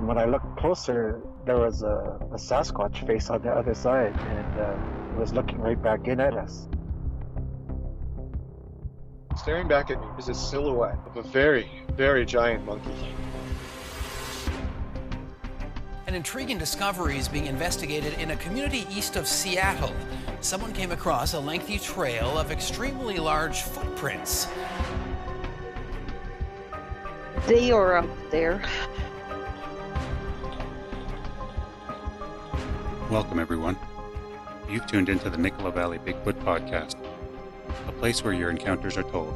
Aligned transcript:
And 0.00 0.08
when 0.08 0.16
I 0.16 0.24
looked 0.24 0.56
closer, 0.56 1.20
there 1.44 1.58
was 1.58 1.82
a, 1.82 2.18
a 2.32 2.36
Sasquatch 2.36 3.06
face 3.06 3.28
on 3.28 3.42
the 3.42 3.50
other 3.50 3.74
side, 3.74 4.18
and 4.18 4.58
uh, 4.58 5.12
it 5.12 5.18
was 5.20 5.34
looking 5.34 5.58
right 5.58 5.80
back 5.80 6.08
in 6.08 6.20
at 6.20 6.32
us. 6.32 6.68
Staring 9.36 9.68
back 9.68 9.90
at 9.90 10.00
me 10.00 10.06
is 10.18 10.30
a 10.30 10.34
silhouette 10.34 10.96
of 11.04 11.18
a 11.18 11.22
very, 11.22 11.84
very 11.98 12.24
giant 12.24 12.64
monkey. 12.64 12.90
An 16.06 16.14
intriguing 16.14 16.56
discovery 16.56 17.18
is 17.18 17.28
being 17.28 17.44
investigated 17.44 18.14
in 18.14 18.30
a 18.30 18.36
community 18.36 18.86
east 18.90 19.16
of 19.16 19.28
Seattle. 19.28 19.92
Someone 20.40 20.72
came 20.72 20.92
across 20.92 21.34
a 21.34 21.38
lengthy 21.38 21.78
trail 21.78 22.38
of 22.38 22.50
extremely 22.50 23.18
large 23.18 23.60
footprints. 23.60 24.48
They 27.46 27.70
are 27.70 27.96
up 27.96 28.30
there. 28.30 28.62
Welcome, 33.10 33.40
everyone. 33.40 33.76
You've 34.68 34.86
tuned 34.86 35.08
into 35.08 35.30
the 35.30 35.36
Nicola 35.36 35.72
Valley 35.72 35.98
Bigfoot 35.98 36.34
Podcast, 36.44 36.94
a 37.88 37.92
place 37.92 38.22
where 38.22 38.32
your 38.32 38.50
encounters 38.50 38.96
are 38.96 39.02
told. 39.02 39.34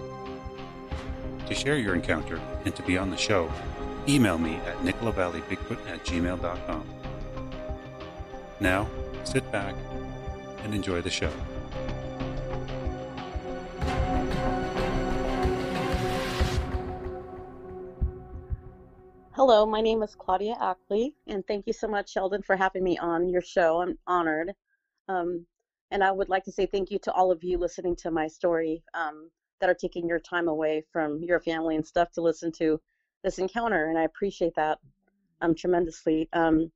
To 1.49 1.55
share 1.57 1.77
your 1.77 1.97
encounter 1.97 2.41
and 2.65 2.77
to 2.77 2.83
be 2.85 2.97
on 2.97 3.11
the 3.11 3.17
show, 3.17 3.53
email 4.07 4.39
me 4.39 4.55
at 4.55 4.77
nicolavalley.bigfoot 4.83 5.91
at 5.91 6.05
gmail.com. 6.05 6.89
Now, 8.61 8.87
sit 9.25 9.51
back 9.51 9.75
and 10.63 10.73
enjoy 10.73 11.01
the 11.01 11.11
show. 11.11 11.33
Hello, 19.47 19.67
my 19.67 19.83
name 19.83 20.03
is 20.03 20.15
Claudia 20.15 20.57
Ackley, 20.59 21.15
and 21.27 21.47
thank 21.47 21.67
you 21.67 21.75
so 21.75 21.87
much, 21.87 22.11
Sheldon, 22.11 22.41
for 22.41 22.57
having 22.57 22.83
me 22.83 22.97
on 22.97 23.29
your 23.29 23.43
show. 23.43 23.83
I'm 23.83 23.99
honored. 24.07 24.55
Um, 25.07 25.45
and 25.91 26.03
I 26.03 26.13
would 26.13 26.31
like 26.31 26.45
to 26.45 26.51
say 26.51 26.65
thank 26.65 26.91
you 26.91 26.99
to 27.01 27.13
all 27.13 27.31
of 27.31 27.45
you 27.45 27.59
listening 27.59 27.95
to 27.97 28.11
my 28.11 28.27
story 28.27 28.83
um, 28.95 29.31
that 29.61 29.69
are 29.69 29.75
taking 29.75 30.09
your 30.09 30.19
time 30.19 30.49
away 30.49 30.83
from 30.91 31.23
your 31.23 31.41
family 31.41 31.77
and 31.77 31.87
stuff 31.87 32.11
to 32.13 32.23
listen 32.23 32.53
to 32.53 32.81
this 33.23 33.39
encounter, 33.39 33.91
and 33.91 33.99
I 33.99 34.05
appreciate 34.05 34.55
that 34.55 34.79
um, 35.43 35.55
tremendously. 35.55 36.27
Um, 36.33 36.73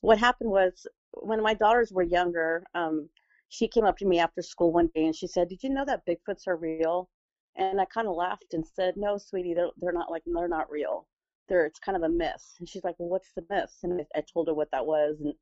what 0.00 0.16
happened 0.16 0.50
was 0.50 0.86
when 1.14 1.42
my 1.42 1.54
daughters 1.54 1.90
were 1.90 2.04
younger, 2.04 2.62
um, 2.76 3.08
she 3.48 3.66
came 3.66 3.86
up 3.86 3.96
to 3.98 4.06
me 4.06 4.20
after 4.20 4.40
school 4.40 4.72
one 4.72 4.88
day 4.94 5.06
and 5.06 5.16
she 5.16 5.26
said, 5.26 5.48
"Did 5.48 5.64
you 5.64 5.70
know 5.70 5.84
that 5.84 6.06
Bigfoots 6.06 6.46
are 6.46 6.54
real?" 6.54 7.08
And 7.56 7.80
I 7.80 7.86
kind 7.86 8.06
of 8.06 8.14
laughed 8.14 8.54
and 8.54 8.64
said, 8.64 8.96
"No, 8.96 9.18
sweetie, 9.18 9.54
they're 9.54 9.70
they're 9.78 9.92
not 9.92 10.12
like 10.12 10.22
they're 10.26 10.46
not 10.46 10.70
real. 10.70 11.08
They're 11.48 11.66
it's 11.66 11.78
kind 11.78 11.96
of 11.96 12.02
a 12.02 12.08
myth." 12.08 12.54
And 12.58 12.68
she's 12.68 12.84
like, 12.84 12.96
"Well, 12.98 13.08
what's 13.10 13.32
the 13.34 13.44
myth?" 13.50 13.76
And 13.82 14.00
I, 14.00 14.18
I 14.18 14.22
told 14.32 14.48
her 14.48 14.54
what 14.54 14.70
that 14.72 14.86
was, 14.86 15.20
and 15.20 15.34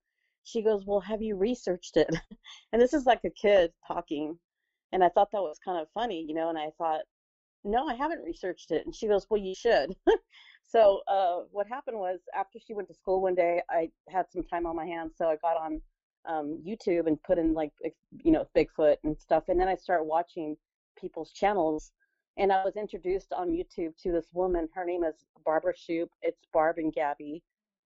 she 0.45 0.63
goes, 0.63 0.85
"Well, 0.87 1.01
have 1.01 1.23
you 1.23 1.37
researched 1.37 1.97
it?" 1.97 2.09
and 2.73 2.81
this 2.83 2.95
is 2.95 3.07
like 3.07 3.21
a 3.25 3.31
kid 3.31 3.73
talking, 3.87 4.39
and 4.93 5.05
I 5.05 5.09
thought 5.11 5.31
that 5.33 5.43
was 5.43 5.59
kind 5.65 5.81
of 5.81 5.89
funny, 5.95 6.25
you 6.27 6.35
know. 6.35 6.49
And 6.51 6.59
I 6.59 6.71
thought, 6.79 7.03
no, 7.65 7.87
I 7.87 7.95
haven't 7.95 8.23
researched 8.25 8.71
it. 8.71 8.85
And 8.85 8.95
she 8.95 9.07
goes, 9.07 9.27
well, 9.31 9.41
you 9.41 9.55
should. 9.55 9.95
so 10.65 11.01
uh, 11.09 11.41
what 11.51 11.67
happened 11.69 11.99
was 11.99 12.21
after 12.35 12.59
she 12.59 12.75
went 12.75 12.89
to 12.89 12.95
school 12.95 13.23
one 13.23 13.35
day, 13.35 13.63
I 13.71 13.91
had 14.09 14.27
some 14.31 14.43
time 14.43 14.67
on 14.67 14.77
my 14.77 14.87
hands, 14.87 15.15
so 15.17 15.27
I 15.27 15.37
got 15.37 15.57
on 15.57 15.81
um, 16.27 16.63
YouTube 16.67 17.07
and 17.07 17.23
put 17.23 17.39
in 17.39 17.53
like 17.53 17.73
you 18.23 18.31
know 18.31 18.47
Bigfoot 18.57 18.97
and 19.05 19.19
stuff, 19.19 19.45
and 19.49 19.61
then 19.61 19.69
I 19.69 19.75
started 19.75 20.05
watching 20.05 20.57
people's 20.97 21.33
channels. 21.33 21.93
And 22.39 22.53
I 22.53 22.65
was 22.65 22.77
introduced 22.77 23.33
on 23.33 23.51
YouTube 23.51 23.97
to 24.03 24.13
this 24.13 24.27
woman. 24.33 24.69
Her 24.75 24.85
name 24.85 25.05
is 25.05 25.15
Barbara 25.45 25.75
Shoop. 25.77 26.11
It's 26.23 26.47
Barb 26.53 26.79
and 26.79 26.93
Gabby, 26.93 27.43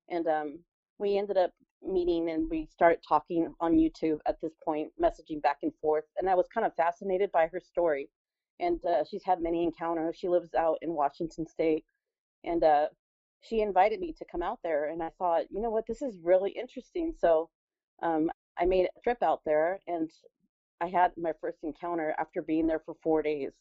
and 0.08 0.26
um, 0.28 0.58
we 0.98 1.18
ended 1.18 1.36
up 1.36 1.50
meeting 1.82 2.30
and 2.30 2.48
we 2.48 2.66
started 2.72 3.00
talking 3.06 3.54
on 3.60 3.74
YouTube 3.74 4.18
at 4.26 4.40
this 4.40 4.54
point, 4.64 4.90
messaging 5.00 5.42
back 5.42 5.58
and 5.62 5.72
forth. 5.80 6.04
And 6.16 6.28
I 6.28 6.34
was 6.34 6.46
kind 6.52 6.66
of 6.66 6.74
fascinated 6.74 7.30
by 7.32 7.48
her 7.48 7.60
story 7.60 8.08
and 8.60 8.80
uh, 8.84 9.04
she's 9.08 9.24
had 9.24 9.40
many 9.40 9.64
encounters. 9.64 10.16
She 10.16 10.28
lives 10.28 10.54
out 10.54 10.78
in 10.82 10.94
Washington 10.94 11.46
State, 11.46 11.84
and 12.44 12.62
uh, 12.62 12.86
she 13.40 13.60
invited 13.60 14.00
me 14.00 14.14
to 14.18 14.24
come 14.24 14.42
out 14.42 14.60
there. 14.62 14.88
And 14.90 15.02
I 15.02 15.10
thought, 15.18 15.44
you 15.50 15.60
know 15.60 15.70
what, 15.70 15.86
this 15.86 16.02
is 16.02 16.16
really 16.22 16.50
interesting. 16.52 17.12
So 17.18 17.48
um, 18.02 18.30
I 18.58 18.64
made 18.64 18.86
a 18.86 19.00
trip 19.02 19.22
out 19.22 19.40
there, 19.44 19.80
and 19.86 20.10
I 20.80 20.88
had 20.88 21.12
my 21.16 21.32
first 21.40 21.58
encounter 21.62 22.14
after 22.18 22.42
being 22.42 22.66
there 22.66 22.82
for 22.84 22.94
four 23.02 23.22
days. 23.22 23.52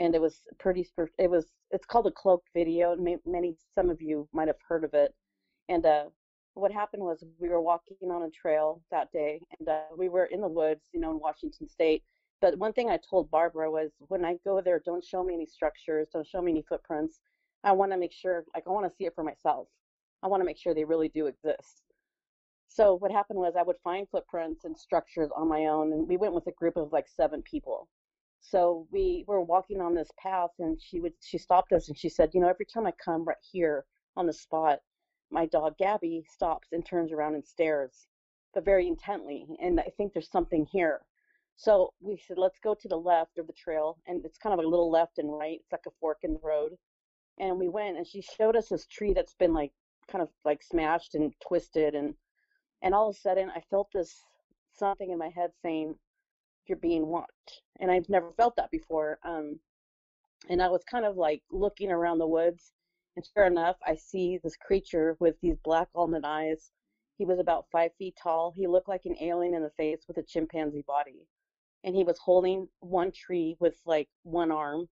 And 0.00 0.14
it 0.14 0.20
was 0.20 0.40
pretty. 0.58 0.88
It 1.18 1.30
was. 1.30 1.46
It's 1.70 1.86
called 1.86 2.08
a 2.08 2.10
cloaked 2.10 2.48
video. 2.54 2.92
and 2.92 3.18
Many, 3.24 3.54
some 3.74 3.90
of 3.90 4.02
you 4.02 4.28
might 4.32 4.48
have 4.48 4.56
heard 4.66 4.82
of 4.82 4.94
it. 4.94 5.14
And 5.68 5.86
uh, 5.86 6.06
what 6.54 6.72
happened 6.72 7.04
was 7.04 7.22
we 7.38 7.48
were 7.48 7.62
walking 7.62 8.10
on 8.10 8.22
a 8.22 8.30
trail 8.30 8.82
that 8.90 9.12
day, 9.12 9.40
and 9.58 9.68
uh, 9.68 9.82
we 9.96 10.08
were 10.08 10.24
in 10.24 10.40
the 10.40 10.48
woods, 10.48 10.80
you 10.92 11.00
know, 11.00 11.12
in 11.12 11.20
Washington 11.20 11.68
State 11.68 12.02
but 12.40 12.58
one 12.58 12.72
thing 12.72 12.88
I 12.88 12.98
told 12.98 13.30
Barbara 13.30 13.70
was 13.70 13.90
when 14.08 14.24
I 14.24 14.36
go 14.44 14.60
there, 14.60 14.80
don't 14.84 15.04
show 15.04 15.22
me 15.22 15.34
any 15.34 15.46
structures, 15.46 16.08
don't 16.12 16.26
show 16.26 16.40
me 16.40 16.52
any 16.52 16.62
footprints. 16.62 17.20
I 17.64 17.72
want 17.72 17.92
to 17.92 17.98
make 17.98 18.12
sure, 18.12 18.44
like, 18.54 18.64
I 18.66 18.70
want 18.70 18.90
to 18.90 18.96
see 18.96 19.04
it 19.04 19.14
for 19.14 19.22
myself. 19.22 19.68
I 20.22 20.28
want 20.28 20.40
to 20.40 20.46
make 20.46 20.58
sure 20.58 20.74
they 20.74 20.84
really 20.84 21.08
do 21.08 21.26
exist. 21.26 21.82
So 22.68 22.94
what 22.94 23.10
happened 23.10 23.38
was 23.38 23.54
I 23.58 23.62
would 23.62 23.76
find 23.84 24.08
footprints 24.08 24.64
and 24.64 24.78
structures 24.78 25.28
on 25.36 25.48
my 25.48 25.66
own, 25.66 25.92
and 25.92 26.08
we 26.08 26.16
went 26.16 26.32
with 26.32 26.46
a 26.46 26.52
group 26.52 26.76
of 26.76 26.92
like 26.92 27.08
seven 27.08 27.42
people. 27.42 27.88
So 28.40 28.86
we 28.90 29.24
were 29.26 29.42
walking 29.42 29.80
on 29.80 29.94
this 29.94 30.10
path, 30.18 30.50
and 30.58 30.80
she 30.80 31.00
would 31.00 31.12
she 31.20 31.38
stopped 31.38 31.72
us 31.72 31.88
and 31.88 31.96
she 31.98 32.08
said, 32.08 32.30
you 32.32 32.40
know, 32.40 32.48
every 32.48 32.66
time 32.66 32.86
I 32.86 32.92
come 32.92 33.24
right 33.24 33.36
here 33.52 33.84
on 34.16 34.26
the 34.26 34.32
spot, 34.32 34.80
my 35.30 35.46
dog 35.46 35.76
Gabby 35.78 36.24
stops 36.28 36.68
and 36.72 36.84
turns 36.84 37.12
around 37.12 37.34
and 37.34 37.44
stares, 37.46 38.06
but 38.54 38.64
very 38.64 38.88
intently, 38.88 39.46
and 39.60 39.78
I 39.80 39.90
think 39.96 40.12
there's 40.12 40.30
something 40.30 40.66
here. 40.72 41.02
So 41.60 41.92
we 42.00 42.16
said, 42.16 42.38
let's 42.38 42.58
go 42.58 42.74
to 42.74 42.88
the 42.88 42.96
left 42.96 43.36
of 43.36 43.46
the 43.46 43.52
trail. 43.52 43.98
And 44.06 44.24
it's 44.24 44.38
kind 44.38 44.54
of 44.54 44.64
a 44.64 44.66
little 44.66 44.90
left 44.90 45.18
and 45.18 45.30
right. 45.30 45.60
It's 45.60 45.72
like 45.72 45.84
a 45.86 45.90
fork 46.00 46.20
in 46.22 46.32
the 46.32 46.40
road. 46.42 46.72
And 47.38 47.58
we 47.58 47.68
went 47.68 47.98
and 47.98 48.06
she 48.06 48.22
showed 48.22 48.56
us 48.56 48.70
this 48.70 48.86
tree 48.86 49.12
that's 49.12 49.34
been 49.34 49.52
like 49.52 49.72
kind 50.08 50.22
of 50.22 50.30
like 50.42 50.62
smashed 50.62 51.14
and 51.14 51.34
twisted. 51.46 51.94
And, 51.94 52.14
and 52.80 52.94
all 52.94 53.10
of 53.10 53.16
a 53.16 53.18
sudden 53.20 53.50
I 53.50 53.60
felt 53.70 53.88
this 53.92 54.22
something 54.72 55.10
in 55.10 55.18
my 55.18 55.28
head 55.28 55.50
saying, 55.60 55.96
you're 56.66 56.78
being 56.78 57.06
watched. 57.06 57.62
And 57.80 57.90
I've 57.90 58.08
never 58.08 58.32
felt 58.32 58.56
that 58.56 58.70
before. 58.70 59.18
Um, 59.24 59.60
and 60.48 60.62
I 60.62 60.68
was 60.68 60.82
kind 60.90 61.04
of 61.04 61.16
like 61.16 61.42
looking 61.50 61.90
around 61.90 62.18
the 62.18 62.26
woods. 62.26 62.72
And 63.16 63.26
sure 63.34 63.46
enough, 63.46 63.76
I 63.86 63.96
see 63.96 64.38
this 64.42 64.56
creature 64.56 65.16
with 65.20 65.36
these 65.42 65.56
black 65.64 65.88
almond 65.94 66.24
eyes. 66.26 66.70
He 67.18 67.26
was 67.26 67.38
about 67.38 67.66
five 67.72 67.90
feet 67.98 68.16
tall. 68.22 68.52
He 68.56 68.66
looked 68.66 68.88
like 68.88 69.04
an 69.04 69.16
alien 69.20 69.54
in 69.54 69.62
the 69.62 69.70
face 69.76 70.04
with 70.08 70.16
a 70.18 70.22
chimpanzee 70.22 70.84
body 70.86 71.26
and 71.84 71.94
he 71.96 72.04
was 72.04 72.18
holding 72.18 72.68
one 72.80 73.10
tree 73.12 73.56
with 73.60 73.74
like 73.86 74.08
one 74.22 74.52
arm 74.52 74.88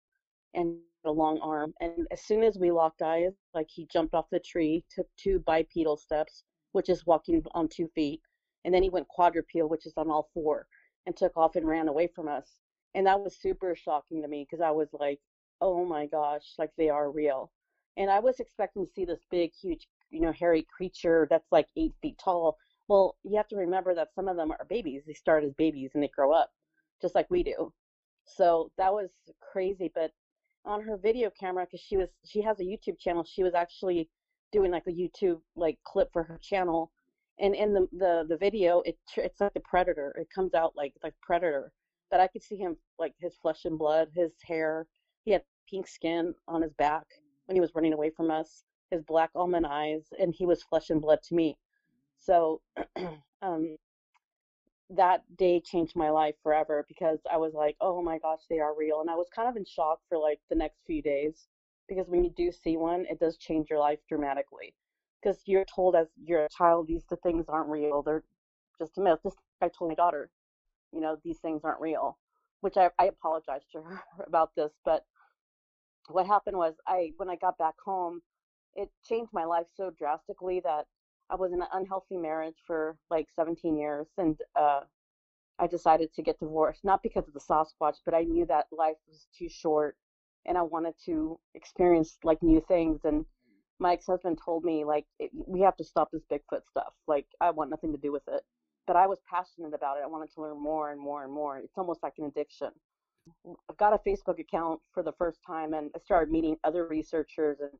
and 0.54 0.78
a 1.06 1.12
long 1.12 1.40
arm. 1.42 1.74
And 1.80 2.08
as 2.12 2.22
soon 2.22 2.44
as 2.44 2.58
we 2.58 2.72
locked 2.72 3.02
eyes, 3.02 3.34
like 3.54 3.68
he 3.70 3.88
jumped 3.92 4.14
off 4.14 4.30
the 4.32 4.40
tree, 4.40 4.84
took 4.94 5.08
two 5.18 5.40
bipedal 5.40 5.98
steps, 5.98 6.44
which 6.72 6.90
is 6.90 7.06
walking 7.06 7.44
on 7.54 7.68
two 7.68 7.88
feet, 7.96 8.22
and 8.66 8.74
then 8.74 8.84
he 8.84 8.90
went 8.90 9.08
quadrupedal, 9.08 9.70
which 9.70 9.86
is 9.86 9.94
on 9.98 10.10
all 10.10 10.30
four, 10.34 10.68
and 11.06 11.16
took 11.16 11.36
off 11.38 11.56
and 11.56 11.68
ran 11.68 11.88
away 11.88 12.08
from 12.08 12.28
us. 12.28 12.48
And 12.96 13.08
that 13.08 13.20
was 13.20 13.38
super 13.38 13.76
shocking 13.76 14.22
to 14.22 14.28
me 14.28 14.46
because 14.50 14.62
I 14.62 14.72
was 14.72 14.90
like, 14.94 15.20
oh 15.62 15.86
my 15.86 16.06
gosh, 16.06 16.54
like 16.58 16.72
they 16.78 16.90
are 16.90 17.12
real. 17.12 17.52
And 17.98 18.10
I 18.10 18.20
was 18.20 18.40
expecting 18.40 18.86
to 18.86 18.92
see 18.92 19.06
this 19.06 19.22
big, 19.30 19.52
huge, 19.54 19.88
you 20.10 20.22
know, 20.22 20.32
hairy 20.32 20.66
creature 20.76 21.28
that's 21.30 21.52
like 21.52 21.68
eight 21.78 21.94
feet 22.02 22.20
tall. 22.24 22.58
Well, 22.88 23.16
you 23.24 23.38
have 23.38 23.48
to 23.50 23.56
remember 23.56 23.96
that 23.96 24.14
some 24.14 24.28
of 24.28 24.36
them 24.36 24.52
are 24.52 24.66
babies. 24.70 25.04
They 25.06 25.14
start 25.14 25.44
as 25.44 25.54
babies 25.54 25.92
and 25.94 26.04
they 26.04 26.10
grow 26.10 26.32
up 26.32 26.52
just 27.04 27.16
like 27.16 27.30
we 27.30 27.44
do. 27.44 27.72
So 28.26 28.72
that 28.78 28.92
was 28.94 29.10
crazy. 29.42 29.92
But 29.94 30.12
on 30.66 30.82
her 30.82 30.98
video 30.98 31.30
camera, 31.40 31.66
because 31.66 31.86
she 31.86 31.98
was 31.98 32.10
she 32.26 32.42
has 32.42 32.60
a 32.60 32.64
YouTube 32.64 32.98
channel, 33.00 33.24
she 33.24 33.44
was 33.44 33.54
actually 33.54 34.10
doing 34.52 34.72
like 34.72 34.88
a 34.88 34.92
YouTube 34.92 35.42
like 35.56 35.78
clip 35.84 36.10
for 36.12 36.24
her 36.24 36.40
channel. 36.42 36.92
And 37.40 37.56
in 37.56 37.74
the 37.74 37.88
the, 37.92 38.26
the 38.30 38.38
video, 38.38 38.82
it 38.82 38.98
it's 39.18 39.42
like 39.42 39.54
the 39.54 39.60
predator. 39.62 40.14
It 40.18 40.30
comes 40.34 40.54
out 40.54 40.74
like 40.76 40.94
like 41.04 41.14
predator. 41.22 41.72
But 42.12 42.20
I 42.20 42.28
could 42.28 42.44
see 42.44 42.58
him 42.58 42.78
like 43.00 43.14
his 43.20 43.36
flesh 43.42 43.66
and 43.66 43.78
blood, 43.78 44.10
his 44.14 44.34
hair. 44.46 44.88
He 45.26 45.32
had 45.32 45.44
pink 45.70 45.88
skin 45.88 46.34
on 46.48 46.62
his 46.62 46.74
back 46.74 47.06
when 47.46 47.56
he 47.56 47.62
was 47.62 47.74
running 47.76 47.94
away 47.94 48.12
from 48.12 48.30
us. 48.32 48.64
His 48.92 49.02
black 49.04 49.32
almond 49.36 49.66
eyes, 49.66 50.06
and 50.20 50.34
he 50.36 50.46
was 50.46 50.64
flesh 50.64 50.90
and 50.92 51.02
blood 51.02 51.20
to 51.24 51.36
me. 51.36 51.58
So 52.20 52.62
um, 53.42 53.78
that 54.90 55.24
day 55.38 55.60
changed 55.60 55.96
my 55.96 56.10
life 56.10 56.36
forever 56.44 56.86
because 56.88 57.20
I 57.32 57.38
was 57.38 57.54
like, 57.54 57.76
oh 57.82 58.02
my 58.02 58.20
gosh, 58.20 58.42
they 58.50 58.60
are 58.60 58.76
real. 58.76 59.02
And 59.02 59.10
I 59.10 59.16
was 59.16 59.28
kind 59.36 59.50
of 59.50 59.56
in 59.56 59.66
shock 59.66 60.00
for 60.08 60.18
like 60.18 60.40
the 60.50 60.56
next 60.56 60.80
few 60.86 61.02
days 61.02 61.48
because 61.88 62.08
when 62.08 62.24
you 62.24 62.32
do 62.32 62.52
see 62.52 62.78
one, 62.78 63.06
it 63.10 63.20
does 63.20 63.38
change 63.38 63.70
your 63.70 63.80
life 63.80 64.00
dramatically. 64.08 64.74
Because 65.24 65.42
you're 65.46 65.66
told 65.66 65.96
as 65.96 66.08
you're 66.24 66.46
a 66.46 66.50
child, 66.50 66.88
these 66.88 67.06
the 67.10 67.16
things 67.18 67.46
aren't 67.48 67.70
real. 67.70 68.02
They're 68.02 68.24
just 68.80 68.98
a 68.98 69.02
myth. 69.02 69.20
Just 69.24 69.38
like 69.62 69.72
I 69.72 69.78
told 69.78 69.92
my 69.92 69.96
daughter, 69.96 70.30
you 70.92 71.00
know, 71.00 71.18
these 71.24 71.40
things 71.40 71.62
aren't 71.64 71.80
real, 71.80 72.18
which 72.62 72.78
I, 72.78 72.90
I 73.00 73.10
to 73.10 73.82
her 73.82 74.04
about 74.28 74.52
this. 74.56 74.72
But 74.84 75.06
what 76.10 76.28
happened 76.28 76.58
was 76.58 76.76
I, 76.88 77.12
when 77.18 77.30
I 77.30 77.36
got 77.36 77.58
back 77.58 77.76
home, 77.84 78.22
it 78.76 78.90
changed 79.08 79.32
my 79.34 79.46
life 79.46 79.68
so 79.76 79.92
drastically 79.98 80.62
that 80.64 80.86
I 81.30 81.36
was 81.36 81.54
in 81.54 81.62
an 81.62 81.68
unhealthy 81.74 82.18
marriage 82.18 82.58
for 82.66 82.98
like 83.10 83.28
17 83.36 83.78
years, 83.78 84.08
and 84.18 84.38
uh, 84.56 84.82
I 85.60 85.68
decided 85.68 86.14
to 86.14 86.22
get 86.22 86.40
divorced, 86.40 86.84
not 86.84 87.04
because 87.04 87.28
of 87.28 87.34
the 87.34 87.40
Sasquatch, 87.40 87.98
but 88.06 88.14
I 88.14 88.24
knew 88.24 88.46
that 88.48 88.66
life 88.72 88.98
was 89.08 89.28
too 89.38 89.50
short 89.50 89.96
and 90.46 90.58
I 90.58 90.62
wanted 90.62 90.96
to 91.06 91.40
experience 91.56 92.18
like 92.24 92.44
new 92.44 92.62
things. 92.68 93.02
And 93.06 93.26
my 93.80 93.94
ex 93.94 94.06
husband 94.06 94.40
told 94.44 94.64
me, 94.64 94.84
like, 94.86 95.06
we 95.48 95.62
have 95.62 95.76
to 95.78 95.84
stop 95.84 96.10
this 96.12 96.24
Bigfoot 96.32 96.66
stuff. 96.70 96.94
Like, 97.08 97.28
I 97.42 97.52
want 97.52 97.70
nothing 97.70 97.92
to 97.92 97.98
do 97.98 98.12
with 98.12 98.24
it. 98.28 98.44
But 98.86 98.96
I 98.96 99.08
was 99.08 99.20
passionate 99.30 99.74
about 99.74 99.98
it. 99.98 100.04
I 100.04 100.08
wanted 100.08 100.34
to 100.34 100.42
learn 100.42 100.62
more 100.62 100.92
and 100.92 101.00
more 101.00 101.24
and 101.24 101.32
more. 101.32 101.58
It's 101.58 101.78
almost 101.78 102.04
like 102.04 102.14
an 102.18 102.26
addiction. 102.26 102.70
I 103.48 103.74
got 103.78 103.94
a 103.94 104.10
Facebook 104.10 104.40
account 104.40 104.82
for 104.94 105.02
the 105.04 105.14
first 105.14 105.40
time 105.46 105.74
and 105.74 105.90
I 105.96 106.00
started 106.00 106.32
meeting 106.32 106.58
other 106.66 106.86
researchers 106.88 107.60
and 107.62 107.72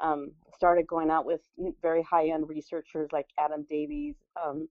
um, 0.00 0.32
started 0.54 0.86
going 0.86 1.10
out 1.10 1.26
with 1.26 1.40
very 1.82 2.02
high 2.02 2.28
end 2.28 2.48
researchers 2.48 3.08
like 3.12 3.26
Adam 3.38 3.66
Davies, 3.68 4.14
um, 4.42 4.68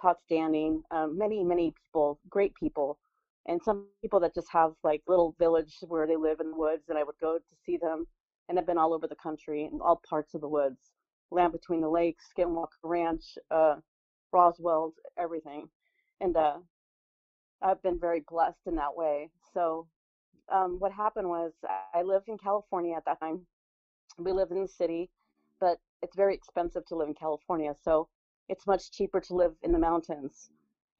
Todd 0.00 0.16
Standing, 0.24 0.82
um, 0.90 1.16
many, 1.16 1.42
many 1.44 1.72
people, 1.86 2.18
great 2.28 2.54
people, 2.54 2.98
and 3.46 3.62
some 3.62 3.86
people 4.00 4.20
that 4.20 4.34
just 4.34 4.48
have 4.52 4.72
like 4.82 5.02
little 5.06 5.34
village 5.38 5.76
where 5.88 6.06
they 6.06 6.16
live 6.16 6.40
in 6.40 6.50
the 6.50 6.56
woods. 6.56 6.84
And 6.88 6.98
I 6.98 7.04
would 7.04 7.18
go 7.20 7.38
to 7.38 7.56
see 7.64 7.76
them, 7.76 8.06
and 8.48 8.58
I've 8.58 8.66
been 8.66 8.78
all 8.78 8.94
over 8.94 9.06
the 9.06 9.16
country 9.16 9.68
in 9.72 9.80
all 9.80 10.00
parts 10.08 10.34
of 10.34 10.40
the 10.40 10.48
woods, 10.48 10.90
land 11.30 11.52
between 11.52 11.80
the 11.80 11.88
lakes, 11.88 12.24
Skinwalker 12.36 12.66
Ranch, 12.82 13.38
uh, 13.50 13.76
Roswell's, 14.32 14.94
everything, 15.18 15.68
and 16.20 16.36
uh, 16.36 16.58
I've 17.62 17.82
been 17.82 17.98
very 17.98 18.24
blessed 18.28 18.66
in 18.66 18.76
that 18.76 18.96
way. 18.96 19.30
So, 19.54 19.86
um, 20.52 20.76
what 20.78 20.92
happened 20.92 21.28
was 21.28 21.52
I 21.94 22.02
lived 22.02 22.28
in 22.28 22.36
California 22.38 22.94
at 22.96 23.04
that 23.06 23.20
time. 23.20 23.46
We 24.18 24.32
lived 24.32 24.52
in 24.52 24.62
the 24.62 24.68
city, 24.68 25.10
but 25.60 25.78
it's 26.02 26.16
very 26.16 26.34
expensive 26.34 26.84
to 26.86 26.96
live 26.96 27.08
in 27.08 27.14
California. 27.14 27.74
So 27.82 28.08
it's 28.48 28.66
much 28.66 28.90
cheaper 28.90 29.20
to 29.20 29.34
live 29.34 29.52
in 29.62 29.72
the 29.72 29.78
mountains. 29.78 30.50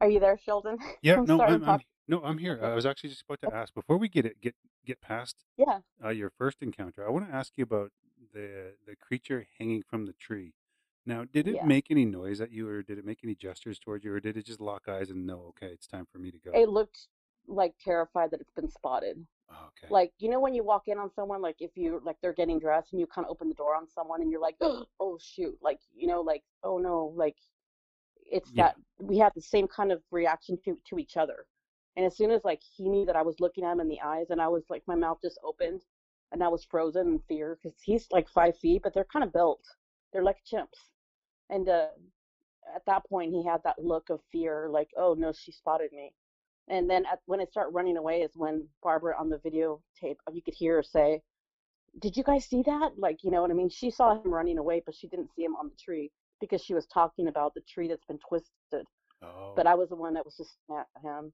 Are 0.00 0.08
you 0.08 0.20
there, 0.20 0.38
Sheldon? 0.38 0.78
Yeah, 1.02 1.16
I'm 1.16 1.24
no, 1.24 1.40
I'm, 1.40 1.62
I'm 1.64 1.70
I'm 1.70 1.80
no, 2.08 2.22
I'm 2.22 2.38
here. 2.38 2.58
I 2.62 2.74
was 2.74 2.86
actually 2.86 3.10
just 3.10 3.22
about 3.22 3.40
to 3.42 3.54
ask 3.54 3.74
before 3.74 3.98
we 3.98 4.08
get 4.08 4.26
it 4.26 4.40
get 4.40 4.54
get 4.84 5.00
past 5.00 5.44
Yeah. 5.56 5.80
uh, 6.04 6.08
your 6.10 6.30
first 6.30 6.62
encounter. 6.62 7.06
I 7.06 7.10
want 7.10 7.28
to 7.28 7.34
ask 7.34 7.52
you 7.56 7.64
about 7.64 7.92
the 8.32 8.74
the 8.86 8.96
creature 8.96 9.46
hanging 9.58 9.82
from 9.82 10.06
the 10.06 10.12
tree. 10.14 10.54
Now, 11.04 11.24
did 11.24 11.48
it 11.48 11.54
Yeah. 11.56 11.64
make 11.64 11.90
any 11.90 12.04
noise 12.04 12.40
at 12.40 12.52
you, 12.52 12.68
or 12.68 12.82
did 12.82 12.98
it 12.98 13.04
make 13.04 13.24
any 13.24 13.34
gestures 13.34 13.78
towards 13.78 14.04
you, 14.04 14.12
or 14.12 14.20
did 14.20 14.36
it 14.36 14.46
just 14.46 14.60
lock 14.60 14.88
eyes 14.88 15.10
and 15.10 15.26
know, 15.26 15.46
okay, 15.48 15.66
it's 15.72 15.86
time 15.86 16.06
for 16.06 16.18
me 16.18 16.30
to 16.30 16.38
go? 16.38 16.52
It 16.54 16.68
looked 16.68 17.08
like 17.48 17.74
terrified 17.78 18.30
that 18.30 18.40
it's 18.40 18.52
been 18.52 18.68
spotted. 18.68 19.26
Oh, 19.50 19.66
okay. 19.68 19.92
Like, 19.92 20.12
you 20.18 20.30
know, 20.30 20.38
when 20.38 20.54
you 20.54 20.62
walk 20.62 20.84
in 20.86 20.98
on 20.98 21.10
someone, 21.12 21.42
like 21.42 21.56
if 21.60 21.72
you, 21.76 22.00
like 22.04 22.16
they're 22.22 22.32
getting 22.32 22.60
dressed 22.60 22.92
and 22.92 23.00
you 23.00 23.06
kind 23.08 23.26
of 23.26 23.32
open 23.32 23.48
the 23.48 23.54
door 23.56 23.74
on 23.74 23.88
someone 23.88 24.22
and 24.22 24.30
you're 24.30 24.40
like, 24.40 24.56
oh, 24.60 25.18
shoot. 25.20 25.58
Like, 25.60 25.80
you 25.92 26.06
know, 26.06 26.20
like, 26.20 26.44
oh 26.62 26.78
no, 26.78 27.12
like 27.16 27.36
it's 28.30 28.50
Yeah. 28.52 28.66
that 28.68 28.76
we 29.00 29.18
had 29.18 29.32
the 29.34 29.42
same 29.42 29.66
kind 29.66 29.90
of 29.90 30.02
reaction 30.12 30.56
to, 30.64 30.78
to 30.88 30.98
each 30.98 31.16
other. 31.16 31.46
And 31.96 32.06
as 32.06 32.16
soon 32.16 32.30
as 32.30 32.42
like 32.44 32.60
he 32.76 32.88
knew 32.88 33.04
that 33.06 33.16
I 33.16 33.22
was 33.22 33.40
looking 33.40 33.64
at 33.64 33.72
him 33.72 33.80
in 33.80 33.88
the 33.88 34.00
eyes 34.00 34.30
and 34.30 34.40
I 34.40 34.48
was 34.48 34.64
like, 34.70 34.82
my 34.86 34.94
mouth 34.94 35.18
just 35.22 35.38
opened 35.44 35.82
and 36.32 36.42
I 36.42 36.48
was 36.48 36.64
frozen 36.64 37.06
in 37.08 37.18
fear 37.28 37.58
because 37.62 37.78
he's 37.82 38.06
like 38.10 38.28
five 38.28 38.56
feet, 38.58 38.82
but 38.82 38.94
they're 38.94 39.06
kind 39.12 39.24
of 39.24 39.32
built. 39.32 39.62
They're 40.12 40.22
like 40.22 40.38
chimps. 40.50 40.90
And 41.50 41.68
uh, 41.68 41.88
at 42.74 42.82
that 42.86 43.06
point, 43.08 43.32
he 43.32 43.44
had 43.44 43.62
that 43.64 43.82
look 43.82 44.08
of 44.08 44.20
fear, 44.30 44.68
like, 44.70 44.88
oh 44.96 45.14
no, 45.18 45.32
she 45.32 45.52
spotted 45.52 45.92
me. 45.92 46.14
And 46.68 46.88
then 46.88 47.04
at, 47.10 47.20
when 47.26 47.40
it 47.40 47.50
started 47.50 47.74
running 47.74 47.96
away 47.98 48.22
is 48.22 48.30
when 48.34 48.66
Barbara 48.82 49.14
on 49.18 49.28
the 49.28 49.38
videotape, 49.38 50.16
you 50.32 50.42
could 50.42 50.54
hear 50.54 50.76
her 50.76 50.82
say, 50.82 51.20
did 52.00 52.16
you 52.16 52.22
guys 52.22 52.46
see 52.46 52.62
that? 52.62 52.92
Like, 52.96 53.18
you 53.22 53.30
know 53.30 53.42
what 53.42 53.50
I 53.50 53.54
mean? 53.54 53.68
She 53.68 53.90
saw 53.90 54.14
him 54.14 54.32
running 54.32 54.58
away, 54.58 54.82
but 54.84 54.94
she 54.94 55.08
didn't 55.08 55.30
see 55.34 55.44
him 55.44 55.56
on 55.56 55.68
the 55.68 55.76
tree 55.76 56.10
because 56.40 56.62
she 56.62 56.72
was 56.72 56.86
talking 56.86 57.28
about 57.28 57.52
the 57.54 57.60
tree 57.62 57.88
that's 57.88 58.06
been 58.06 58.18
twisted. 58.26 58.86
oh, 59.22 59.52
But 59.54 59.66
I 59.66 59.74
was 59.74 59.90
the 59.90 59.96
one 59.96 60.14
that 60.14 60.24
was 60.24 60.36
just 60.36 60.56
at 60.70 60.86
him. 61.02 61.32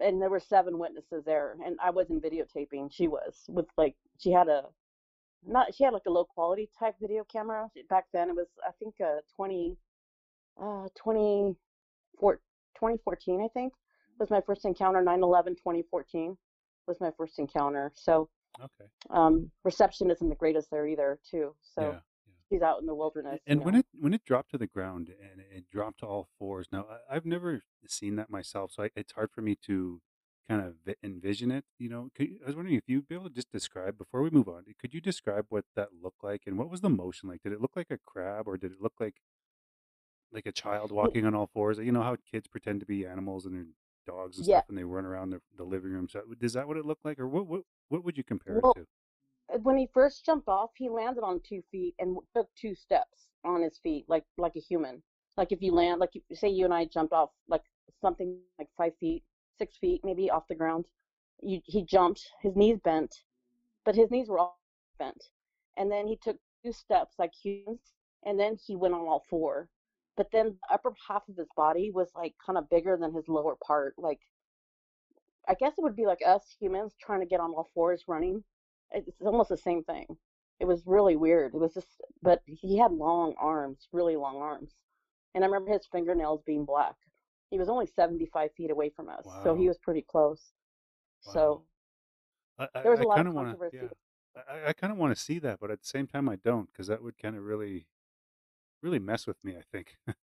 And 0.00 0.20
there 0.20 0.30
were 0.30 0.40
seven 0.40 0.78
witnesses 0.78 1.24
there, 1.24 1.56
and 1.64 1.78
I 1.82 1.90
wasn't 1.90 2.22
videotaping. 2.22 2.90
She 2.90 3.06
was 3.06 3.44
with 3.48 3.66
like 3.76 3.96
she 4.18 4.30
had 4.30 4.48
a 4.48 4.64
not 5.46 5.74
she 5.74 5.84
had 5.84 5.92
like 5.92 6.06
a 6.06 6.10
low 6.10 6.24
quality 6.24 6.68
type 6.78 6.94
video 7.00 7.24
camera 7.24 7.68
back 7.88 8.06
then. 8.12 8.28
It 8.28 8.36
was 8.36 8.48
I 8.66 8.72
think 8.78 8.94
uh 9.00 9.20
20 9.36 9.76
uh 10.60 10.88
20 10.96 11.56
2014 12.20 13.42
I 13.42 13.48
think 13.48 13.72
was 14.18 14.30
my 14.30 14.40
first 14.40 14.64
encounter. 14.64 15.02
9/11 15.02 15.56
2014 15.56 16.36
was 16.86 17.00
my 17.00 17.10
first 17.16 17.38
encounter. 17.38 17.92
So 17.94 18.28
okay. 18.58 18.90
um 19.10 19.50
reception 19.64 20.10
isn't 20.10 20.28
the 20.28 20.34
greatest 20.34 20.70
there 20.70 20.86
either 20.86 21.18
too. 21.30 21.54
So 21.62 21.82
yeah. 21.82 21.98
She's 22.50 22.62
out 22.62 22.80
in 22.80 22.86
the 22.86 22.94
wilderness. 22.94 23.40
you 23.46 23.52
And 23.52 23.64
when 23.64 23.74
know. 23.74 23.80
it 23.80 23.86
when 23.98 24.14
it 24.14 24.24
dropped 24.24 24.50
to 24.52 24.58
the 24.58 24.66
ground 24.66 25.08
and 25.08 25.40
it 25.40 25.70
dropped 25.70 26.00
to 26.00 26.06
all 26.06 26.28
fours, 26.38 26.68
now 26.72 26.86
I, 26.90 27.16
I've 27.16 27.26
never 27.26 27.62
seen 27.86 28.16
that 28.16 28.30
myself, 28.30 28.72
so 28.72 28.84
I, 28.84 28.90
it's 28.96 29.12
hard 29.12 29.30
for 29.32 29.40
me 29.42 29.56
to 29.66 30.00
kind 30.48 30.62
of 30.62 30.74
envision 31.02 31.50
it. 31.50 31.64
You 31.78 31.88
know, 31.88 32.10
could, 32.14 32.28
I 32.42 32.46
was 32.46 32.56
wondering 32.56 32.76
if 32.76 32.84
you'd 32.88 33.08
be 33.08 33.14
able 33.14 33.28
to 33.28 33.34
just 33.34 33.50
describe 33.52 33.96
before 33.96 34.22
we 34.22 34.30
move 34.30 34.48
on. 34.48 34.64
Could 34.80 34.92
you 34.94 35.00
describe 35.00 35.46
what 35.48 35.64
that 35.76 35.88
looked 36.02 36.24
like 36.24 36.42
and 36.46 36.58
what 36.58 36.70
was 36.70 36.80
the 36.80 36.90
motion 36.90 37.28
like? 37.28 37.42
Did 37.42 37.52
it 37.52 37.60
look 37.60 37.76
like 37.76 37.90
a 37.90 37.98
crab 38.04 38.48
or 38.48 38.56
did 38.56 38.72
it 38.72 38.80
look 38.80 38.94
like 39.00 39.16
like 40.32 40.46
a 40.46 40.52
child 40.52 40.90
oh. 40.92 40.96
walking 40.96 41.24
on 41.26 41.34
all 41.34 41.48
fours? 41.52 41.78
You 41.78 41.92
know 41.92 42.02
how 42.02 42.16
kids 42.30 42.46
pretend 42.48 42.80
to 42.80 42.86
be 42.86 43.06
animals 43.06 43.46
and 43.46 43.54
they're 43.54 43.66
dogs 44.06 44.38
and 44.38 44.46
Yeah. 44.46 44.58
stuff, 44.58 44.68
and 44.68 44.78
they 44.78 44.84
run 44.84 45.04
around 45.04 45.30
the, 45.30 45.40
the 45.56 45.64
living 45.64 45.92
room. 45.92 46.08
So 46.08 46.22
is 46.40 46.54
that 46.54 46.66
what 46.66 46.76
it 46.76 46.84
looked 46.86 47.04
like, 47.04 47.18
or 47.18 47.28
what 47.28 47.46
what 47.46 47.62
what 47.88 48.04
would 48.04 48.16
you 48.18 48.24
compare 48.24 48.58
Well, 48.62 48.72
it 48.72 48.80
to? 48.80 48.86
When 49.62 49.76
he 49.76 49.88
first 49.92 50.24
jumped 50.24 50.48
off, 50.48 50.70
he 50.76 50.88
landed 50.88 51.22
on 51.22 51.40
two 51.40 51.62
feet 51.70 51.94
and 51.98 52.16
took 52.34 52.48
two 52.54 52.74
steps 52.74 53.28
on 53.44 53.62
his 53.62 53.78
feet, 53.78 54.04
like 54.08 54.24
like 54.38 54.56
a 54.56 54.60
human. 54.60 55.02
Like 55.36 55.52
if 55.52 55.62
you 55.62 55.70
mm-hmm. 55.70 55.78
land, 55.78 56.00
like 56.00 56.12
say 56.32 56.48
you 56.48 56.64
and 56.64 56.74
I 56.74 56.84
jumped 56.84 57.12
off, 57.12 57.30
like 57.48 57.62
something 58.00 58.38
like 58.58 58.68
five 58.76 58.92
feet, 58.98 59.24
six 59.58 59.76
feet 59.78 60.02
maybe 60.04 60.30
off 60.30 60.48
the 60.48 60.54
ground. 60.54 60.84
You, 61.42 61.60
he 61.64 61.82
jumped, 61.84 62.22
his 62.42 62.54
knees 62.54 62.78
bent, 62.84 63.14
but 63.84 63.94
his 63.94 64.10
knees 64.10 64.28
were 64.28 64.38
all 64.38 64.60
bent, 64.98 65.24
and 65.78 65.90
then 65.90 66.06
he 66.06 66.16
took 66.22 66.36
two 66.62 66.72
steps 66.72 67.14
like 67.18 67.32
humans, 67.32 67.80
and 68.24 68.38
then 68.38 68.56
he 68.66 68.76
went 68.76 68.94
on 68.94 69.00
all 69.00 69.24
four. 69.30 69.68
But 70.16 70.28
then 70.32 70.46
the 70.48 70.74
upper 70.74 70.92
half 71.08 71.22
of 71.28 71.36
his 71.36 71.48
body 71.56 71.90
was 71.90 72.10
like 72.14 72.34
kind 72.44 72.58
of 72.58 72.68
bigger 72.68 72.98
than 73.00 73.14
his 73.14 73.28
lower 73.28 73.56
part. 73.66 73.94
Like 73.96 74.20
I 75.48 75.54
guess 75.54 75.72
it 75.78 75.82
would 75.82 75.96
be 75.96 76.06
like 76.06 76.20
us 76.26 76.54
humans 76.60 76.94
trying 77.00 77.20
to 77.20 77.26
get 77.26 77.40
on 77.40 77.52
all 77.52 77.70
fours 77.74 78.04
running 78.06 78.44
it's 78.92 79.20
almost 79.22 79.48
the 79.50 79.56
same 79.56 79.84
thing. 79.84 80.06
It 80.60 80.66
was 80.66 80.82
really 80.86 81.16
weird. 81.16 81.54
It 81.54 81.58
was 81.58 81.74
just, 81.74 82.00
but 82.22 82.42
he 82.46 82.78
had 82.78 82.92
long 82.92 83.34
arms, 83.38 83.88
really 83.92 84.16
long 84.16 84.36
arms. 84.36 84.74
And 85.34 85.44
I 85.44 85.46
remember 85.48 85.72
his 85.72 85.86
fingernails 85.90 86.42
being 86.46 86.64
black. 86.64 86.96
He 87.50 87.58
was 87.58 87.68
only 87.68 87.86
75 87.86 88.52
feet 88.56 88.70
away 88.70 88.90
from 88.90 89.08
us, 89.08 89.36
so 89.42 89.54
he 89.54 89.68
was 89.68 89.78
pretty 89.78 90.02
close. 90.02 90.52
Wow. 91.24 91.34
So 91.34 91.64
I, 92.58 92.68
I, 92.74 92.80
there 92.82 92.90
was 92.90 93.00
I 93.00 93.04
a 93.04 93.04
lot 93.04 93.20
kind 93.20 93.26
of 93.26 93.28
of 93.28 93.34
want 93.34 93.48
to, 93.48 93.58
controversy. 93.58 93.76
yeah, 93.76 94.42
I, 94.48 94.68
I 94.68 94.72
kind 94.72 94.92
of 94.92 94.98
want 94.98 95.14
to 95.14 95.20
see 95.20 95.38
that, 95.40 95.60
but 95.60 95.70
at 95.70 95.80
the 95.80 95.86
same 95.86 96.06
time, 96.06 96.28
I 96.28 96.36
don't, 96.36 96.68
because 96.72 96.86
that 96.88 97.02
would 97.02 97.18
kind 97.18 97.36
of 97.36 97.44
really, 97.44 97.86
really 98.82 98.98
mess 98.98 99.26
with 99.26 99.42
me. 99.44 99.56
I 99.56 99.62
think. 99.72 99.96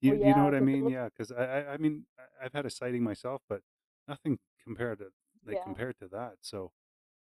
you, 0.00 0.12
Well, 0.12 0.18
you 0.22 0.34
know 0.34 0.44
what 0.44 0.54
I 0.54 0.60
mean? 0.60 0.86
looks, 0.86 0.94
Yeah, 0.94 1.06
because 1.06 1.32
I, 1.32 1.44
I, 1.62 1.74
I 1.74 1.76
mean, 1.78 2.06
I- 2.18 2.46
I've 2.46 2.52
had 2.52 2.66
a 2.66 2.70
sighting 2.70 3.02
myself, 3.02 3.42
but 3.48 3.62
nothing 4.08 4.38
compared 4.64 4.98
to, 5.00 5.08
like, 5.46 5.56
yeah. 5.56 5.64
compared 5.64 5.98
to 6.00 6.08
that. 6.08 6.34
So, 6.42 6.72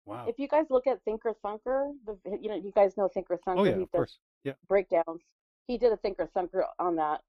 wow. 0.04 0.26
If 0.28 0.38
you 0.38 0.48
guys 0.48 0.66
look 0.70 0.86
at 0.86 1.02
Thinker 1.04 1.34
Thunker, 1.44 1.92
the 2.06 2.16
you 2.40 2.48
know 2.48 2.56
you 2.56 2.72
guys 2.74 2.96
know 2.96 3.08
Thinker 3.08 3.38
Thunker. 3.46 3.58
Oh 3.58 3.62
Thunker. 3.62 3.70
yeah, 3.70 3.76
He 3.76 3.82
of 3.82 3.92
course. 3.92 4.18
Yeah. 4.44 4.52
breakdowns. 4.68 5.22
He 5.66 5.78
did 5.78 5.92
a 5.92 5.96
Thinker 5.96 6.28
Thunker 6.34 6.64
on 6.78 6.96
that 6.96 7.20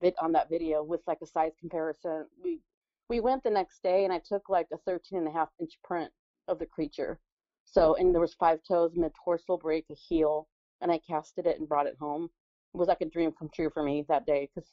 vid 0.00 0.14
on 0.20 0.32
that 0.32 0.48
video 0.48 0.82
with 0.82 1.00
like 1.06 1.18
a 1.22 1.26
size 1.26 1.52
comparison. 1.58 2.26
We 2.42 2.60
we 3.08 3.20
went 3.20 3.42
the 3.42 3.50
next 3.50 3.82
day 3.82 4.04
and 4.04 4.12
I 4.12 4.20
took 4.20 4.48
like 4.48 4.68
a 4.72 4.78
13 4.78 5.18
and 5.18 5.28
a 5.28 5.32
half 5.32 5.48
inch 5.60 5.78
print 5.84 6.10
of 6.48 6.58
the 6.58 6.66
creature. 6.66 7.18
So 7.64 7.94
and 7.96 8.12
there 8.14 8.20
was 8.20 8.34
five 8.34 8.60
toes, 8.66 8.92
mid 8.94 9.12
dorsal 9.24 9.58
break, 9.58 9.86
a 9.90 9.94
heel, 9.94 10.48
and 10.80 10.90
I 10.90 10.98
casted 10.98 11.46
it 11.46 11.58
and 11.58 11.68
brought 11.68 11.86
it 11.86 11.96
home. 12.00 12.30
It 12.74 12.78
was 12.78 12.88
like 12.88 13.00
a 13.02 13.06
dream 13.06 13.32
come 13.38 13.50
true 13.54 13.70
for 13.70 13.82
me 13.82 14.04
that 14.08 14.26
day 14.26 14.48
because 14.54 14.70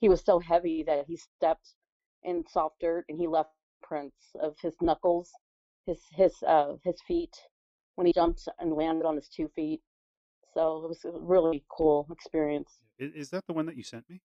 he 0.00 0.08
was 0.08 0.22
so 0.22 0.38
heavy 0.38 0.82
that 0.84 1.06
he 1.06 1.16
stepped 1.16 1.74
in 2.22 2.44
soft 2.48 2.80
dirt 2.80 3.04
and 3.08 3.18
he 3.18 3.26
left 3.26 3.50
prints 3.82 4.30
of 4.40 4.54
his 4.60 4.74
knuckles, 4.82 5.30
his 5.86 6.00
his 6.12 6.34
uh 6.46 6.74
his 6.84 6.96
feet 7.06 7.34
when 7.96 8.06
he 8.06 8.12
jumped 8.12 8.48
and 8.58 8.72
landed 8.72 9.06
on 9.06 9.16
his 9.16 9.28
two 9.28 9.48
feet. 9.54 9.80
So 10.54 10.84
it 10.84 10.88
was 10.88 11.04
a 11.04 11.12
really 11.12 11.64
cool 11.68 12.06
experience. 12.10 12.70
Is, 12.98 13.30
that 13.30 13.46
the 13.46 13.52
one 13.52 13.66
that 13.66 13.76
you 13.76 13.82
sent 13.82 14.08
me? 14.10 14.20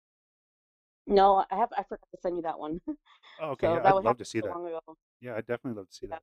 No, 1.07 1.45
I 1.51 1.57
have 1.57 1.71
I 1.77 1.83
forgot 1.83 2.07
to 2.15 2.21
send 2.21 2.37
you 2.37 2.43
that 2.43 2.59
one. 2.59 2.81
Oh, 3.43 3.53
okay. 3.53 3.69
So 3.69 3.75
Yeah, 3.75 3.95
I'd 3.95 4.05
love 4.05 4.19
to 4.19 4.25
see 4.25 4.41
so 4.41 4.49
that. 4.49 4.83
Yeah, 5.23 5.35
I'd 5.35 5.47
definitely 5.47 5.79
love 5.79 5.89
to 5.89 5.95
see 5.95 6.07
Yeah. 6.07 6.17
that. 6.17 6.23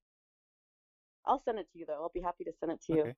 I'll 1.26 1.42
send 1.44 1.58
it 1.58 1.68
to 1.74 1.80
you 1.80 1.86
though. 1.88 2.02
I'll 2.02 2.12
be 2.14 2.22
happy 2.22 2.44
to 2.44 2.52
send 2.60 2.72
it 2.72 2.82
to 2.84 2.94
you. 2.94 3.02
Okay. 3.02 3.16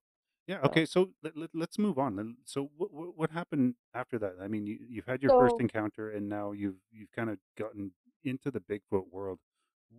Yeah. 0.47 0.59
Okay. 0.63 0.85
So 0.85 1.11
let, 1.21 1.37
let, 1.37 1.49
let's 1.53 1.77
move 1.77 1.99
on. 1.99 2.37
So 2.45 2.71
what, 2.77 2.93
what 2.93 3.17
what 3.17 3.31
happened 3.31 3.75
after 3.93 4.17
that? 4.19 4.35
I 4.41 4.47
mean, 4.47 4.65
you 4.65 4.79
you've 4.87 5.05
had 5.05 5.21
your 5.21 5.31
first 5.37 5.59
encounter, 5.59 6.11
and 6.11 6.27
now 6.29 6.53
you've 6.53 6.79
you've 6.91 7.11
kind 7.11 7.29
of 7.29 7.37
gotten 7.57 7.91
into 8.23 8.49
the 8.51 8.61
Bigfoot 8.61 9.11
world. 9.11 9.39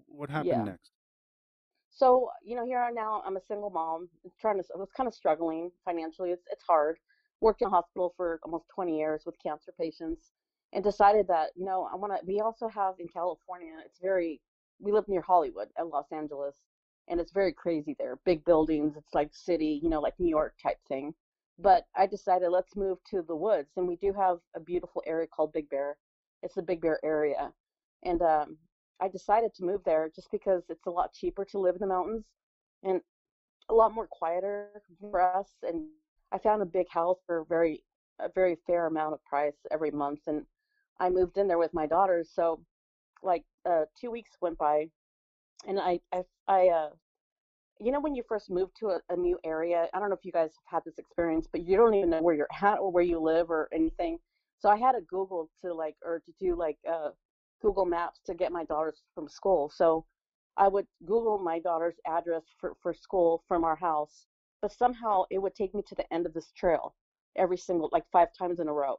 What 0.07 0.31
happened 0.31 0.51
yeah. 0.51 0.65
next? 0.65 0.93
So, 1.91 2.31
you 2.45 2.57
know, 2.57 2.65
here 2.65 2.79
I 2.79 2.89
am 2.89 2.95
now 2.95 3.23
I'm 3.27 3.37
a 3.37 3.41
single 3.49 3.71
mom, 3.71 4.09
trying 4.41 4.59
to 4.59 4.65
I 4.75 4.79
was 4.79 4.91
kind 4.97 5.07
of 5.09 5.15
struggling 5.15 5.71
financially. 5.85 6.31
It's 6.31 6.47
it's 6.51 6.65
hard. 6.65 6.99
worked 7.41 7.63
in 7.63 7.69
a 7.69 7.71
hospital 7.71 8.15
for 8.17 8.41
almost 8.45 8.67
20 8.75 8.97
years 8.99 9.23
with 9.27 9.37
cancer 9.43 9.73
patients 9.79 10.33
and 10.73 10.85
decided 10.85 11.27
that, 11.29 11.51
you 11.57 11.65
know, 11.65 11.89
I 11.93 11.97
want 11.97 12.13
to, 12.15 12.27
we 12.27 12.41
also 12.41 12.69
have 12.69 12.95
in 13.01 13.09
California, 13.09 13.73
it's 13.85 13.99
very, 14.01 14.41
we 14.81 14.93
live 14.93 15.09
near 15.09 15.23
Hollywood 15.23 15.69
at 15.79 15.89
Los 15.89 16.07
Angeles, 16.13 16.57
and 17.09 17.21
it's 17.21 17.33
very 17.33 17.53
crazy 17.53 17.97
there. 17.99 18.19
Big 18.25 18.45
buildings, 18.45 18.97
it's 18.97 19.15
like 19.15 19.31
city, 19.35 19.81
you 19.83 19.89
know, 19.91 20.01
like 20.01 20.19
New 20.21 20.29
York 20.29 20.55
type 20.63 20.79
thing. 20.89 21.15
But 21.59 21.87
I 21.97 22.07
decided 22.07 22.51
let's 22.51 22.77
move 22.77 22.99
to 23.11 23.23
the 23.23 23.37
woods, 23.37 23.71
and 23.77 23.87
we 23.89 23.97
do 23.97 24.13
have 24.15 24.39
a 24.57 24.61
beautiful 24.61 25.03
area 25.07 25.27
called 25.27 25.53
Big 25.53 25.69
Bear. 25.71 25.97
It's 26.43 26.55
the 26.55 26.63
Big 26.63 26.81
Bear 26.81 26.99
area, 27.05 27.53
and 28.05 28.23
um, 28.23 28.59
I 29.01 29.09
decided 29.09 29.55
to 29.55 29.65
move 29.65 29.83
there 29.85 30.11
just 30.15 30.31
because 30.31 30.63
it's 30.69 30.87
a 30.87 30.91
lot 30.91 31.13
cheaper 31.13 31.45
to 31.47 31.59
live 31.59 31.75
in 31.75 31.81
the 31.81 31.87
mountains 31.87 32.25
and 32.83 33.01
a 33.69 33.75
lot 33.75 33.95
more 33.95 34.07
quieter 34.07 34.83
for 35.01 35.21
us. 35.21 35.49
And 35.63 35.87
I 36.33 36.39
found 36.39 36.63
a 36.63 36.67
big 36.67 36.89
house 36.89 37.19
for 37.27 37.39
a 37.39 37.45
very 37.45 37.83
a 38.19 38.29
very 38.35 38.57
fair 38.67 38.87
amount 38.87 39.15
of 39.15 39.25
price 39.25 39.57
every 39.71 39.91
month, 39.91 40.21
and 40.27 40.45
I 40.99 41.09
moved 41.09 41.39
in 41.39 41.49
there 41.49 41.59
with 41.59 41.73
my 41.73 41.87
daughters. 41.87 42.31
So, 42.35 42.61
like 43.23 43.45
uh, 43.69 43.85
two 43.99 44.11
weeks 44.11 44.33
went 44.41 44.59
by, 44.59 44.89
and 45.67 45.81
I 45.81 46.01
I, 46.13 46.25
I 46.47 46.69
uh, 46.69 46.91
you 47.79 47.93
know 47.93 48.01
when 48.01 48.15
you 48.15 48.23
first 48.29 48.51
move 48.51 48.69
to 48.81 48.89
a, 48.89 49.01
a 49.09 49.17
new 49.17 49.39
area, 49.45 49.89
I 49.95 49.99
don't 49.99 50.11
know 50.11 50.17
if 50.17 50.25
you 50.25 50.33
guys 50.33 50.51
have 50.71 50.77
had 50.77 50.85
this 50.85 50.99
experience, 50.99 51.49
but 51.51 51.67
you 51.67 51.77
don't 51.77 51.95
even 51.95 52.11
know 52.11 52.23
where 52.23 52.35
you're 52.35 52.49
at 52.63 52.79
or 52.79 52.93
where 52.93 53.03
you 53.03 53.19
live 53.19 53.51
or 53.51 53.69
anything. 53.73 54.19
So 54.59 54.69
I 54.69 54.77
had 54.77 54.93
to 54.93 55.01
Google 55.01 55.49
to 55.65 55.73
like 55.73 55.97
or 56.05 56.21
to 56.21 56.33
do 56.39 56.55
like 56.55 56.77
uh, 56.89 57.11
Google 57.61 57.85
Maps 57.85 58.21
to 58.27 58.35
get 58.35 58.53
my 58.53 58.65
daughters 58.65 59.03
from 59.15 59.29
school. 59.29 59.71
So 59.75 60.05
I 60.57 60.69
would 60.69 60.87
Google 61.07 61.39
my 61.39 61.59
daughter's 61.61 61.97
address 62.07 62.43
for, 62.59 62.75
for 62.83 62.93
school 62.93 63.45
from 63.49 63.65
our 63.65 63.77
house, 63.77 64.27
but 64.63 64.73
somehow 64.73 65.25
it 65.31 65.39
would 65.39 65.55
take 65.55 65.75
me 65.75 65.83
to 65.89 65.95
the 65.95 66.13
end 66.13 66.27
of 66.27 66.35
this 66.35 66.53
trail 66.53 66.95
every 67.37 67.57
single 67.57 67.89
like 67.93 68.05
five 68.13 68.29
times 68.39 68.61
in 68.61 68.69
a 68.69 68.73
row. 68.73 68.97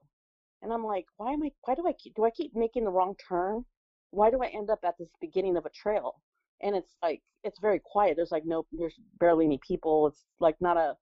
And 0.61 0.71
I'm 0.71 0.83
like, 0.85 1.05
why 1.17 1.33
am 1.33 1.43
I 1.43 1.51
why 1.61 1.75
do 1.75 1.87
I 1.87 1.93
keep 1.93 2.15
do 2.15 2.25
I 2.25 2.31
keep 2.31 2.55
making 2.55 2.85
the 2.85 2.91
wrong 2.91 3.15
turn? 3.27 3.65
Why 4.11 4.29
do 4.29 4.41
I 4.43 4.47
end 4.47 4.69
up 4.69 4.79
at 4.83 4.97
this 4.97 5.09
beginning 5.19 5.57
of 5.57 5.65
a 5.65 5.69
trail? 5.69 6.21
And 6.61 6.75
it's 6.75 6.95
like 7.01 7.21
it's 7.43 7.59
very 7.59 7.79
quiet. 7.83 8.15
There's 8.15 8.31
like 8.31 8.45
no 8.45 8.65
there's 8.71 8.95
barely 9.19 9.45
any 9.45 9.59
people. 9.65 10.07
It's 10.07 10.25
like 10.39 10.55
not 10.61 10.77
a 10.77 10.95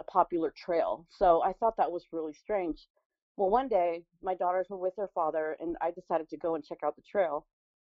a 0.00 0.04
popular 0.04 0.52
trail. 0.56 1.06
So 1.10 1.42
I 1.42 1.52
thought 1.54 1.76
that 1.78 1.90
was 1.90 2.04
really 2.12 2.34
strange. 2.34 2.86
Well, 3.36 3.50
one 3.50 3.68
day 3.68 4.02
my 4.22 4.34
daughters 4.34 4.66
were 4.70 4.78
with 4.78 4.96
their 4.96 5.10
father, 5.14 5.56
and 5.60 5.76
I 5.80 5.90
decided 5.90 6.28
to 6.30 6.36
go 6.38 6.54
and 6.54 6.64
check 6.64 6.78
out 6.82 6.96
the 6.96 7.02
trail. 7.02 7.46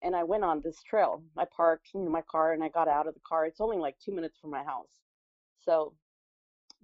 And 0.03 0.15
I 0.15 0.23
went 0.23 0.43
on 0.43 0.61
this 0.63 0.81
trail. 0.83 1.23
I 1.37 1.45
parked 1.45 1.89
know, 1.93 2.09
my 2.09 2.21
car 2.29 2.53
and 2.53 2.63
I 2.63 2.69
got 2.69 2.87
out 2.87 3.07
of 3.07 3.15
the 3.15 3.19
car. 3.27 3.45
It's 3.45 3.61
only 3.61 3.77
like 3.77 3.95
two 4.03 4.13
minutes 4.13 4.37
from 4.39 4.51
my 4.51 4.63
house. 4.63 5.01
So 5.59 5.93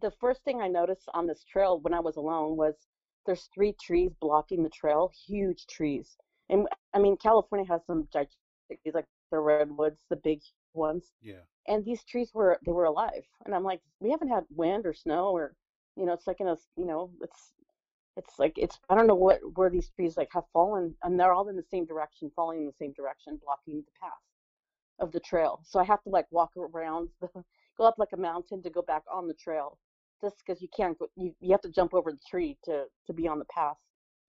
the 0.02 0.12
first 0.20 0.44
thing 0.44 0.62
I 0.62 0.68
noticed 0.68 1.08
on 1.14 1.28
this 1.28 1.44
trail 1.44 1.80
when 1.80 1.94
I 1.94 2.00
was 2.00 2.16
alone 2.16 2.58
was 2.58 2.74
there's 3.26 3.50
three 3.54 3.76
trees 3.82 4.12
blocking 4.20 4.64
the 4.64 4.70
trail, 4.70 5.12
huge 5.28 5.68
trees. 5.68 6.18
And 6.50 6.68
I 6.94 7.00
mean, 7.00 7.18
California 7.18 7.68
has 7.70 7.86
some 7.86 8.08
gigantic 8.12 8.36
trees, 8.84 8.96
like 8.96 9.06
the 9.32 9.40
redwoods, 9.40 10.02
the 10.10 10.18
big 10.18 10.42
ones. 10.74 11.12
Yeah. 11.22 11.42
And 11.68 11.86
these 11.86 12.04
trees 12.04 12.32
were 12.34 12.60
they 12.66 12.72
were 12.72 12.86
alive. 12.86 13.24
And 13.46 13.54
I'm 13.56 13.64
like, 13.64 13.82
we 14.00 14.10
haven't 14.10 14.30
had 14.30 14.44
wind 14.50 14.86
or 14.86 14.94
snow 14.94 15.30
or, 15.30 15.54
you 15.96 16.06
know, 16.06 16.14
it's 16.14 16.28
like 16.28 16.42
in 16.42 16.48
a, 16.48 16.58
you 16.76 16.86
know, 16.86 17.12
it's 17.22 17.54
it's 18.16 18.38
like 18.38 18.54
it's 18.58 18.80
I 18.90 18.96
don't 18.96 19.08
know 19.08 19.16
what 19.16 19.40
where 19.56 19.70
these 19.70 19.90
trees 19.90 20.18
like 20.18 20.30
have 20.34 20.44
fallen, 20.54 20.94
and 21.04 21.20
they're 21.20 21.34
all 21.34 21.50
in 21.50 21.56
the 21.56 21.64
same 21.72 21.86
direction, 21.86 22.32
falling 22.36 22.60
in 22.60 22.66
the 22.66 22.74
same 22.80 22.94
direction, 22.94 23.40
blocking 23.44 23.78
the 23.78 23.92
path 24.00 24.12
of 25.00 25.12
the 25.12 25.20
trail. 25.20 25.62
So 25.64 25.80
I 25.80 25.84
have 25.84 26.04
to 26.04 26.10
like 26.10 26.28
walk 26.32 26.52
around, 26.58 27.10
the, 27.22 27.30
go 27.78 27.86
up 27.86 27.96
like 27.98 28.14
a 28.14 28.18
mountain 28.18 28.62
to 28.64 28.70
go 28.70 28.82
back 28.82 29.04
on 29.12 29.28
the 29.28 29.34
trail, 29.34 29.80
just 30.22 30.36
because 30.46 30.62
you 30.62 30.68
can't 30.76 30.98
go, 30.98 31.08
you 31.16 31.34
you 31.40 31.52
have 31.52 31.62
to 31.62 31.70
jump 31.70 31.94
over 31.94 32.12
the 32.12 32.20
tree 32.30 32.58
to 32.66 32.86
to 33.08 33.14
be 33.14 33.28
on 33.28 33.40
the 33.40 33.46
path, 33.46 33.78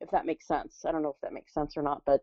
if 0.01 0.11
that 0.11 0.27
makes 0.27 0.47
sense. 0.47 0.85
I 0.87 0.93
don't 0.93 1.03
know 1.03 1.11
if 1.11 1.21
that 1.23 1.35
makes 1.35 1.53
sense 1.53 1.77
or 1.77 1.83
not, 1.83 2.03
but 2.07 2.21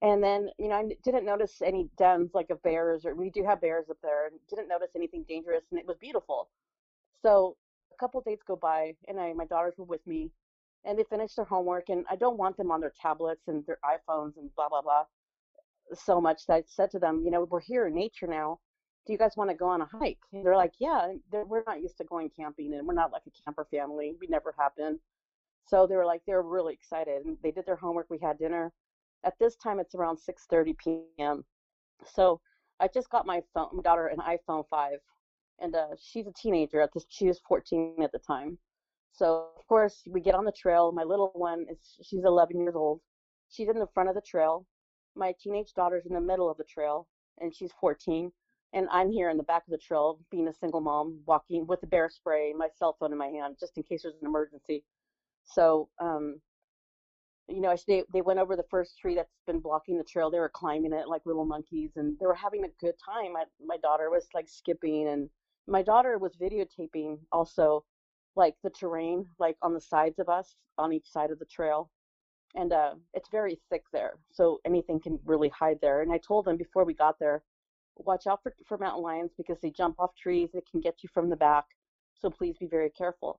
and 0.00 0.22
then 0.24 0.48
you 0.58 0.68
know 0.68 0.76
I 0.76 0.84
didn't 1.04 1.26
notice 1.26 1.60
any 1.62 1.88
dens 1.98 2.30
like 2.34 2.50
of 2.50 2.62
bears 2.62 3.04
or 3.04 3.14
we 3.14 3.30
do 3.30 3.44
have 3.44 3.60
bears 3.60 3.90
up 3.90 3.98
there, 4.02 4.26
and 4.26 4.36
didn't 4.48 4.68
notice 4.68 4.90
anything 4.96 5.24
dangerous, 5.28 5.64
and 5.70 5.78
it 5.78 5.86
was 5.86 5.98
beautiful. 5.98 6.48
So 7.22 7.56
a 7.92 7.96
couple 7.96 8.20
days 8.22 8.40
go 8.46 8.56
by, 8.56 8.94
and 9.06 9.20
I 9.20 9.34
my 9.34 9.44
daughters 9.44 9.74
were 9.76 9.84
with 9.84 10.06
me 10.06 10.30
and 10.84 10.98
they 10.98 11.04
finish 11.04 11.34
their 11.34 11.44
homework 11.44 11.88
and 11.88 12.04
I 12.10 12.16
don't 12.16 12.38
want 12.38 12.56
them 12.56 12.70
on 12.70 12.80
their 12.80 12.92
tablets 13.00 13.42
and 13.48 13.64
their 13.66 13.78
iPhones 13.84 14.36
and 14.36 14.54
blah 14.54 14.68
blah 14.68 14.82
blah 14.82 15.04
so 15.92 16.20
much 16.20 16.46
that 16.46 16.54
I 16.54 16.62
said 16.66 16.90
to 16.92 16.98
them, 16.98 17.22
you 17.24 17.30
know, 17.30 17.46
we're 17.50 17.60
here 17.60 17.86
in 17.86 17.94
nature 17.94 18.26
now. 18.26 18.60
Do 19.06 19.12
you 19.12 19.18
guys 19.18 19.36
want 19.36 19.50
to 19.50 19.56
go 19.56 19.68
on 19.68 19.82
a 19.82 19.86
hike? 19.86 20.18
And 20.32 20.44
they're 20.44 20.56
like, 20.56 20.72
yeah. 20.78 21.12
we're 21.30 21.62
not 21.66 21.82
used 21.82 21.98
to 21.98 22.04
going 22.04 22.30
camping, 22.30 22.72
and 22.74 22.86
we're 22.86 22.94
not 22.94 23.12
like 23.12 23.22
a 23.26 23.44
camper 23.44 23.66
family. 23.70 24.14
We 24.20 24.26
never 24.28 24.54
have 24.58 24.74
been. 24.76 24.98
So 25.66 25.86
they 25.86 25.96
were 25.96 26.06
like, 26.06 26.22
they 26.26 26.32
were 26.32 26.42
really 26.42 26.74
excited, 26.74 27.24
and 27.26 27.36
they 27.42 27.50
did 27.50 27.66
their 27.66 27.76
homework. 27.76 28.06
We 28.08 28.18
had 28.18 28.38
dinner. 28.38 28.72
At 29.24 29.34
this 29.38 29.56
time, 29.56 29.78
it's 29.78 29.94
around 29.94 30.18
6:30 30.18 30.78
p.m. 30.78 31.44
So 32.06 32.40
I 32.80 32.88
just 32.88 33.10
got 33.10 33.26
my 33.26 33.42
phone, 33.52 33.68
my 33.74 33.82
daughter 33.82 34.06
an 34.06 34.18
iPhone 34.18 34.64
5, 34.70 34.98
and 35.60 35.74
uh, 35.74 35.88
she's 36.00 36.26
a 36.26 36.32
teenager 36.32 36.80
at 36.80 36.90
this. 36.94 37.04
She 37.08 37.26
was 37.26 37.40
14 37.46 37.96
at 38.02 38.12
the 38.12 38.18
time. 38.18 38.58
So 39.14 39.50
of 39.56 39.66
course 39.68 40.02
we 40.08 40.20
get 40.20 40.34
on 40.34 40.44
the 40.44 40.52
trail. 40.52 40.90
My 40.92 41.04
little 41.04 41.30
one 41.34 41.66
is 41.70 41.78
she's 42.02 42.24
11 42.24 42.58
years 42.58 42.74
old. 42.74 43.00
She's 43.48 43.68
in 43.68 43.78
the 43.78 43.86
front 43.94 44.08
of 44.08 44.16
the 44.16 44.20
trail. 44.20 44.66
My 45.14 45.32
teenage 45.40 45.72
daughter's 45.74 46.06
in 46.06 46.14
the 46.14 46.20
middle 46.20 46.50
of 46.50 46.56
the 46.56 46.64
trail, 46.64 47.06
and 47.38 47.54
she's 47.54 47.70
14. 47.80 48.32
And 48.72 48.88
I'm 48.90 49.12
here 49.12 49.30
in 49.30 49.36
the 49.36 49.44
back 49.44 49.62
of 49.68 49.70
the 49.70 49.78
trail, 49.78 50.18
being 50.32 50.48
a 50.48 50.52
single 50.52 50.80
mom, 50.80 51.20
walking 51.26 51.64
with 51.68 51.80
a 51.84 51.86
bear 51.86 52.10
spray, 52.10 52.52
my 52.52 52.66
cell 52.76 52.96
phone 52.98 53.12
in 53.12 53.18
my 53.18 53.28
hand, 53.28 53.56
just 53.60 53.76
in 53.76 53.84
case 53.84 54.02
there's 54.02 54.16
an 54.20 54.26
emergency. 54.26 54.82
So, 55.44 55.88
um, 56.00 56.40
you 57.48 57.60
know, 57.60 57.76
they 57.86 58.02
they 58.12 58.22
went 58.22 58.40
over 58.40 58.56
the 58.56 58.64
first 58.68 58.98
tree 58.98 59.14
that's 59.14 59.30
been 59.46 59.60
blocking 59.60 59.96
the 59.96 60.02
trail. 60.02 60.28
They 60.28 60.40
were 60.40 60.50
climbing 60.52 60.92
it 60.92 61.06
like 61.06 61.22
little 61.24 61.44
monkeys, 61.44 61.92
and 61.94 62.18
they 62.18 62.26
were 62.26 62.34
having 62.34 62.64
a 62.64 62.68
good 62.80 62.94
time. 63.04 63.34
My 63.34 63.44
my 63.64 63.76
daughter 63.76 64.10
was 64.10 64.26
like 64.34 64.48
skipping, 64.48 65.06
and 65.06 65.30
my 65.68 65.82
daughter 65.82 66.18
was 66.18 66.36
videotaping 66.36 67.18
also 67.30 67.84
like 68.36 68.54
the 68.62 68.70
terrain 68.70 69.26
like 69.38 69.56
on 69.62 69.74
the 69.74 69.80
sides 69.80 70.18
of 70.18 70.28
us 70.28 70.56
on 70.78 70.92
each 70.92 71.10
side 71.10 71.30
of 71.30 71.38
the 71.38 71.44
trail 71.44 71.90
and 72.56 72.72
uh, 72.72 72.94
it's 73.14 73.28
very 73.30 73.60
thick 73.70 73.82
there 73.92 74.14
so 74.32 74.60
anything 74.64 75.00
can 75.00 75.18
really 75.24 75.50
hide 75.50 75.78
there 75.80 76.02
and 76.02 76.12
i 76.12 76.18
told 76.18 76.44
them 76.44 76.56
before 76.56 76.84
we 76.84 76.94
got 76.94 77.18
there 77.18 77.42
watch 77.96 78.26
out 78.26 78.40
for, 78.42 78.54
for 78.66 78.76
mountain 78.78 79.02
lions 79.02 79.30
because 79.36 79.58
they 79.62 79.70
jump 79.70 79.94
off 79.98 80.10
trees 80.20 80.50
they 80.52 80.62
can 80.70 80.80
get 80.80 80.96
you 81.02 81.08
from 81.12 81.30
the 81.30 81.36
back 81.36 81.64
so 82.24 82.30
please 82.30 82.56
be 82.58 82.66
very 82.66 82.90
careful. 82.90 83.38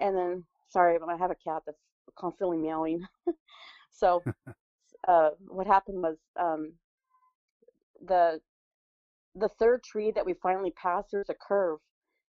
And 0.00 0.16
then 0.16 0.44
sorry 0.70 0.98
but 0.98 1.10
i 1.10 1.16
have 1.16 1.30
a 1.30 1.34
cat 1.34 1.62
that's 1.66 1.82
constantly 2.18 2.58
meowing. 2.58 3.06
So 3.94 4.22
uh, 5.06 5.30
what 5.48 5.66
happened 5.66 6.00
was 6.00 6.16
um, 6.40 6.72
the 8.06 8.40
the 9.34 9.50
third 9.58 9.84
tree 9.84 10.10
that 10.14 10.24
we 10.24 10.32
finally 10.42 10.70
passed 10.70 11.08
there's 11.12 11.28
a 11.28 11.34
curve 11.34 11.78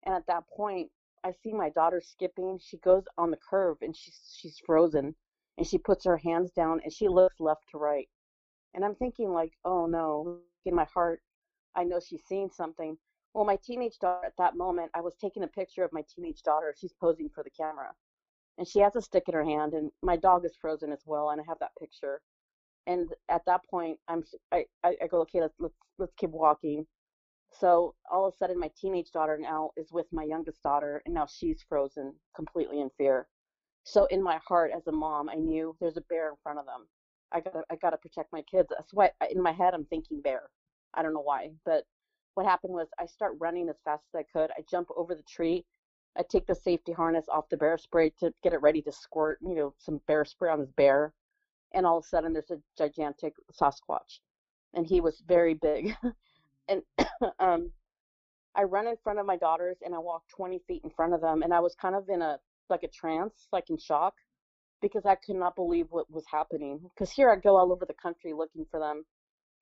and 0.06 0.14
at 0.14 0.28
that 0.28 0.44
point 0.54 0.90
I 1.26 1.32
see 1.44 1.54
my 1.54 1.72
daughter 1.72 2.02
skipping. 2.02 2.60
She 2.60 2.78
goes 2.78 3.04
on 3.18 3.32
the 3.32 3.38
curve 3.50 3.78
and 3.82 3.96
she's 3.96 4.20
she's 4.40 4.60
frozen, 4.66 5.16
and 5.58 5.68
she 5.68 5.80
puts 5.80 6.06
her 6.06 6.18
hands 6.18 6.52
down 6.52 6.82
and 6.84 6.94
she 6.94 7.10
looks 7.10 7.40
left 7.40 7.64
to 7.72 7.80
right, 7.80 8.08
and 8.76 8.86
I'm 8.86 8.96
thinking 8.96 9.34
like, 9.34 9.54
oh 9.66 9.88
no, 9.88 10.40
in 10.66 10.76
my 10.76 10.86
heart, 10.94 11.22
I 11.76 11.84
know 11.84 12.00
she's 12.00 12.24
seeing 12.28 12.52
something. 12.52 12.98
Well, 13.34 13.46
my 13.46 13.58
teenage 13.64 13.98
daughter 14.00 14.26
at 14.26 14.38
that 14.38 14.56
moment, 14.56 14.92
I 14.94 15.02
was 15.02 15.16
taking 15.16 15.44
a 15.44 15.48
picture 15.48 15.84
of 15.84 15.92
my 15.94 16.04
teenage 16.16 16.44
daughter. 16.44 16.76
She's 16.78 16.94
posing 17.02 17.30
for 17.34 17.44
the 17.44 17.50
camera, 17.50 17.92
and 18.60 18.68
she 18.68 18.80
has 18.82 18.96
a 18.96 19.02
stick 19.02 19.24
in 19.28 19.34
her 19.34 19.44
hand, 19.44 19.74
and 19.74 19.92
my 20.04 20.18
dog 20.18 20.46
is 20.46 20.56
frozen 20.62 20.92
as 20.92 21.04
well, 21.08 21.32
and 21.32 21.42
I 21.42 21.46
have 21.48 21.60
that 21.60 21.76
picture. 21.80 22.22
And 22.88 23.10
at 23.30 23.42
that 23.48 23.62
point, 23.70 24.00
I'm 24.08 24.24
I 24.52 24.66
I, 24.84 24.96
I 25.04 25.08
go, 25.08 25.22
okay, 25.22 25.42
let's 25.42 25.56
let's 25.60 25.76
let's 25.98 26.14
keep 26.20 26.30
walking 26.30 26.86
so 27.60 27.96
all 28.12 28.26
of 28.28 28.34
a 28.34 28.38
sudden, 28.38 28.60
my 28.60 28.72
teenage 28.80 29.12
daughter 29.12 29.38
now 29.38 29.72
is 29.78 29.92
with 29.92 30.08
my 30.12 30.24
youngest 30.24 30.62
daughter, 30.64 31.02
and 31.06 31.14
now 31.14 31.26
she's 31.26 31.64
frozen 31.68 32.14
completely 32.36 32.82
in 32.82 32.90
fear. 32.98 33.28
So 33.84 34.06
in 34.06 34.22
my 34.22 34.40
heart, 34.48 34.72
as 34.76 34.88
a 34.88 34.92
mom, 34.92 35.30
I 35.30 35.36
knew 35.36 35.76
there's 35.80 35.98
a 35.98 36.02
bear 36.02 36.30
in 36.30 36.36
front 36.44 36.60
of 36.60 36.66
them. 36.66 36.88
I 37.32 37.40
gotta, 37.40 37.64
I 37.72 37.76
gotta 37.76 37.98
protect 37.98 38.32
my 38.34 38.42
kids. 38.44 38.70
That's 38.70 38.94
why 38.94 39.12
in 39.32 39.42
my 39.42 39.52
head 39.52 39.74
I'm 39.74 39.86
thinking 39.86 40.22
bear. 40.22 40.50
I 40.94 41.04
don't 41.04 41.14
know 41.14 41.22
why, 41.22 41.52
but 41.66 41.84
what 42.36 42.46
happened 42.46 42.74
was 42.74 42.88
I 43.00 43.06
start 43.06 43.34
running 43.40 43.70
as 43.70 43.82
fast 43.84 44.06
as 44.14 44.20
I 44.20 44.24
could. 44.24 44.52
I 44.52 44.64
jump 44.70 44.90
over 44.96 45.16
the 45.16 45.24
tree. 45.24 45.66
I 46.18 46.24
take 46.24 46.48
the 46.48 46.56
safety 46.56 46.94
harness 46.94 47.26
off 47.30 47.50
the 47.50 47.58
bear 47.58 47.78
spray 47.78 48.12
to 48.20 48.34
get 48.44 48.54
it 48.54 48.62
ready 48.62 48.82
to 48.84 48.92
squirt, 48.92 49.40
you 49.42 49.56
know, 49.56 49.74
some 49.78 50.00
bear 50.08 50.26
spray 50.26 50.52
on 50.52 50.60
this 50.60 50.72
bear. 50.78 51.14
And 51.74 51.86
all 51.86 51.98
of 51.98 52.06
a 52.06 52.08
sudden, 52.08 52.34
there's 52.34 52.52
a 52.52 52.62
gigantic 52.78 53.34
Sasquatch, 53.52 54.20
and 54.74 54.86
he 54.88 55.02
was 55.02 55.22
very 55.28 55.54
big. 55.56 55.96
and 56.68 56.82
um, 57.40 57.72
I 58.56 58.64
run 58.64 58.88
in 58.88 58.96
front 59.04 59.20
of 59.20 59.26
my 59.26 59.38
daughters 59.38 59.78
and 59.84 59.94
I 59.94 60.00
walk 60.00 60.24
20 60.36 60.60
feet 60.68 60.82
in 60.84 60.90
front 60.90 61.14
of 61.14 61.22
them, 61.22 61.44
and 61.44 61.54
I 61.54 61.60
was 61.60 61.76
kind 61.76 61.96
of 61.96 62.10
in 62.10 62.22
a 62.22 62.40
like 62.70 62.84
a 62.84 62.88
trance, 62.88 63.48
like 63.52 63.70
in 63.70 63.78
shock, 63.78 64.16
because 64.82 65.06
I 65.06 65.16
could 65.16 65.36
not 65.36 65.56
believe 65.56 65.88
what 65.90 66.10
was 66.10 66.26
happening. 66.32 66.80
Because 66.96 67.12
here 67.12 67.30
I 67.30 67.36
go 67.36 67.58
all 67.58 67.72
over 67.72 67.86
the 67.86 67.94
country 67.94 68.34
looking 68.34 68.66
for 68.72 68.80
them. 68.80 69.06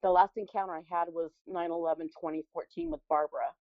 The 0.02 0.10
last 0.10 0.38
encounter 0.38 0.74
I 0.74 0.84
had 0.90 1.08
was 1.10 1.32
9/11 1.50 2.10
2014 2.20 2.92
with 2.92 3.02
Barbara, 3.10 3.54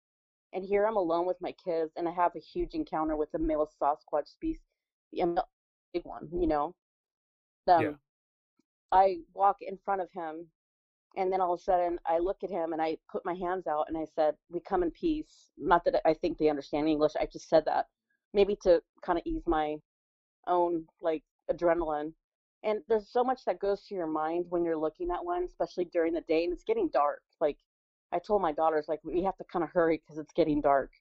and 0.53 0.63
here 0.63 0.85
I'm 0.85 0.97
alone 0.97 1.25
with 1.25 1.37
my 1.41 1.53
kids, 1.63 1.91
and 1.95 2.07
I 2.07 2.11
have 2.11 2.35
a 2.35 2.39
huge 2.39 2.73
encounter 2.73 3.15
with 3.15 3.29
a 3.33 3.39
male 3.39 3.69
Sasquatch 3.81 4.27
species 4.27 4.59
the 5.11 5.45
big 5.93 6.05
one, 6.05 6.29
you 6.31 6.47
know. 6.47 6.75
Um, 7.67 7.81
Yeah. 7.81 7.91
I 8.91 9.17
walk 9.33 9.61
in 9.61 9.77
front 9.77 10.01
of 10.01 10.11
him, 10.11 10.51
and 11.17 11.31
then 11.31 11.41
all 11.41 11.53
of 11.53 11.59
a 11.59 11.63
sudden 11.63 11.99
I 12.05 12.19
look 12.19 12.43
at 12.43 12.49
him 12.49 12.73
and 12.73 12.81
I 12.81 12.97
put 13.11 13.25
my 13.25 13.33
hands 13.33 13.67
out 13.67 13.85
and 13.89 13.97
I 13.97 14.05
said, 14.15 14.35
"We 14.49 14.59
come 14.61 14.83
in 14.83 14.91
peace." 14.91 15.51
Not 15.57 15.83
that 15.85 16.01
I 16.05 16.13
think 16.13 16.37
they 16.37 16.49
understand 16.49 16.87
English. 16.87 17.13
I 17.19 17.25
just 17.25 17.49
said 17.49 17.65
that 17.65 17.87
maybe 18.33 18.55
to 18.63 18.81
kind 19.01 19.19
of 19.19 19.25
ease 19.25 19.43
my 19.47 19.77
own 20.47 20.85
like 21.01 21.23
adrenaline. 21.51 22.13
And 22.63 22.81
there's 22.87 23.09
so 23.09 23.23
much 23.23 23.43
that 23.45 23.59
goes 23.59 23.81
through 23.81 23.97
your 23.97 24.07
mind 24.07 24.45
when 24.49 24.63
you're 24.63 24.77
looking 24.77 25.09
at 25.11 25.25
one, 25.25 25.43
especially 25.43 25.85
during 25.85 26.13
the 26.13 26.21
day, 26.21 26.43
and 26.43 26.53
it's 26.53 26.63
getting 26.63 26.89
dark. 26.89 27.21
Like 27.39 27.57
I 28.11 28.19
told 28.19 28.41
my 28.41 28.51
daughters, 28.51 28.85
like 28.87 28.99
we 29.03 29.23
have 29.23 29.37
to 29.37 29.43
kind 29.45 29.63
of 29.63 29.71
hurry 29.71 29.97
because 29.97 30.19
it's 30.19 30.33
getting 30.33 30.61
dark. 30.61 30.91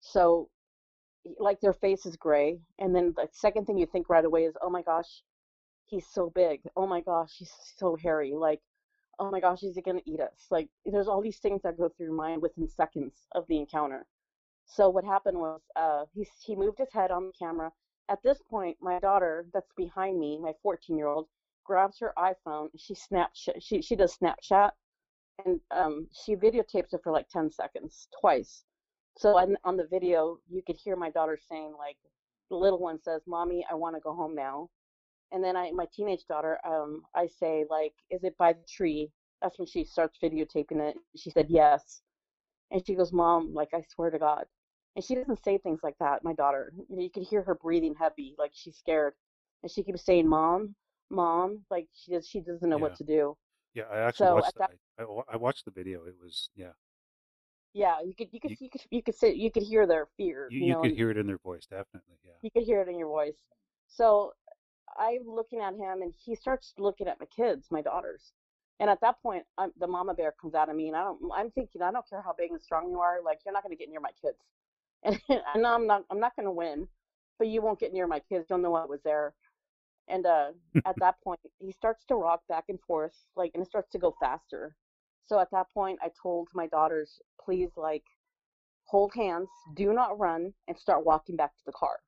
So, 0.00 0.48
like 1.38 1.60
their 1.60 1.72
face 1.72 2.06
is 2.06 2.16
gray, 2.16 2.58
and 2.78 2.94
then 2.94 3.14
the 3.16 3.28
second 3.32 3.66
thing 3.66 3.78
you 3.78 3.86
think 3.86 4.08
right 4.08 4.24
away 4.24 4.44
is, 4.44 4.54
oh 4.62 4.70
my 4.70 4.82
gosh, 4.82 5.22
he's 5.86 6.06
so 6.12 6.30
big. 6.34 6.60
Oh 6.76 6.86
my 6.86 7.00
gosh, 7.00 7.30
he's 7.38 7.52
so 7.76 7.96
hairy. 7.96 8.32
Like, 8.34 8.60
oh 9.22 9.30
my 9.30 9.40
gosh, 9.40 9.62
is 9.62 9.76
he 9.76 9.82
gonna 9.82 10.00
eat 10.04 10.20
us? 10.20 10.48
Like, 10.50 10.68
there's 10.84 11.06
all 11.06 11.22
these 11.22 11.38
things 11.38 11.62
that 11.62 11.78
go 11.78 11.88
through 11.88 12.06
your 12.06 12.14
mind 12.14 12.42
within 12.42 12.68
seconds 12.68 13.14
of 13.32 13.46
the 13.46 13.56
encounter. 13.56 14.04
So 14.66 14.88
what 14.88 15.04
happened 15.04 15.38
was, 15.38 15.60
uh, 15.76 16.06
he 16.14 16.26
he 16.44 16.56
moved 16.56 16.78
his 16.78 16.92
head 16.92 17.10
on 17.12 17.26
the 17.26 17.32
camera. 17.38 17.72
At 18.08 18.22
this 18.24 18.42
point, 18.50 18.76
my 18.80 18.98
daughter, 18.98 19.46
that's 19.52 19.72
behind 19.76 20.18
me, 20.18 20.38
my 20.38 20.52
14 20.62 20.96
year 20.98 21.06
old, 21.06 21.28
grabs 21.64 22.00
her 22.00 22.12
iPhone. 22.18 22.68
She 22.76 22.94
snaps. 22.94 23.48
She 23.60 23.80
she 23.80 23.94
does 23.96 24.16
Snapchat, 24.18 24.72
and 25.44 25.60
um, 25.70 26.08
she 26.12 26.34
videotapes 26.34 26.92
it 26.92 27.00
for 27.04 27.12
like 27.12 27.28
10 27.28 27.50
seconds 27.50 28.08
twice. 28.20 28.64
So 29.18 29.36
on, 29.38 29.56
on 29.64 29.76
the 29.76 29.86
video, 29.86 30.38
you 30.48 30.62
could 30.66 30.76
hear 30.76 30.96
my 30.96 31.10
daughter 31.10 31.38
saying 31.48 31.74
like, 31.78 31.98
the 32.50 32.56
little 32.56 32.80
one 32.80 33.00
says, 33.00 33.22
"Mommy, 33.26 33.64
I 33.70 33.74
want 33.74 33.94
to 33.96 34.00
go 34.00 34.14
home 34.14 34.34
now." 34.34 34.68
And 35.32 35.42
then 35.44 35.56
I, 35.56 35.72
my 35.72 35.86
teenage 35.92 36.26
daughter, 36.26 36.58
um, 36.66 37.02
I 37.14 37.26
say 37.26 37.64
like, 37.70 37.94
"Is 38.10 38.24
it 38.24 38.36
by 38.38 38.52
the 38.54 38.64
tree?" 38.68 39.10
That's 39.42 39.58
when 39.58 39.66
she 39.68 39.84
starts 39.84 40.18
videotaping 40.22 40.80
it. 40.80 40.96
She 41.16 41.30
said 41.30 41.48
yes, 41.50 42.02
and 42.70 42.84
she 42.86 42.94
goes, 42.94 43.12
"Mom, 43.12 43.54
like 43.54 43.70
I 43.74 43.82
swear 43.82 44.10
to 44.10 44.18
God." 44.18 44.46
And 44.96 45.04
she 45.04 45.14
doesn't 45.14 45.42
say 45.44 45.58
things 45.58 45.80
like 45.82 45.98
that. 45.98 46.24
My 46.24 46.34
daughter, 46.34 46.72
you, 46.88 46.96
know, 46.96 47.02
you 47.02 47.10
could 47.10 47.24
hear 47.24 47.42
her 47.42 47.54
breathing 47.56 47.94
heavy, 47.94 48.34
like 48.38 48.52
she's 48.54 48.76
scared, 48.78 49.14
and 49.62 49.70
she 49.72 49.82
keeps 49.84 50.04
saying, 50.04 50.28
"Mom, 50.28 50.74
mom," 51.10 51.64
like 51.70 51.88
she 51.94 52.12
does, 52.12 52.28
she 52.28 52.40
doesn't 52.40 52.68
know 52.68 52.78
Yeah. 52.78 52.82
what 52.82 52.96
to 52.96 53.04
do. 53.04 53.36
Yeah, 53.74 53.84
I 53.90 53.98
actually 54.00 54.28
So 54.28 54.36
watched 54.36 54.48
at 54.48 54.54
that. 54.58 54.70
I, 54.98 55.04
I 55.34 55.36
watched 55.36 55.64
the 55.64 55.70
video. 55.70 56.04
It 56.06 56.16
was 56.22 56.50
yeah. 56.54 56.72
Yeah, 57.74 58.00
you 58.02 58.14
could, 58.14 58.28
you 58.32 58.40
could, 58.40 58.52
You- 58.52 58.56
you, 58.60 58.70
could, 58.70 58.82
you 58.90 59.02
could 59.02 59.14
say, 59.14 59.32
you 59.34 59.50
could 59.50 59.62
hear 59.62 59.86
their 59.86 60.06
fear. 60.16 60.50
You, 60.50 60.60
You, 60.60 60.68
you 60.68 60.74
know, 60.74 60.82
could 60.82 60.92
hear 60.92 61.10
it 61.10 61.16
in 61.16 61.26
their 61.26 61.38
voice, 61.38 61.66
definitely. 61.66 62.18
Yeah. 62.24 62.32
You 62.42 62.50
could 62.50 62.64
hear 62.64 62.82
it 62.82 62.88
in 62.88 62.98
your 62.98 63.08
voice. 63.08 63.40
So 63.88 64.32
I'm 64.98 65.26
looking 65.26 65.60
at 65.60 65.74
him, 65.74 66.02
and 66.02 66.12
he 66.24 66.34
starts 66.34 66.74
looking 66.78 67.08
at 67.08 67.20
my 67.20 67.26
kids, 67.26 67.68
my 67.70 67.82
daughters. 67.82 68.32
And 68.80 68.90
at 68.90 69.00
that 69.00 69.22
point, 69.22 69.44
I'm, 69.58 69.72
the 69.78 69.86
mama 69.86 70.14
bear 70.14 70.34
comes 70.40 70.54
out 70.54 70.68
of 70.68 70.76
me, 70.76 70.88
and 70.88 70.96
I 70.96 71.04
don't. 71.04 71.20
I'm 71.34 71.50
thinking, 71.50 71.82
I 71.82 71.92
don't 71.92 72.08
care 72.08 72.22
how 72.22 72.34
big 72.36 72.50
and 72.50 72.60
strong 72.60 72.90
you 72.90 73.00
are, 73.00 73.18
like 73.24 73.38
you're 73.44 73.52
not 73.52 73.62
going 73.62 73.76
to 73.76 73.78
get 73.78 73.90
near 73.90 74.00
my 74.00 74.10
kids. 74.20 74.38
And 75.28 75.40
I 75.54 75.58
know 75.58 75.74
I'm 75.74 75.86
not. 75.86 76.04
I'm 76.10 76.20
not 76.20 76.36
going 76.36 76.46
to 76.46 76.52
win, 76.52 76.86
but 77.38 77.48
you 77.48 77.62
won't 77.62 77.80
get 77.80 77.92
near 77.92 78.06
my 78.06 78.20
kids. 78.20 78.46
You'll 78.48 78.58
know 78.60 78.74
I 78.74 78.84
was 78.84 79.00
there. 79.04 79.34
And 80.08 80.26
uh, 80.26 80.50
at 80.84 80.96
that 80.98 81.16
point, 81.22 81.40
he 81.58 81.72
starts 81.72 82.04
to 82.06 82.14
rock 82.16 82.42
back 82.48 82.64
and 82.68 82.78
forth, 82.80 83.14
like, 83.36 83.52
and 83.54 83.62
it 83.62 83.68
starts 83.68 83.90
to 83.92 83.98
go 83.98 84.14
faster. 84.20 84.76
So 85.24 85.38
at 85.38 85.50
that 85.52 85.66
point, 85.72 85.98
I 86.02 86.10
told 86.20 86.48
my 86.54 86.66
daughters, 86.66 87.20
please, 87.44 87.70
like, 87.76 88.04
hold 88.84 89.12
hands, 89.14 89.48
do 89.74 89.92
not 89.92 90.18
run, 90.18 90.52
and 90.68 90.76
start 90.76 91.06
walking 91.06 91.36
back 91.36 91.56
to 91.56 91.62
the 91.64 91.72
car. 91.72 92.00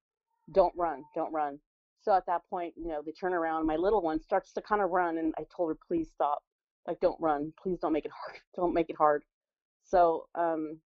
Don't 0.53 0.75
run, 0.77 1.05
don't 1.14 1.33
run. 1.33 1.61
So 2.05 2.14
at 2.14 2.27
that 2.27 2.43
point, 2.51 2.75
you 2.77 2.88
know, 2.88 3.01
they 3.05 3.12
turn 3.12 3.33
around. 3.33 3.67
My 3.67 3.77
little 3.77 4.03
one 4.03 4.21
starts 4.21 4.53
to 4.53 4.61
kind 4.62 4.83
of 4.83 4.90
run, 4.90 5.17
and 5.17 5.33
I 5.38 5.47
told 5.57 5.71
her, 5.71 5.79
please 5.88 6.11
stop. 6.12 6.40
Like, 6.87 7.01
don't 7.01 7.21
run. 7.21 7.53
Please 7.62 7.79
don't 7.81 7.95
make 7.95 8.05
it 8.05 8.11
hard. 8.11 8.40
Don't 8.57 8.75
make 8.75 8.90
it 8.90 8.97
hard. 8.97 9.25
So 9.85 10.27
um, 10.35 10.81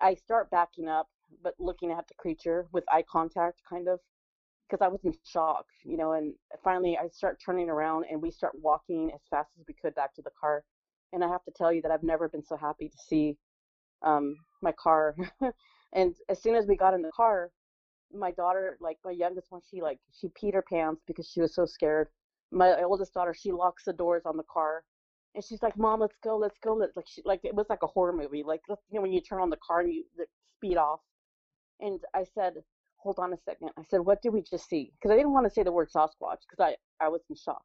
I 0.00 0.14
start 0.14 0.50
backing 0.50 0.88
up, 0.88 1.06
but 1.42 1.54
looking 1.60 1.92
at 1.92 2.08
the 2.08 2.14
creature 2.18 2.66
with 2.72 2.82
eye 2.90 3.04
contact, 3.08 3.60
kind 3.68 3.86
of, 3.86 4.00
because 4.68 4.84
I 4.84 4.88
was 4.88 5.00
in 5.04 5.14
shock, 5.24 5.66
you 5.84 5.96
know. 5.96 6.12
And 6.14 6.34
finally, 6.64 6.98
I 6.98 7.08
start 7.08 7.40
turning 7.44 7.70
around, 7.70 8.06
and 8.10 8.20
we 8.20 8.32
start 8.32 8.54
walking 8.60 9.12
as 9.14 9.20
fast 9.30 9.50
as 9.60 9.64
we 9.68 9.74
could 9.80 9.94
back 9.94 10.14
to 10.14 10.22
the 10.22 10.32
car. 10.40 10.64
And 11.12 11.22
I 11.22 11.28
have 11.28 11.44
to 11.44 11.52
tell 11.56 11.72
you 11.72 11.80
that 11.82 11.92
I've 11.92 12.02
never 12.02 12.28
been 12.28 12.44
so 12.44 12.56
happy 12.56 12.88
to 12.88 12.98
see 12.98 13.36
um, 14.02 14.34
my 14.62 14.72
car. 14.72 15.14
and 15.92 16.16
as 16.28 16.42
soon 16.42 16.56
as 16.56 16.66
we 16.66 16.76
got 16.76 16.94
in 16.94 17.02
the 17.02 17.12
car, 17.16 17.50
my 18.12 18.30
daughter, 18.32 18.76
like 18.80 18.98
my 19.04 19.12
youngest 19.12 19.50
one, 19.50 19.60
she 19.70 19.80
like 19.82 19.98
she 20.12 20.28
peed 20.28 20.54
her 20.54 20.62
pants 20.62 21.02
because 21.06 21.28
she 21.28 21.40
was 21.40 21.54
so 21.54 21.66
scared. 21.66 22.08
My 22.50 22.82
oldest 22.82 23.14
daughter, 23.14 23.34
she 23.34 23.52
locks 23.52 23.84
the 23.84 23.92
doors 23.92 24.22
on 24.24 24.36
the 24.36 24.44
car, 24.52 24.84
and 25.34 25.44
she's 25.44 25.62
like, 25.62 25.76
"Mom, 25.76 26.00
let's 26.00 26.16
go, 26.22 26.36
let's 26.36 26.58
go." 26.58 26.74
Let's 26.74 26.96
like 26.96 27.06
she 27.08 27.22
like 27.24 27.40
it 27.44 27.54
was 27.54 27.66
like 27.68 27.82
a 27.82 27.86
horror 27.86 28.12
movie, 28.12 28.42
like 28.42 28.60
you 28.68 28.76
know 28.92 29.02
when 29.02 29.12
you 29.12 29.20
turn 29.20 29.40
on 29.40 29.50
the 29.50 29.58
car 29.64 29.80
and 29.80 29.92
you 29.92 30.04
speed 30.56 30.76
off. 30.76 31.00
And 31.80 32.00
I 32.14 32.24
said, 32.34 32.54
"Hold 32.96 33.18
on 33.18 33.32
a 33.32 33.38
second. 33.44 33.70
I 33.78 33.82
said, 33.84 34.00
"What 34.00 34.22
did 34.22 34.32
we 34.32 34.42
just 34.42 34.68
see?" 34.68 34.92
Because 34.96 35.12
I 35.12 35.16
didn't 35.16 35.32
want 35.32 35.46
to 35.46 35.50
say 35.50 35.62
the 35.62 35.72
word 35.72 35.90
Sasquatch 35.90 36.40
because 36.48 36.60
I 36.60 36.76
I 37.04 37.08
was 37.08 37.22
in 37.30 37.36
shock. 37.36 37.62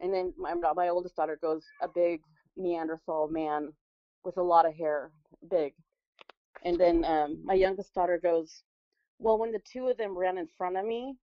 And 0.00 0.12
then 0.12 0.32
my 0.36 0.54
my 0.74 0.88
oldest 0.88 1.16
daughter 1.16 1.38
goes, 1.40 1.64
"A 1.82 1.88
big 1.88 2.20
Neanderthal 2.56 3.28
man 3.28 3.72
with 4.24 4.38
a 4.38 4.42
lot 4.42 4.66
of 4.66 4.74
hair, 4.74 5.12
big." 5.50 5.74
And 6.64 6.78
then 6.78 7.04
um, 7.04 7.42
my 7.44 7.54
youngest 7.54 7.92
daughter 7.94 8.18
goes, 8.18 8.62
well, 9.18 9.38
when 9.38 9.52
the 9.52 9.60
two 9.60 9.88
of 9.88 9.96
them 9.96 10.16
ran 10.16 10.38
in 10.38 10.46
front 10.46 10.76
of 10.76 10.84
me, 10.84 11.14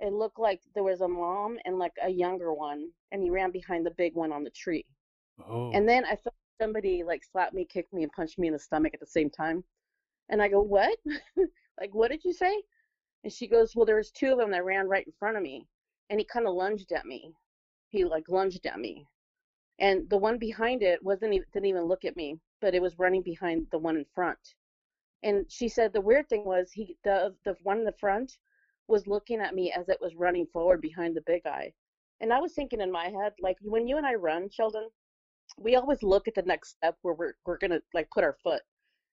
it 0.00 0.12
looked 0.12 0.38
like 0.38 0.60
there 0.74 0.84
was 0.84 1.00
a 1.00 1.08
mom 1.08 1.58
and 1.64 1.78
like 1.78 1.92
a 2.02 2.08
younger 2.08 2.52
one, 2.52 2.90
and 3.12 3.22
he 3.22 3.30
ran 3.30 3.50
behind 3.50 3.84
the 3.84 3.92
big 3.92 4.14
one 4.14 4.32
on 4.32 4.44
the 4.44 4.50
tree. 4.50 4.86
Oh. 5.46 5.70
And 5.72 5.88
then 5.88 6.04
I 6.04 6.16
felt 6.16 6.34
somebody 6.60 7.02
like 7.04 7.22
slap 7.24 7.52
me, 7.52 7.64
kick 7.64 7.92
me, 7.92 8.02
and 8.02 8.12
punch 8.12 8.38
me 8.38 8.48
in 8.48 8.52
the 8.52 8.58
stomach 8.58 8.94
at 8.94 9.00
the 9.00 9.06
same 9.06 9.30
time. 9.30 9.64
And 10.28 10.42
I 10.42 10.48
go, 10.48 10.60
what? 10.60 10.96
like, 11.80 11.94
what 11.94 12.10
did 12.10 12.24
you 12.24 12.32
say? 12.32 12.62
And 13.24 13.32
she 13.32 13.48
goes, 13.48 13.74
well, 13.74 13.86
there 13.86 13.96
was 13.96 14.10
two 14.10 14.32
of 14.32 14.38
them 14.38 14.50
that 14.52 14.64
ran 14.64 14.88
right 14.88 15.06
in 15.06 15.12
front 15.18 15.36
of 15.36 15.42
me, 15.42 15.66
and 16.10 16.20
he 16.20 16.24
kind 16.24 16.46
of 16.46 16.54
lunged 16.54 16.92
at 16.92 17.06
me. 17.06 17.32
He 17.88 18.04
like 18.04 18.28
lunged 18.28 18.66
at 18.66 18.78
me, 18.78 19.06
and 19.78 20.08
the 20.10 20.18
one 20.18 20.38
behind 20.38 20.82
it 20.82 21.02
wasn't 21.02 21.32
even 21.34 21.46
didn't 21.52 21.66
even 21.66 21.84
look 21.84 22.04
at 22.04 22.16
me, 22.16 22.38
but 22.60 22.74
it 22.74 22.82
was 22.82 22.98
running 22.98 23.22
behind 23.22 23.66
the 23.70 23.78
one 23.78 23.96
in 23.96 24.04
front. 24.14 24.38
And 25.22 25.50
she 25.50 25.68
said 25.68 25.92
the 25.92 26.00
weird 26.00 26.28
thing 26.28 26.44
was 26.44 26.72
he 26.72 26.96
the 27.04 27.34
the 27.44 27.56
one 27.62 27.78
in 27.78 27.84
the 27.84 27.92
front 27.92 28.38
was 28.88 29.06
looking 29.06 29.40
at 29.40 29.54
me 29.54 29.72
as 29.72 29.88
it 29.88 30.00
was 30.00 30.14
running 30.16 30.46
forward 30.46 30.80
behind 30.80 31.16
the 31.16 31.22
big 31.26 31.44
guy. 31.44 31.72
And 32.20 32.32
I 32.32 32.40
was 32.40 32.54
thinking 32.54 32.80
in 32.80 32.90
my 32.92 33.08
head, 33.08 33.32
like 33.40 33.56
when 33.62 33.86
you 33.86 33.96
and 33.96 34.06
I 34.06 34.14
run, 34.14 34.48
Sheldon, 34.50 34.88
we 35.58 35.76
always 35.76 36.02
look 36.02 36.28
at 36.28 36.34
the 36.34 36.42
next 36.42 36.70
step 36.70 36.96
where 37.02 37.14
we're 37.14 37.34
we're 37.46 37.58
gonna 37.58 37.80
like 37.94 38.10
put 38.10 38.24
our 38.24 38.36
foot. 38.42 38.62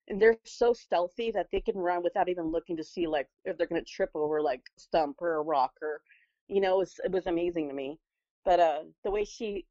And 0.08 0.22
they're 0.22 0.38
so 0.46 0.74
stealthy 0.74 1.32
that 1.32 1.48
they 1.52 1.62
can 1.62 1.78
run 1.78 2.04
without 2.04 2.30
even 2.30 2.52
looking 2.52 2.78
to 2.78 2.84
see 2.84 3.08
like 3.08 3.28
if 3.46 3.58
they're 3.58 3.68
gonna 3.68 3.84
trip 3.84 4.12
over 4.16 4.42
like 4.42 4.62
a 4.78 4.80
stump 4.80 5.22
or 5.22 5.36
a 5.36 5.42
rock 5.44 5.74
or 5.82 6.02
you 6.48 6.62
know, 6.62 6.76
it 6.76 6.80
was 6.80 7.00
it 7.06 7.12
was 7.12 7.28
amazing 7.28 7.68
to 7.70 7.76
me. 7.76 8.00
But 8.46 8.60
uh 8.60 8.84
the 9.04 9.12
way 9.12 9.26
she 9.26 9.66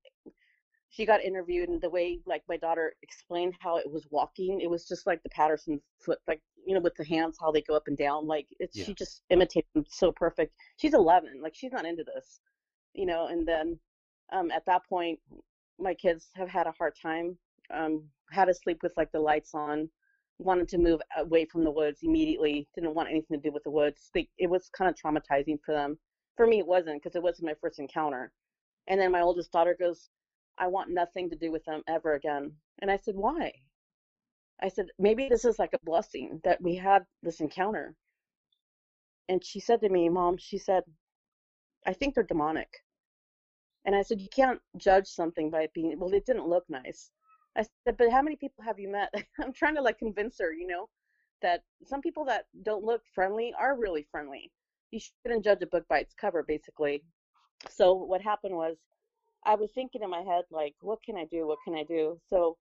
she 0.95 1.05
got 1.05 1.25
interviewed 1.25 1.69
and 1.69 1.81
the 1.81 1.91
way 1.91 2.21
like 2.25 2.43
my 2.49 2.57
daughter 2.57 2.95
explained 3.03 3.55
how 3.59 3.77
it 3.77 3.91
was 3.91 4.07
walking 4.11 4.61
it 4.61 4.71
was 4.71 4.87
just 4.87 5.07
like 5.07 5.23
the 5.23 5.29
Patterson 5.31 5.81
foot 6.01 6.19
like 6.29 6.41
you 6.67 6.75
know 6.75 6.81
with 6.81 6.95
the 6.95 7.05
hands 7.05 7.37
how 7.41 7.51
they 7.51 7.63
go 7.63 7.75
up 7.75 7.89
and 7.89 7.97
down 7.97 8.27
like 8.27 8.47
it's 8.61 8.77
Yeah. 8.77 8.85
she 8.85 8.95
just 8.95 9.23
imitated 9.31 9.69
them 9.75 9.85
so 9.89 10.13
perfect. 10.13 10.55
She's 10.77 10.95
11 10.95 11.41
like 11.43 11.55
she's 11.55 11.73
not 11.73 11.85
into 11.87 12.05
this 12.05 12.41
you 12.95 13.07
know 13.07 13.27
and 13.27 13.47
then 13.47 13.79
um 14.33 14.51
at 14.51 14.65
that 14.67 14.87
point 14.89 15.19
my 15.79 15.95
kids 15.95 16.29
have 16.37 16.49
had 16.49 16.67
a 16.67 16.73
hard 16.79 16.95
time 17.01 17.37
um 17.73 18.05
had 18.31 18.45
to 18.47 18.55
sleep 18.55 18.79
with 18.83 18.93
like 18.97 19.11
the 19.11 19.21
lights 19.21 19.51
on 19.55 19.89
wanted 20.39 20.69
to 20.69 20.79
move 20.79 21.01
away 21.17 21.45
from 21.45 21.65
the 21.65 21.71
woods 21.71 22.01
immediately 22.03 22.69
didn't 22.75 22.95
want 22.95 23.09
anything 23.09 23.37
to 23.37 23.49
do 23.49 23.53
with 23.53 23.65
the 23.65 23.71
woods 23.71 24.11
they, 24.15 24.29
it 24.39 24.49
was 24.49 24.69
kind 24.77 24.89
of 24.91 24.97
traumatizing 24.97 25.59
for 25.65 25.73
them. 25.73 25.99
For 26.37 26.47
me 26.47 26.59
it 26.61 26.67
wasn't 26.67 27.03
because 27.03 27.17
it 27.17 27.23
wasn't 27.23 27.47
my 27.47 27.55
first 27.61 27.79
encounter. 27.79 28.33
And 28.89 29.01
then 29.01 29.13
my 29.13 29.21
oldest 29.21 29.53
daughter 29.53 29.77
goes 29.79 30.09
I 30.59 30.69
want 30.69 30.91
nothing 30.91 31.31
to 31.31 31.37
do 31.37 31.51
with 31.51 31.65
them 31.65 31.83
ever 31.89 32.15
again. 32.15 32.53
And 32.81 32.91
I 32.91 32.97
said, 32.97 33.17
Why? 33.17 33.53
I 34.61 34.69
said, 34.69 34.87
Maybe 34.99 35.29
this 35.29 35.45
is 35.45 35.59
like 35.59 35.75
a 35.75 35.85
blessing 35.85 36.41
that 36.45 36.63
we 36.63 36.77
had 36.77 37.05
this 37.23 37.41
encounter. 37.41 37.95
And 39.29 39.45
she 39.45 39.61
said 39.61 39.81
to 39.81 39.89
me, 39.89 40.09
Mom, 40.09 40.37
she 40.37 40.59
said, 40.59 40.85
I 41.87 41.93
think 41.93 42.15
they're 42.15 42.25
demonic. 42.25 42.69
And 43.85 43.95
I 43.95 44.03
said, 44.03 44.21
You 44.21 44.29
can't 44.29 44.61
judge 44.77 45.07
something 45.07 45.51
by 45.51 45.69
being, 45.75 45.99
well, 45.99 46.13
it 46.15 46.27
didn't 46.27 46.49
look 46.49 46.65
nice. 46.69 47.11
I 47.57 47.63
said, 47.85 47.97
But 47.97 48.11
how 48.11 48.23
many 48.23 48.37
people 48.37 48.65
have 48.65 48.79
you 48.79 48.89
met? 48.89 49.13
I'm 49.41 49.53
trying 49.53 49.75
to 49.77 49.83
like 49.83 49.99
convince 49.99 50.39
her, 50.39 50.53
you 50.53 50.67
know, 50.67 50.89
that 51.43 51.63
some 51.85 52.01
people 52.01 52.25
that 52.27 52.47
don't 52.63 52.85
look 52.85 53.03
friendly 53.15 53.53
are 53.59 53.79
really 53.79 54.07
friendly. 54.11 54.51
You 54.91 55.01
shouldn't 55.01 55.45
judge 55.45 55.63
a 55.63 55.67
book 55.67 55.85
by 55.89 55.99
its 55.99 56.15
cover, 56.15 56.43
basically. 56.43 57.03
So 57.69 57.93
what 57.95 58.23
happened 58.23 58.55
was, 58.55 58.77
I 59.47 59.55
was 59.55 59.71
thinking 59.75 60.03
in 60.03 60.11
my 60.11 60.23
head, 60.23 60.45
like, 60.51 60.75
what 60.81 61.01
can 61.05 61.17
I 61.17 61.25
do? 61.31 61.47
What 61.47 61.59
can 61.65 61.75
I 61.75 61.85
do? 61.85 62.19
So, 62.31 62.57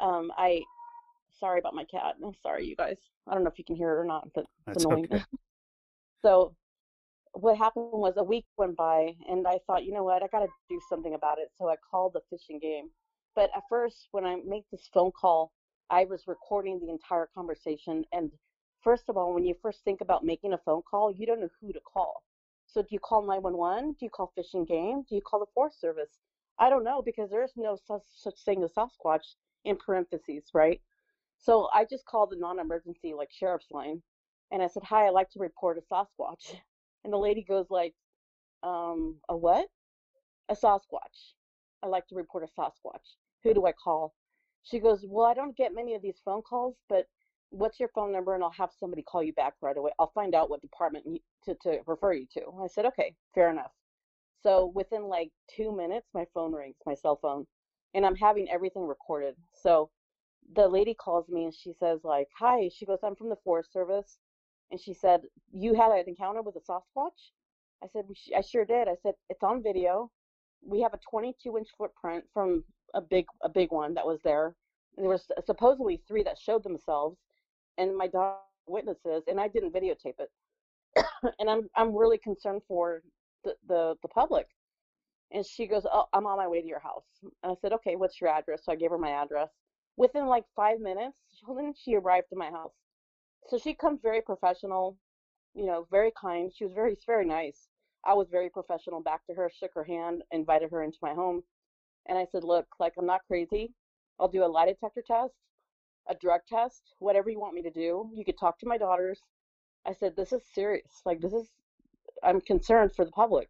um, 0.00 0.30
I, 0.36 0.62
sorry 1.38 1.58
about 1.58 1.74
my 1.74 1.84
cat. 1.84 2.14
I'm 2.24 2.34
sorry, 2.42 2.66
you 2.66 2.76
guys. 2.76 2.98
I 3.26 3.34
don't 3.34 3.44
know 3.44 3.50
if 3.50 3.58
you 3.58 3.64
can 3.64 3.76
hear 3.76 3.90
it 3.90 4.00
or 4.00 4.04
not, 4.04 4.28
but 4.34 4.44
it's 4.44 4.50
That's 4.66 4.84
annoying. 4.84 5.08
okay. 5.10 5.24
so, 6.22 6.54
what 7.32 7.58
happened 7.58 7.88
was 7.92 8.14
a 8.16 8.22
week 8.22 8.46
went 8.56 8.76
by, 8.76 9.14
and 9.28 9.46
I 9.46 9.58
thought, 9.66 9.84
you 9.84 9.92
know 9.92 10.04
what, 10.04 10.22
I 10.22 10.28
got 10.28 10.40
to 10.40 10.48
do 10.68 10.80
something 10.88 11.14
about 11.14 11.38
it. 11.38 11.48
So 11.58 11.68
I 11.68 11.74
called 11.90 12.12
the 12.14 12.20
Fish 12.30 12.46
and 12.48 12.60
Game. 12.60 12.90
But 13.34 13.50
at 13.56 13.64
first, 13.68 14.08
when 14.12 14.24
I 14.24 14.36
make 14.46 14.64
this 14.70 14.88
phone 14.92 15.10
call, 15.10 15.50
I 15.90 16.04
was 16.04 16.22
recording 16.28 16.78
the 16.78 16.90
entire 16.90 17.28
conversation. 17.34 18.04
And 18.12 18.30
first 18.82 19.04
of 19.08 19.16
all, 19.16 19.34
when 19.34 19.44
you 19.44 19.54
first 19.60 19.82
think 19.84 20.00
about 20.00 20.24
making 20.24 20.52
a 20.52 20.58
phone 20.58 20.82
call, 20.88 21.10
you 21.10 21.26
don't 21.26 21.40
know 21.40 21.48
who 21.60 21.72
to 21.72 21.80
call. 21.80 22.22
So 22.66 22.82
do 22.82 22.88
you 22.90 22.98
call 22.98 23.22
911? 23.22 23.92
Do 23.98 24.04
you 24.04 24.10
call 24.10 24.32
Fish 24.34 24.54
and 24.54 24.66
Game? 24.66 25.04
Do 25.08 25.14
you 25.14 25.22
call 25.22 25.40
the 25.40 25.52
Forest 25.54 25.80
Service? 25.80 26.18
I 26.58 26.70
don't 26.70 26.84
know 26.84 27.02
because 27.02 27.30
there's 27.30 27.52
no 27.56 27.76
such, 27.76 28.02
such 28.14 28.42
thing 28.44 28.62
as 28.62 28.72
Sasquatch 28.72 29.34
in 29.64 29.76
parentheses, 29.76 30.44
right? 30.54 30.80
So 31.38 31.68
I 31.74 31.84
just 31.84 32.06
called 32.06 32.30
the 32.30 32.36
non-emergency 32.36 33.12
like 33.14 33.30
sheriff's 33.32 33.70
line, 33.70 34.02
and 34.50 34.62
I 34.62 34.68
said, 34.68 34.84
"Hi, 34.84 35.06
I'd 35.06 35.10
like 35.10 35.30
to 35.30 35.40
report 35.40 35.78
a 35.78 35.82
Sasquatch." 35.82 36.60
And 37.04 37.12
the 37.12 37.18
lady 37.18 37.42
goes 37.42 37.66
like, 37.68 37.94
um, 38.62 39.20
"A 39.28 39.36
what? 39.36 39.68
A 40.48 40.54
Sasquatch. 40.54 41.34
I'd 41.82 41.88
like 41.88 42.06
to 42.06 42.14
report 42.14 42.44
a 42.44 42.60
Sasquatch. 42.60 43.16
Who 43.42 43.52
do 43.52 43.66
I 43.66 43.72
call?" 43.72 44.14
She 44.62 44.78
goes, 44.80 45.04
"Well, 45.06 45.26
I 45.26 45.34
don't 45.34 45.54
get 45.54 45.74
many 45.74 45.94
of 45.94 46.00
these 46.00 46.18
phone 46.24 46.40
calls, 46.40 46.76
but 46.88 47.06
what's 47.54 47.78
your 47.78 47.88
phone 47.90 48.12
number 48.12 48.34
and 48.34 48.42
I'll 48.42 48.50
have 48.50 48.70
somebody 48.78 49.02
call 49.02 49.22
you 49.22 49.32
back 49.32 49.54
right 49.60 49.76
away. 49.76 49.92
I'll 49.98 50.10
find 50.12 50.34
out 50.34 50.50
what 50.50 50.60
department 50.60 51.04
to, 51.44 51.54
to 51.62 51.78
refer 51.86 52.12
you 52.12 52.26
to. 52.34 52.42
I 52.62 52.66
said, 52.66 52.84
okay, 52.86 53.14
fair 53.34 53.50
enough. 53.50 53.70
So 54.42 54.72
within 54.74 55.04
like 55.04 55.30
two 55.48 55.74
minutes, 55.74 56.08
my 56.12 56.26
phone 56.34 56.52
rings, 56.52 56.76
my 56.84 56.94
cell 56.94 57.18
phone, 57.22 57.46
and 57.94 58.04
I'm 58.04 58.16
having 58.16 58.48
everything 58.50 58.86
recorded. 58.86 59.36
So 59.52 59.90
the 60.56 60.66
lady 60.66 60.94
calls 60.94 61.28
me 61.28 61.44
and 61.44 61.54
she 61.54 61.72
says 61.72 62.00
like, 62.02 62.28
hi, 62.36 62.68
she 62.74 62.86
goes, 62.86 62.98
I'm 63.04 63.14
from 63.14 63.30
the 63.30 63.38
Forest 63.44 63.72
Service. 63.72 64.18
And 64.70 64.80
she 64.80 64.92
said, 64.92 65.20
you 65.52 65.74
had 65.74 65.92
an 65.92 66.04
encounter 66.08 66.42
with 66.42 66.56
a 66.56 66.60
Sasquatch? 66.60 67.30
I 67.82 67.86
said, 67.92 68.06
I 68.36 68.40
sure 68.40 68.64
did. 68.64 68.88
I 68.88 68.96
said, 69.02 69.14
it's 69.30 69.44
on 69.44 69.62
video. 69.62 70.10
We 70.66 70.80
have 70.80 70.94
a 70.94 71.00
22 71.08 71.56
inch 71.56 71.68
footprint 71.78 72.24
from 72.32 72.64
a 72.94 73.00
big, 73.00 73.26
a 73.42 73.48
big 73.48 73.70
one 73.70 73.94
that 73.94 74.06
was 74.06 74.20
there. 74.24 74.56
And 74.96 75.04
there 75.04 75.10
was 75.10 75.26
supposedly 75.46 76.02
three 76.08 76.24
that 76.24 76.38
showed 76.38 76.64
themselves 76.64 77.18
and 77.78 77.96
my 77.96 78.06
dog 78.06 78.38
witnesses, 78.66 79.24
and 79.28 79.40
I 79.40 79.48
didn't 79.48 79.74
videotape 79.74 80.18
it. 80.18 80.30
and 81.38 81.50
I'm 81.50 81.68
I'm 81.76 81.94
really 81.96 82.18
concerned 82.18 82.62
for 82.68 83.02
the, 83.44 83.54
the 83.68 83.96
the 84.02 84.08
public. 84.08 84.46
And 85.32 85.44
she 85.44 85.66
goes, 85.66 85.86
"Oh, 85.92 86.04
I'm 86.12 86.26
on 86.26 86.38
my 86.38 86.46
way 86.48 86.60
to 86.60 86.66
your 86.66 86.80
house." 86.80 87.06
And 87.42 87.52
I 87.52 87.54
said, 87.60 87.72
"Okay, 87.74 87.96
what's 87.96 88.20
your 88.20 88.30
address?" 88.30 88.64
So 88.64 88.72
I 88.72 88.76
gave 88.76 88.90
her 88.90 88.98
my 88.98 89.10
address. 89.10 89.50
Within 89.96 90.26
like 90.26 90.44
five 90.56 90.80
minutes, 90.80 91.16
then 91.48 91.72
she 91.76 91.96
arrived 91.96 92.28
to 92.30 92.36
my 92.36 92.50
house. 92.50 92.72
So 93.48 93.58
she 93.58 93.74
comes 93.74 94.00
very 94.02 94.22
professional, 94.22 94.96
you 95.54 95.66
know, 95.66 95.86
very 95.90 96.12
kind. 96.20 96.52
She 96.54 96.64
was 96.64 96.74
very 96.74 96.96
very 97.06 97.26
nice. 97.26 97.68
I 98.06 98.14
was 98.14 98.28
very 98.30 98.50
professional 98.50 99.00
back 99.00 99.26
to 99.26 99.34
her, 99.34 99.50
shook 99.50 99.72
her 99.74 99.84
hand, 99.84 100.22
invited 100.30 100.70
her 100.70 100.82
into 100.82 100.98
my 101.02 101.14
home, 101.14 101.42
and 102.06 102.18
I 102.18 102.26
said, 102.32 102.44
"Look, 102.44 102.66
like 102.78 102.94
I'm 102.98 103.06
not 103.06 103.22
crazy. 103.26 103.72
I'll 104.20 104.28
do 104.28 104.44
a 104.44 104.46
lie 104.46 104.66
detector 104.66 105.02
test 105.06 105.34
a 106.08 106.14
drug 106.14 106.40
test, 106.48 106.94
whatever 106.98 107.30
you 107.30 107.40
want 107.40 107.54
me 107.54 107.62
to 107.62 107.70
do. 107.70 108.10
You 108.14 108.24
could 108.24 108.38
talk 108.38 108.58
to 108.58 108.66
my 108.66 108.78
daughters. 108.78 109.20
I 109.86 109.92
said, 109.92 110.16
this 110.16 110.32
is 110.32 110.42
serious. 110.54 111.02
Like, 111.04 111.20
this 111.20 111.32
is, 111.32 111.50
I'm 112.22 112.40
concerned 112.40 112.92
for 112.94 113.04
the 113.04 113.10
public. 113.10 113.48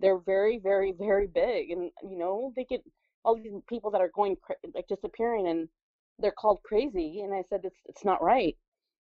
They're 0.00 0.18
very, 0.18 0.58
very, 0.58 0.92
very 0.92 1.26
big. 1.26 1.70
And, 1.70 1.90
you 2.02 2.18
know, 2.18 2.52
they 2.56 2.64
get 2.64 2.82
all 3.24 3.36
these 3.36 3.52
people 3.68 3.90
that 3.90 4.00
are 4.00 4.10
going, 4.14 4.36
like, 4.74 4.88
disappearing 4.88 5.48
and 5.48 5.68
they're 6.18 6.32
called 6.32 6.62
crazy. 6.62 7.20
And 7.20 7.34
I 7.34 7.42
said, 7.48 7.60
it's, 7.64 7.80
it's 7.86 8.04
not 8.04 8.22
right. 8.22 8.56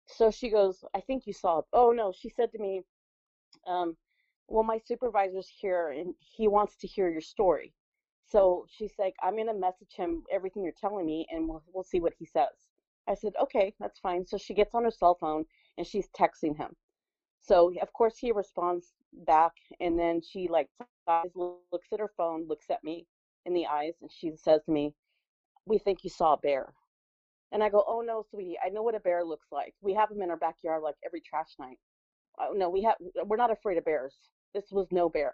So 0.07 0.29
she 0.29 0.49
goes, 0.49 0.83
I 0.95 1.01
think 1.01 1.25
you 1.25 1.33
saw 1.33 1.59
it. 1.59 1.65
Oh, 1.73 1.91
no. 1.91 2.11
She 2.11 2.29
said 2.29 2.51
to 2.51 2.59
me, 2.59 2.81
um, 3.67 3.97
well, 4.47 4.63
my 4.63 4.79
supervisor's 4.85 5.49
here 5.59 5.89
and 5.89 6.13
he 6.19 6.47
wants 6.47 6.75
to 6.77 6.87
hear 6.87 7.09
your 7.09 7.21
story. 7.21 7.73
So 8.27 8.65
she's 8.69 8.93
like, 8.97 9.15
I'm 9.23 9.35
going 9.35 9.47
to 9.47 9.53
message 9.53 9.93
him 9.95 10.23
everything 10.31 10.63
you're 10.63 10.73
telling 10.79 11.05
me 11.05 11.27
and 11.31 11.47
we'll, 11.47 11.63
we'll 11.73 11.83
see 11.83 11.99
what 11.99 12.13
he 12.17 12.25
says. 12.25 12.64
I 13.07 13.15
said, 13.15 13.33
okay, 13.41 13.73
that's 13.79 13.99
fine. 13.99 14.25
So 14.25 14.37
she 14.37 14.53
gets 14.53 14.73
on 14.73 14.83
her 14.83 14.91
cell 14.91 15.15
phone 15.19 15.45
and 15.77 15.85
she's 15.85 16.09
texting 16.09 16.57
him. 16.57 16.75
So 17.41 17.71
of 17.81 17.93
course 17.93 18.17
he 18.17 18.31
responds 18.31 18.93
back, 19.13 19.53
and 19.79 19.99
then 19.99 20.21
she 20.21 20.47
like 20.47 20.69
looks 21.35 21.87
at 21.93 21.99
her 21.99 22.11
phone, 22.17 22.47
looks 22.47 22.69
at 22.71 22.83
me 22.83 23.05
in 23.45 23.53
the 23.53 23.67
eyes, 23.67 23.93
and 24.01 24.11
she 24.11 24.35
says 24.35 24.61
to 24.65 24.71
me, 24.71 24.95
"We 25.65 25.77
think 25.77 26.03
you 26.03 26.09
saw 26.09 26.33
a 26.33 26.37
bear." 26.37 26.73
And 27.51 27.63
I 27.63 27.69
go, 27.69 27.83
"Oh 27.87 28.01
no, 28.01 28.23
sweetie, 28.23 28.57
I 28.65 28.69
know 28.69 28.81
what 28.81 28.95
a 28.95 28.99
bear 28.99 29.23
looks 29.23 29.51
like. 29.51 29.75
We 29.81 29.93
have 29.93 30.09
them 30.09 30.21
in 30.23 30.31
our 30.31 30.37
backyard 30.37 30.81
like 30.81 30.95
every 31.05 31.21
trash 31.21 31.55
night. 31.59 31.79
Oh, 32.39 32.53
no, 32.53 32.69
we 32.69 32.81
have 32.83 32.95
we're 33.25 33.37
not 33.37 33.51
afraid 33.51 33.77
of 33.77 33.85
bears. 33.85 34.15
This 34.53 34.71
was 34.71 34.87
no 34.91 35.07
bear. 35.09 35.33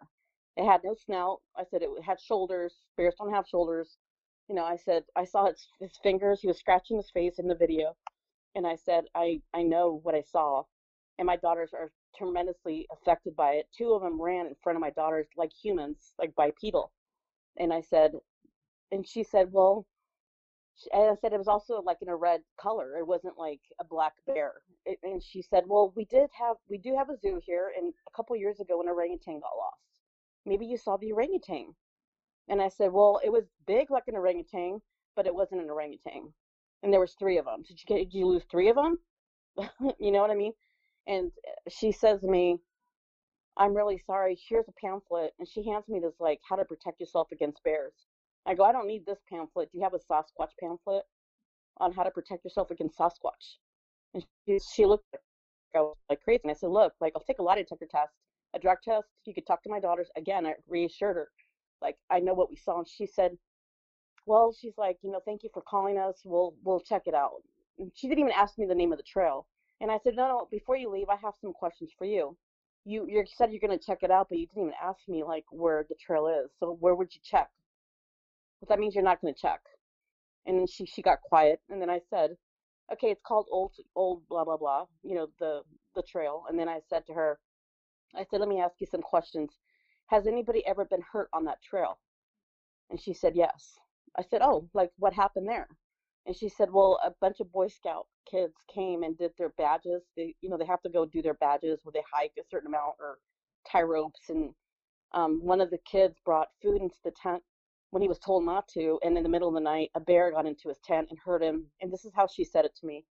It 0.58 0.66
had 0.66 0.82
no 0.84 0.96
snout. 0.96 1.42
I 1.56 1.64
said 1.64 1.82
it 1.82 1.90
had 2.04 2.20
shoulders. 2.20 2.76
Bears 2.98 3.16
don't 3.18 3.34
have 3.34 3.48
shoulders 3.48 3.98
you 4.52 4.56
know, 4.58 4.66
I 4.66 4.76
said 4.76 5.04
I 5.16 5.24
saw 5.24 5.46
his, 5.48 5.66
his 5.80 5.98
fingers. 6.04 6.42
He 6.42 6.48
was 6.48 6.60
scratching 6.60 6.98
his 6.98 7.10
face 7.10 7.40
in 7.40 7.48
the 7.48 7.56
video, 7.56 7.96
and 8.54 8.68
I 8.68 8.76
said 8.76 9.06
I 9.16 9.40
I 9.54 9.64
know 9.64 10.02
what 10.04 10.14
I 10.14 10.24
saw, 10.24 10.64
and 11.18 11.26
my 11.26 11.38
daughters 11.38 11.70
are 11.74 11.94
tremendously 12.18 12.86
affected 12.92 13.34
by 13.38 13.52
it. 13.52 13.68
Two 13.74 13.94
of 13.94 14.02
them 14.02 14.22
ran 14.22 14.48
in 14.48 14.56
front 14.62 14.76
of 14.76 14.82
my 14.82 14.90
daughters 14.90 15.28
like 15.38 15.52
humans, 15.54 16.16
like 16.20 16.36
bipedal, 16.36 16.92
and 17.58 17.72
I 17.72 17.80
said, 17.80 18.12
and 18.92 19.08
she 19.08 19.24
said, 19.24 19.54
well, 19.54 19.86
and 20.92 21.04
I 21.04 21.16
said 21.16 21.32
it 21.32 21.38
was 21.38 21.48
also 21.48 21.82
like 21.82 22.02
in 22.02 22.10
a 22.10 22.16
red 22.18 22.42
color. 22.60 22.98
It 22.98 23.08
wasn't 23.08 23.38
like 23.38 23.62
a 23.80 23.86
black 23.86 24.16
bear. 24.28 24.56
It, 24.86 25.00
and 25.02 25.24
she 25.24 25.42
said, 25.42 25.64
well, 25.66 25.94
we 25.96 26.04
did 26.04 26.30
have 26.38 26.58
we 26.70 26.78
do 26.78 26.94
have 26.98 27.10
a 27.10 27.18
zoo 27.18 27.40
here, 27.42 27.72
and 27.78 27.94
a 28.06 28.12
couple 28.18 28.36
years 28.36 28.60
ago 28.60 28.82
an 28.82 28.90
orangutan 28.90 29.40
got 29.40 29.58
lost. 29.58 29.80
Maybe 30.46 30.66
you 30.66 30.76
saw 30.76 30.98
the 30.98 31.14
orangutan. 31.14 31.74
And 32.49 32.62
I 32.62 32.69
said, 32.69 32.91
well, 32.91 33.19
it 33.23 33.32
was 33.32 33.45
big 33.67 33.91
like 33.91 34.04
an 34.08 34.15
orangutan, 34.15 34.82
but 35.15 35.27
it 35.27 35.34
wasn't 35.36 35.62
an 35.62 35.69
orangutan. 35.69 36.34
And 36.84 36.91
there 36.91 36.99
was 36.99 37.13
three 37.13 37.38
of 37.38 37.45
them. 37.45 37.63
Did 37.67 37.80
you 37.80 37.86
get, 37.88 38.12
did 38.12 38.17
you 38.17 38.27
lose 38.27 38.43
three 38.49 38.69
of 38.69 38.75
them? 38.75 38.97
you 39.99 40.12
know 40.12 40.21
what 40.21 40.32
I 40.32 40.36
mean? 40.36 40.54
And 41.08 41.32
uh, 41.47 41.69
she 41.69 41.91
says 41.91 42.21
to 42.21 42.27
me, 42.27 42.58
I'm 43.58 43.75
really 43.75 43.97
sorry. 44.06 44.38
Here's 44.49 44.67
a 44.67 44.86
pamphlet. 44.86 45.32
And 45.39 45.47
she 45.47 45.63
hands 45.67 45.88
me 45.88 45.99
this, 45.99 46.15
like, 46.19 46.39
how 46.47 46.56
to 46.56 46.65
protect 46.65 46.99
yourself 46.99 47.27
against 47.32 47.63
bears. 47.63 47.93
I 48.45 48.56
go, 48.56 48.63
I 48.63 48.71
don't 48.71 48.88
need 48.88 49.06
this 49.06 49.19
pamphlet. 49.30 49.71
Do 49.71 49.77
you 49.77 49.84
have 49.84 49.93
a 49.93 49.99
Sasquatch 49.99 50.51
pamphlet 50.60 51.04
on 51.77 51.93
how 51.93 52.04
to 52.04 52.12
protect 52.12 52.43
yourself 52.43 52.71
against 52.71 52.97
Sasquatch? 52.97 53.58
And 54.13 54.25
she, 54.47 54.60
she 54.73 54.86
looked 54.86 55.06
like, 55.13 55.21
I 55.75 55.82
was 55.82 55.95
like 56.10 56.21
crazy. 56.21 56.41
And 56.43 56.51
I 56.51 56.56
said, 56.56 56.69
look, 56.69 56.93
like, 56.99 57.13
I'll 57.15 57.23
take 57.23 57.39
a 57.39 57.43
lie 57.43 57.56
detector 57.56 57.88
test, 57.89 58.12
a 58.56 58.60
drug 58.60 58.77
test. 58.84 59.08
You 59.25 59.34
could 59.34 59.45
talk 59.45 59.62
to 59.63 59.69
my 59.69 59.80
daughters. 59.80 60.10
Again, 60.17 60.45
I 60.45 60.54
reassured 60.67 61.17
her 61.17 61.27
like 61.82 61.98
I 62.10 62.20
know 62.20 62.34
what 62.34 62.50
we 62.50 62.56
saw. 62.56 62.80
And 62.80 62.88
she 62.88 63.06
said, 63.08 63.38
well, 64.26 64.54
she's 64.60 64.78
like, 64.78 64.98
you 65.02 65.12
know, 65.12 65.22
thank 65.26 65.44
you 65.44 65.50
for 65.54 65.62
calling 65.62 65.98
us. 65.98 66.22
We'll 66.26 66.56
we'll 66.63 66.80
check 66.82 67.04
it 67.06 67.13
out. 67.13 67.41
And 67.80 67.91
she 67.96 68.08
didn't 68.08 68.20
even 68.20 68.34
ask 68.34 68.58
me 68.58 68.65
the 68.65 68.76
name 68.76 68.91
of 68.91 68.98
the 68.98 69.04
trail. 69.04 69.48
And 69.80 69.91
I 69.91 69.98
said, 70.04 70.15
no, 70.15 70.28
no, 70.28 70.48
before 70.52 70.78
you 70.78 70.89
leave, 70.91 71.10
I 71.10 71.15
have 71.15 71.34
some 71.41 71.54
questions 71.54 71.91
for 71.98 72.06
you. 72.06 72.38
You 72.86 73.06
you 73.08 73.24
said 73.28 73.52
you're 73.52 73.60
gonna 73.60 73.78
check 73.80 74.00
it 74.04 74.12
out, 74.12 74.30
but 74.30 74.38
you 74.38 74.48
didn't 74.48 74.63
even 74.63 74.74
ask 74.82 75.00
me 75.08 75.24
like 75.24 75.46
where 75.52 75.86
the 75.88 75.96
trail 75.96 76.28
is. 76.28 76.52
So 76.60 76.78
where 76.80 76.96
would 76.96 77.13
you 77.13 77.22
check? 77.24 77.50
But 78.60 78.70
that 78.70 78.80
means 78.80 78.96
you're 78.96 79.04
not 79.04 79.22
gonna 79.22 79.34
check. 79.34 79.62
And 80.46 80.60
then 80.60 80.67
she 80.67 80.86
she 80.86 81.02
got 81.02 81.22
quiet, 81.22 81.62
and 81.70 81.82
then 81.82 81.89
I 81.89 82.00
said, 82.10 82.38
okay, 82.91 83.12
it's 83.12 83.22
called 83.22 83.48
old 83.52 83.76
old 83.96 84.28
blah 84.28 84.44
blah 84.46 84.58
blah. 84.58 84.86
You 85.04 85.15
know 85.15 85.28
the 85.39 85.63
the 85.96 86.04
trail. 86.04 86.46
And 86.50 86.58
then 86.60 86.70
I 86.70 86.80
said 86.89 87.06
to 87.08 87.13
her, 87.13 87.39
I 88.15 88.26
said, 88.26 88.39
let 88.39 88.50
me 88.50 88.60
ask 88.62 88.76
you 88.80 88.88
some 88.88 89.02
questions. 89.02 89.52
Has 90.12 90.28
anybody 90.28 90.65
ever 90.67 90.84
been 90.84 91.02
hurt 91.10 91.30
on 91.32 91.45
that 91.45 91.62
trail? 91.63 91.97
And 92.89 93.00
she 93.00 93.13
said, 93.13 93.34
Yes. 93.34 93.80
I 94.17 94.24
said, 94.24 94.41
Oh, 94.41 94.67
like 94.74 94.91
what 94.97 95.13
happened 95.13 95.47
there? 95.47 95.69
And 96.26 96.36
she 96.36 96.50
said, 96.50 96.69
Well, 96.69 97.00
a 97.04 97.12
bunch 97.21 97.39
of 97.39 97.50
Boy 97.54 97.69
Scout 97.69 98.08
kids 98.30 98.54
came 98.74 99.04
and 99.04 99.17
did 99.17 99.32
their 99.38 99.54
badges. 99.58 100.04
They, 100.17 100.36
you 100.41 100.50
know, 100.50 100.58
they 100.58 100.65
have 100.65 100.82
to 100.82 100.89
go 100.89 101.06
do 101.06 101.21
their 101.21 101.36
badges 101.36 101.80
where 101.84 101.93
they 101.93 102.04
hike 102.13 102.34
a 102.38 102.43
certain 102.52 102.67
amount 102.67 102.95
or 103.00 103.19
tie 103.65 103.84
ropes. 103.84 104.19
And 104.28 104.54
um, 105.13 105.39
one 105.41 105.62
of 105.62 105.69
the 105.71 105.80
kids 105.89 106.17
brought 106.26 106.50
food 106.62 106.82
into 106.82 106.97
the 107.06 107.12
tent 107.12 107.41
when 107.91 108.02
he 108.02 108.10
was 108.10 108.19
told 108.19 108.43
not 108.43 108.67
to. 108.74 109.00
And 109.04 109.15
in 109.15 109.24
the 109.24 109.30
middle 109.30 109.47
of 109.47 109.54
the 109.54 109.62
night, 109.62 109.91
a 109.95 110.02
bear 110.02 110.30
got 110.32 110.45
into 110.45 110.67
his 110.67 110.80
tent 110.84 111.08
and 111.10 111.19
hurt 111.24 111.41
him. 111.41 111.67
And 111.80 111.91
this 111.91 112.04
is 112.04 112.12
how 112.13 112.28
she 112.28 112.43
said 112.43 112.65
it 112.65 112.76
to 112.82 112.86
me 112.86 113.06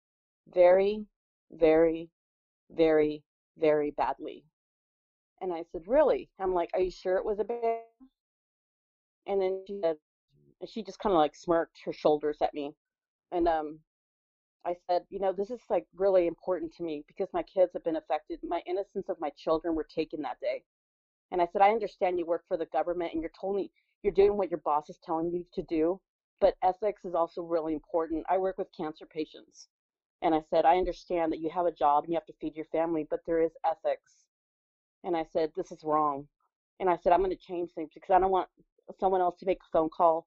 very, 0.52 1.06
very, 1.50 2.10
very, 2.70 3.22
very 3.58 3.92
badly. 3.92 4.44
And 5.40 5.52
I 5.52 5.64
said, 5.72 5.82
Really? 5.86 6.30
I'm 6.38 6.54
like, 6.54 6.70
Are 6.74 6.80
you 6.80 6.90
sure 6.90 7.16
it 7.16 7.24
was 7.24 7.40
a 7.40 7.44
bear? 7.44 7.80
And 9.26 9.40
then 9.40 9.64
she 9.66 9.80
said, 9.82 9.96
she 10.68 10.82
just 10.82 10.98
kind 10.98 11.14
of 11.14 11.18
like 11.18 11.34
smirked 11.34 11.78
her 11.84 11.92
shoulders 11.92 12.38
at 12.42 12.54
me. 12.54 12.72
And 13.32 13.48
um, 13.48 13.80
I 14.66 14.76
said, 14.88 15.04
You 15.10 15.20
know, 15.20 15.32
this 15.32 15.50
is 15.50 15.60
like 15.70 15.86
really 15.94 16.26
important 16.26 16.74
to 16.76 16.82
me 16.82 17.04
because 17.06 17.28
my 17.32 17.42
kids 17.42 17.72
have 17.74 17.84
been 17.84 17.96
affected. 17.96 18.40
My 18.42 18.62
innocence 18.66 19.08
of 19.08 19.20
my 19.20 19.30
children 19.36 19.74
were 19.74 19.86
taken 19.94 20.22
that 20.22 20.40
day. 20.40 20.62
And 21.32 21.40
I 21.40 21.48
said, 21.52 21.62
I 21.62 21.70
understand 21.70 22.18
you 22.18 22.26
work 22.26 22.44
for 22.48 22.56
the 22.56 22.66
government 22.66 23.12
and 23.12 23.22
you're 23.22 23.32
totally 23.40 23.70
you're 24.02 24.12
doing 24.14 24.36
what 24.36 24.50
your 24.50 24.60
boss 24.64 24.88
is 24.88 24.98
telling 25.04 25.30
you 25.30 25.44
to 25.54 25.62
do, 25.64 26.00
but 26.40 26.56
ethics 26.62 27.04
is 27.04 27.14
also 27.14 27.42
really 27.42 27.74
important. 27.74 28.24
I 28.30 28.38
work 28.38 28.58
with 28.58 28.68
cancer 28.76 29.06
patients. 29.06 29.68
And 30.22 30.34
I 30.34 30.42
said, 30.50 30.64
I 30.64 30.76
understand 30.78 31.32
that 31.32 31.40
you 31.40 31.50
have 31.50 31.66
a 31.66 31.72
job 31.72 32.04
and 32.04 32.12
you 32.12 32.16
have 32.16 32.26
to 32.26 32.34
feed 32.40 32.56
your 32.56 32.66
family, 32.66 33.06
but 33.10 33.20
there 33.26 33.42
is 33.42 33.52
ethics 33.64 34.24
and 35.04 35.16
I 35.16 35.24
said, 35.24 35.52
"This 35.56 35.72
is 35.72 35.84
wrong," 35.84 36.28
and 36.78 36.88
I 36.90 36.96
said, 36.96 37.12
"I'm 37.12 37.20
going 37.20 37.30
to 37.30 37.36
change 37.36 37.72
things 37.72 37.90
because 37.94 38.10
I 38.10 38.18
don't 38.18 38.30
want 38.30 38.48
someone 38.98 39.20
else 39.20 39.36
to 39.38 39.46
make 39.46 39.58
a 39.62 39.70
phone 39.72 39.88
call 39.90 40.26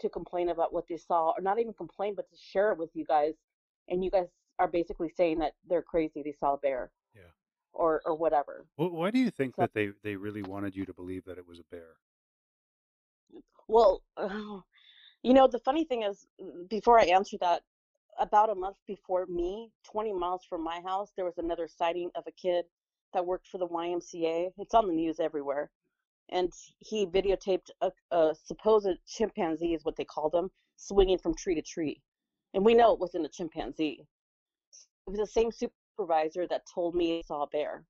to 0.00 0.08
complain 0.08 0.50
about 0.50 0.72
what 0.72 0.86
they 0.88 0.96
saw, 0.96 1.30
or 1.36 1.40
not 1.40 1.58
even 1.58 1.72
complain, 1.72 2.14
but 2.14 2.28
to 2.30 2.36
share 2.36 2.72
it 2.72 2.78
with 2.78 2.90
you 2.94 3.04
guys, 3.04 3.34
and 3.88 4.04
you 4.04 4.10
guys 4.10 4.28
are 4.58 4.68
basically 4.68 5.08
saying 5.10 5.38
that 5.38 5.54
they're 5.68 5.82
crazy, 5.82 6.22
they 6.22 6.32
saw 6.32 6.54
a 6.54 6.58
bear, 6.58 6.90
Yeah. 7.14 7.32
or 7.72 8.02
or 8.04 8.14
whatever." 8.14 8.66
Well, 8.76 8.90
why 8.90 9.10
do 9.10 9.18
you 9.18 9.30
think 9.30 9.56
So, 9.56 9.62
that 9.62 9.74
they 9.74 9.92
they 10.02 10.16
really 10.16 10.42
wanted 10.42 10.76
you 10.76 10.84
to 10.86 10.94
believe 10.94 11.24
that 11.24 11.38
it 11.38 11.46
was 11.46 11.58
a 11.58 11.64
bear? 11.64 11.96
well, 13.68 14.02
you 15.22 15.34
know, 15.34 15.48
the 15.48 15.58
funny 15.58 15.84
thing 15.84 16.02
is, 16.02 16.26
uh, 16.40 16.44
before 16.68 17.00
I 17.00 17.04
answer 17.06 17.36
that, 17.40 17.62
about 18.18 18.48
a 18.50 18.54
month 18.54 18.76
before 18.86 19.26
me, 19.26 19.70
20 19.84 20.12
miles 20.12 20.44
from 20.48 20.62
my 20.62 20.80
house, 20.80 21.12
there 21.16 21.24
was 21.24 21.38
another 21.38 21.68
sighting 21.68 22.10
of 22.14 22.24
a 22.26 22.32
kid 22.32 22.64
that 23.12 23.26
worked 23.26 23.48
for 23.48 23.58
the 23.58 23.68
YMCA. 23.68 24.50
It's 24.58 24.74
on 24.74 24.86
the 24.86 24.92
news 24.94 25.20
everywhere. 25.20 25.70
And 26.30 26.52
he 26.78 27.06
videotaped 27.06 27.70
a, 27.80 27.90
a 28.10 28.34
supposed 28.34 28.98
chimpanzee, 29.06 29.74
is 29.74 29.84
what 29.84 29.96
they 29.96 30.04
called 30.04 30.34
him, 30.34 30.50
swinging 30.76 31.18
from 31.18 31.34
tree 31.34 31.54
to 31.54 31.62
tree. 31.62 32.00
And 32.54 32.64
we 32.64 32.74
know 32.74 32.92
it 32.92 33.00
wasn't 33.00 33.26
a 33.26 33.28
chimpanzee. 33.28 34.06
It 35.06 35.10
was 35.10 35.20
the 35.20 35.26
same 35.26 35.50
supervisor 35.52 36.46
that 36.48 36.62
told 36.74 36.94
me 36.94 37.16
he 37.16 37.22
saw 37.22 37.44
a 37.44 37.46
bear. 37.46 37.84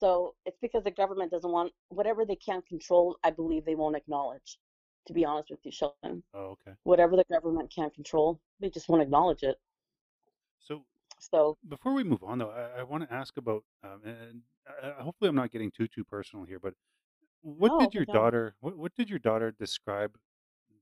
So 0.00 0.34
it's 0.46 0.58
because 0.60 0.84
the 0.84 0.90
government 0.90 1.30
doesn't 1.30 1.50
want 1.50 1.72
whatever 1.88 2.24
they 2.24 2.36
can't 2.36 2.66
control, 2.66 3.16
I 3.24 3.30
believe 3.30 3.64
they 3.64 3.74
won't 3.76 3.96
acknowledge, 3.96 4.58
to 5.06 5.12
be 5.12 5.24
honest 5.24 5.50
with 5.50 5.60
you, 5.64 5.72
Sheldon. 5.72 6.22
Oh, 6.34 6.56
okay. 6.56 6.76
Whatever 6.84 7.16
the 7.16 7.24
government 7.30 7.72
can't 7.74 7.94
control, 7.94 8.40
they 8.60 8.70
just 8.70 8.88
won't 8.88 9.02
acknowledge 9.02 9.42
it. 9.42 9.56
So 10.58 10.84
So, 11.18 11.56
before 11.68 11.94
we 11.94 12.04
move 12.04 12.22
on, 12.24 12.38
though, 12.38 12.50
I, 12.50 12.80
I 12.80 12.82
want 12.82 13.08
to 13.08 13.14
ask 13.14 13.36
about, 13.36 13.64
um, 13.84 14.00
and 14.04 14.42
uh, 14.68 15.02
hopefully 15.02 15.28
I'm 15.28 15.36
not 15.36 15.50
getting 15.50 15.70
too 15.70 15.88
too 15.88 16.04
personal 16.04 16.44
here, 16.44 16.58
but 16.58 16.74
what 17.42 17.72
no, 17.72 17.80
did 17.80 17.94
your 17.94 18.04
no. 18.06 18.14
daughter 18.14 18.54
what 18.60 18.76
what 18.76 18.94
did 18.94 19.10
your 19.10 19.18
daughter 19.18 19.50
describe 19.50 20.16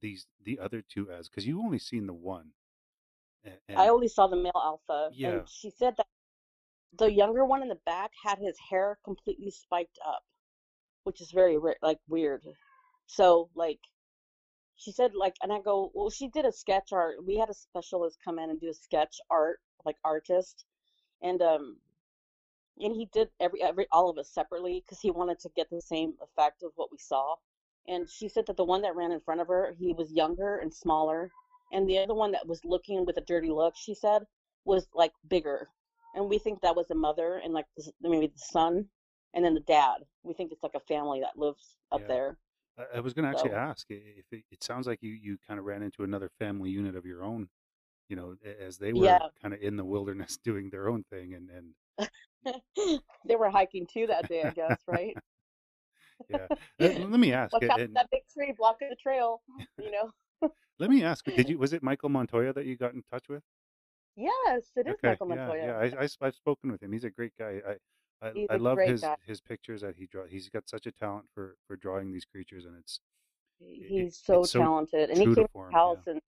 these 0.00 0.26
the 0.44 0.58
other 0.58 0.82
two 0.88 1.10
as? 1.10 1.28
Because 1.28 1.46
you 1.46 1.60
only 1.60 1.78
seen 1.78 2.06
the 2.06 2.14
one, 2.14 2.50
and, 3.44 3.78
I 3.78 3.88
only 3.88 4.08
saw 4.08 4.26
the 4.26 4.36
male 4.36 4.52
alpha, 4.54 5.10
yeah, 5.12 5.30
and 5.30 5.48
she 5.48 5.70
said 5.70 5.94
that 5.96 6.06
the 6.98 7.10
younger 7.10 7.44
one 7.44 7.62
in 7.62 7.68
the 7.68 7.78
back 7.86 8.10
had 8.24 8.38
his 8.38 8.56
hair 8.70 8.98
completely 9.04 9.50
spiked 9.50 9.98
up, 10.06 10.22
which 11.04 11.20
is 11.20 11.30
very 11.30 11.58
like 11.82 11.98
weird. 12.08 12.42
So, 13.06 13.48
like, 13.54 13.80
she 14.80 14.92
said 14.92 15.14
like 15.14 15.34
and 15.42 15.52
i 15.52 15.60
go 15.60 15.90
well 15.94 16.10
she 16.10 16.28
did 16.28 16.46
a 16.46 16.52
sketch 16.52 16.90
art 16.92 17.16
we 17.24 17.36
had 17.36 17.50
a 17.50 17.54
specialist 17.54 18.18
come 18.24 18.38
in 18.38 18.50
and 18.50 18.60
do 18.60 18.68
a 18.70 18.74
sketch 18.74 19.20
art 19.30 19.60
like 19.84 19.96
artist 20.04 20.64
and 21.22 21.42
um 21.42 21.76
and 22.82 22.94
he 22.94 23.08
did 23.12 23.28
every 23.40 23.62
every 23.62 23.86
all 23.92 24.08
of 24.08 24.18
us 24.18 24.30
separately 24.30 24.82
because 24.84 25.00
he 25.00 25.10
wanted 25.10 25.38
to 25.40 25.50
get 25.56 25.68
the 25.70 25.80
same 25.80 26.14
effect 26.22 26.62
of 26.62 26.72
what 26.76 26.90
we 26.90 26.98
saw. 26.98 27.36
And 27.88 28.08
she 28.08 28.28
said 28.28 28.44
that 28.46 28.56
the 28.56 28.64
one 28.64 28.82
that 28.82 28.94
ran 28.94 29.12
in 29.12 29.20
front 29.20 29.40
of 29.40 29.48
her 29.48 29.74
he 29.78 29.92
was 29.92 30.12
younger 30.12 30.58
and 30.58 30.72
smaller 30.72 31.30
and 31.72 31.88
the 31.88 31.98
other 31.98 32.14
one 32.14 32.32
that 32.32 32.46
was 32.46 32.64
looking 32.64 33.04
with 33.06 33.16
a 33.16 33.22
dirty 33.22 33.50
look 33.50 33.74
she 33.76 33.94
said 33.94 34.22
was 34.64 34.86
like 34.94 35.12
bigger. 35.28 35.68
And 36.14 36.28
we 36.28 36.38
think 36.38 36.60
that 36.60 36.76
was 36.76 36.86
the 36.88 36.94
mother 36.94 37.40
and 37.42 37.54
like 37.54 37.66
the, 37.76 37.92
maybe 38.02 38.26
the 38.26 38.32
son 38.52 38.86
and 39.34 39.44
then 39.44 39.54
the 39.54 39.60
dad. 39.60 39.98
We 40.22 40.34
think 40.34 40.52
it's 40.52 40.62
like 40.62 40.74
a 40.74 40.80
family 40.80 41.20
that 41.20 41.38
lives 41.38 41.76
up 41.92 42.00
yeah. 42.02 42.06
there. 42.08 42.38
I, 42.94 43.00
was 43.00 43.12
going 43.12 43.24
to 43.24 43.30
actually 43.30 43.50
so 43.50 43.56
ask 43.56 43.86
if 43.90 44.24
it, 44.30 44.44
it 44.50 44.62
sounds 44.62 44.86
like 44.86 45.00
you 45.02 45.10
you 45.10 45.38
kind 45.46 45.58
of 45.58 45.66
ran 45.66 45.82
into 45.82 46.02
another 46.02 46.30
family 46.38 46.70
unit 46.70 46.96
of 46.96 47.04
your 47.04 47.22
own, 47.24 47.48
you 48.08 48.16
know, 48.16 48.36
as 48.60 48.78
they 48.78 48.92
were 48.92 49.04
yeah. 49.04 49.18
kind 49.42 49.52
of 49.54 49.60
in 49.60 49.76
the 49.76 49.84
wilderness 49.84 50.38
doing 50.44 50.70
their 50.70 50.88
own 50.88 51.04
thing, 51.10 51.34
and 51.34 51.50
and 51.50 51.74
they 53.26 53.36
were 53.36 53.50
hiking 53.50 53.86
too 53.86 54.06
that 54.06 54.28
day, 54.28 54.44
I 54.46 54.50
guess, 54.50 54.82
right? 54.86 55.16
yeah. 56.28 56.46
Let, 56.78 57.10
let 57.10 57.20
me 57.20 57.32
ask, 57.32 57.52
Watch 57.52 57.64
out 57.64 57.80
that 57.94 58.10
big 58.10 58.22
tree 58.32 58.54
blocking 58.56 58.88
the 58.90 58.96
trail, 58.96 59.42
you 59.78 59.90
know? 59.90 60.10
let 60.78 60.90
me 60.90 61.02
ask, 61.02 61.24
did 61.24 61.48
you 61.48 61.58
was 61.58 61.72
it 61.72 61.82
Michael 61.82 62.08
Montoya 62.08 62.52
that 62.52 62.66
you 62.66 62.76
got 62.76 62.94
in 62.94 63.02
touch 63.10 63.28
with? 63.28 63.42
Yes, 64.16 64.62
it 64.76 64.86
is 64.86 64.94
Okay, 64.94 65.08
Michael 65.10 65.26
Montoya. 65.28 65.66
yeah. 65.66 65.76
I, 65.78 66.04
I 66.24 66.26
have 66.26 66.34
spoken 66.34 66.72
with 66.72 66.82
him. 66.82 66.92
He's 66.92 67.04
a 67.04 67.10
great 67.10 67.32
guy. 67.38 67.60
I 67.66 67.74
I, 68.22 68.32
I 68.50 68.56
love 68.56 68.78
his 68.82 69.00
guy. 69.02 69.16
his 69.26 69.40
pictures 69.40 69.80
that 69.80 69.96
he 69.96 70.06
draw. 70.06 70.26
He's 70.26 70.48
got 70.50 70.68
such 70.68 70.86
a 70.86 70.92
talent 70.92 71.26
for 71.34 71.56
for 71.66 71.76
drawing 71.76 72.12
these 72.12 72.24
creatures, 72.26 72.64
and 72.66 72.76
it's 72.78 73.00
it, 73.60 73.86
He's 73.88 74.16
so 74.24 74.40
it's 74.42 74.50
so 74.50 74.60
talented. 74.62 75.10
And 75.10 75.18
he 75.18 75.24
came 75.26 75.34
to 75.36 75.48
form. 75.52 75.72
my 75.72 75.78
Yeah. 75.78 75.78
house 75.78 76.06
and 76.06 76.20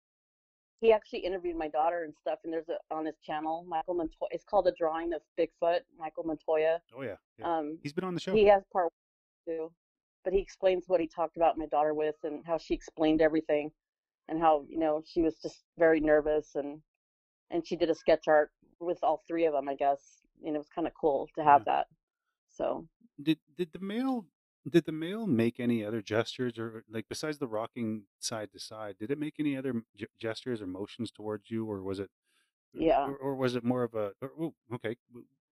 he 0.82 0.92
actually 0.92 1.20
interviewed 1.20 1.56
my 1.56 1.68
daughter 1.68 2.02
and 2.04 2.12
stuff. 2.20 2.40
And 2.44 2.52
there's 2.52 2.68
a 2.68 2.76
on 2.94 3.06
his 3.06 3.14
channel, 3.24 3.64
Michael 3.68 3.94
Montoya. 3.94 4.28
It's 4.32 4.44
called 4.44 4.66
A 4.66 4.72
Drawing 4.72 5.14
of 5.14 5.22
Bigfoot, 5.38 5.80
Michael 5.98 6.24
Montoya. 6.24 6.80
Oh 6.96 7.02
yeah, 7.02 7.16
yeah. 7.38 7.46
Um, 7.58 7.78
He's 7.82 7.92
been 7.94 8.04
on 8.04 8.14
the 8.14 8.20
show. 8.20 8.34
he 8.34 8.44
has 8.46 8.62
part 8.72 8.88
one 9.46 9.56
too, 9.56 9.72
but 10.24 10.32
he 10.34 10.40
explains 10.40 10.84
what 10.88 11.00
he 11.00 11.06
talked 11.06 11.36
about 11.36 11.56
my 11.56 11.66
daughter 11.66 11.94
with 11.94 12.16
and 12.24 12.44
how 12.44 12.58
she 12.58 12.74
explained 12.74 13.22
everything 13.22 13.70
and 14.28 14.40
how 14.40 14.64
you 14.68 14.78
know 14.78 15.02
she 15.06 15.22
was 15.22 15.36
just 15.40 15.64
very 15.78 16.00
nervous 16.00 16.56
and 16.56 16.80
and 17.50 17.66
she 17.66 17.76
did 17.76 17.90
a 17.90 17.94
sketch 17.94 18.24
art 18.28 18.50
with 18.80 18.98
all 19.02 19.22
three 19.28 19.46
of 19.46 19.52
them, 19.52 19.68
I 19.68 19.74
guess. 19.76 20.02
And 20.44 20.54
it 20.56 20.58
was 20.58 20.68
kind 20.74 20.86
of 20.88 20.94
cool 21.00 21.28
to 21.36 21.44
Yeah. 21.44 21.52
have 21.52 21.64
that. 21.66 21.86
So 22.48 22.86
Did 23.22 23.38
did 23.56 23.72
the 23.72 23.78
male 23.78 24.26
did 24.68 24.84
the 24.84 24.92
male 24.92 25.26
make 25.26 25.58
any 25.58 25.84
other 25.84 26.00
gestures 26.00 26.58
or 26.58 26.84
like 26.90 27.06
besides 27.08 27.38
the 27.38 27.48
rocking 27.48 28.04
side 28.20 28.50
to 28.52 28.60
side? 28.60 28.96
Did 28.98 29.10
it 29.10 29.18
make 29.18 29.34
any 29.38 29.56
other 29.56 29.82
gestures 30.20 30.62
or 30.62 30.66
motions 30.66 31.10
towards 31.10 31.50
you, 31.50 31.64
or 31.66 31.82
was 31.82 31.98
it 31.98 32.10
yeah. 32.72 33.04
or, 33.04 33.16
or 33.16 33.34
was 33.34 33.56
it 33.56 33.64
more 33.64 33.82
of 33.82 33.94
a? 33.94 34.12
Or, 34.20 34.30
oh, 34.40 34.54
okay, 34.74 34.96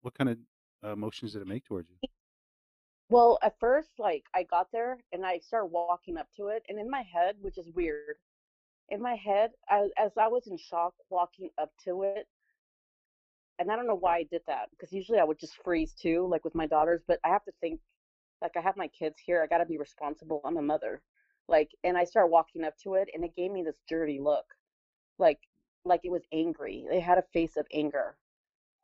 what 0.03 0.15
kind 0.15 0.31
of 0.31 0.39
uh, 0.83 0.97
motions 0.97 1.33
did 1.33 1.43
it 1.43 1.49
make 1.49 1.65
towards 1.65 1.89
you? 1.91 2.09
Well, 3.11 3.39
at 3.43 3.59
first, 3.61 3.91
like 3.99 4.25
I 4.35 4.45
got 4.45 4.69
there 4.73 4.99
and 5.13 5.25
I 5.25 5.39
started 5.39 5.67
walking 5.67 6.17
up 6.17 6.29
to 6.37 6.49
it, 6.49 6.63
and 6.69 6.79
in 6.79 6.91
my 6.91 7.03
head, 7.03 7.37
which 7.41 7.59
is 7.59 7.69
weird, 7.75 8.17
in 8.89 9.01
my 9.01 9.15
head, 9.15 9.51
I, 9.69 9.89
as 9.99 10.13
I 10.19 10.29
was 10.29 10.47
in 10.47 10.57
shock 10.57 10.95
walking 11.11 11.51
up 11.59 11.71
to 11.85 12.03
it, 12.03 12.27
and 13.59 13.71
I 13.71 13.77
don't 13.77 13.87
know 13.87 13.95
why 13.95 14.19
I 14.19 14.27
did 14.31 14.43
that 14.47 14.69
because 14.71 14.93
usually 14.93 15.19
I 15.19 15.25
would 15.25 15.39
just 15.39 15.55
freeze 15.63 15.93
too, 15.93 16.27
like 16.31 16.45
with 16.45 16.55
my 16.55 16.67
daughters. 16.67 17.03
But 17.07 17.21
I 17.25 17.29
have 17.29 17.45
to 17.45 17.53
think, 17.61 17.81
like 18.43 18.57
I 18.57 18.61
have 18.61 18.77
my 18.77 18.89
kids 18.89 19.19
here, 19.25 19.43
I 19.43 19.47
got 19.47 19.59
to 19.59 19.67
be 19.67 19.79
responsible. 19.79 20.41
I'm 20.45 20.57
a 20.57 20.63
mother, 20.63 21.03
like, 21.49 21.71
and 21.85 21.97
I 21.97 22.05
started 22.05 22.29
walking 22.29 22.65
up 22.65 22.77
to 22.79 22.95
it, 22.95 23.09
and 23.15 23.25
it 23.25 23.35
gave 23.37 23.51
me 23.51 23.63
this 23.63 23.81
dirty 23.89 24.21
look, 24.21 24.47
like, 25.19 25.41
like 25.85 26.01
it 26.05 26.13
was 26.13 26.25
angry. 26.33 26.87
It 26.91 27.01
had 27.03 27.19
a 27.19 27.25
face 27.33 27.57
of 27.57 27.67
anger, 27.73 28.17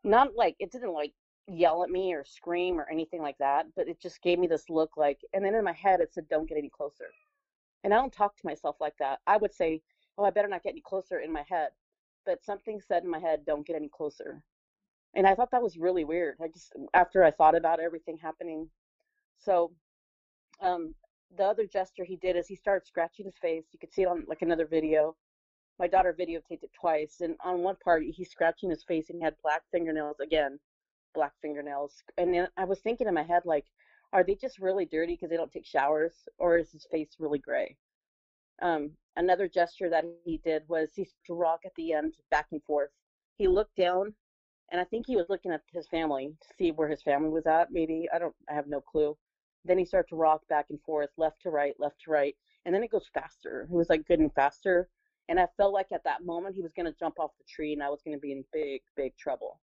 not 0.04 0.34
like 0.36 0.56
it 0.58 0.70
didn't 0.72 0.92
like 0.92 1.12
yell 1.46 1.82
at 1.82 1.90
me 1.90 2.14
or 2.14 2.24
scream 2.24 2.78
or 2.80 2.88
anything 2.90 3.22
like 3.22 3.38
that, 3.38 3.66
but 3.76 3.88
it 3.88 4.00
just 4.00 4.22
gave 4.22 4.38
me 4.38 4.46
this 4.46 4.70
look 4.70 4.96
like, 4.96 5.20
and 5.32 5.44
then 5.44 5.54
in 5.54 5.64
my 5.64 5.72
head 5.72 6.00
it 6.00 6.12
said, 6.12 6.28
"Don't 6.28 6.48
get 6.48 6.58
any 6.58 6.70
closer." 6.70 7.10
And 7.84 7.94
I 7.94 7.96
don't 7.96 8.12
talk 8.12 8.36
to 8.36 8.46
myself 8.46 8.76
like 8.80 8.96
that. 8.98 9.20
I 9.26 9.36
would 9.38 9.54
say, 9.54 9.82
"Oh, 10.18 10.24
I 10.24 10.30
better 10.30 10.48
not 10.48 10.62
get 10.62 10.70
any 10.70 10.82
closer" 10.82 11.20
in 11.20 11.32
my 11.32 11.42
head, 11.48 11.72
but 12.26 12.44
something 12.44 12.80
said 12.80 13.04
in 13.04 13.10
my 13.10 13.18
head, 13.18 13.44
"Don't 13.44 13.66
get 13.66 13.76
any 13.76 13.88
closer." 13.88 14.42
And 15.14 15.26
I 15.26 15.34
thought 15.34 15.50
that 15.50 15.62
was 15.62 15.78
really 15.78 16.04
weird. 16.04 16.36
I 16.40 16.48
just 16.48 16.72
after 16.94 17.24
I 17.24 17.30
thought 17.32 17.54
about 17.56 17.80
everything 17.80 18.18
happening, 18.18 18.70
so 19.44 19.72
um, 20.60 20.94
the 21.36 21.44
other 21.44 21.66
gesture 21.66 22.04
he 22.04 22.16
did 22.16 22.36
is 22.36 22.46
he 22.46 22.56
started 22.56 22.86
scratching 22.86 23.24
his 23.24 23.36
face. 23.40 23.64
You 23.72 23.78
could 23.78 23.92
see 23.92 24.02
it 24.02 24.08
on 24.08 24.24
like 24.28 24.42
another 24.42 24.66
video. 24.66 25.16
My 25.78 25.86
daughter 25.86 26.14
videotaped 26.18 26.62
it 26.62 26.72
twice, 26.78 27.16
and 27.20 27.36
on 27.42 27.62
one 27.62 27.76
part 27.82 28.02
he's 28.02 28.30
scratching 28.30 28.70
his 28.70 28.84
face 28.84 29.08
and 29.08 29.18
he 29.18 29.24
had 29.24 29.34
black 29.42 29.62
fingernails 29.72 30.20
again, 30.20 30.58
black 31.14 31.32
fingernails. 31.40 31.94
And 32.18 32.34
then 32.34 32.48
I 32.56 32.64
was 32.64 32.80
thinking 32.80 33.08
in 33.08 33.14
my 33.14 33.22
head 33.22 33.42
like, 33.44 33.64
are 34.12 34.24
they 34.24 34.34
just 34.34 34.58
really 34.58 34.84
dirty 34.84 35.14
because 35.14 35.30
they 35.30 35.36
don't 35.36 35.52
take 35.52 35.66
showers, 35.66 36.14
or 36.38 36.58
is 36.58 36.72
his 36.72 36.86
face 36.90 37.10
really 37.18 37.38
gray? 37.38 37.76
Um, 38.60 38.90
another 39.16 39.48
gesture 39.48 39.88
that 39.88 40.04
he 40.24 40.38
did 40.44 40.64
was 40.68 40.90
he 40.94 41.08
to 41.26 41.34
rock 41.34 41.60
at 41.64 41.72
the 41.76 41.92
end 41.92 42.14
back 42.30 42.46
and 42.52 42.62
forth. 42.64 42.90
He 43.38 43.46
looked 43.48 43.76
down, 43.76 44.12
and 44.70 44.80
I 44.80 44.84
think 44.84 45.06
he 45.06 45.16
was 45.16 45.26
looking 45.28 45.52
at 45.52 45.62
his 45.72 45.86
family 45.88 46.34
to 46.42 46.48
see 46.58 46.72
where 46.72 46.88
his 46.88 47.02
family 47.02 47.30
was 47.30 47.46
at. 47.46 47.70
Maybe 47.70 48.08
I 48.12 48.18
don't, 48.18 48.34
I 48.50 48.54
have 48.54 48.66
no 48.66 48.80
clue. 48.80 49.16
Then 49.64 49.78
he 49.78 49.84
started 49.84 50.08
to 50.08 50.16
rock 50.16 50.42
back 50.48 50.66
and 50.70 50.80
forth, 50.82 51.10
left 51.16 51.42
to 51.42 51.50
right, 51.50 51.74
left 51.78 52.00
to 52.04 52.10
right, 52.10 52.34
and 52.64 52.74
then 52.74 52.82
it 52.82 52.90
goes 52.90 53.10
faster. 53.12 53.68
It 53.70 53.74
was 53.74 53.90
like 53.90 54.06
good 54.06 54.20
and 54.20 54.32
faster, 54.32 54.88
and 55.28 55.38
I 55.38 55.46
felt 55.56 55.72
like 55.72 55.92
at 55.92 56.04
that 56.04 56.24
moment 56.24 56.54
he 56.54 56.62
was 56.62 56.72
going 56.72 56.86
to 56.86 56.98
jump 56.98 57.18
off 57.18 57.30
the 57.38 57.44
tree, 57.48 57.72
and 57.72 57.82
I 57.82 57.90
was 57.90 58.00
going 58.02 58.16
to 58.16 58.20
be 58.20 58.32
in 58.32 58.44
big, 58.52 58.80
big 58.96 59.16
trouble. 59.16 59.60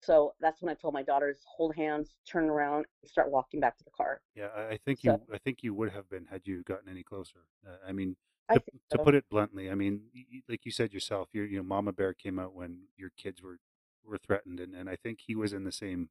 So 0.00 0.34
that's 0.40 0.62
when 0.62 0.70
I 0.70 0.74
told 0.74 0.94
my 0.94 1.02
daughters, 1.02 1.38
hold 1.44 1.74
hands, 1.74 2.16
turn 2.30 2.48
around, 2.48 2.86
and 3.02 3.10
start 3.10 3.30
walking 3.30 3.60
back 3.60 3.76
to 3.78 3.84
the 3.84 3.90
car. 3.90 4.20
Yeah, 4.34 4.48
I, 4.56 4.78
think 4.84 5.00
So 5.00 5.12
you 5.12 5.34
I 5.34 5.38
think 5.38 5.62
you 5.62 5.74
would 5.74 5.90
have 5.90 6.08
been 6.08 6.26
had 6.26 6.42
you 6.44 6.62
gotten 6.62 6.88
any 6.88 7.02
closer. 7.02 7.40
Uh, 7.66 7.76
I 7.86 7.92
mean, 7.92 8.16
I 8.48 8.54
to 8.54 8.62
to 8.90 8.98
put 8.98 9.14
it 9.14 9.24
bluntly, 9.30 9.70
I 9.70 9.74
mean, 9.74 10.02
like 10.48 10.64
you 10.64 10.72
said 10.72 10.92
yourself, 10.92 11.28
your 11.32 11.46
you 11.46 11.58
know, 11.58 11.62
Mama 11.64 11.92
Bear 11.92 12.14
came 12.14 12.38
out 12.38 12.54
when 12.54 12.82
your 12.96 13.10
kids 13.16 13.42
were 13.42 13.58
were 14.04 14.18
threatened, 14.18 14.60
and 14.60 14.74
and 14.74 14.88
I 14.88 14.96
think 14.96 15.20
he 15.26 15.34
was 15.34 15.52
in 15.52 15.64
the 15.64 15.72
same 15.72 16.10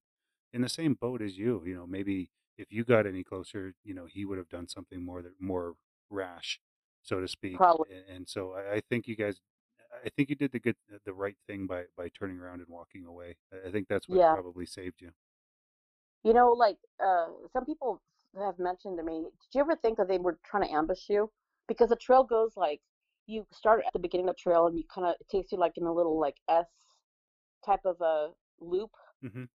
in 0.53 0.61
the 0.61 0.69
same 0.69 0.93
boat 0.93 1.21
as 1.21 1.37
you. 1.37 1.63
You 1.65 1.75
know, 1.75 1.87
maybe 1.87 2.29
if 2.57 2.71
you 2.71 2.83
got 2.83 3.05
any 3.05 3.23
closer, 3.23 3.73
you 3.83 3.93
know, 3.93 4.05
he 4.05 4.25
would 4.25 4.37
have 4.37 4.49
done 4.49 4.67
something 4.67 5.03
more 5.03 5.21
that 5.21 5.33
more 5.39 5.73
rash, 6.09 6.59
so 7.01 7.19
to 7.19 7.27
speak. 7.27 7.55
Probably. 7.57 7.89
And, 7.89 8.03
and 8.17 8.29
so 8.29 8.53
I, 8.53 8.75
I 8.75 8.81
think 8.89 9.07
you 9.07 9.15
guys, 9.15 9.41
I 10.05 10.09
think 10.09 10.29
you 10.29 10.35
did 10.35 10.51
the 10.51 10.59
good 10.59 10.75
the 11.05 11.13
right 11.13 11.37
thing 11.47 11.67
by 11.67 11.83
by 11.97 12.09
turning 12.09 12.39
around 12.39 12.59
and 12.59 12.69
walking 12.69 13.05
away. 13.05 13.35
I 13.65 13.71
think 13.71 13.87
that's 13.87 14.09
what 14.09 14.17
Yeah. 14.17 14.33
probably 14.33 14.65
saved 14.65 15.01
you. 15.01 15.11
You 16.23 16.33
know, 16.33 16.51
like 16.51 16.77
uh, 17.03 17.27
some 17.53 17.65
people 17.65 18.01
have 18.37 18.59
mentioned 18.59 18.97
to 18.97 19.03
me, 19.03 19.21
did 19.23 19.57
you 19.57 19.61
ever 19.61 19.75
think 19.75 19.97
that 19.97 20.07
they 20.07 20.17
were 20.17 20.37
trying 20.45 20.63
to 20.63 20.73
ambush 20.73 21.09
you? 21.09 21.31
Because 21.67 21.89
the 21.89 21.95
trail 21.95 22.23
goes 22.23 22.55
like 22.55 22.81
you 23.25 23.45
start 23.51 23.83
at 23.85 23.93
the 23.93 23.99
beginning 23.99 24.29
of 24.29 24.35
the 24.35 24.41
trail 24.41 24.67
and 24.67 24.77
you 24.77 24.83
kind 24.93 25.07
of 25.07 25.15
it 25.19 25.27
takes 25.29 25.51
you 25.51 25.57
like 25.57 25.77
in 25.77 25.85
a 25.85 25.93
little 25.93 26.19
like 26.19 26.37
S 26.49 26.67
type 27.65 27.85
of 27.85 28.01
a 28.01 28.31
loop, 28.59 28.91
hmm 29.21 29.47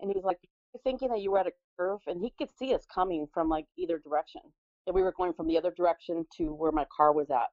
and 0.00 0.10
he's 0.12 0.24
like 0.24 0.38
"You're 0.42 0.50
thinking 0.82 1.08
that 1.10 1.20
you 1.20 1.30
were 1.30 1.38
at 1.38 1.46
a 1.46 1.52
curve, 1.78 2.00
and 2.06 2.20
he 2.20 2.32
could 2.38 2.50
see 2.56 2.74
us 2.74 2.84
coming 2.92 3.26
from 3.32 3.48
like 3.48 3.66
either 3.76 3.98
direction, 3.98 4.40
and 4.86 4.94
we 4.94 5.02
were 5.02 5.12
going 5.12 5.32
from 5.32 5.46
the 5.46 5.58
other 5.58 5.70
direction 5.70 6.26
to 6.36 6.54
where 6.54 6.72
my 6.72 6.86
car 6.94 7.12
was 7.12 7.30
at, 7.30 7.48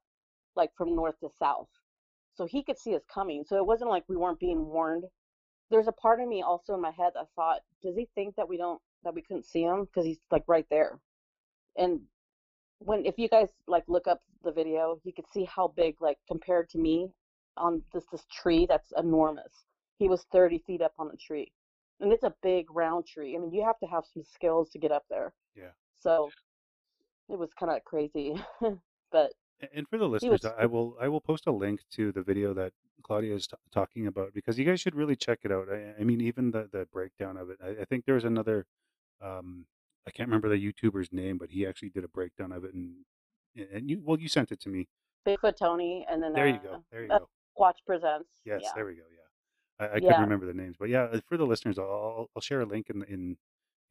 like 0.55 0.71
from 0.77 0.95
north 0.95 1.19
to 1.19 1.29
south. 1.39 1.69
So 2.36 2.45
he 2.45 2.63
could 2.63 2.77
see 2.77 2.95
us 2.95 3.03
coming. 3.13 3.43
So 3.45 3.57
it 3.57 3.65
wasn't 3.65 3.89
like 3.89 4.03
we 4.07 4.17
weren't 4.17 4.39
being 4.39 4.65
warned. 4.65 5.03
There's 5.69 5.88
a 5.88 5.93
part 5.93 6.19
of 6.19 6.27
me 6.27 6.41
also 6.41 6.73
in 6.73 6.81
my 6.81 6.91
head 6.91 7.13
that 7.15 7.27
thought, 7.36 7.62
does 7.84 7.95
he 7.95 8.07
think 8.15 8.36
that 8.36 8.47
we 8.47 8.57
don't 8.57 8.81
that 9.03 9.13
we 9.13 9.21
couldn't 9.21 9.45
see 9.45 9.63
him 9.63 9.86
because 9.86 10.05
he's 10.05 10.19
like 10.31 10.43
right 10.47 10.65
there? 10.69 10.99
And 11.77 12.01
when 12.79 13.05
if 13.05 13.17
you 13.17 13.29
guys 13.29 13.49
like 13.67 13.84
look 13.88 14.07
up 14.07 14.21
the 14.43 14.51
video, 14.51 14.99
you 15.03 15.13
could 15.13 15.25
see 15.34 15.45
how 15.45 15.67
big 15.69 15.95
like 16.01 16.17
compared 16.27 16.69
to 16.71 16.77
me 16.77 17.10
on 17.57 17.84
this 17.93 18.05
this 18.12 18.25
tree 18.31 18.65
that's 18.67 18.91
enormous. 18.97 19.65
He 19.97 20.07
was 20.07 20.25
30 20.31 20.63
feet 20.65 20.81
up 20.81 20.93
on 20.97 21.10
the 21.10 21.17
tree. 21.17 21.51
And 22.01 22.11
it's 22.11 22.23
a 22.23 22.33
big 22.41 22.65
round 22.71 23.05
tree. 23.05 23.35
I 23.35 23.39
mean, 23.39 23.53
you 23.53 23.63
have 23.63 23.79
to 23.79 23.85
have 23.85 24.03
some 24.11 24.23
skills 24.23 24.69
to 24.71 24.79
get 24.79 24.91
up 24.91 25.03
there. 25.09 25.33
Yeah. 25.55 25.71
So 25.99 26.29
it 27.29 27.37
was 27.37 27.53
kind 27.53 27.71
of 27.71 27.83
crazy. 27.85 28.35
but 29.11 29.31
And 29.73 29.87
for 29.87 29.97
the 29.97 30.07
listeners, 30.07 30.43
was 30.43 30.53
I 30.57 30.65
will 30.65 30.97
I 30.99 31.07
will 31.07 31.21
post 31.21 31.47
a 31.47 31.51
link 31.51 31.81
to 31.91 32.11
the 32.11 32.21
video 32.21 32.53
that 32.55 32.73
Claudia 33.03 33.35
is 33.35 33.47
t- 33.47 33.55
talking 33.71 34.07
about 34.07 34.33
because 34.33 34.57
you 34.57 34.65
guys 34.65 34.81
should 34.81 34.95
really 34.95 35.15
check 35.15 35.39
it 35.43 35.51
out. 35.51 35.67
I, 35.71 35.93
I 35.99 36.03
mean, 36.03 36.21
even 36.21 36.51
the 36.51 36.67
the 36.71 36.87
breakdown 36.91 37.37
of 37.37 37.49
it. 37.49 37.57
I, 37.63 37.81
I 37.81 37.85
think 37.85 38.05
there 38.05 38.15
was 38.15 38.25
another. 38.25 38.65
Um, 39.21 39.65
I 40.07 40.11
can't 40.11 40.27
remember 40.27 40.49
the 40.49 40.73
YouTuber's 40.73 41.13
name, 41.13 41.37
but 41.37 41.51
he 41.51 41.67
actually 41.67 41.89
did 41.89 42.03
a 42.03 42.07
breakdown 42.07 42.51
of 42.51 42.63
it, 42.63 42.73
and 42.73 42.95
and 43.71 43.89
you 43.89 44.01
well, 44.03 44.19
you 44.19 44.27
sent 44.27 44.51
it 44.51 44.59
to 44.61 44.69
me. 44.69 44.87
Bigfoot 45.27 45.55
Tony 45.55 46.05
and 46.09 46.21
then 46.21 46.33
There 46.33 46.47
you 46.47 46.55
uh, 46.55 46.63
go. 46.63 46.83
There 46.91 47.03
you 47.03 47.11
uh 47.11 47.19
go. 47.19 47.29
Watch 47.57 47.79
Presents. 47.85 48.29
Yes, 48.43 48.61
Yeah. 48.63 48.71
there 48.75 48.85
we 48.85 48.95
go. 48.95 49.03
Yeah, 49.13 49.20
I, 49.82 49.96
I 49.96 50.00
couldn't 50.02 50.22
remember 50.22 50.46
the 50.46 50.54
names, 50.54 50.76
but 50.80 50.89
yeah, 50.89 51.04
uh, 51.04 51.22
for 51.28 51.38
the 51.38 51.46
listeners, 51.46 51.80
I'll 51.80 52.30
I'll 52.36 52.41
share 52.41 52.62
a 52.62 52.65
link 52.65 52.89
in 52.89 53.00
the- 53.00 53.08
in 53.12 53.38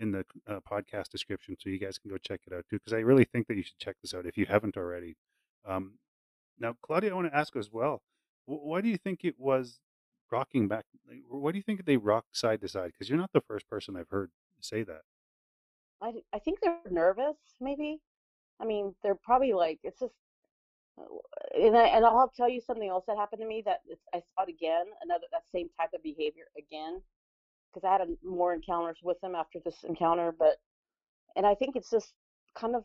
in 0.00 0.12
the 0.12 0.24
uh, 0.48 0.60
podcast 0.60 1.08
description 1.10 1.56
so 1.60 1.68
you 1.70 1.78
guys 1.78 1.98
can 1.98 2.10
go 2.10 2.16
check 2.18 2.40
it 2.46 2.52
out 2.54 2.64
too. 2.70 2.76
Because 2.78 2.94
I 2.94 3.00
really 3.00 3.24
think 3.24 3.48
that 3.48 3.56
you 3.56 3.62
should 3.62 3.78
check 3.78 3.96
this 4.02 4.14
out 4.14 4.26
if 4.26 4.38
you 4.38 4.46
haven't 4.46 4.76
already. 4.78 5.16
Um, 5.66 5.98
now, 6.58 6.76
Claudia, 6.82 7.10
I 7.12 7.14
want 7.14 7.28
to 7.30 7.36
ask 7.36 7.56
as 7.56 7.70
well. 7.72 8.02
wh- 8.46 8.64
Why 8.64 8.80
do 8.80 8.88
you 8.88 8.96
think 8.98 9.24
it 9.24 9.38
was 9.38 9.80
rocking 10.30 10.68
back? 10.68 10.86
like, 11.08 11.22
Why 11.28 11.52
do 11.52 11.58
you 11.58 11.62
think 11.62 11.84
they 11.84 11.96
rock 11.98 12.26
side 12.32 12.60
to 12.62 12.68
side? 12.68 12.92
Because 12.92 13.08
you're 13.10 13.18
not 13.18 13.32
the 13.32 13.40
first 13.42 13.68
person 13.68 13.96
I've 13.96 14.08
heard 14.10 14.30
say 14.60 14.82
that. 14.84 15.02
I, 16.02 16.12
I 16.32 16.38
think 16.38 16.60
they're 16.60 16.78
nervous, 16.90 17.36
maybe. 17.60 18.00
I 18.60 18.64
mean, 18.64 18.94
they're 19.02 19.14
probably 19.22 19.52
like, 19.52 19.80
it's 19.84 20.00
just, 20.00 20.14
and, 21.54 21.76
I, 21.76 21.86
and 21.88 22.04
I'll 22.04 22.32
tell 22.36 22.48
you 22.48 22.60
something 22.60 22.88
else 22.88 23.04
that 23.06 23.16
happened 23.16 23.40
to 23.42 23.48
me 23.48 23.62
that 23.66 23.80
I 24.14 24.18
saw 24.18 24.44
it 24.44 24.50
again, 24.50 24.86
another, 25.02 25.24
that 25.32 25.42
same 25.52 25.68
type 25.78 25.90
of 25.94 26.02
behavior 26.02 26.44
again, 26.56 27.00
because 27.72 27.86
I 27.86 27.92
had 27.92 28.00
a, 28.02 28.26
more 28.26 28.54
encounters 28.54 28.98
with 29.02 29.20
them 29.20 29.34
after 29.34 29.58
this 29.64 29.84
encounter, 29.84 30.32
but, 30.36 30.56
and 31.36 31.46
I 31.46 31.54
think 31.54 31.76
it's 31.76 31.90
just 31.90 32.12
kind 32.54 32.74
of 32.74 32.84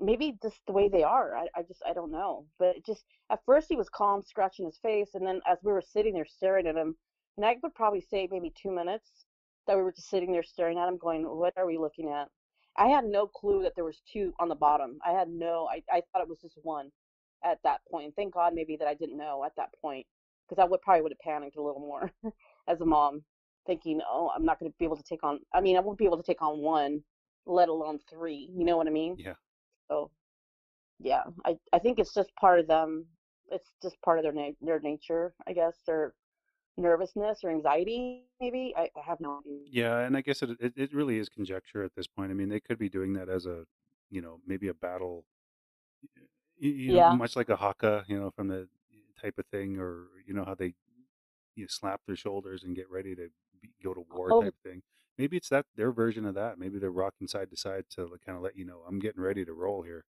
maybe 0.00 0.36
just 0.42 0.60
the 0.66 0.72
way 0.72 0.88
they 0.88 1.02
are. 1.02 1.36
I, 1.36 1.46
I 1.54 1.62
just, 1.62 1.82
I 1.86 1.92
don't 1.92 2.10
know. 2.10 2.46
But 2.58 2.84
just, 2.84 3.04
at 3.30 3.40
first 3.44 3.66
he 3.68 3.76
was 3.76 3.88
calm, 3.88 4.22
scratching 4.22 4.66
his 4.66 4.78
face, 4.78 5.10
and 5.14 5.26
then 5.26 5.40
as 5.46 5.58
we 5.62 5.72
were 5.72 5.82
sitting 5.82 6.14
there 6.14 6.26
staring 6.26 6.66
at 6.66 6.76
him, 6.76 6.96
and 7.36 7.46
I 7.46 7.56
would 7.62 7.74
probably 7.74 8.00
say 8.00 8.28
maybe 8.30 8.52
two 8.60 8.70
minutes 8.70 9.26
that 9.66 9.76
we 9.76 9.82
were 9.82 9.92
just 9.92 10.10
sitting 10.10 10.32
there 10.32 10.42
staring 10.42 10.78
at 10.78 10.88
him, 10.88 10.98
going, 10.98 11.22
"What 11.24 11.54
are 11.56 11.66
we 11.66 11.78
looking 11.78 12.08
at?" 12.10 12.28
I 12.80 12.88
had 12.88 13.06
no 13.06 13.28
clue 13.28 13.62
that 13.64 13.74
there 13.76 13.84
was 13.84 14.02
two 14.12 14.34
on 14.40 14.50
the 14.50 14.56
bottom. 14.56 15.00
I 15.06 15.12
had 15.12 15.30
no. 15.30 15.68
I 15.70 15.84
I 15.92 16.02
thought 16.12 16.22
it 16.22 16.28
was 16.30 16.40
just 16.40 16.58
one 16.64 16.92
at 17.44 17.60
that 17.64 17.82
point. 17.90 18.14
Thank 18.16 18.34
God 18.34 18.54
maybe 18.54 18.76
that 18.78 18.88
I 18.88 18.94
didn't 18.94 19.18
know 19.18 19.44
at 19.44 19.56
that 19.58 19.70
point 19.82 20.06
because 20.48 20.62
I 20.62 20.66
would 20.66 20.82
probably 20.82 21.02
would 21.02 21.12
have 21.12 21.20
panicked 21.20 21.58
a 21.58 21.62
little 21.62 21.80
more 21.82 22.12
as 22.68 22.82
a 22.82 22.86
mom, 22.86 23.24
thinking, 23.66 24.02
"Oh, 24.08 24.32
I'm 24.36 24.46
not 24.46 24.60
going 24.60 24.72
to 24.72 24.78
be 24.78 24.86
able 24.86 24.98
to 24.98 25.04
take 25.04 25.24
on. 25.24 25.40
I 25.54 25.62
mean, 25.62 25.78
I 25.78 25.80
won't 25.82 25.98
be 25.98 26.06
able 26.06 26.18
to 26.18 26.24
take 26.24 26.42
on 26.42 26.60
one, 26.60 27.04
let 27.46 27.70
alone 27.70 28.00
three. 28.10 28.50
You 28.54 28.66
know 28.66 28.78
what 28.78 28.88
I 28.88 28.92
mean? 28.92 29.18
Yeah. 29.18 29.34
So 29.90 30.12
yeah, 31.00 31.24
I 31.46 31.58
I 31.74 31.80
think 31.80 32.00
it's 32.00 32.14
just 32.14 32.34
part 32.36 32.60
of 32.60 32.68
them. 32.68 33.06
It's 33.52 33.70
just 33.82 34.00
part 34.02 34.18
of 34.20 34.24
their 34.24 34.32
na- 34.34 34.52
their 34.62 34.80
nature, 34.80 35.34
I 35.48 35.54
guess. 35.54 35.82
Their 35.86 36.14
nervousness 36.80 37.44
or 37.44 37.50
anxiety, 37.50 38.24
maybe. 38.40 38.74
I, 38.76 38.90
I 38.96 39.00
have 39.04 39.20
no 39.20 39.40
idea. 39.40 39.60
Yeah, 39.70 39.98
and 40.00 40.16
I 40.16 40.20
guess 40.22 40.42
it, 40.42 40.50
it 40.60 40.72
it 40.76 40.92
really 40.94 41.18
is 41.18 41.28
conjecture 41.28 41.82
at 41.84 41.94
this 41.94 42.06
point. 42.06 42.30
I 42.30 42.34
mean, 42.34 42.48
they 42.48 42.60
could 42.60 42.78
be 42.78 42.88
doing 42.88 43.12
that 43.14 43.28
as 43.28 43.46
a, 43.46 43.64
you 44.10 44.20
know, 44.20 44.40
maybe 44.46 44.68
a 44.68 44.74
battle, 44.74 45.24
you 46.58 46.92
know, 46.92 46.96
Yeah. 46.96 47.14
much 47.16 47.36
like 47.36 47.48
a 47.48 47.56
haka, 47.56 48.04
you 48.08 48.18
know, 48.18 48.30
from 48.30 48.48
the 48.48 48.68
type 49.20 49.38
of 49.38 49.46
thing, 49.46 49.78
or 49.78 50.06
you 50.26 50.34
know 50.34 50.44
how 50.44 50.54
they 50.54 50.74
you 51.56 51.64
know, 51.64 51.68
slap 51.68 52.00
their 52.06 52.16
shoulders 52.16 52.64
and 52.64 52.76
get 52.76 52.90
ready 52.90 53.14
to 53.16 53.28
be, 53.62 53.70
go 53.82 53.94
to 53.94 54.04
war 54.12 54.32
Oh, 54.32 54.42
type 54.42 54.54
thing. 54.64 54.82
Maybe 55.18 55.36
it's 55.36 55.48
that 55.50 55.66
their 55.76 55.92
version 55.92 56.26
of 56.26 56.34
that. 56.34 56.58
Maybe 56.58 56.78
they're 56.78 56.90
rocking 56.92 57.28
side 57.28 57.50
to 57.50 57.56
side 57.56 57.84
to 57.92 58.18
kind 58.24 58.36
of 58.36 58.42
let 58.42 58.56
you 58.56 58.64
know 58.64 58.82
I'm 58.88 58.98
getting 59.00 59.22
ready 59.22 59.44
to 59.44 59.52
roll 59.52 59.82
here. 59.82 60.04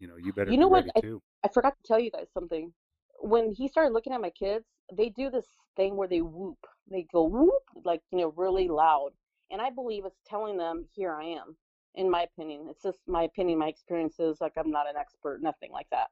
You 0.00 0.08
know, 0.08 0.16
you 0.16 0.32
better 0.32 0.52
you 0.52 0.58
know 0.58 0.68
what? 0.68 0.86
I. 0.96 1.02
I 1.44 1.48
forgot 1.48 1.76
to 1.82 1.86
tell 1.86 2.00
you 2.00 2.10
guys 2.10 2.26
something. 2.34 2.72
When 3.20 3.52
he 3.52 3.68
started 3.68 3.92
looking 3.92 4.12
at 4.12 4.20
my 4.20 4.30
kids, 4.30 4.66
they 4.92 5.08
do 5.10 5.30
this 5.30 5.46
thing 5.76 5.96
where 5.96 6.08
they 6.08 6.20
whoop. 6.20 6.58
They 6.90 7.06
go 7.12 7.24
whoop, 7.24 7.62
like, 7.84 8.02
you 8.12 8.18
know, 8.18 8.32
really 8.36 8.68
loud. 8.68 9.10
And 9.50 9.60
I 9.60 9.70
believe 9.70 10.04
it's 10.04 10.20
telling 10.26 10.56
them, 10.56 10.86
here 10.92 11.14
I 11.14 11.24
am, 11.24 11.56
in 11.94 12.10
my 12.10 12.22
opinion. 12.22 12.66
It's 12.68 12.82
just 12.82 12.98
my 13.06 13.24
opinion, 13.24 13.58
my 13.58 13.68
experiences. 13.68 14.38
Like, 14.40 14.52
I'm 14.56 14.70
not 14.70 14.88
an 14.88 14.96
expert, 14.96 15.42
nothing 15.42 15.72
like 15.72 15.88
that. 15.90 16.08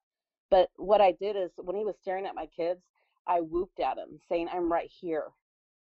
But 0.51 0.71
what 0.77 1.01
I 1.01 1.13
did 1.13 1.37
is, 1.37 1.51
when 1.57 1.77
he 1.77 1.85
was 1.85 1.97
staring 2.01 2.27
at 2.27 2.35
my 2.35 2.47
kids, 2.47 2.81
I 3.27 3.41
whooped 3.41 3.81
at 3.81 3.99
him, 3.99 4.21
saying, 4.29 4.49
I'm 4.53 4.71
right 4.71 4.91
here. 5.01 5.25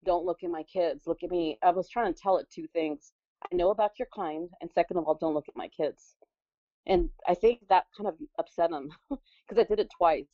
Don't 0.05 0.25
look 0.25 0.43
at 0.43 0.49
my 0.49 0.63
kids. 0.63 1.07
Look 1.07 1.23
at 1.23 1.31
me. 1.31 1.57
I 1.63 1.71
was 1.71 1.89
trying 1.89 2.13
to 2.13 2.19
tell 2.19 2.37
it 2.37 2.47
two 2.49 2.67
things. 2.67 3.13
I 3.51 3.55
know 3.55 3.69
about 3.69 3.99
your 3.99 4.07
kind. 4.13 4.49
And 4.61 4.71
second 4.73 4.97
of 4.97 5.05
all, 5.05 5.15
don't 5.15 5.33
look 5.33 5.49
at 5.49 5.55
my 5.55 5.67
kids. 5.67 6.15
And 6.85 7.09
I 7.27 7.33
think 7.33 7.59
that 7.69 7.85
kind 7.95 8.07
of 8.07 8.15
upset 8.39 8.71
him 8.71 8.91
because 9.09 9.59
I 9.59 9.63
did 9.63 9.79
it 9.79 9.89
twice. 9.97 10.27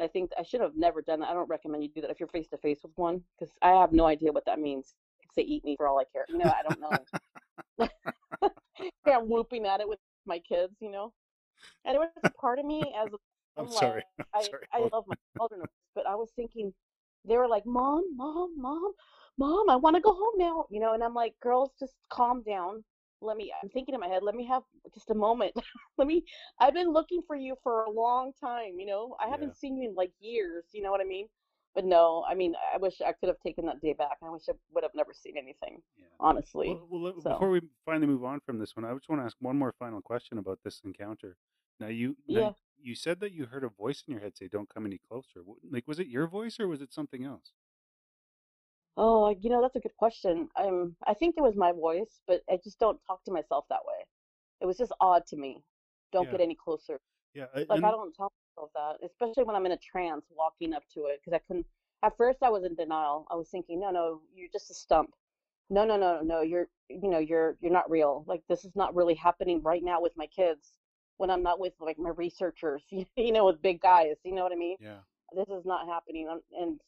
I 0.00 0.06
think 0.06 0.30
I 0.38 0.42
should 0.42 0.60
have 0.60 0.76
never 0.76 1.02
done 1.02 1.20
that. 1.20 1.28
I 1.28 1.34
don't 1.34 1.48
recommend 1.48 1.82
you 1.82 1.88
do 1.88 2.00
that 2.02 2.10
if 2.10 2.20
you're 2.20 2.28
face 2.28 2.48
to 2.48 2.58
face 2.58 2.80
with 2.82 2.92
one 2.96 3.22
because 3.38 3.52
I 3.62 3.70
have 3.70 3.92
no 3.92 4.06
idea 4.06 4.32
what 4.32 4.44
that 4.46 4.60
means. 4.60 4.94
Say 5.34 5.42
eat 5.42 5.64
me 5.64 5.76
for 5.76 5.88
all 5.88 5.98
I 5.98 6.04
care. 6.12 6.24
You 6.28 6.38
know, 6.38 6.46
I 6.48 6.62
don't 6.62 6.80
know. 6.80 7.06
yeah, 9.06 9.18
I'm 9.18 9.28
whooping 9.28 9.66
at 9.66 9.80
it 9.80 9.88
with 9.88 9.98
my 10.26 10.38
kids, 10.40 10.74
you 10.80 10.90
know. 10.90 11.12
And 11.84 11.94
there 11.94 12.00
was 12.00 12.10
a 12.24 12.40
part 12.40 12.58
of 12.58 12.64
me 12.64 12.94
as 13.00 13.08
I'm 13.56 13.64
I'm 13.64 13.70
sorry. 13.72 14.02
like, 14.02 14.04
I'm 14.34 14.42
I, 14.42 14.48
sorry. 14.50 14.66
I 14.72 14.88
love 14.92 15.04
my 15.06 15.14
children, 15.38 15.62
but 15.94 16.06
I 16.06 16.14
was 16.14 16.30
thinking, 16.36 16.72
they 17.24 17.36
were 17.36 17.48
like, 17.48 17.66
Mom, 17.66 18.04
Mom, 18.16 18.52
Mom, 18.56 18.92
Mom, 19.38 19.70
I 19.70 19.76
want 19.76 19.96
to 19.96 20.02
go 20.02 20.12
home 20.12 20.34
now, 20.36 20.66
you 20.70 20.80
know. 20.80 20.94
And 20.94 21.02
I'm 21.02 21.14
like, 21.14 21.34
girls, 21.42 21.70
just 21.78 21.94
calm 22.10 22.42
down. 22.42 22.84
Let 23.20 23.36
me. 23.36 23.52
I'm 23.62 23.68
thinking 23.68 23.94
in 23.94 24.00
my 24.00 24.08
head. 24.08 24.22
Let 24.22 24.34
me 24.34 24.46
have 24.46 24.62
just 24.94 25.10
a 25.10 25.14
moment. 25.14 25.54
let 25.98 26.06
me. 26.06 26.24
I've 26.60 26.74
been 26.74 26.92
looking 26.92 27.22
for 27.26 27.36
you 27.36 27.56
for 27.62 27.84
a 27.84 27.90
long 27.90 28.32
time, 28.40 28.78
you 28.78 28.86
know. 28.86 29.16
I 29.20 29.26
Yeah. 29.26 29.30
haven't 29.32 29.56
seen 29.56 29.76
you 29.76 29.88
in 29.88 29.94
like 29.94 30.12
years. 30.20 30.66
You 30.72 30.82
know 30.82 30.90
what 30.90 31.00
I 31.00 31.04
mean? 31.04 31.26
But 31.74 31.84
no, 31.84 32.24
I 32.28 32.34
mean, 32.34 32.54
I 32.74 32.78
wish 32.78 33.00
I 33.00 33.12
could 33.12 33.28
have 33.28 33.38
taken 33.40 33.66
that 33.66 33.80
day 33.80 33.92
back. 33.92 34.18
I 34.22 34.30
wish 34.30 34.42
I 34.48 34.52
would 34.72 34.84
have 34.84 34.94
never 34.94 35.12
seen 35.12 35.36
anything, 35.36 35.82
Yeah. 35.96 36.06
honestly. 36.18 36.68
Well, 36.68 36.86
well, 36.90 37.12
So 37.22 37.30
before 37.30 37.50
we 37.50 37.60
finally 37.84 38.06
move 38.06 38.24
on 38.24 38.40
from 38.40 38.58
this 38.58 38.74
one, 38.76 38.84
I 38.84 38.92
just 38.94 39.08
want 39.08 39.20
to 39.20 39.26
ask 39.26 39.36
one 39.40 39.58
more 39.58 39.72
final 39.78 40.00
question 40.00 40.38
about 40.38 40.60
this 40.64 40.80
encounter. 40.84 41.36
Now, 41.80 41.88
you 41.88 42.16
now 42.28 42.40
yeah. 42.40 42.52
you 42.80 42.94
said 42.94 43.20
that 43.20 43.32
you 43.32 43.46
heard 43.46 43.64
a 43.64 43.68
voice 43.68 44.02
in 44.06 44.12
your 44.12 44.20
head 44.20 44.36
say, 44.36 44.48
"Don't 44.48 44.68
come 44.72 44.86
any 44.86 44.98
closer." 45.08 45.42
Like, 45.70 45.86
was 45.86 45.98
it 45.98 46.08
your 46.08 46.26
voice 46.26 46.58
or 46.58 46.68
was 46.68 46.80
it 46.82 46.92
something 46.92 47.24
else? 47.24 47.52
Oh, 48.98 49.30
you 49.30 49.50
know, 49.50 49.62
that's 49.62 49.76
a 49.76 49.80
good 49.80 49.96
question. 49.96 50.50
Um, 50.56 50.96
I 51.06 51.14
think 51.14 51.36
it 51.38 51.42
was 51.42 51.56
my 51.56 51.72
voice, 51.72 52.20
but 52.26 52.42
I 52.50 52.58
just 52.62 52.78
don't 52.80 53.00
talk 53.06 53.24
to 53.24 53.32
myself 53.32 53.66
that 53.70 53.86
way. 53.86 54.04
It 54.60 54.66
was 54.66 54.78
just 54.78 54.92
odd 55.00 55.26
to 55.28 55.36
me. 55.36 55.64
Don't 56.12 56.24
Yeah, 56.24 56.32
get 56.32 56.40
any 56.42 56.56
closer. 56.56 57.00
yeah, 57.34 57.46
I- 57.54 57.66
Like 57.68 57.84
I 57.84 57.90
and 57.90 57.92
don't 57.92 58.14
tell 58.14 58.32
myself 58.56 58.72
that, 58.74 59.06
especially 59.06 59.44
when 59.44 59.56
I'm 59.56 59.66
in 59.66 59.72
a 59.72 59.78
trance 59.78 60.26
walking 60.30 60.74
up 60.74 60.84
to 60.94 61.06
it, 61.06 61.20
because 61.20 61.34
I 61.34 61.38
couldn't. 61.40 61.66
At 62.02 62.16
first, 62.16 62.42
I 62.42 62.50
was 62.50 62.64
in 62.64 62.74
denial. 62.76 63.26
I 63.30 63.36
was 63.36 63.50
thinking, 63.50 63.80
no, 63.80 63.90
no, 63.90 64.22
you're 64.34 64.50
just 64.52 64.70
a 64.70 64.74
stump. 64.74 65.14
No, 65.70 65.84
no, 65.84 65.96
no, 65.96 66.20
no, 66.22 66.42
you're, 66.42 66.68
you 66.88 67.08
know, 67.08 67.18
you're, 67.18 67.56
you're 67.60 67.72
not 67.72 67.90
real. 67.90 68.24
Like 68.26 68.42
this 68.48 68.64
is 68.64 68.76
not 68.76 68.94
really 68.94 69.14
happening 69.14 69.62
right 69.62 69.82
now 69.84 70.00
with 70.00 70.16
my 70.16 70.26
kids 70.28 70.72
when 71.18 71.30
I'm 71.30 71.42
not 71.42 71.60
with 71.60 71.74
like 71.80 71.98
my 71.98 72.10
researchers, 72.10 72.84
you 72.90 73.32
know, 73.32 73.46
with 73.46 73.62
big 73.62 73.80
guys. 73.80 74.16
You 74.24 74.34
know 74.34 74.42
what 74.44 74.52
I 74.52 74.56
mean? 74.56 74.76
yeah, 74.80 75.00
This 75.34 75.48
is 75.48 75.64
not 75.66 75.86
happening, 75.86 76.28
and 76.28 76.42
and 76.60 76.80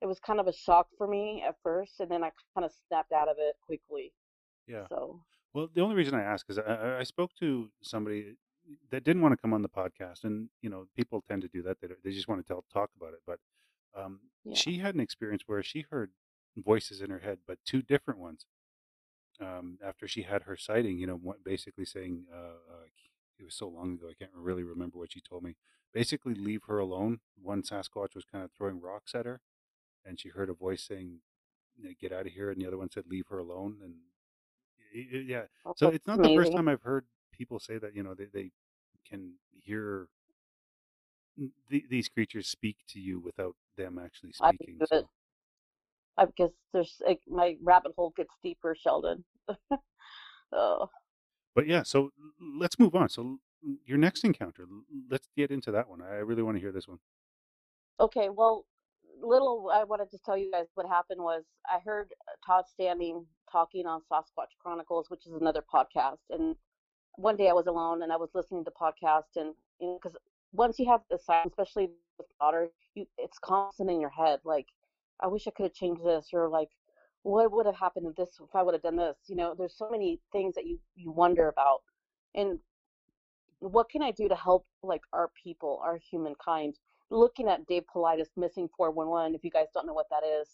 it 0.00 0.06
was 0.06 0.18
kind 0.18 0.40
of 0.40 0.46
a 0.46 0.52
shock 0.52 0.88
for 0.96 1.06
me 1.06 1.42
at 1.46 1.56
first, 1.62 2.00
and 2.00 2.10
then 2.10 2.22
I 2.24 2.30
kind 2.54 2.64
of 2.64 2.72
snapped 2.88 3.12
out 3.12 3.28
of 3.28 3.36
it 3.38 3.56
quickly. 3.64 4.12
yeah. 4.66 4.86
So 4.88 5.22
Well, 5.52 5.68
the 5.74 5.80
only 5.82 5.96
reason 5.96 6.14
I 6.14 6.22
ask 6.22 6.46
is 6.48 6.58
I, 6.58 6.98
I 7.00 7.02
spoke 7.04 7.32
to 7.40 7.70
somebody 7.82 8.36
that 8.90 9.04
didn't 9.04 9.22
want 9.22 9.32
to 9.32 9.36
come 9.36 9.52
on 9.52 9.62
the 9.62 9.68
podcast, 9.68 10.24
and 10.24 10.48
you 10.62 10.70
know, 10.70 10.86
people 10.96 11.22
tend 11.28 11.42
to 11.42 11.48
do 11.48 11.62
that. 11.62 11.80
They 11.80 11.88
they 12.04 12.12
just 12.12 12.28
want 12.28 12.44
to 12.44 12.46
tell 12.46 12.64
talk 12.72 12.90
about 12.96 13.12
it. 13.14 13.20
But 13.26 13.38
um, 13.94 14.20
yeah. 14.44 14.54
she 14.54 14.78
had 14.78 14.94
an 14.94 15.00
experience 15.00 15.42
where 15.46 15.62
she 15.62 15.84
heard 15.90 16.10
voices 16.56 17.00
in 17.00 17.10
her 17.10 17.20
head, 17.20 17.38
but 17.46 17.58
two 17.64 17.82
different 17.82 18.20
ones. 18.20 18.46
Um, 19.40 19.78
after 19.82 20.06
she 20.06 20.22
had 20.22 20.42
her 20.42 20.56
sighting, 20.56 20.98
you 20.98 21.06
know, 21.06 21.16
what- 21.16 21.42
basically 21.42 21.86
saying, 21.86 22.26
uh, 22.30 22.36
uh, 22.70 22.86
it 23.38 23.44
was 23.44 23.54
so 23.54 23.68
long 23.68 23.94
ago, 23.94 24.08
I 24.10 24.12
can't 24.12 24.30
really 24.34 24.62
remember 24.62 24.98
what 24.98 25.12
she 25.12 25.22
told 25.22 25.42
me. 25.42 25.56
Basically, 25.94 26.34
leave 26.34 26.64
her 26.64 26.78
alone. 26.78 27.20
One 27.40 27.62
Sasquatch 27.62 28.14
was 28.14 28.26
kind 28.30 28.44
of 28.44 28.52
throwing 28.52 28.80
rocks 28.82 29.14
at 29.14 29.24
her, 29.24 29.40
and 30.04 30.18
she 30.20 30.28
heard 30.30 30.50
a 30.50 30.54
voice 30.54 30.82
saying, 30.82 31.20
"Get 32.00 32.12
out 32.12 32.26
of 32.26 32.32
here," 32.32 32.50
and 32.50 32.60
the 32.60 32.66
other 32.66 32.78
one 32.78 32.90
said, 32.90 33.06
"Leave 33.06 33.26
her 33.28 33.38
alone." 33.38 33.78
And 33.82 33.94
y- 34.94 35.08
y- 35.12 35.24
yeah, 35.26 35.42
Oh, 35.64 35.74
so 35.76 35.88
it's 35.88 36.06
not 36.06 36.22
the 36.22 36.34
first 36.34 36.52
time 36.52 36.68
I've 36.68 36.82
heard 36.82 37.06
people 37.32 37.58
say 37.58 37.78
that. 37.78 37.94
You 37.94 38.02
know, 38.02 38.14
they 38.14 38.26
they 38.26 38.50
can 39.08 39.34
hear 39.52 40.08
th- 41.70 41.84
these 41.88 42.08
creatures 42.08 42.48
speak 42.48 42.76
to 42.88 43.00
you 43.00 43.18
without 43.20 43.56
them 43.76 43.98
actually 43.98 44.32
speaking. 44.32 44.76
do 44.78 44.86
So. 44.86 45.08
I 46.18 46.26
guess 46.36 46.50
there's 46.72 47.00
like, 47.06 47.20
my 47.26 47.56
rabbit 47.62 47.92
hole 47.96 48.12
gets 48.16 48.30
deeper, 48.42 48.74
Sheldon. 48.78 49.24
oh, 50.52 50.90
But 51.54 51.66
yeah, 51.66 51.82
so 51.82 52.10
let's 52.40 52.78
move 52.78 52.94
on. 52.94 53.08
So 53.08 53.38
your 53.86 53.98
next 53.98 54.24
encounter, 54.24 54.66
let's 55.10 55.28
get 55.36 55.50
into 55.50 55.70
that 55.72 55.88
one. 55.88 56.02
I 56.02 56.16
really 56.16 56.42
want 56.42 56.56
to 56.56 56.60
hear 56.60 56.72
this 56.72 56.88
one. 56.88 56.98
okay. 57.98 58.28
Well, 58.28 58.66
little 59.20 59.70
I 59.72 59.84
wanted 59.84 60.10
to 60.12 60.18
tell 60.24 60.36
you 60.36 60.50
guys 60.50 60.66
what 60.74 60.86
happened 60.88 61.20
was 61.22 61.44
I 61.70 61.78
heard 61.84 62.12
uh, 62.28 62.32
Todd 62.46 62.64
Standing 62.72 63.26
talking 63.50 63.86
on 63.86 64.00
Sasquatch 64.10 64.52
Chronicles, 64.62 65.10
which 65.10 65.26
is 65.26 65.32
another 65.34 65.62
podcast, 65.72 66.18
and 66.30 66.56
one 67.16 67.36
day 67.36 67.48
I 67.48 67.52
was 67.52 67.66
alone 67.66 68.02
and 68.02 68.12
I 68.12 68.16
was 68.16 68.30
listening 68.34 68.64
to 68.64 68.70
the 68.70 68.76
podcast, 68.80 69.36
and 69.36 69.54
you 69.80 69.88
know, 69.88 69.98
because 70.02 70.16
once 70.52 70.78
you 70.78 70.86
have 70.86 71.02
the 71.10 71.18
sign, 71.18 71.46
especially 71.46 71.90
with 72.18 72.26
daughter, 72.40 72.68
you 72.94 73.06
it's 73.18 73.38
constant 73.38 73.90
in 73.90 74.00
your 74.00 74.10
head. 74.10 74.40
Like, 74.44 74.66
I 75.20 75.26
wish 75.28 75.46
I 75.46 75.50
could 75.50 75.64
have 75.64 75.74
changed 75.74 76.04
this, 76.04 76.28
or 76.32 76.48
like, 76.48 76.70
what 77.22 77.52
would 77.52 77.66
have 77.66 77.76
happened 77.76 78.06
if 78.06 78.16
this 78.16 78.38
if 78.40 78.54
I 78.54 78.62
would 78.62 78.74
have 78.74 78.82
done 78.82 78.96
this? 78.96 79.16
You 79.28 79.36
know, 79.36 79.54
there's 79.56 79.76
so 79.76 79.90
many 79.90 80.20
things 80.32 80.54
that 80.54 80.66
you 80.66 80.78
you 80.96 81.10
wonder 81.10 81.48
about, 81.48 81.80
and 82.34 82.58
what 83.60 83.90
can 83.90 84.02
I 84.02 84.10
do 84.10 84.28
to 84.28 84.34
help 84.34 84.66
like 84.82 85.02
our 85.12 85.30
people, 85.42 85.80
our 85.82 85.98
humankind? 86.10 86.76
Looking 87.10 87.48
at 87.48 87.66
Dave 87.66 87.84
Paulides 87.92 88.28
missing 88.36 88.68
411, 88.76 89.34
if 89.34 89.44
you 89.44 89.50
guys 89.50 89.66
don't 89.74 89.86
know 89.86 89.94
what 89.94 90.08
that 90.10 90.22
is, 90.24 90.48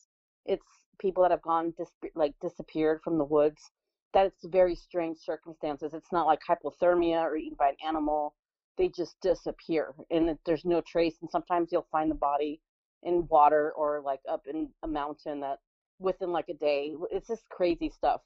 it's 0.47 0.67
people 0.99 1.23
that 1.23 1.31
have 1.31 1.43
gone 1.43 1.75
dis- 1.77 1.93
like 2.15 2.35
disappeared 2.41 3.01
from 3.03 3.19
the 3.19 3.25
woods. 3.25 3.71
That 4.15 4.27
it's 4.27 4.45
very 4.47 4.75
strange 4.75 5.19
circumstances. 5.19 5.93
It's 5.93 6.13
not 6.13 6.27
like 6.27 6.41
hypothermia 6.49 7.21
or 7.23 7.37
eaten 7.37 7.57
by 7.59 7.71
an 7.71 7.77
animal. 7.87 8.35
They 8.79 8.89
just 8.89 9.21
disappear 9.21 9.95
and 10.11 10.39
there's 10.47 10.65
no 10.65 10.81
trace. 10.81 11.17
And 11.21 11.31
sometimes 11.31 11.71
you'll 11.73 11.87
find 11.93 12.11
the 12.11 12.15
body 12.15 12.61
in 13.03 13.27
water 13.29 13.73
or 13.77 14.01
like 14.01 14.21
up 14.29 14.47
in 14.47 14.71
a 14.83 14.89
mountain 14.89 15.41
that 15.41 15.59
within 15.99 16.33
like 16.33 16.49
a 16.49 16.55
day. 16.55 16.95
It's 17.11 17.29
just 17.29 17.49
crazy 17.51 17.91
stuff. 17.91 18.23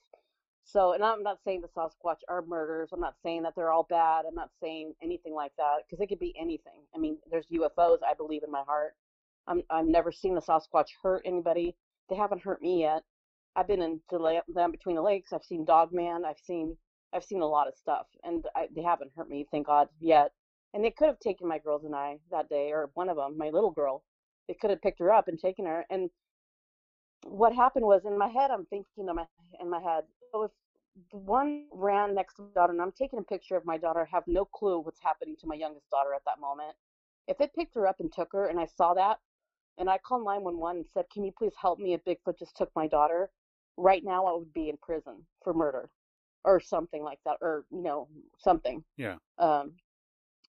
So, 0.65 0.93
and 0.93 1.05
I'm 1.05 1.23
not 1.23 1.39
saying 1.45 1.63
the 1.63 1.69
Sasquatch 1.69 2.21
are 2.29 2.43
murders. 2.43 2.91
I'm 2.93 3.01
not 3.01 3.17
saying 3.23 3.43
that 3.45 3.55
they're 3.57 3.73
all 3.73 3.87
bad. 3.89 4.25
I'm 4.29 4.35
not 4.35 4.51
saying 4.63 4.95
anything 5.03 5.35
like 5.35 5.53
that 5.59 5.79
because 5.87 6.03
it 6.03 6.09
could 6.09 6.19
be 6.21 6.35
anything. 6.41 6.83
I 6.95 6.99
mean, 6.99 7.19
there's 7.31 7.47
UFOs. 7.53 7.99
I 8.07 8.15
believe 8.17 8.43
in 8.45 8.51
my 8.51 8.63
heart. 8.67 8.95
I'm 9.47 9.63
I've 9.71 9.87
never 9.87 10.13
seen 10.13 10.35
the 10.35 10.43
Sasquatch 10.43 10.89
hurt 11.03 11.23
anybody. 11.25 11.77
They 12.11 12.17
haven't 12.17 12.43
hurt 12.43 12.63
me 12.63 12.81
yet. 12.83 13.03
I've 13.57 13.69
been 13.69 13.83
in 13.83 14.01
the 14.11 14.19
la- 14.19 14.41
land 14.55 14.73
between 14.73 14.97
the 14.97 15.03
lakes. 15.03 15.33
I've 15.33 15.45
seen 15.45 15.65
Dogman. 15.65 16.25
I've 16.27 16.39
seen 16.45 16.77
I've 17.13 17.25
seen 17.25 17.43
a 17.43 17.47
lot 17.47 17.69
of 17.69 17.75
stuff, 17.77 18.07
and 18.25 18.45
I, 18.57 18.69
they 18.75 18.83
haven't 18.83 19.13
hurt 19.17 19.29
me, 19.29 19.47
thank 19.51 19.67
God, 19.67 19.89
yet. 20.01 20.33
And 20.75 20.85
they 20.85 20.93
could 20.93 21.09
have 21.09 21.19
taken 21.21 21.49
my 21.49 21.59
girls 21.59 21.85
and 21.85 21.95
I 21.97 22.19
that 22.31 22.49
day, 22.49 22.71
or 22.73 22.91
one 22.95 23.09
of 23.09 23.17
them, 23.17 23.37
my 23.39 23.51
little 23.51 23.73
girl. 23.73 24.05
They 24.49 24.55
could 24.55 24.71
have 24.71 24.83
picked 24.83 25.01
her 25.01 25.13
up 25.13 25.29
and 25.29 25.39
taken 25.39 25.67
her. 25.67 25.85
And 25.91 26.11
what 27.25 27.55
happened 27.55 27.85
was 27.85 28.05
in 28.05 28.19
my 28.19 28.29
head, 28.29 28.51
I'm 28.51 28.67
thinking 28.67 29.09
in 29.09 29.15
my 29.15 29.27
in 29.61 29.71
my 29.71 29.81
head, 29.81 30.05
so 30.33 30.45
if 30.45 30.51
the 31.11 31.19
one 31.19 31.67
ran 31.73 32.15
next 32.15 32.35
to 32.35 32.43
my 32.43 32.49
daughter, 32.55 32.73
and 32.73 32.83
I'm 32.83 32.93
taking 32.93 33.19
a 33.19 33.23
picture 33.23 33.57
of 33.57 33.65
my 33.65 33.79
daughter, 33.79 34.01
I 34.01 34.15
have 34.15 34.25
no 34.27 34.45
clue 34.45 34.81
what's 34.81 35.01
happening 35.03 35.37
to 35.41 35.47
my 35.47 35.55
youngest 35.55 35.89
daughter 35.91 36.15
at 36.15 36.25
that 36.27 36.41
moment. 36.41 36.75
If 37.29 37.41
it 37.41 37.55
picked 37.55 37.75
her 37.75 37.87
up 37.87 38.01
and 38.01 38.13
took 38.13 38.33
her, 38.33 38.47
and 38.47 38.59
I 38.59 38.67
saw 38.67 38.95
that, 38.95 39.19
and 39.79 39.89
I 39.89 39.99
called 39.99 40.25
911 40.25 40.81
and 40.81 40.91
said, 40.91 41.09
"Can 41.11 41.25
you 41.25 41.33
please 41.33 41.55
help 41.61 41.79
me? 41.79 41.95
If 41.95 42.05
Bigfoot 42.05 42.39
just 42.39 42.57
took 42.57 42.75
my 42.75 42.87
daughter," 42.87 43.31
right 43.77 44.05
now 44.05 44.27
I 44.27 44.33
would 44.33 44.53
be 44.53 44.69
in 44.69 44.77
prison 44.79 45.27
for 45.43 45.55
murder, 45.55 45.91
or 46.45 46.61
something 46.61 47.03
like 47.03 47.21
that, 47.25 47.39
or 47.41 47.67
you 47.71 47.83
know 47.83 48.09
something. 48.39 48.85
Yeah. 48.97 49.19
Um, 49.39 49.77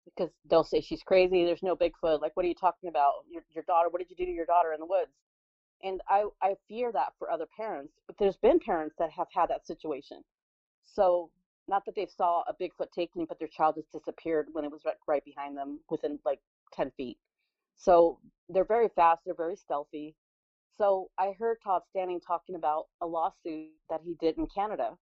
because 0.05 0.31
they'll 0.45 0.63
say 0.63 0.81
she's 0.81 1.01
crazy. 1.03 1.45
There's 1.45 1.63
no 1.63 1.75
Bigfoot. 1.75 2.21
Like, 2.21 2.35
what 2.35 2.45
are 2.45 2.49
you 2.49 2.55
talking 2.55 2.89
about? 2.89 3.13
Your 3.29 3.43
your 3.53 3.63
daughter. 3.63 3.89
What 3.89 3.99
did 3.99 4.09
you 4.09 4.15
do 4.15 4.25
to 4.25 4.31
your 4.31 4.45
daughter 4.45 4.73
in 4.73 4.79
the 4.79 4.85
woods? 4.85 5.11
And 5.83 6.01
I 6.09 6.25
I 6.41 6.55
fear 6.67 6.91
that 6.91 7.13
for 7.19 7.31
other 7.31 7.47
parents. 7.57 7.93
But 8.07 8.17
there's 8.19 8.37
been 8.37 8.59
parents 8.59 8.95
that 8.99 9.11
have 9.11 9.27
had 9.33 9.49
that 9.49 9.65
situation. 9.67 10.23
So 10.85 11.31
not 11.67 11.85
that 11.85 11.95
they 11.95 12.05
saw 12.07 12.43
a 12.47 12.53
Bigfoot 12.53 12.91
taking, 12.93 13.25
but 13.25 13.39
their 13.39 13.47
child 13.47 13.75
just 13.75 13.91
disappeared 13.91 14.47
when 14.51 14.65
it 14.65 14.71
was 14.71 14.81
right, 14.85 14.95
right 15.07 15.25
behind 15.25 15.57
them, 15.57 15.79
within 15.89 16.19
like 16.25 16.39
10 16.73 16.91
feet. 16.97 17.17
So 17.75 18.19
they're 18.49 18.65
very 18.65 18.89
fast. 18.95 19.21
They're 19.25 19.35
very 19.35 19.55
stealthy. 19.55 20.15
So 20.77 21.09
I 21.17 21.33
heard 21.39 21.57
Todd 21.63 21.83
Standing 21.89 22.21
talking 22.21 22.55
about 22.55 22.85
a 23.01 23.07
lawsuit 23.07 23.69
that 23.89 24.01
he 24.05 24.15
did 24.21 24.37
in 24.37 24.47
Canada. 24.47 24.97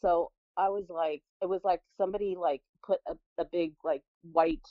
So 0.00 0.30
I 0.56 0.68
was 0.68 0.86
like, 0.88 1.22
it 1.42 1.48
was 1.48 1.62
like 1.64 1.80
somebody 1.96 2.36
like 2.38 2.62
put 2.86 3.00
a, 3.08 3.16
a 3.40 3.44
big 3.44 3.74
like 3.84 4.02
white 4.32 4.66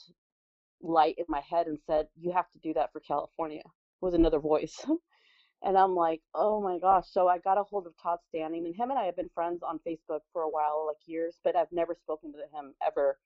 light 0.82 1.16
in 1.18 1.24
my 1.28 1.40
head 1.40 1.66
and 1.66 1.78
said, 1.86 2.08
you 2.20 2.32
have 2.32 2.50
to 2.52 2.58
do 2.60 2.74
that 2.74 2.92
for 2.92 3.00
California. 3.00 3.62
Was 4.00 4.14
another 4.14 4.40
voice. 4.40 4.84
and 5.62 5.76
I'm 5.76 5.94
like, 5.94 6.20
oh 6.34 6.60
my 6.60 6.78
gosh. 6.78 7.06
So 7.10 7.28
I 7.28 7.38
got 7.38 7.58
a 7.58 7.62
hold 7.64 7.86
of 7.86 7.94
Todd 8.00 8.18
Standing, 8.28 8.66
and 8.66 8.74
him 8.74 8.90
and 8.90 8.98
I 8.98 9.04
have 9.04 9.16
been 9.16 9.30
friends 9.34 9.62
on 9.62 9.80
Facebook 9.86 10.20
for 10.32 10.42
a 10.42 10.48
while, 10.48 10.86
like 10.86 10.96
years, 11.06 11.38
but 11.44 11.56
I've 11.56 11.72
never 11.72 11.94
spoken 11.94 12.32
to 12.32 12.56
him 12.56 12.74
ever. 12.86 13.18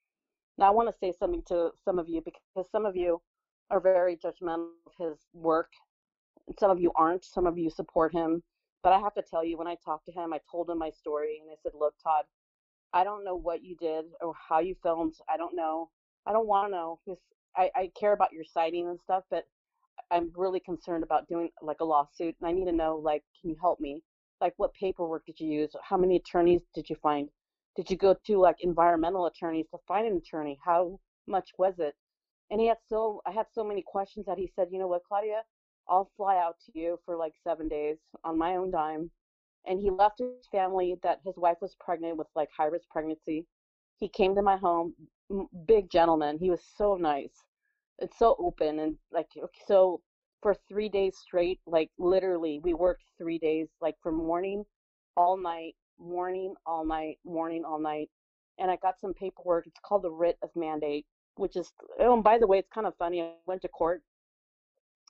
Now 0.59 0.66
I 0.66 0.70
want 0.70 0.91
to 0.91 0.99
say 0.99 1.12
something 1.18 1.43
to 1.49 1.70
some 1.85 1.99
of 1.99 2.09
you 2.09 2.22
because 2.22 2.70
some 2.70 2.87
of 2.87 2.97
you 2.97 3.20
are 3.70 3.80
very 3.80 4.16
judgmental 4.16 4.68
of 4.87 4.93
his 4.99 5.18
work 5.33 5.72
and 6.47 6.59
some 6.59 6.70
of 6.70 6.80
you 6.80 6.93
aren't. 6.97 7.24
Some 7.24 7.47
of 7.47 7.59
you 7.59 7.70
support 7.70 8.12
him. 8.12 8.43
But 8.83 8.93
I 8.93 8.99
have 8.99 9.14
to 9.14 9.22
tell 9.22 9.45
you, 9.45 9.57
when 9.57 9.68
I 9.68 9.76
talked 9.85 10.07
to 10.07 10.12
him, 10.12 10.33
I 10.33 10.41
told 10.51 10.68
him 10.68 10.78
my 10.78 10.91
story 10.91 11.41
and 11.41 11.51
I 11.51 11.55
said, 11.62 11.72
Look, 11.78 11.95
Todd, 12.03 12.24
I 12.93 13.05
don't 13.05 13.24
know 13.24 13.37
what 13.37 13.62
you 13.62 13.76
did 13.76 14.07
or 14.20 14.35
how 14.49 14.59
you 14.59 14.74
filmed. 14.83 15.14
I 15.28 15.37
don't 15.37 15.57
know. 15.57 15.91
I 16.26 16.33
don't 16.33 16.47
want 16.49 16.68
to 16.68 16.72
know 16.72 16.99
because 17.05 17.20
I, 17.57 17.70
I 17.74 17.91
care 17.99 18.12
about 18.12 18.33
your 18.33 18.45
sighting 18.45 18.89
and 18.89 19.01
stuff, 19.01 19.24
but 19.30 19.45
I'm 20.11 20.30
really 20.36 20.61
concerned 20.61 21.05
about 21.05 21.28
doing 21.28 21.51
like 21.62 21.80
a 21.80 21.84
lawsuit 21.84 22.34
and 22.40 22.49
I 22.49 22.53
need 22.53 22.66
to 22.66 22.72
know, 22.72 22.97
like, 22.97 23.22
can 23.40 23.51
you 23.51 23.57
help 23.61 23.80
me? 23.80 24.01
Like, 24.40 24.55
what 24.57 24.74
paperwork 24.74 25.24
did 25.26 25.38
you 25.40 25.49
use? 25.49 25.74
How 25.82 25.97
many 25.97 26.16
attorneys 26.16 26.62
did 26.74 26.90
you 26.90 26.97
find? 27.03 27.28
Did 27.76 27.90
you 27.90 27.97
go 27.97 28.14
to 28.26 28.38
like 28.38 28.57
environmental 28.61 29.26
attorneys 29.26 29.66
to 29.70 29.78
find 29.88 30.07
an 30.07 30.16
attorney? 30.16 30.59
How 30.64 30.99
much 31.26 31.51
was 31.59 31.74
it? 31.78 31.95
And 32.51 32.61
he 32.61 32.66
had 32.66 32.78
so, 32.88 33.22
I 33.26 33.30
had 33.30 33.47
so 33.53 33.64
many 33.64 33.82
questions 33.86 34.26
that 34.26 34.38
he 34.38 34.53
said, 34.55 34.68
you 34.70 34.78
know 34.78 34.88
what, 34.88 35.05
Claudia, 35.09 35.43
I'll 35.88 36.11
fly 36.16 36.36
out 36.36 36.57
to 36.66 36.78
you 36.78 36.99
for 37.05 37.16
like 37.16 37.32
seven 37.43 37.68
days 37.68 37.97
on 38.24 38.36
my 38.36 38.57
own 38.57 38.70
dime. 38.70 39.11
And 39.66 39.80
he 39.80 39.90
left 39.90 40.18
his 40.18 40.47
family 40.51 40.97
that 41.03 41.20
his 41.24 41.36
wife 41.36 41.59
was 41.62 41.76
pregnant 41.80 42.18
with 42.18 42.26
like 42.34 42.49
high 42.57 42.66
risk 42.66 42.88
pregnancy. 42.90 43.47
He 43.99 44.09
came 44.09 44.34
to 44.34 44.43
my 44.43 44.57
home, 44.57 44.95
big 45.66 45.90
gentleman. 45.90 46.38
He 46.38 46.51
was 46.51 46.61
so 46.76 46.97
nice. 46.97 47.30
It's 47.99 48.18
so 48.18 48.36
open 48.38 48.78
and 48.80 48.97
like 49.12 49.28
so 49.66 50.01
for 50.43 50.57
three 50.68 50.88
days 50.88 51.16
straight, 51.18 51.61
like 51.66 51.90
literally, 51.99 52.61
we 52.62 52.74
worked 52.74 53.05
three 53.16 53.38
days, 53.38 53.68
like 53.80 53.95
from 54.03 54.16
morning 54.16 54.64
all 55.16 55.36
night, 55.36 55.74
morning 55.99 56.55
all 56.66 56.84
night, 56.84 57.18
morning 57.24 57.64
all 57.64 57.78
night. 57.78 58.11
And 58.59 58.70
I 58.70 58.76
got 58.76 59.01
some 59.01 59.14
paperwork. 59.14 59.66
It's 59.66 59.80
called 59.84 60.03
the 60.03 60.11
writ 60.11 60.36
of 60.43 60.51
mandate, 60.57 61.07
which 61.36 61.57
is 61.57 61.72
oh, 62.01 62.14
and 62.14 62.24
by 62.24 62.38
the 62.38 62.47
way, 62.47 62.59
it's 62.59 62.68
kind 62.74 62.86
of 62.86 62.95
funny. 62.99 63.22
I 63.22 63.32
went 63.47 63.62
to 63.62 63.68
court 63.68 64.03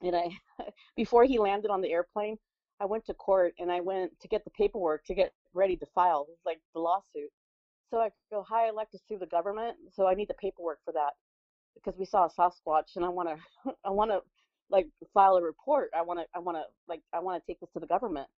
and 0.03 0.15
I 0.15 0.29
before 0.97 1.25
he 1.25 1.39
landed 1.39 1.71
on 1.71 1.81
the 1.81 1.93
airplane, 1.93 2.37
I 2.81 2.85
went 2.85 3.07
to 3.07 3.15
court 3.15 3.55
and 3.59 3.73
I 3.73 3.81
went 3.81 4.13
to 4.21 4.29
get 4.29 4.45
the 4.45 4.51
paperwork 4.51 5.05
to 5.07 5.15
get 5.15 5.33
ready 5.55 5.77
to 5.77 5.87
file 5.95 6.27
like 6.45 6.61
the 6.75 6.81
lawsuit. 6.81 7.31
So 7.91 7.99
I 7.99 8.11
go, 8.31 8.45
"Hi, 8.49 8.69
I'd 8.69 8.75
like 8.75 8.91
to 8.91 8.99
sue 9.09 9.19
the 9.19 9.27
government, 9.27 9.77
so 9.93 10.07
I 10.07 10.15
need 10.15 10.29
the 10.29 10.35
paperwork 10.35 10.79
for 10.85 10.93
that 10.93 11.13
because 11.75 11.99
we 11.99 12.05
saw 12.05 12.27
a 12.27 12.31
Sasquatch 12.31 12.97
and 12.97 13.05
I 13.05 13.09
want 13.09 13.29
to 13.29 13.73
I 13.85 13.91
want 13.91 14.11
to 14.11 14.21
like 14.71 14.89
file 15.13 15.37
a 15.37 15.43
report. 15.43 15.91
I 15.97 16.03
want 16.03 16.21
to 16.21 16.27
I 16.35 16.39
want 16.39 16.57
to 16.57 16.65
like 16.89 17.03
I 17.13 17.21
want 17.21 17.43
to 17.43 17.47
take 17.47 17.61
this 17.61 17.71
to 17.75 17.81
the 17.81 17.87
government." 17.87 18.29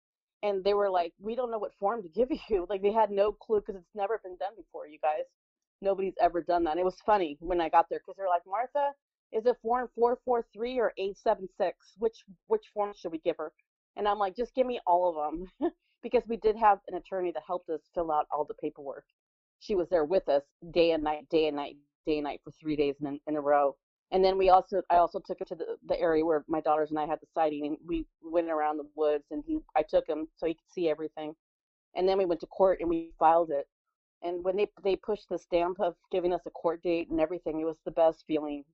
And 0.43 0.63
they 0.63 0.75
were 0.75 0.91
like, 0.91 1.13
"We 1.21 1.35
don't 1.35 1.51
know 1.51 1.59
what 1.59 1.75
form 1.81 2.03
to 2.03 2.09
give 2.09 2.29
you." 2.49 2.67
Like 2.69 2.83
they 2.83 2.93
had 2.93 3.11
no 3.11 3.33
clue 3.33 3.61
because 3.61 3.77
it's 3.77 3.95
never 3.95 4.21
been 4.23 4.37
done 4.37 4.53
before, 4.57 4.87
you 4.87 4.99
guys. 5.01 5.25
Nobody's 5.83 6.15
ever 6.21 6.43
done 6.43 6.65
that. 6.65 6.73
And 6.73 6.81
it 6.81 6.85
was 6.85 7.01
funny 7.05 7.37
when 7.41 7.61
I 7.61 7.69
got 7.69 7.89
there 7.89 8.01
because 8.01 8.17
they're 8.17 8.29
like, 8.29 8.47
"Martha, 8.47 8.93
is 9.33 9.47
it 9.47 9.57
form 9.63 9.89
443 9.95 10.79
or 10.81 10.93
876? 10.99 11.77
Which 11.99 12.25
which 12.47 12.65
form 12.75 12.93
should 12.97 13.13
we 13.13 13.19
give 13.19 13.37
her?" 13.39 13.53
And 13.97 14.09
I'm 14.09 14.19
like, 14.19 14.37
"Just 14.37 14.55
give 14.55 14.67
me 14.67 14.81
all 14.87 15.09
of 15.09 15.33
them." 15.61 15.73
because 16.05 16.23
we 16.29 16.37
did 16.37 16.55
have 16.55 16.79
an 16.87 16.95
attorney 16.97 17.33
that 17.33 17.43
helped 17.45 17.71
us 17.71 17.81
fill 17.95 18.13
out 18.13 18.27
all 18.31 18.45
the 18.45 18.55
paperwork. 18.55 19.07
She 19.59 19.75
was 19.75 19.89
there 19.89 20.05
with 20.05 20.29
us 20.29 20.43
day 20.71 20.93
and 20.93 21.03
night, 21.03 21.27
day 21.31 21.47
and 21.49 21.57
night, 21.57 21.77
day 22.07 22.19
and 22.19 22.25
night 22.25 22.41
for 22.45 22.51
3 22.53 22.77
days 22.77 22.97
in, 23.01 23.19
in 23.27 23.37
a 23.37 23.41
row. 23.41 23.77
And 24.11 24.25
then 24.25 24.39
we 24.39 24.51
also, 24.51 24.83
I 24.91 24.97
also 24.97 25.19
took 25.19 25.41
him 25.41 25.47
to 25.49 25.55
the, 25.57 25.77
the 25.89 25.99
area 26.01 26.25
where 26.25 26.45
my 26.47 26.61
daughters 26.61 26.91
and 26.91 26.99
I 26.99 27.07
had 27.07 27.19
the 27.21 27.27
sighting, 27.35 27.67
and 27.67 27.77
we 27.87 28.07
went 28.23 28.49
around 28.51 28.77
the 28.77 28.89
woods, 28.95 29.25
and 29.31 29.43
he, 29.47 29.59
I 29.77 29.83
took 29.83 30.07
him 30.07 30.29
so 30.37 30.47
he 30.47 30.55
could 30.55 30.71
see 30.71 30.89
everything. 30.89 31.35
And 31.97 32.09
then 32.09 32.19
we 32.19 32.25
went 32.25 32.41
to 32.41 32.47
court 32.47 32.79
and 32.81 32.89
we 32.89 33.11
filed 33.19 33.51
it. 33.51 33.67
And 34.23 34.43
when 34.45 34.57
they 34.57 34.69
they 34.83 34.97
pushed 34.97 35.29
the 35.29 35.39
stamp 35.39 35.81
of 35.81 35.95
giving 36.11 36.33
us 36.33 36.43
a 36.47 36.51
court 36.51 36.83
date 36.83 37.11
and 37.11 37.21
everything, 37.21 37.61
it 37.61 37.65
was 37.65 37.79
the 37.85 37.91
best 37.91 38.25
feeling. 38.27 38.65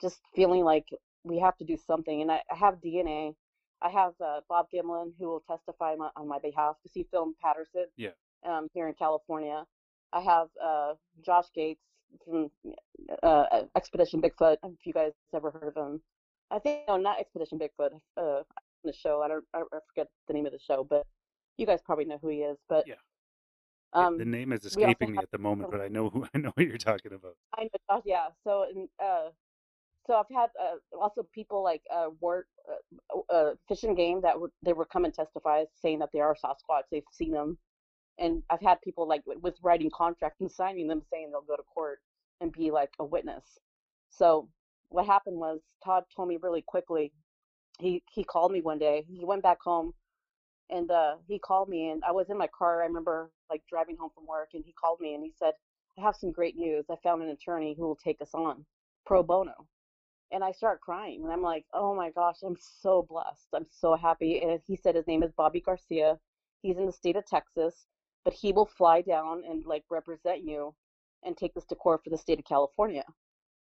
Just 0.00 0.20
feeling 0.34 0.64
like 0.64 0.86
we 1.24 1.38
have 1.38 1.56
to 1.58 1.64
do 1.64 1.76
something. 1.76 2.22
And 2.22 2.30
I, 2.30 2.42
I 2.50 2.56
have 2.56 2.74
DNA. 2.76 3.34
I 3.82 3.90
have 3.90 4.12
uh, 4.24 4.40
Bob 4.48 4.66
Gimlin 4.74 5.12
who 5.18 5.28
will 5.28 5.42
testify 5.48 5.94
my, 5.96 6.10
on 6.16 6.28
my 6.28 6.38
behalf 6.38 6.76
because 6.82 6.94
he 6.94 7.06
filmed 7.10 7.34
Patterson 7.42 7.86
Yeah. 7.96 8.10
um, 8.46 8.68
here 8.72 8.88
in 8.88 8.94
California. 8.94 9.64
I 10.12 10.20
have 10.20 10.48
uh, 10.64 10.94
Josh 11.24 11.46
Gates 11.54 11.82
from 12.24 12.50
uh, 13.22 13.62
Expedition 13.76 14.20
Bigfoot. 14.20 14.56
If 14.64 14.84
you 14.84 14.92
guys 14.92 15.12
ever 15.34 15.50
heard 15.50 15.74
of 15.76 15.76
him, 15.76 16.00
I 16.50 16.58
think 16.58 16.82
no, 16.88 16.96
not 16.96 17.20
Expedition 17.20 17.58
Bigfoot. 17.58 17.90
Uh, 18.16 18.42
the 18.84 18.92
show. 18.92 19.22
I 19.22 19.28
don't. 19.28 19.44
I 19.54 19.62
forget 19.88 20.08
the 20.28 20.34
name 20.34 20.46
of 20.46 20.52
the 20.52 20.58
show, 20.58 20.86
but 20.88 21.06
you 21.58 21.66
guys 21.66 21.80
probably 21.84 22.04
know 22.06 22.18
who 22.22 22.28
he 22.28 22.38
is. 22.38 22.56
But 22.68 22.86
Yeah. 22.86 22.94
um, 23.92 24.18
the 24.18 24.24
name 24.24 24.52
is 24.52 24.64
escaping 24.64 25.12
me 25.12 25.18
at 25.18 25.30
the 25.30 25.38
moment, 25.38 25.70
but 25.70 25.80
I 25.80 25.88
know 25.88 26.08
who 26.08 26.24
I 26.34 26.38
know 26.38 26.52
what 26.54 26.66
you're 26.66 26.78
talking 26.78 27.12
about. 27.12 27.36
I 27.56 27.64
know, 27.64 27.68
Josh, 27.90 28.02
yeah. 28.06 28.28
So, 28.44 28.66
and, 28.74 28.88
uh, 29.02 29.30
so 30.06 30.14
I've 30.14 30.34
had 30.34 30.50
uh, 30.60 30.76
also 30.98 31.26
people 31.34 31.62
like 31.62 31.82
uh, 31.92 32.06
Wart, 32.20 32.46
uh, 32.70 33.18
uh, 33.32 33.54
Fish 33.68 33.82
and 33.82 33.96
Game 33.96 34.20
that 34.22 34.40
would 34.40 34.52
they 34.62 34.72
would 34.72 34.88
come 34.88 35.04
and 35.04 35.12
testify, 35.12 35.64
saying 35.82 35.98
that 35.98 36.10
they 36.12 36.20
are 36.20 36.36
Sasquatch, 36.36 36.82
they've 36.90 37.02
seen 37.10 37.32
them, 37.32 37.58
and 38.18 38.42
I've 38.50 38.60
had 38.62 38.80
people 38.82 39.08
like 39.08 39.22
with, 39.26 39.56
writing 39.62 39.90
contracts 39.94 40.40
and 40.40 40.50
signing 40.50 40.88
them, 40.88 41.02
saying 41.10 41.30
they'll 41.30 41.42
go 41.42 41.56
to 41.56 41.62
court 41.62 42.00
and 42.40 42.52
be 42.52 42.70
like 42.70 42.90
a 42.98 43.04
witness. 43.04 43.44
So 44.10 44.48
what 44.88 45.06
happened 45.06 45.38
was 45.38 45.60
Todd 45.84 46.04
told 46.14 46.28
me 46.28 46.38
really 46.40 46.62
quickly. 46.62 47.12
He 47.78 48.02
he 48.10 48.24
called 48.24 48.52
me 48.52 48.62
one 48.62 48.78
day. 48.78 49.04
He 49.08 49.24
went 49.24 49.42
back 49.42 49.58
home, 49.62 49.92
and 50.70 50.90
uh, 50.90 51.16
he 51.28 51.38
called 51.38 51.68
me, 51.68 51.90
and 51.90 52.02
I 52.04 52.12
was 52.12 52.30
in 52.30 52.38
my 52.38 52.48
car. 52.56 52.82
I 52.82 52.86
remember 52.86 53.30
like 53.50 53.62
driving 53.68 53.96
home 53.98 54.10
from 54.14 54.26
work, 54.26 54.50
and 54.54 54.64
he 54.64 54.72
called 54.72 55.00
me 55.00 55.14
and 55.14 55.24
he 55.24 55.32
said. 55.38 55.54
I 55.98 56.02
have 56.02 56.16
some 56.16 56.30
great 56.30 56.56
news. 56.56 56.84
I 56.90 56.96
found 57.02 57.22
an 57.22 57.30
attorney 57.30 57.74
who 57.74 57.84
will 57.86 57.96
take 57.96 58.20
us 58.20 58.34
on 58.34 58.66
pro 59.06 59.22
bono. 59.22 59.66
And 60.30 60.44
I 60.44 60.52
start 60.52 60.80
crying 60.80 61.22
and 61.24 61.32
I'm 61.32 61.42
like, 61.42 61.64
oh 61.72 61.94
my 61.94 62.10
gosh, 62.10 62.36
I'm 62.44 62.56
so 62.82 63.06
blessed. 63.08 63.48
I'm 63.54 63.66
so 63.70 63.94
happy. 63.94 64.42
And 64.42 64.60
he 64.66 64.76
said 64.76 64.94
his 64.94 65.06
name 65.06 65.22
is 65.22 65.32
Bobby 65.32 65.60
Garcia. 65.60 66.18
He's 66.62 66.76
in 66.76 66.86
the 66.86 66.92
state 66.92 67.16
of 67.16 67.24
Texas, 67.26 67.86
but 68.26 68.34
he 68.34 68.52
will 68.52 68.66
fly 68.66 69.02
down 69.02 69.44
and 69.48 69.64
like 69.66 69.84
represent 69.90 70.44
you 70.44 70.74
and 71.24 71.38
take 71.38 71.54
this 71.54 71.64
to 71.66 71.76
court 71.76 72.02
for 72.04 72.10
the 72.10 72.18
state 72.18 72.40
of 72.40 72.44
California. 72.44 73.04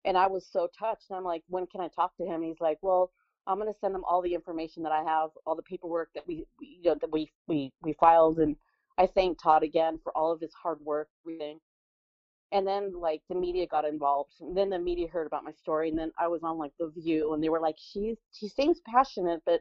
And 0.07 0.19
I 0.19 0.27
was 0.27 0.49
so 0.51 0.69
touched. 0.79 1.07
And 1.11 1.19
I'm 1.19 1.25
like, 1.25 1.45
when 1.49 1.69
can 1.69 1.83
I 1.83 1.89
talk 1.89 2.17
to 2.17 2.25
him? 2.25 2.37
And 2.37 2.47
he's 2.47 2.63
like, 2.63 2.79
well, 2.83 3.13
I'm 3.47 3.59
going 3.61 3.73
to 3.73 3.79
send 3.79 3.95
him 3.95 4.05
all 4.09 4.23
the 4.23 4.35
information 4.35 4.83
that 4.85 4.93
I 4.93 5.05
have, 5.05 5.31
all 5.47 5.57
the 5.57 5.63
paperwork 5.63 6.11
that 6.17 6.27
we, 6.27 6.47
we 6.61 6.81
you 6.83 6.91
know, 6.91 6.97
that 7.01 7.13
we, 7.13 7.31
we, 7.49 7.73
we 7.83 7.95
filed. 8.01 8.39
And 8.41 8.57
I 8.99 9.07
thank 9.07 9.43
Todd 9.43 9.65
again 9.65 10.01
for 10.03 10.17
all 10.17 10.33
of 10.33 10.41
his 10.41 10.55
hard 10.55 10.81
work, 10.83 11.09
everything 11.27 11.61
and 12.53 12.67
then 12.67 12.93
like 12.99 13.23
the 13.29 13.35
media 13.35 13.67
got 13.67 13.85
involved 13.85 14.33
and 14.41 14.57
then 14.57 14.71
the 14.71 14.79
media 14.79 15.09
heard 15.09 15.27
about 15.27 15.45
my 15.45 15.53
story 15.53 15.91
and 15.91 15.99
then 15.99 16.13
i 16.19 16.29
was 16.29 16.43
on 16.43 16.59
like 16.59 16.73
the 16.79 16.91
view 16.97 17.35
and 17.35 17.43
they 17.43 17.49
were 17.49 17.61
like 17.61 17.77
she's 17.79 18.17
she 18.33 18.49
seems 18.49 18.81
passionate 18.87 19.43
but 19.47 19.61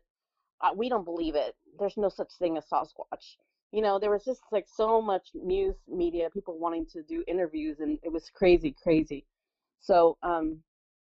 uh, 0.62 0.72
we 0.76 0.90
don't 0.90 1.06
believe 1.06 1.36
it 1.36 1.56
there's 1.80 1.98
no 1.98 2.10
such 2.10 2.32
thing 2.40 2.58
as 2.58 2.66
sasquatch 2.72 3.38
you 3.74 3.82
know 3.82 4.00
there 4.00 4.12
was 4.12 4.24
just 4.24 4.44
like 4.54 4.68
so 4.68 5.02
much 5.02 5.30
news 5.36 5.76
media 5.90 6.30
people 6.32 6.60
wanting 6.60 6.86
to 6.86 7.04
do 7.04 7.26
interviews 7.28 7.82
and 7.82 8.00
it 8.04 8.12
was 8.12 8.32
crazy 8.34 8.76
crazy 8.84 9.26
so 9.82 10.18
um 10.24 10.60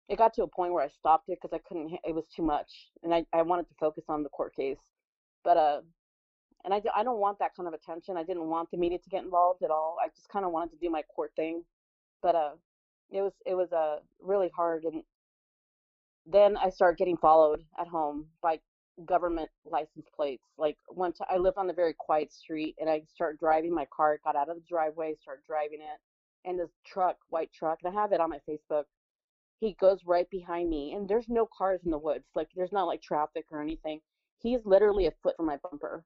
it 0.09 0.17
got 0.17 0.33
to 0.35 0.43
a 0.43 0.47
point 0.47 0.73
where 0.73 0.85
i 0.85 0.89
stopped 0.89 1.29
it 1.29 1.39
because 1.41 1.55
i 1.55 1.61
couldn't 1.67 1.97
it 2.05 2.15
was 2.15 2.25
too 2.35 2.43
much 2.43 2.89
and 3.03 3.13
I, 3.13 3.25
I 3.33 3.41
wanted 3.43 3.69
to 3.69 3.75
focus 3.79 4.05
on 4.09 4.23
the 4.23 4.29
court 4.29 4.55
case 4.55 4.79
but 5.43 5.57
uh 5.57 5.81
and 6.65 6.73
I 6.73 6.81
I 6.95 7.03
don't 7.03 7.19
want 7.19 7.39
that 7.39 7.55
kind 7.55 7.67
of 7.67 7.73
attention. 7.73 8.17
I 8.17 8.23
didn't 8.23 8.49
want 8.49 8.69
the 8.71 8.77
media 8.77 8.99
to 8.99 9.09
get 9.09 9.23
involved 9.23 9.63
at 9.63 9.71
all. 9.71 9.97
I 10.03 10.09
just 10.09 10.29
kind 10.29 10.45
of 10.45 10.51
wanted 10.51 10.71
to 10.71 10.77
do 10.77 10.89
my 10.89 11.01
court 11.03 11.31
thing, 11.35 11.63
but 12.21 12.35
uh, 12.35 12.51
it 13.11 13.21
was 13.21 13.33
it 13.45 13.55
was 13.55 13.71
uh 13.71 13.97
really 14.21 14.51
hard. 14.55 14.83
And 14.83 15.03
then 16.25 16.57
I 16.57 16.69
started 16.69 16.97
getting 16.97 17.17
followed 17.17 17.63
at 17.79 17.87
home 17.87 18.27
by 18.41 18.59
government 19.05 19.49
license 19.65 20.07
plates. 20.15 20.43
Like 20.57 20.77
one 20.87 21.13
time, 21.13 21.27
I 21.29 21.37
live 21.37 21.53
on 21.57 21.69
a 21.69 21.73
very 21.73 21.93
quiet 21.97 22.33
street, 22.33 22.75
and 22.79 22.89
I 22.89 23.03
start 23.13 23.39
driving 23.39 23.73
my 23.73 23.85
car. 23.95 24.19
Got 24.23 24.35
out 24.35 24.49
of 24.49 24.55
the 24.55 24.63
driveway, 24.67 25.15
start 25.21 25.41
driving 25.47 25.79
it, 25.81 25.99
and 26.49 26.59
this 26.59 26.71
truck, 26.85 27.17
white 27.29 27.51
truck, 27.53 27.79
and 27.83 27.95
I 27.95 28.01
have 28.01 28.11
it 28.11 28.21
on 28.21 28.29
my 28.29 28.39
Facebook. 28.49 28.83
He 29.59 29.75
goes 29.79 29.99
right 30.05 30.29
behind 30.29 30.69
me, 30.69 30.93
and 30.93 31.07
there's 31.07 31.29
no 31.29 31.47
cars 31.57 31.81
in 31.85 31.91
the 31.91 31.97
woods. 31.97 32.25
Like 32.35 32.49
there's 32.55 32.71
not 32.71 32.85
like 32.85 33.01
traffic 33.01 33.45
or 33.51 33.61
anything. 33.61 34.01
He's 34.39 34.59
literally 34.65 35.07
a 35.07 35.13
foot 35.23 35.35
from 35.37 35.47
my 35.47 35.57
bumper. 35.63 36.03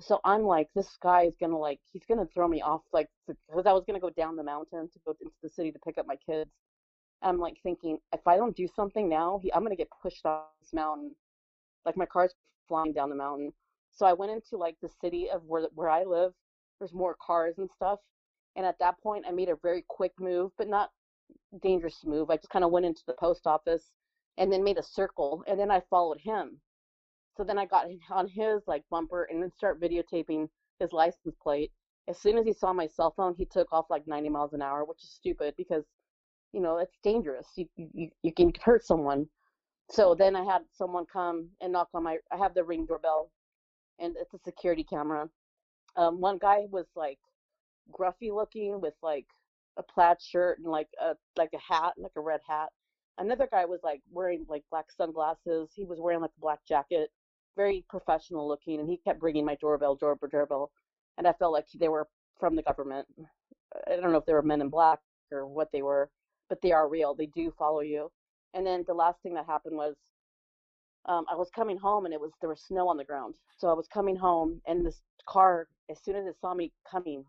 So 0.00 0.20
I'm 0.24 0.42
like, 0.42 0.68
this 0.74 0.96
guy 1.02 1.22
is 1.22 1.34
gonna 1.40 1.58
like, 1.58 1.80
he's 1.92 2.04
gonna 2.08 2.26
throw 2.34 2.48
me 2.48 2.62
off, 2.62 2.82
like, 2.92 3.08
because 3.26 3.66
I 3.66 3.72
was 3.72 3.84
gonna 3.86 4.00
go 4.00 4.10
down 4.10 4.36
the 4.36 4.42
mountain 4.42 4.88
to 4.92 4.98
go 5.06 5.14
into 5.20 5.32
the 5.42 5.48
city 5.48 5.70
to 5.72 5.78
pick 5.80 5.98
up 5.98 6.06
my 6.06 6.16
kids. 6.16 6.50
I'm 7.22 7.38
like 7.38 7.56
thinking, 7.62 7.98
if 8.12 8.26
I 8.26 8.36
don't 8.36 8.56
do 8.56 8.68
something 8.74 9.08
now, 9.08 9.40
he, 9.42 9.52
I'm 9.52 9.62
gonna 9.62 9.76
get 9.76 9.88
pushed 10.02 10.26
off 10.26 10.48
this 10.60 10.72
mountain. 10.72 11.14
Like 11.84 11.96
my 11.96 12.06
car's 12.06 12.34
flying 12.68 12.92
down 12.92 13.10
the 13.10 13.16
mountain. 13.16 13.52
So 13.92 14.06
I 14.06 14.12
went 14.12 14.32
into 14.32 14.56
like 14.56 14.76
the 14.80 14.90
city 15.00 15.30
of 15.30 15.42
where 15.46 15.68
where 15.74 15.90
I 15.90 16.04
live. 16.04 16.32
There's 16.78 16.92
more 16.92 17.16
cars 17.20 17.58
and 17.58 17.70
stuff. 17.70 18.00
And 18.56 18.66
at 18.66 18.78
that 18.80 19.00
point, 19.00 19.24
I 19.26 19.32
made 19.32 19.48
a 19.48 19.56
very 19.56 19.84
quick 19.88 20.12
move, 20.18 20.52
but 20.58 20.68
not 20.68 20.90
dangerous 21.62 22.04
move. 22.04 22.30
I 22.30 22.36
just 22.36 22.50
kind 22.50 22.64
of 22.64 22.70
went 22.70 22.86
into 22.86 23.02
the 23.06 23.14
post 23.14 23.46
office 23.46 23.90
and 24.36 24.52
then 24.52 24.64
made 24.64 24.78
a 24.78 24.82
circle, 24.82 25.44
and 25.46 25.58
then 25.58 25.70
I 25.70 25.80
followed 25.90 26.18
him. 26.20 26.60
So 27.36 27.44
then 27.44 27.58
I 27.58 27.66
got 27.66 27.86
on 28.10 28.28
his 28.28 28.62
like 28.66 28.84
bumper 28.90 29.24
and 29.24 29.42
then 29.42 29.50
start 29.52 29.80
videotaping 29.80 30.48
his 30.78 30.92
license 30.92 31.34
plate. 31.42 31.72
As 32.06 32.18
soon 32.18 32.36
as 32.38 32.44
he 32.44 32.52
saw 32.52 32.72
my 32.72 32.86
cell 32.86 33.12
phone, 33.16 33.34
he 33.36 33.44
took 33.46 33.72
off 33.72 33.86
like 33.90 34.06
90 34.06 34.28
miles 34.28 34.52
an 34.52 34.62
hour, 34.62 34.84
which 34.84 35.02
is 35.02 35.10
stupid 35.10 35.54
because, 35.56 35.84
you 36.52 36.60
know, 36.60 36.78
it's 36.78 36.98
dangerous. 37.02 37.48
You 37.56 37.66
you 37.76 38.10
you 38.22 38.32
can 38.32 38.52
hurt 38.62 38.84
someone. 38.84 39.28
So 39.90 40.14
then 40.14 40.34
I 40.34 40.44
had 40.44 40.62
someone 40.72 41.04
come 41.12 41.48
and 41.60 41.72
knock 41.72 41.88
on 41.94 42.04
my. 42.04 42.18
I 42.32 42.36
have 42.36 42.54
the 42.54 42.64
ring 42.64 42.86
doorbell, 42.86 43.30
and 43.98 44.16
it's 44.18 44.34
a 44.34 44.38
security 44.44 44.84
camera. 44.84 45.28
Um, 45.96 46.20
one 46.20 46.38
guy 46.38 46.66
was 46.70 46.86
like 46.96 47.18
gruffy 47.92 48.32
looking 48.34 48.80
with 48.80 48.94
like 49.02 49.26
a 49.76 49.82
plaid 49.82 50.20
shirt 50.22 50.58
and 50.58 50.68
like 50.68 50.88
a 51.00 51.14
like 51.36 51.50
a 51.54 51.72
hat, 51.72 51.94
like 51.98 52.12
a 52.16 52.20
red 52.20 52.40
hat. 52.48 52.70
Another 53.18 53.48
guy 53.50 53.64
was 53.64 53.80
like 53.84 54.00
wearing 54.10 54.46
like 54.48 54.64
black 54.70 54.86
sunglasses. 54.90 55.70
He 55.74 55.84
was 55.84 56.00
wearing 56.00 56.20
like 56.20 56.32
a 56.36 56.40
black 56.40 56.60
jacket, 56.66 57.10
very 57.56 57.84
professional 57.88 58.48
looking, 58.48 58.80
and 58.80 58.88
he 58.88 58.96
kept 58.96 59.22
ringing 59.22 59.44
my 59.44 59.56
doorbell, 59.56 59.96
doorbell, 59.96 60.28
doorbell, 60.30 60.70
and 61.18 61.26
I 61.26 61.32
felt 61.34 61.52
like 61.52 61.66
they 61.78 61.88
were 61.88 62.08
from 62.40 62.56
the 62.56 62.62
government. 62.62 63.06
I 63.86 63.96
don't 63.96 64.12
know 64.12 64.18
if 64.18 64.26
they 64.26 64.32
were 64.32 64.42
men 64.42 64.60
in 64.60 64.68
black 64.70 65.00
or 65.30 65.46
what 65.46 65.70
they 65.72 65.82
were, 65.82 66.10
but 66.48 66.60
they 66.62 66.72
are 66.72 66.88
real. 66.88 67.14
They 67.14 67.26
do 67.26 67.52
follow 67.58 67.80
you. 67.80 68.10
And 68.54 68.66
then 68.66 68.84
the 68.86 68.94
last 68.94 69.20
thing 69.22 69.34
that 69.34 69.46
happened 69.46 69.76
was 69.76 69.96
um, 71.06 71.26
I 71.30 71.34
was 71.34 71.50
coming 71.54 71.76
home 71.76 72.04
and 72.06 72.14
it 72.14 72.20
was 72.20 72.30
there 72.40 72.48
was 72.48 72.62
snow 72.62 72.88
on 72.88 72.96
the 72.96 73.04
ground. 73.04 73.34
So 73.58 73.68
I 73.68 73.74
was 73.74 73.88
coming 73.88 74.16
home 74.16 74.60
and 74.66 74.86
this 74.86 75.02
car, 75.26 75.68
as 75.90 75.98
soon 76.02 76.16
as 76.16 76.26
it 76.26 76.36
saw 76.40 76.54
me 76.54 76.72
coming, 76.90 77.24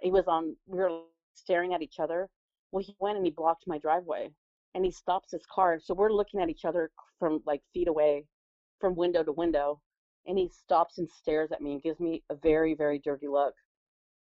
he 0.00 0.10
was 0.10 0.24
on. 0.28 0.56
We 0.66 0.78
were 0.78 1.00
staring 1.34 1.74
at 1.74 1.82
each 1.82 1.98
other. 1.98 2.28
Well, 2.70 2.84
he 2.84 2.94
went 3.00 3.16
and 3.16 3.26
he 3.26 3.32
blocked 3.32 3.64
my 3.66 3.78
driveway, 3.78 4.32
and 4.74 4.84
he 4.84 4.90
stops 4.90 5.30
his 5.32 5.44
car. 5.52 5.78
So 5.82 5.94
we're 5.94 6.12
looking 6.12 6.40
at 6.40 6.48
each 6.48 6.64
other 6.64 6.90
from 7.18 7.40
like 7.46 7.62
feet 7.72 7.88
away, 7.88 8.26
from 8.80 8.96
window 8.96 9.22
to 9.22 9.32
window, 9.32 9.80
and 10.26 10.38
he 10.38 10.48
stops 10.48 10.98
and 10.98 11.08
stares 11.08 11.52
at 11.52 11.62
me 11.62 11.72
and 11.72 11.82
gives 11.82 12.00
me 12.00 12.22
a 12.30 12.34
very 12.34 12.74
very 12.74 12.98
dirty 12.98 13.28
look. 13.28 13.54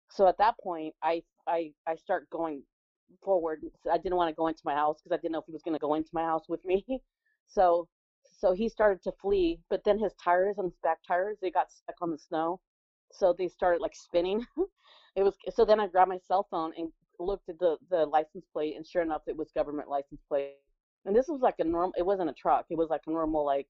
So 0.09 0.27
at 0.27 0.37
that 0.39 0.55
point, 0.61 0.93
I 1.03 1.23
I 1.47 1.73
I 1.87 1.95
start 1.95 2.29
going 2.29 2.63
forward. 3.23 3.61
I 3.91 3.97
didn't 3.97 4.15
want 4.17 4.29
to 4.29 4.35
go 4.35 4.47
into 4.47 4.61
my 4.65 4.73
house 4.73 4.99
because 5.01 5.15
I 5.15 5.19
didn't 5.21 5.33
know 5.33 5.39
if 5.39 5.45
he 5.45 5.53
was 5.53 5.63
going 5.63 5.75
to 5.75 5.79
go 5.79 5.95
into 5.95 6.09
my 6.13 6.23
house 6.23 6.47
with 6.47 6.63
me. 6.65 6.85
So 7.49 7.87
so 8.39 8.51
he 8.51 8.67
started 8.67 9.01
to 9.03 9.13
flee, 9.21 9.61
but 9.69 9.81
then 9.85 9.97
his 9.97 10.13
tires 10.21 10.57
on 10.57 10.65
his 10.65 10.77
back 10.83 10.97
tires 11.07 11.37
they 11.41 11.49
got 11.49 11.71
stuck 11.71 11.95
on 12.01 12.11
the 12.11 12.17
snow, 12.17 12.59
so 13.11 13.33
they 13.37 13.47
started 13.47 13.81
like 13.81 13.95
spinning. 13.95 14.45
it 15.15 15.23
was 15.23 15.35
so 15.49 15.63
then 15.63 15.79
I 15.79 15.87
grabbed 15.87 16.09
my 16.09 16.19
cell 16.27 16.45
phone 16.51 16.73
and 16.77 16.91
looked 17.19 17.49
at 17.49 17.57
the 17.59 17.77
the 17.89 18.05
license 18.05 18.45
plate, 18.51 18.75
and 18.75 18.85
sure 18.85 19.01
enough, 19.01 19.21
it 19.27 19.37
was 19.37 19.49
government 19.55 19.89
license 19.89 20.21
plate. 20.27 20.55
And 21.05 21.15
this 21.15 21.27
was 21.27 21.41
like 21.41 21.55
a 21.59 21.63
normal. 21.63 21.93
It 21.97 22.05
wasn't 22.05 22.29
a 22.29 22.33
truck. 22.33 22.65
It 22.69 22.77
was 22.77 22.89
like 22.89 23.01
a 23.07 23.11
normal 23.11 23.45
like 23.45 23.67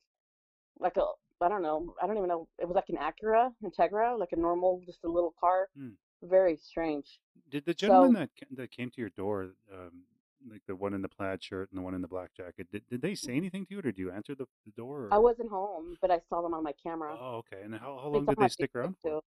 like 0.79 0.97
a 0.97 1.05
I 1.41 1.49
don't 1.49 1.61
know. 1.61 1.93
I 2.01 2.07
don't 2.07 2.17
even 2.17 2.29
know. 2.29 2.47
It 2.59 2.67
was 2.67 2.75
like 2.75 2.89
an 2.89 2.97
Acura 2.97 3.51
Integra, 3.63 4.17
like 4.17 4.31
a 4.31 4.39
normal, 4.39 4.81
just 4.85 5.03
a 5.05 5.07
little 5.07 5.33
car. 5.39 5.69
Hmm. 5.77 5.91
Very 6.24 6.57
strange. 6.57 7.20
Did 7.49 7.65
the 7.65 7.74
gentleman 7.74 8.13
So- 8.13 8.45
that 8.49 8.57
that 8.57 8.72
came 8.72 8.89
to 8.91 9.01
your 9.01 9.09
door, 9.11 9.53
um, 9.72 10.03
like 10.49 10.61
the 10.68 10.76
one 10.76 10.93
in 10.93 11.01
the 11.01 11.09
plaid 11.09 11.43
shirt 11.43 11.70
and 11.72 11.78
the 11.78 11.82
one 11.84 11.93
in 11.93 12.01
the 12.01 12.07
black 12.07 12.34
jacket, 12.34 12.68
did, 12.72 12.88
did 12.89 13.01
they 13.01 13.15
say 13.15 13.36
anything 13.36 13.65
to 13.65 13.74
you, 13.74 13.80
or 13.80 13.82
did 13.82 13.97
you 13.97 14.11
answer 14.11 14.36
the, 14.36 14.45
the 14.65 14.72
door? 14.72 15.09
I 15.11 15.18
wasn't 15.18 15.49
home, 15.49 15.97
but 16.01 16.11
I 16.11 16.20
saw 16.30 16.41
them 16.41 16.53
on 16.53 16.63
my 16.63 16.74
camera. 16.74 17.15
Oh, 17.20 17.38
okay. 17.38 17.61
And 17.63 17.74
how, 17.74 17.99
how 18.01 18.09
long 18.09 18.20
on 18.20 18.26
did 18.26 18.38
they 18.38 18.47
stick 18.47 18.76
around 18.76 18.95
for? 19.01 19.22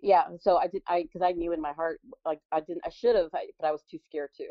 Yeah, 0.00 0.24
so 0.40 0.56
I 0.56 0.66
did 0.66 0.82
I 0.88 1.02
because 1.02 1.22
I 1.22 1.32
knew 1.32 1.52
in 1.52 1.60
my 1.60 1.72
heart 1.72 2.00
like 2.26 2.40
I 2.50 2.60
didn't 2.60 2.82
I 2.84 2.90
should 2.90 3.14
have 3.14 3.30
but 3.30 3.66
I 3.66 3.70
was 3.70 3.82
too 3.88 3.98
scared 4.04 4.30
to. 4.38 4.48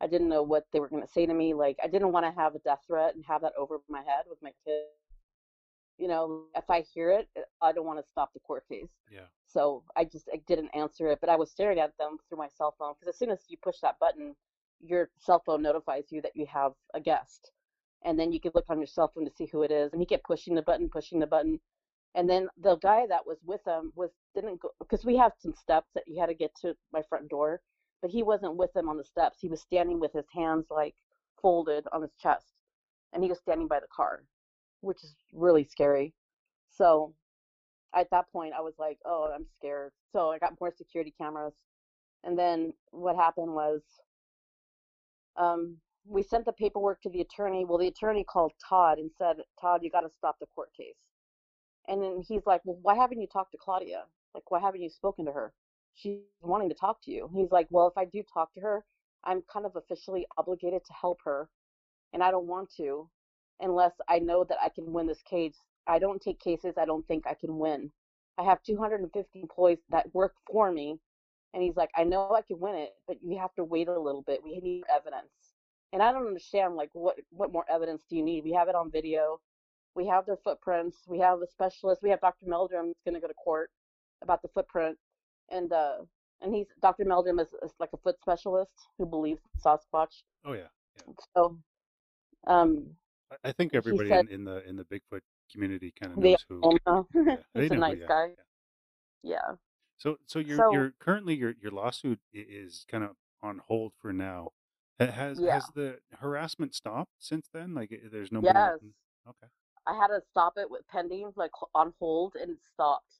I 0.00 0.06
didn't 0.06 0.28
know 0.28 0.42
what 0.42 0.66
they 0.72 0.80
were 0.80 0.88
going 0.88 1.02
to 1.02 1.08
say 1.08 1.24
to 1.24 1.32
me. 1.32 1.54
Like, 1.54 1.78
I 1.82 1.86
didn't 1.88 2.12
want 2.12 2.26
to 2.26 2.40
have 2.40 2.54
a 2.54 2.58
death 2.58 2.80
threat 2.86 3.14
and 3.14 3.24
have 3.26 3.40
that 3.40 3.54
over 3.58 3.78
my 3.88 4.00
head 4.00 4.24
with 4.28 4.38
my 4.42 4.52
kid. 4.64 4.82
You 5.98 6.08
know, 6.08 6.44
if 6.54 6.68
I 6.68 6.82
hear 6.92 7.10
it, 7.10 7.28
uh, 7.36 7.42
I 7.62 7.72
don't 7.72 7.86
want 7.86 7.98
to 7.98 8.10
stop 8.10 8.32
the 8.34 8.40
court 8.40 8.64
case. 8.68 8.90
Yeah. 9.10 9.26
So 9.46 9.82
I 9.96 10.04
just 10.04 10.28
I 10.32 10.42
didn't 10.46 10.70
answer 10.74 11.08
it, 11.08 11.18
but 11.20 11.30
I 11.30 11.36
was 11.36 11.50
staring 11.50 11.78
at 11.78 11.96
them 11.98 12.18
through 12.28 12.38
my 12.38 12.48
cell 12.48 12.74
phone 12.78 12.94
because 12.94 13.14
as 13.14 13.18
soon 13.18 13.30
as 13.30 13.44
you 13.48 13.56
push 13.62 13.76
that 13.82 13.98
button, 13.98 14.34
your 14.80 15.08
cell 15.18 15.42
phone 15.44 15.62
notifies 15.62 16.04
you 16.10 16.20
that 16.22 16.36
you 16.36 16.46
have 16.46 16.72
a 16.94 17.00
guest, 17.00 17.50
and 18.04 18.18
then 18.18 18.32
you 18.32 18.40
can 18.40 18.52
look 18.54 18.66
on 18.68 18.78
your 18.78 18.86
cell 18.86 19.10
phone 19.14 19.24
to 19.24 19.30
see 19.34 19.46
who 19.46 19.62
it 19.62 19.70
is. 19.70 19.92
And 19.92 20.02
he 20.02 20.06
kept 20.06 20.24
pushing 20.24 20.54
the 20.54 20.62
button, 20.62 20.88
pushing 20.90 21.18
the 21.18 21.26
button, 21.26 21.60
and 22.14 22.28
then 22.28 22.48
the 22.60 22.76
guy 22.76 23.06
that 23.06 23.26
was 23.26 23.38
with 23.44 23.62
them 23.64 23.92
was 23.94 24.10
didn't 24.34 24.60
go 24.60 24.70
because 24.78 25.04
we 25.04 25.16
have 25.16 25.32
some 25.38 25.54
steps 25.54 25.88
that 25.94 26.04
you 26.06 26.20
had 26.20 26.26
to 26.26 26.34
get 26.34 26.54
to 26.62 26.74
my 26.92 27.02
front 27.08 27.28
door, 27.28 27.60
but 28.02 28.10
he 28.10 28.22
wasn't 28.22 28.56
with 28.56 28.72
them 28.72 28.88
on 28.88 28.98
the 28.98 29.04
steps. 29.04 29.38
He 29.40 29.48
was 29.48 29.60
standing 29.60 30.00
with 30.00 30.12
his 30.12 30.26
hands 30.34 30.66
like 30.70 30.94
folded 31.40 31.86
on 31.92 32.02
his 32.02 32.14
chest, 32.20 32.52
and 33.12 33.22
he 33.22 33.28
was 33.28 33.38
standing 33.38 33.68
by 33.68 33.80
the 33.80 33.86
car, 33.94 34.24
which 34.80 35.02
is 35.04 35.14
really 35.32 35.64
scary. 35.64 36.12
So 36.70 37.14
at 37.94 38.08
that 38.10 38.30
point, 38.32 38.52
I 38.56 38.60
was 38.60 38.74
like, 38.78 38.98
oh, 39.04 39.30
I'm 39.34 39.46
scared. 39.56 39.92
So 40.12 40.30
I 40.30 40.38
got 40.38 40.60
more 40.60 40.72
security 40.76 41.14
cameras. 41.18 41.54
And 42.24 42.38
then 42.38 42.72
what 42.90 43.16
happened 43.16 43.54
was 43.54 43.82
um, 45.36 45.76
we 46.06 46.22
sent 46.22 46.44
the 46.44 46.52
paperwork 46.52 47.00
to 47.02 47.10
the 47.10 47.20
attorney. 47.20 47.64
Well, 47.64 47.78
the 47.78 47.88
attorney 47.88 48.24
called 48.24 48.52
Todd 48.68 48.98
and 48.98 49.10
said, 49.16 49.36
Todd, 49.60 49.80
you 49.82 49.90
got 49.90 50.00
to 50.00 50.10
stop 50.18 50.36
the 50.40 50.46
court 50.54 50.70
case. 50.76 50.96
And 51.88 52.02
then 52.02 52.22
he's 52.26 52.42
like, 52.46 52.60
well, 52.64 52.78
why 52.82 52.96
haven't 52.96 53.20
you 53.20 53.26
talked 53.26 53.52
to 53.52 53.58
Claudia? 53.58 54.04
Like, 54.34 54.50
why 54.50 54.60
haven't 54.60 54.82
you 54.82 54.90
spoken 54.90 55.24
to 55.26 55.32
her? 55.32 55.52
She's 55.94 56.18
wanting 56.42 56.68
to 56.68 56.74
talk 56.74 57.02
to 57.04 57.10
you. 57.10 57.30
He's 57.34 57.50
like, 57.50 57.68
well, 57.70 57.86
if 57.86 57.96
I 57.96 58.04
do 58.04 58.22
talk 58.32 58.52
to 58.54 58.60
her, 58.60 58.84
I'm 59.24 59.42
kind 59.50 59.64
of 59.64 59.76
officially 59.76 60.26
obligated 60.36 60.84
to 60.84 60.92
help 60.92 61.20
her. 61.24 61.48
And 62.12 62.22
I 62.22 62.30
don't 62.30 62.46
want 62.46 62.70
to 62.76 63.08
unless 63.60 63.92
I 64.08 64.18
know 64.18 64.44
that 64.44 64.58
I 64.62 64.68
can 64.68 64.92
win 64.92 65.06
this 65.06 65.22
case 65.22 65.60
I 65.86 65.98
don't 65.98 66.20
take 66.20 66.40
cases 66.40 66.74
I 66.76 66.84
don't 66.84 67.06
think 67.06 67.26
I 67.26 67.34
can 67.34 67.58
win. 67.58 67.90
I 68.38 68.44
have 68.44 68.62
250 68.62 69.40
employees 69.40 69.78
that 69.90 70.12
work 70.14 70.34
for 70.50 70.70
me. 70.70 70.98
And 71.54 71.62
he's 71.62 71.76
like, 71.76 71.90
I 71.96 72.04
know 72.04 72.32
I 72.32 72.42
can 72.42 72.60
win 72.60 72.74
it, 72.74 72.90
but 73.06 73.16
you 73.22 73.38
have 73.38 73.54
to 73.54 73.64
wait 73.64 73.88
a 73.88 73.98
little 73.98 74.22
bit. 74.22 74.42
We 74.44 74.58
need 74.60 74.84
evidence. 74.94 75.30
And 75.92 76.02
I 76.02 76.12
don't 76.12 76.26
understand, 76.26 76.74
like, 76.74 76.90
what, 76.92 77.16
what 77.30 77.52
more 77.52 77.64
evidence 77.70 78.02
do 78.10 78.16
you 78.16 78.22
need? 78.22 78.44
We 78.44 78.52
have 78.52 78.68
it 78.68 78.74
on 78.74 78.90
video. 78.90 79.40
We 79.94 80.06
have 80.08 80.26
their 80.26 80.36
footprints. 80.36 80.98
We 81.06 81.18
have 81.20 81.40
the 81.40 81.46
specialist. 81.46 82.02
We 82.02 82.10
have 82.10 82.20
Dr. 82.20 82.46
Meldrum 82.46 82.88
that's 82.88 83.00
going 83.06 83.14
to 83.14 83.20
go 83.20 83.28
to 83.28 83.34
court 83.34 83.70
about 84.22 84.42
the 84.42 84.48
footprint. 84.48 84.98
And, 85.50 85.72
uh, 85.72 85.98
and 86.42 86.54
he's, 86.54 86.66
Dr. 86.82 87.06
Meldrum 87.06 87.38
is, 87.38 87.48
is 87.64 87.72
like 87.80 87.90
a 87.94 87.98
foot 87.98 88.16
specialist 88.20 88.72
who 88.98 89.06
believes 89.06 89.40
Sasquatch. 89.64 90.24
Oh 90.44 90.52
yeah. 90.52 90.66
yeah. 90.96 91.14
So, 91.34 91.56
um, 92.46 92.88
I 93.44 93.52
think 93.52 93.74
everybody 93.74 94.08
said, 94.08 94.26
in, 94.26 94.34
in 94.34 94.44
the 94.44 94.68
in 94.68 94.76
the 94.76 94.84
Bigfoot 94.84 95.20
community 95.52 95.92
kind 96.00 96.12
of 96.12 96.18
knows 96.18 96.44
who. 96.48 96.60
Know. 96.86 97.06
Yeah, 97.14 97.36
he's 97.54 97.70
a 97.70 97.76
nice 97.76 97.98
guy. 98.06 98.28
Yeah. 99.22 99.32
Yeah. 99.48 99.54
So 99.98 100.16
so 100.26 100.38
you're 100.38 100.56
So- 100.56 100.72
you're 100.72 100.92
currently 101.00 101.34
your 101.34 101.54
your 101.60 101.72
lawsuit 101.72 102.20
is 102.32 102.84
kind 102.90 103.02
of 103.04 103.10
on 103.42 103.60
hold 103.66 103.92
for 104.00 104.12
now. 104.12 104.50
Ha- 105.00 105.06
Has 105.10 105.40
Yeah. 105.40 105.54
has 105.54 105.66
the 105.74 105.98
harassment 106.20 106.74
stopped 106.74 107.12
since 107.18 107.48
then? 107.52 107.74
Like 107.74 107.90
there's 108.12 108.30
nobody. 108.30 108.52
Yes. 108.54 108.78
Okay. 109.28 109.46
I 109.88 109.94
had 109.94 110.08
to 110.08 110.20
stop 110.30 110.54
it 110.56 110.70
with 110.70 110.82
pending, 110.88 111.32
like 111.36 111.52
on 111.74 111.92
hold, 111.98 112.34
and 112.40 112.50
it 112.52 112.58
stopped. 112.74 113.14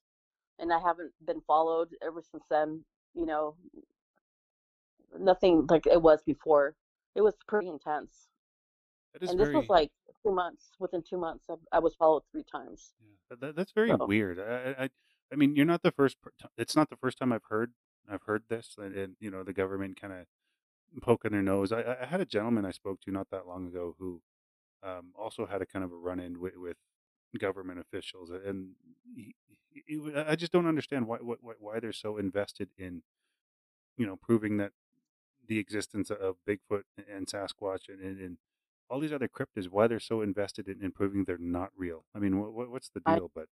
And 0.59 0.73
I 0.73 0.79
haven't 0.81 1.13
been 1.25 1.41
followed 1.47 1.91
ever 2.03 2.23
since 2.23 2.45
then. 2.51 2.85
You 3.15 3.27
know, 3.27 3.57
nothing 5.19 5.67
like 5.69 5.87
it 5.87 6.01
was 6.01 6.23
before. 6.23 6.75
It 7.15 7.23
was 7.23 7.35
pretty 7.49 7.69
intense. 7.69 8.29
And 9.23 9.39
this 9.39 9.47
very. 9.49 9.57
was 9.57 9.69
like 9.69 9.91
two 10.23 10.33
months. 10.35 10.73
Within 10.79 11.03
two 11.03 11.19
months, 11.19 11.47
I, 11.51 11.55
I 11.73 11.79
was 11.79 11.95
followed 11.95 12.23
three 12.31 12.45
times. 12.51 12.93
yeah, 13.01 13.07
that, 13.31 13.41
that- 13.41 13.57
that's 13.57 13.73
very 13.73 13.91
So- 13.91 14.07
weird. 14.07 14.39
I, 14.41 14.85
I 14.85 14.91
I 15.33 15.37
mean 15.37 15.57
you're 15.57 15.67
not 15.67 15.83
the 15.83 15.91
first. 15.91 16.17
It's 16.57 16.77
not 16.77 16.91
the 16.91 16.97
first 16.97 17.19
time 17.19 17.33
I've 17.33 17.45
heard 17.49 17.73
I've 18.09 18.23
heard 18.23 18.45
this, 18.49 18.77
and, 18.79 18.95
and 18.95 19.17
you 19.21 19.31
know 19.31 19.43
the 19.43 19.53
government 19.53 20.01
kind 20.01 20.13
of 20.13 20.27
poking 21.03 21.33
their 21.33 21.43
nose. 21.43 21.73
I, 21.73 21.97
I- 22.01 22.07
had 22.07 22.21
a 22.21 22.27
gentleman 22.27 22.65
I 22.65 22.71
spoke 22.71 23.01
to 23.03 23.11
not 23.11 23.29
that 23.31 23.47
long 23.47 23.67
ago 23.67 23.95
who 23.99 24.23
um, 24.83 25.13
also 25.19 25.47
had 25.47 25.63
a 25.63 25.67
kind 25.67 25.85
of 25.85 25.91
a 25.93 25.97
run 25.97 26.21
in 26.21 26.39
with, 26.41 26.57
with 26.57 26.77
government 27.39 27.81
officials, 27.81 28.31
and 28.31 28.71
he, 29.15 29.35
he, 29.71 30.01
I 30.15 30.37
just 30.37 30.53
don't 30.53 30.67
understand 30.67 31.07
why, 31.07 31.19
why 31.19 31.55
why 31.59 31.81
they're 31.81 31.93
so 31.93 32.17
invested 32.19 32.69
in 32.79 33.03
you 33.99 34.07
know 34.07 34.17
proving 34.17 34.57
that 34.59 34.73
the 35.49 35.59
existence 35.59 36.11
of 36.11 36.37
Bigfoot 36.49 36.83
and 37.13 37.27
Sasquatch 37.27 37.89
and, 37.89 38.01
and, 38.01 38.21
and 38.21 38.39
all 38.89 39.01
these 39.01 39.13
other 39.13 39.29
cryptids. 39.29 39.69
Why 39.71 39.87
they're 39.87 40.01
so 40.01 40.23
invested 40.23 40.69
in, 40.69 40.83
in 40.83 40.93
proving 40.93 41.25
they're 41.25 41.39
not 41.39 41.71
real? 41.77 42.05
I 42.15 42.19
mean, 42.19 42.39
what, 42.39 42.71
what's 42.71 42.89
the 42.91 43.03
I- 43.07 43.17
deal? 43.17 43.31
but 43.35 43.47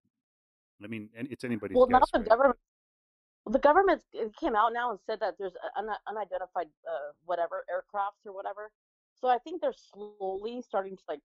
I 0.84 0.88
mean, 0.88 1.10
and 1.16 1.28
it's 1.32 1.44
anybody's 1.44 1.76
Well, 1.76 1.88
now 1.88 2.00
guess. 2.00 2.10
the 2.12 2.20
right? 2.20 2.30
government, 2.30 2.58
well, 3.46 3.54
the 3.54 3.60
government 3.60 4.02
came 4.40 4.56
out 4.56 4.74
now 4.74 4.92
and 4.92 5.00
said 5.06 5.20
that 5.20 5.36
there's 5.38 5.54
un, 5.78 5.88
unidentified 6.08 6.68
uh, 6.88 7.12
whatever 7.26 7.64
aircrafts 7.70 8.26
or 8.26 8.34
whatever. 8.34 8.72
So 9.20 9.28
I 9.28 9.38
think 9.40 9.62
they're 9.62 9.74
slowly 9.94 10.62
starting 10.62 10.96
to 10.98 11.04
like 11.08 11.20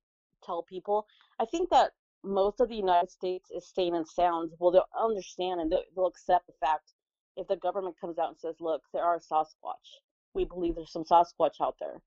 tell 0.44 0.62
people. 0.62 1.06
I 1.40 1.46
think 1.46 1.70
that 1.70 1.92
most 2.22 2.60
of 2.60 2.68
the 2.68 2.76
United 2.76 3.10
States 3.10 3.50
is 3.50 3.66
staying 3.66 3.94
in 3.94 4.04
sound. 4.04 4.50
Well, 4.58 4.70
they'll 4.70 4.84
understand 4.98 5.60
and 5.60 5.70
they'll, 5.72 5.84
they'll 5.94 6.06
accept 6.06 6.46
the 6.46 6.52
fact 6.60 6.92
if 7.36 7.46
the 7.48 7.56
government 7.56 7.96
comes 8.00 8.18
out 8.18 8.28
and 8.28 8.38
says, 8.38 8.56
"Look, 8.60 8.82
there 8.92 9.04
are 9.04 9.18
Sasquatch. 9.18 9.88
We 10.34 10.44
believe 10.44 10.74
there's 10.74 10.92
some 10.92 11.04
Sasquatch 11.04 11.60
out 11.62 11.76
there." 11.80 12.02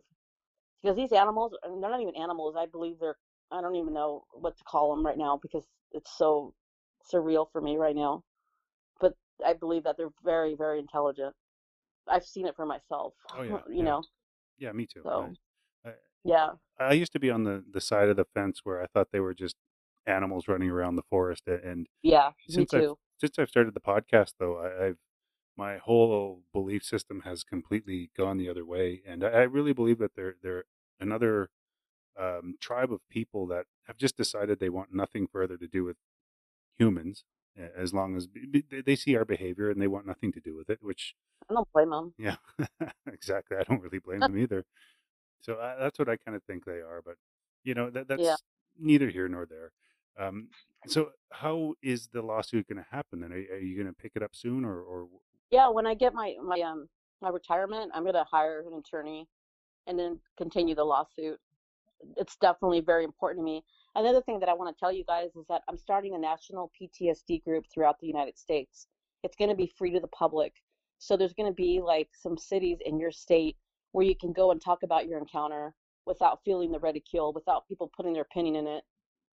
Because 0.81 0.95
these 0.97 1.11
animals, 1.13 1.53
they're 1.63 1.89
not 1.89 2.01
even 2.01 2.15
animals. 2.15 2.55
I 2.57 2.65
believe 2.67 2.99
they're. 2.99 3.17
I 3.51 3.61
don't 3.61 3.75
even 3.75 3.93
know 3.93 4.25
what 4.33 4.57
to 4.57 4.63
call 4.63 4.95
them 4.95 5.05
right 5.05 5.17
now 5.17 5.37
because 5.41 5.67
it's 5.91 6.15
so 6.17 6.53
surreal 7.11 7.47
for 7.51 7.61
me 7.61 7.77
right 7.77 7.95
now. 7.95 8.23
But 8.99 9.13
I 9.45 9.53
believe 9.53 9.83
that 9.83 9.97
they're 9.97 10.13
very, 10.23 10.55
very 10.55 10.79
intelligent. 10.79 11.35
I've 12.07 12.25
seen 12.25 12.47
it 12.47 12.55
for 12.55 12.65
myself. 12.65 13.13
Oh, 13.35 13.43
yeah, 13.43 13.61
You 13.69 13.83
yeah. 13.83 13.83
know. 13.83 14.03
Yeah, 14.57 14.71
me 14.73 14.87
too. 14.87 15.03
So. 15.03 15.11
I- 15.15 15.50
Yeah. 16.23 16.49
I 16.79 16.93
used 16.93 17.11
to 17.13 17.19
be 17.19 17.29
on 17.29 17.43
the, 17.43 17.63
the 17.71 17.81
side 17.81 18.09
of 18.09 18.17
the 18.17 18.25
fence 18.33 18.61
where 18.63 18.81
I 18.81 18.87
thought 18.87 19.09
they 19.11 19.19
were 19.19 19.33
just 19.33 19.55
animals 20.05 20.47
running 20.47 20.69
around 20.69 20.95
the 20.95 21.03
forest. 21.09 21.43
And 21.47 21.87
Yeah. 22.01 22.31
Me 22.47 22.53
Since 22.55 22.73
I've- 22.73 22.83
too. 22.85 22.97
since 23.19 23.37
I've 23.37 23.49
started 23.49 23.73
the 23.75 23.79
podcast, 23.81 24.33
though, 24.39 24.57
I, 24.59 24.85
I've 24.87 24.97
my 25.57 25.77
whole 25.77 26.43
belief 26.53 26.83
system 26.83 27.21
has 27.25 27.43
completely 27.43 28.09
gone 28.17 28.37
the 28.37 28.49
other 28.49 28.65
way, 28.65 29.01
and 29.05 29.23
I, 29.23 29.27
I 29.27 29.41
really 29.43 29.73
believe 29.73 29.99
that 29.99 30.15
they're 30.15 30.35
they're 30.41 30.63
another 30.99 31.49
um, 32.19 32.55
tribe 32.59 32.91
of 32.91 33.01
people 33.09 33.45
that 33.47 33.65
have 33.85 33.97
just 33.97 34.15
decided 34.17 34.59
they 34.59 34.69
want 34.69 34.93
nothing 34.93 35.27
further 35.27 35.57
to 35.57 35.67
do 35.67 35.83
with 35.83 35.97
humans, 36.79 37.25
as 37.77 37.93
long 37.93 38.15
as 38.15 38.27
b- 38.27 38.45
b- 38.49 38.63
they- 38.71 38.81
they 38.81 38.95
see 38.95 39.15
our 39.15 39.25
behavior 39.25 39.69
and 39.69 39.81
they 39.81 39.87
want 39.87 40.07
nothing 40.07 40.31
to 40.31 40.39
do 40.39 40.55
with 40.55 40.69
it. 40.69 40.79
Which, 40.81 41.15
I 41.49 41.53
don't 41.53 41.67
blame 41.73 41.89
them. 41.91 42.13
yeah, 42.17 42.37
exactly. 43.11 43.57
I 43.57 43.63
don't 43.63 43.81
really 43.81 43.99
blame 43.99 44.21
them 44.21 44.37
either. 44.37 44.65
So 45.41 45.59
I, 45.59 45.75
that's 45.79 45.99
what 45.99 46.09
I 46.09 46.17
kind 46.17 46.35
of 46.35 46.43
think 46.43 46.65
they 46.65 46.79
are, 46.81 47.01
but 47.03 47.15
you 47.63 47.73
know 47.73 47.89
that 47.89 48.07
that's 48.07 48.21
Yeah. 48.21 48.35
neither 48.79 49.09
here 49.09 49.27
nor 49.27 49.45
there. 49.45 49.71
Um, 50.17 50.49
so 50.87 51.11
how 51.31 51.75
is 51.81 52.07
the 52.07 52.21
lawsuit 52.21 52.67
going 52.67 52.83
to 52.83 52.89
happen 52.89 53.21
then? 53.21 53.31
Are, 53.31 53.35
are 53.55 53.59
you 53.59 53.75
going 53.75 53.87
to 53.87 53.93
pick 54.01 54.13
it 54.15 54.23
up 54.23 54.35
soon, 54.35 54.65
or, 54.65 54.81
or 54.81 55.07
Yeah, 55.51 55.69
when 55.69 55.85
I 55.87 55.93
get 55.93 56.13
my 56.13 56.35
my 56.43 56.61
um 56.61 56.87
my 57.21 57.29
retirement, 57.29 57.91
I'm 57.93 58.05
gonna 58.05 58.23
hire 58.23 58.63
an 58.65 58.73
attorney 58.73 59.27
and 59.87 59.97
then 59.97 60.19
continue 60.37 60.75
the 60.75 60.83
lawsuit. 60.83 61.39
It's 62.17 62.35
definitely 62.37 62.81
very 62.81 63.03
important 63.03 63.39
to 63.41 63.43
me. 63.43 63.63
Another 63.95 64.21
thing 64.21 64.39
that 64.39 64.49
I 64.49 64.53
want 64.53 64.75
to 64.75 64.79
tell 64.79 64.91
you 64.91 65.03
guys 65.03 65.29
is 65.35 65.45
that 65.49 65.61
I'm 65.67 65.77
starting 65.77 66.15
a 66.15 66.17
national 66.17 66.71
PTSD 66.79 67.43
group 67.43 67.65
throughout 67.71 67.99
the 67.99 68.07
United 68.07 68.37
States. 68.37 68.87
It's 69.23 69.35
going 69.35 69.49
to 69.49 69.55
be 69.55 69.71
free 69.77 69.91
to 69.91 69.99
the 69.99 70.07
public. 70.07 70.53
So 70.97 71.17
there's 71.17 71.33
going 71.33 71.49
to 71.49 71.53
be 71.55 71.79
like 71.83 72.09
some 72.13 72.37
cities 72.37 72.77
in 72.85 72.99
your 72.99 73.11
state 73.11 73.57
where 73.91 74.05
you 74.05 74.15
can 74.15 74.33
go 74.33 74.51
and 74.51 74.61
talk 74.61 74.83
about 74.83 75.07
your 75.07 75.19
encounter 75.19 75.73
without 76.05 76.39
feeling 76.43 76.71
the 76.71 76.79
ridicule, 76.79 77.33
without 77.33 77.67
people 77.67 77.91
putting 77.95 78.13
their 78.13 78.23
opinion 78.23 78.55
in 78.55 78.67
it. 78.67 78.83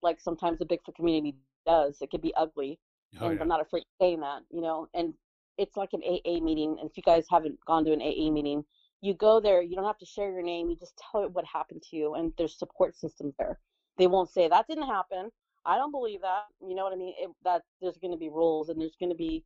Like 0.02 0.20
sometimes 0.20 0.58
the 0.58 0.66
Bigfoot 0.66 0.94
community 0.94 1.36
does. 1.66 1.98
It 2.00 2.10
can 2.10 2.20
be 2.20 2.34
ugly 2.36 2.78
oh, 3.20 3.26
and 3.26 3.36
yeah. 3.36 3.42
I'm 3.42 3.48
not 3.48 3.60
afraid 3.60 3.80
of 3.80 3.86
saying 4.00 4.20
that, 4.20 4.42
you 4.50 4.60
know. 4.60 4.88
And 4.94 5.14
it's 5.56 5.76
like 5.76 5.90
an 5.92 6.02
AA 6.02 6.40
meeting. 6.40 6.76
And 6.80 6.88
if 6.88 6.96
you 6.96 7.02
guys 7.02 7.26
haven't 7.30 7.58
gone 7.66 7.84
to 7.84 7.92
an 7.92 8.02
AA 8.02 8.30
meeting, 8.30 8.64
you 9.00 9.14
go 9.14 9.40
there. 9.40 9.62
You 9.62 9.76
don't 9.76 9.84
have 9.84 9.98
to 9.98 10.06
share 10.06 10.30
your 10.30 10.42
name. 10.42 10.68
You 10.70 10.76
just 10.76 11.00
tell 11.10 11.22
it 11.22 11.32
what 11.32 11.44
happened 11.44 11.82
to 11.90 11.96
you, 11.96 12.14
and 12.14 12.32
there's 12.36 12.58
support 12.58 12.96
systems 12.96 13.34
there. 13.38 13.58
They 13.96 14.06
won't 14.06 14.30
say 14.30 14.48
that 14.48 14.66
didn't 14.68 14.86
happen. 14.86 15.30
I 15.64 15.76
don't 15.76 15.92
believe 15.92 16.20
that. 16.22 16.44
You 16.66 16.74
know 16.74 16.84
what 16.84 16.92
I 16.92 16.96
mean? 16.96 17.14
It, 17.18 17.30
that 17.44 17.62
there's 17.80 17.98
going 17.98 18.12
to 18.12 18.18
be 18.18 18.28
rules, 18.28 18.68
and 18.68 18.80
there's 18.80 18.96
going 18.98 19.10
to 19.10 19.16
be 19.16 19.44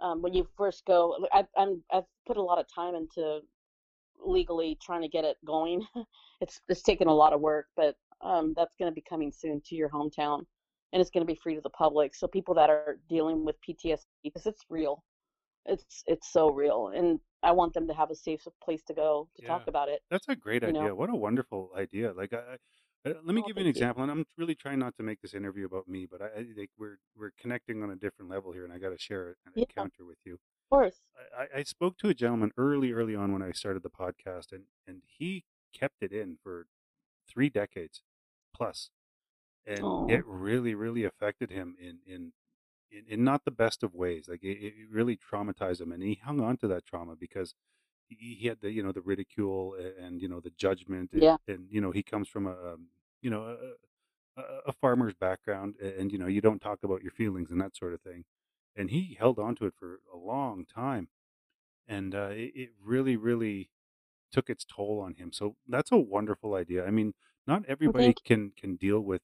um, 0.00 0.20
when 0.22 0.34
you 0.34 0.46
first 0.56 0.84
go. 0.86 1.16
I, 1.32 1.46
I'm 1.56 1.82
I've 1.92 2.04
put 2.26 2.36
a 2.36 2.42
lot 2.42 2.58
of 2.58 2.66
time 2.74 2.94
into 2.94 3.40
legally 4.24 4.78
trying 4.82 5.02
to 5.02 5.08
get 5.08 5.24
it 5.24 5.36
going. 5.44 5.86
it's 6.40 6.60
it's 6.68 6.82
taken 6.82 7.08
a 7.08 7.14
lot 7.14 7.32
of 7.32 7.40
work, 7.40 7.66
but 7.76 7.96
um, 8.22 8.54
that's 8.56 8.76
going 8.76 8.90
to 8.90 8.94
be 8.94 9.02
coming 9.08 9.32
soon 9.32 9.60
to 9.66 9.74
your 9.74 9.88
hometown, 9.90 10.44
and 10.92 11.00
it's 11.00 11.10
going 11.10 11.26
to 11.26 11.32
be 11.32 11.38
free 11.38 11.54
to 11.54 11.60
the 11.60 11.70
public. 11.70 12.14
So 12.14 12.26
people 12.26 12.54
that 12.54 12.70
are 12.70 12.98
dealing 13.08 13.44
with 13.44 13.56
PTSD, 13.62 14.06
because 14.24 14.46
it's 14.46 14.64
real, 14.68 15.04
it's 15.66 16.04
it's 16.06 16.32
so 16.32 16.50
real, 16.50 16.88
and 16.88 17.20
I 17.42 17.52
want 17.52 17.74
them 17.74 17.88
to 17.88 17.94
have 17.94 18.10
a 18.10 18.16
safe 18.16 18.46
place 18.62 18.82
to 18.84 18.94
go 18.94 19.28
to 19.36 19.42
Yeah. 19.42 19.48
talk 19.48 19.68
about 19.68 19.88
it. 19.88 20.02
That's 20.10 20.28
a 20.28 20.36
great 20.36 20.64
idea. 20.64 20.94
know. 20.94 20.94
What 20.94 21.10
a 21.10 21.14
wonderful 21.14 21.70
idea. 21.76 22.12
Like, 22.12 22.32
I, 22.32 22.58
I, 23.06 23.10
uh, 23.10 23.14
let 23.24 23.34
me 23.34 23.42
Oh, 23.42 23.42
give 23.42 23.56
you 23.56 23.62
an 23.62 23.66
thank 23.66 23.74
you. 23.74 23.86
example, 23.86 24.02
and 24.02 24.10
I'm 24.12 24.24
really 24.36 24.54
trying 24.54 24.78
not 24.78 24.96
to 24.96 25.02
make 25.02 25.20
this 25.20 25.34
interview 25.34 25.66
about 25.66 25.88
me, 25.88 26.06
but 26.06 26.20
I, 26.20 26.26
I 26.26 26.46
like 26.56 26.70
we're 26.78 26.98
we're 27.16 27.30
connecting 27.38 27.82
on 27.82 27.90
a 27.90 27.96
different 27.96 28.30
level 28.30 28.52
here, 28.52 28.64
and 28.64 28.72
I 28.72 28.78
got 28.78 28.90
to 28.90 28.98
share 28.98 29.36
an 29.46 29.52
Yeah, 29.54 29.64
encounter 29.68 30.04
with 30.04 30.18
you. 30.24 30.38
Course. 30.70 31.00
I, 31.36 31.58
I- 31.58 31.62
spoke 31.64 31.98
to 31.98 32.08
a 32.08 32.14
gentleman 32.14 32.52
early, 32.56 32.92
early 32.92 33.14
on 33.14 33.32
when 33.32 33.42
I 33.42 33.52
started 33.52 33.82
the 33.82 33.90
podcast, 33.90 34.52
and 34.52 34.64
and 34.86 35.02
he 35.06 35.44
kept 35.72 36.02
it 36.02 36.12
in 36.12 36.36
for 36.42 36.66
three 37.28 37.50
decades 37.50 38.02
plus, 38.54 38.90
and 39.66 39.92
Oh, 39.92 40.06
it 40.08 40.24
really, 40.26 40.74
really 40.74 41.04
affected 41.04 41.50
him 41.50 41.76
in 41.80 42.00
in 42.06 42.32
in, 42.90 43.06
in 43.08 43.24
not 43.24 43.44
the 43.44 43.50
best 43.52 43.82
of 43.84 43.94
ways. 43.94 44.28
Like 44.28 44.44
it, 44.44 44.58
it 44.62 44.74
really 44.90 45.16
traumatized 45.18 45.80
him, 45.82 45.92
and 45.92 46.02
he 46.02 46.14
hung 46.16 46.40
on 46.40 46.56
to 46.58 46.68
that 46.68 46.86
trauma 46.86 47.16
because 47.16 47.54
he, 48.08 48.36
he 48.40 48.48
had 48.48 48.60
the 48.62 48.70
you 48.72 48.82
know 48.82 48.92
the 48.92 49.02
ridicule 49.02 49.76
a- 49.78 50.00
and 50.02 50.22
you 50.22 50.28
know 50.28 50.40
the 50.40 50.50
judgment, 50.52 51.12
and, 51.12 51.22
yeah, 51.22 51.36
and 51.48 51.68
you 51.70 51.80
know 51.80 51.92
he 51.92 52.02
comes 52.02 52.28
from 52.28 52.46
a 52.46 52.74
um, 52.74 52.88
you 53.22 53.30
know 53.30 53.44
a, 53.44 54.40
a, 54.40 54.44
a 54.68 54.72
farmer's 54.72 55.14
background, 55.14 55.76
a- 55.82 55.98
and 56.00 56.12
you 56.12 56.18
know 56.18 56.26
you 56.26 56.40
don't 56.40 56.60
talk 56.60 56.80
about 56.82 57.02
your 57.02 57.12
feelings 57.12 57.50
and 57.50 57.60
that 57.60 57.76
sort 57.76 57.94
of 57.94 58.00
thing, 58.02 58.24
and 58.76 58.90
he 58.90 59.16
held 59.18 59.38
on 59.38 59.54
to 59.56 59.66
it 59.66 59.74
for 59.78 60.00
a 60.12 60.16
long 60.16 60.64
time, 60.66 61.08
and 61.86 62.14
uh, 62.14 62.30
it, 62.30 62.52
it 62.54 62.68
really, 62.82 63.16
really 63.16 63.70
took 64.32 64.48
its 64.48 64.64
toll 64.64 65.00
on 65.00 65.14
him. 65.14 65.32
So 65.32 65.56
that's 65.68 65.92
a 65.92 65.96
wonderful 65.96 66.54
idea. 66.54 66.84
I 66.86 66.90
mean, 66.90 67.14
not 67.46 67.64
everybody 67.66 68.14
can 68.24 68.52
can 68.56 68.76
deal 68.76 69.00
with 69.00 69.22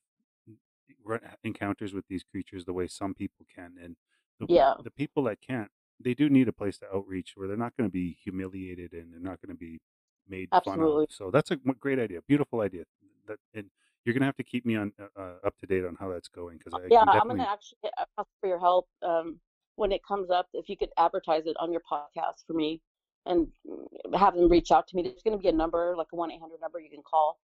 re- 1.05 1.21
encounters 1.45 1.93
with 1.95 2.07
these 2.09 2.23
creatures 2.23 2.65
the 2.65 2.73
way 2.73 2.87
some 2.87 3.15
people 3.15 3.47
can, 3.55 3.75
and 3.83 3.97
the 4.41 4.47
yeah, 4.53 4.75
the 4.83 4.91
people 4.91 5.25
that 5.25 5.41
can't, 5.41 5.71
they 6.01 6.15
do 6.15 6.29
need 6.29 6.49
a 6.49 6.53
place 6.53 6.79
to 6.79 6.87
outreach 6.93 7.33
where 7.37 7.49
they're 7.49 7.57
not 7.57 7.77
going 7.77 7.89
to 7.89 7.93
be 7.93 8.17
humiliated 8.23 8.93
and 8.93 9.13
they're 9.13 9.21
not 9.21 9.41
going 9.41 9.55
to 9.55 9.59
be 9.59 9.81
made 10.29 10.49
fun 10.65 10.81
of. 10.81 11.07
So 11.11 11.31
that's 11.31 11.51
a 11.51 11.57
great 11.57 11.99
idea, 11.99 12.21
beautiful 12.27 12.61
idea. 12.61 12.85
That 13.27 13.39
and 13.55 13.71
you're 14.07 14.15
going 14.15 14.21
to 14.23 14.27
have 14.27 14.37
to 14.37 14.45
keep 14.45 14.65
me 14.65 14.77
on 14.77 14.93
uh, 15.01 15.21
uh, 15.21 15.35
up 15.45 15.59
to 15.59 15.67
date 15.67 15.85
on 15.85 15.97
how 15.99 16.09
that's 16.09 16.29
going 16.29 16.59
because 16.59 16.73
Uh, 16.75 16.79
Yeah, 16.89 17.01
can 17.01 17.09
I'm 17.09 17.29
gonna 17.29 17.43
actually 17.43 17.79
ask 17.99 18.29
for 18.41 18.49
your 18.49 18.59
help 18.61 18.89
um, 19.03 19.41
when 19.75 19.93
it 19.93 20.03
comes 20.07 20.31
up. 20.31 20.49
If 20.55 20.69
you 20.69 20.77
could 20.77 20.91
advertise 20.97 21.47
it 21.47 21.57
on 21.59 21.73
your 21.73 21.83
podcast 21.91 22.47
for 22.47 22.53
me 22.55 22.81
and 23.27 23.49
mm, 23.69 24.17
have 24.17 24.35
them 24.35 24.49
reach 24.49 24.71
out 24.71 24.87
to 24.89 24.97
me, 24.97 25.03
there's 25.03 25.23
gonna 25.25 25.39
be 25.39 25.49
a 25.49 25.53
number, 25.53 25.95
like 25.97 26.07
a 26.13 26.17
one 26.17 26.31
eight 26.31 26.41
hundred 26.41 26.61
number 26.61 26.79
you 26.79 26.91
can 26.91 27.03
call, 27.03 27.39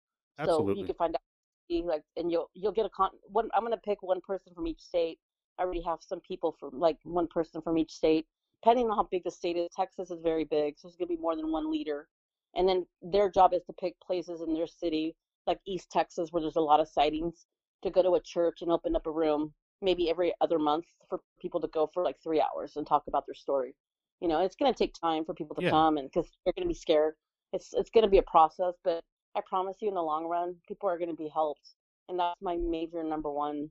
so 0.46 0.68
you 0.72 0.84
can 0.84 0.94
find 0.94 1.14
out 1.16 1.20
like, 1.84 2.02
and 2.16 2.30
you'll 2.30 2.50
you'll 2.54 2.72
get 2.72 2.86
a 2.86 2.90
con. 2.90 3.10
One, 3.28 3.48
I'm 3.54 3.62
gonna 3.62 3.76
pick 3.78 4.02
one 4.02 4.20
person 4.20 4.52
from 4.54 4.66
each 4.66 4.80
state. 4.80 5.18
I 5.58 5.62
already 5.64 5.82
have 5.82 5.98
some 6.00 6.20
people 6.20 6.54
from 6.60 6.78
like 6.78 6.98
one 7.04 7.26
person 7.26 7.60
from 7.62 7.76
each 7.78 7.92
state. 7.92 8.26
Depending 8.62 8.88
on 8.90 8.96
how 8.96 9.08
big 9.10 9.24
the 9.24 9.30
state 9.30 9.56
is, 9.56 9.68
Texas 9.74 10.10
is 10.10 10.20
very 10.22 10.44
big, 10.44 10.78
so 10.78 10.86
there's 10.88 10.96
gonna 10.96 11.08
be 11.08 11.16
more 11.16 11.34
than 11.34 11.50
one 11.50 11.70
leader. 11.70 12.08
And 12.54 12.68
then 12.68 12.86
their 13.00 13.30
job 13.30 13.54
is 13.54 13.62
to 13.64 13.72
pick 13.72 13.94
places 14.00 14.42
in 14.42 14.52
their 14.54 14.66
city, 14.66 15.16
like 15.46 15.58
East 15.66 15.90
Texas, 15.90 16.30
where 16.30 16.40
there's 16.40 16.56
a 16.56 16.60
lot 16.60 16.80
of 16.80 16.88
sightings, 16.88 17.46
to 17.82 17.90
go 17.90 18.02
to 18.02 18.14
a 18.14 18.20
church 18.20 18.62
and 18.62 18.70
open 18.70 18.94
up 18.96 19.06
a 19.06 19.10
room, 19.10 19.52
maybe 19.80 20.08
every 20.10 20.32
other 20.40 20.58
month, 20.58 20.86
for 21.08 21.20
people 21.40 21.60
to 21.60 21.68
go 21.68 21.86
for 21.92 22.04
like 22.04 22.16
three 22.22 22.40
hours 22.40 22.76
and 22.76 22.86
talk 22.86 23.04
about 23.08 23.26
their 23.26 23.34
story. 23.34 23.74
You 24.20 24.28
know, 24.28 24.40
it's 24.40 24.56
gonna 24.56 24.72
take 24.74 24.94
time 24.94 25.24
for 25.24 25.34
people 25.34 25.56
to 25.56 25.62
Yeah. 25.62 25.70
come, 25.70 25.98
and 25.98 26.08
because 26.08 26.30
they're 26.44 26.54
gonna 26.54 26.68
be 26.68 26.74
scared. 26.74 27.16
It's 27.52 27.74
it's 27.74 27.90
gonna 27.90 28.08
be 28.08 28.18
a 28.18 28.22
process, 28.22 28.74
but 28.84 29.02
I 29.34 29.40
promise 29.42 29.76
you, 29.80 29.88
in 29.88 29.94
the 29.94 30.02
long 30.02 30.26
run, 30.26 30.56
people 30.68 30.88
are 30.88 30.98
gonna 30.98 31.14
be 31.14 31.28
helped, 31.28 31.74
and 32.08 32.18
that's 32.18 32.40
my 32.40 32.56
major 32.56 33.02
number 33.02 33.30
one. 33.30 33.70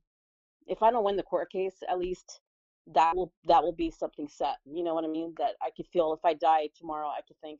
If 0.67 0.84
I 0.84 0.91
don't 0.91 1.03
win 1.03 1.15
the 1.17 1.24
court 1.24 1.51
case, 1.51 1.76
at 1.89 1.99
least 1.99 2.41
that 2.88 3.15
will 3.15 3.32
that 3.45 3.63
will 3.63 3.74
be 3.74 3.91
something 3.91 4.28
set. 4.28 4.57
You 4.65 4.84
know 4.84 4.93
what 4.93 5.05
I 5.05 5.07
mean? 5.07 5.34
That 5.38 5.55
I 5.61 5.69
could 5.76 5.88
feel 5.88 6.13
if 6.13 6.26
I 6.26 6.34
die 6.34 6.69
tomorrow, 6.76 7.07
I 7.07 7.22
could 7.28 7.38
think, 7.41 7.59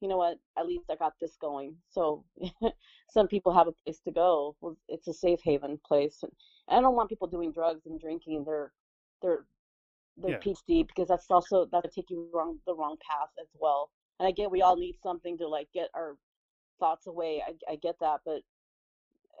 you 0.00 0.08
know 0.08 0.18
what? 0.18 0.38
At 0.58 0.66
least 0.66 0.86
I 0.90 0.96
got 0.96 1.14
this 1.20 1.36
going. 1.40 1.76
So 1.90 2.24
some 3.10 3.28
people 3.28 3.52
have 3.54 3.68
a 3.68 3.72
place 3.72 4.00
to 4.00 4.12
go. 4.12 4.56
Well, 4.60 4.76
it's 4.88 5.08
a 5.08 5.14
safe 5.14 5.40
haven 5.42 5.78
place. 5.86 6.22
And 6.22 6.32
I 6.68 6.80
don't 6.80 6.96
want 6.96 7.08
people 7.08 7.28
doing 7.28 7.52
drugs 7.52 7.86
and 7.86 8.00
drinking 8.00 8.44
their 8.44 8.72
their 9.22 9.46
their 10.18 10.32
Yeah. 10.32 10.38
PhD 10.38 10.86
because 10.86 11.08
that's 11.08 11.30
also 11.30 11.66
that'll 11.72 11.90
take 11.90 12.10
you 12.10 12.28
wrong 12.32 12.58
the 12.66 12.74
wrong 12.74 12.96
path 13.10 13.30
as 13.40 13.48
well. 13.58 13.90
And 14.18 14.28
I 14.28 14.32
get 14.32 14.50
we 14.50 14.62
all 14.62 14.76
need 14.76 14.96
something 15.02 15.38
to 15.38 15.48
like 15.48 15.68
get 15.72 15.90
our 15.94 16.16
thoughts 16.80 17.06
away. 17.06 17.42
I 17.46 17.54
I 17.72 17.76
get 17.76 17.96
that, 18.00 18.20
but 18.24 18.42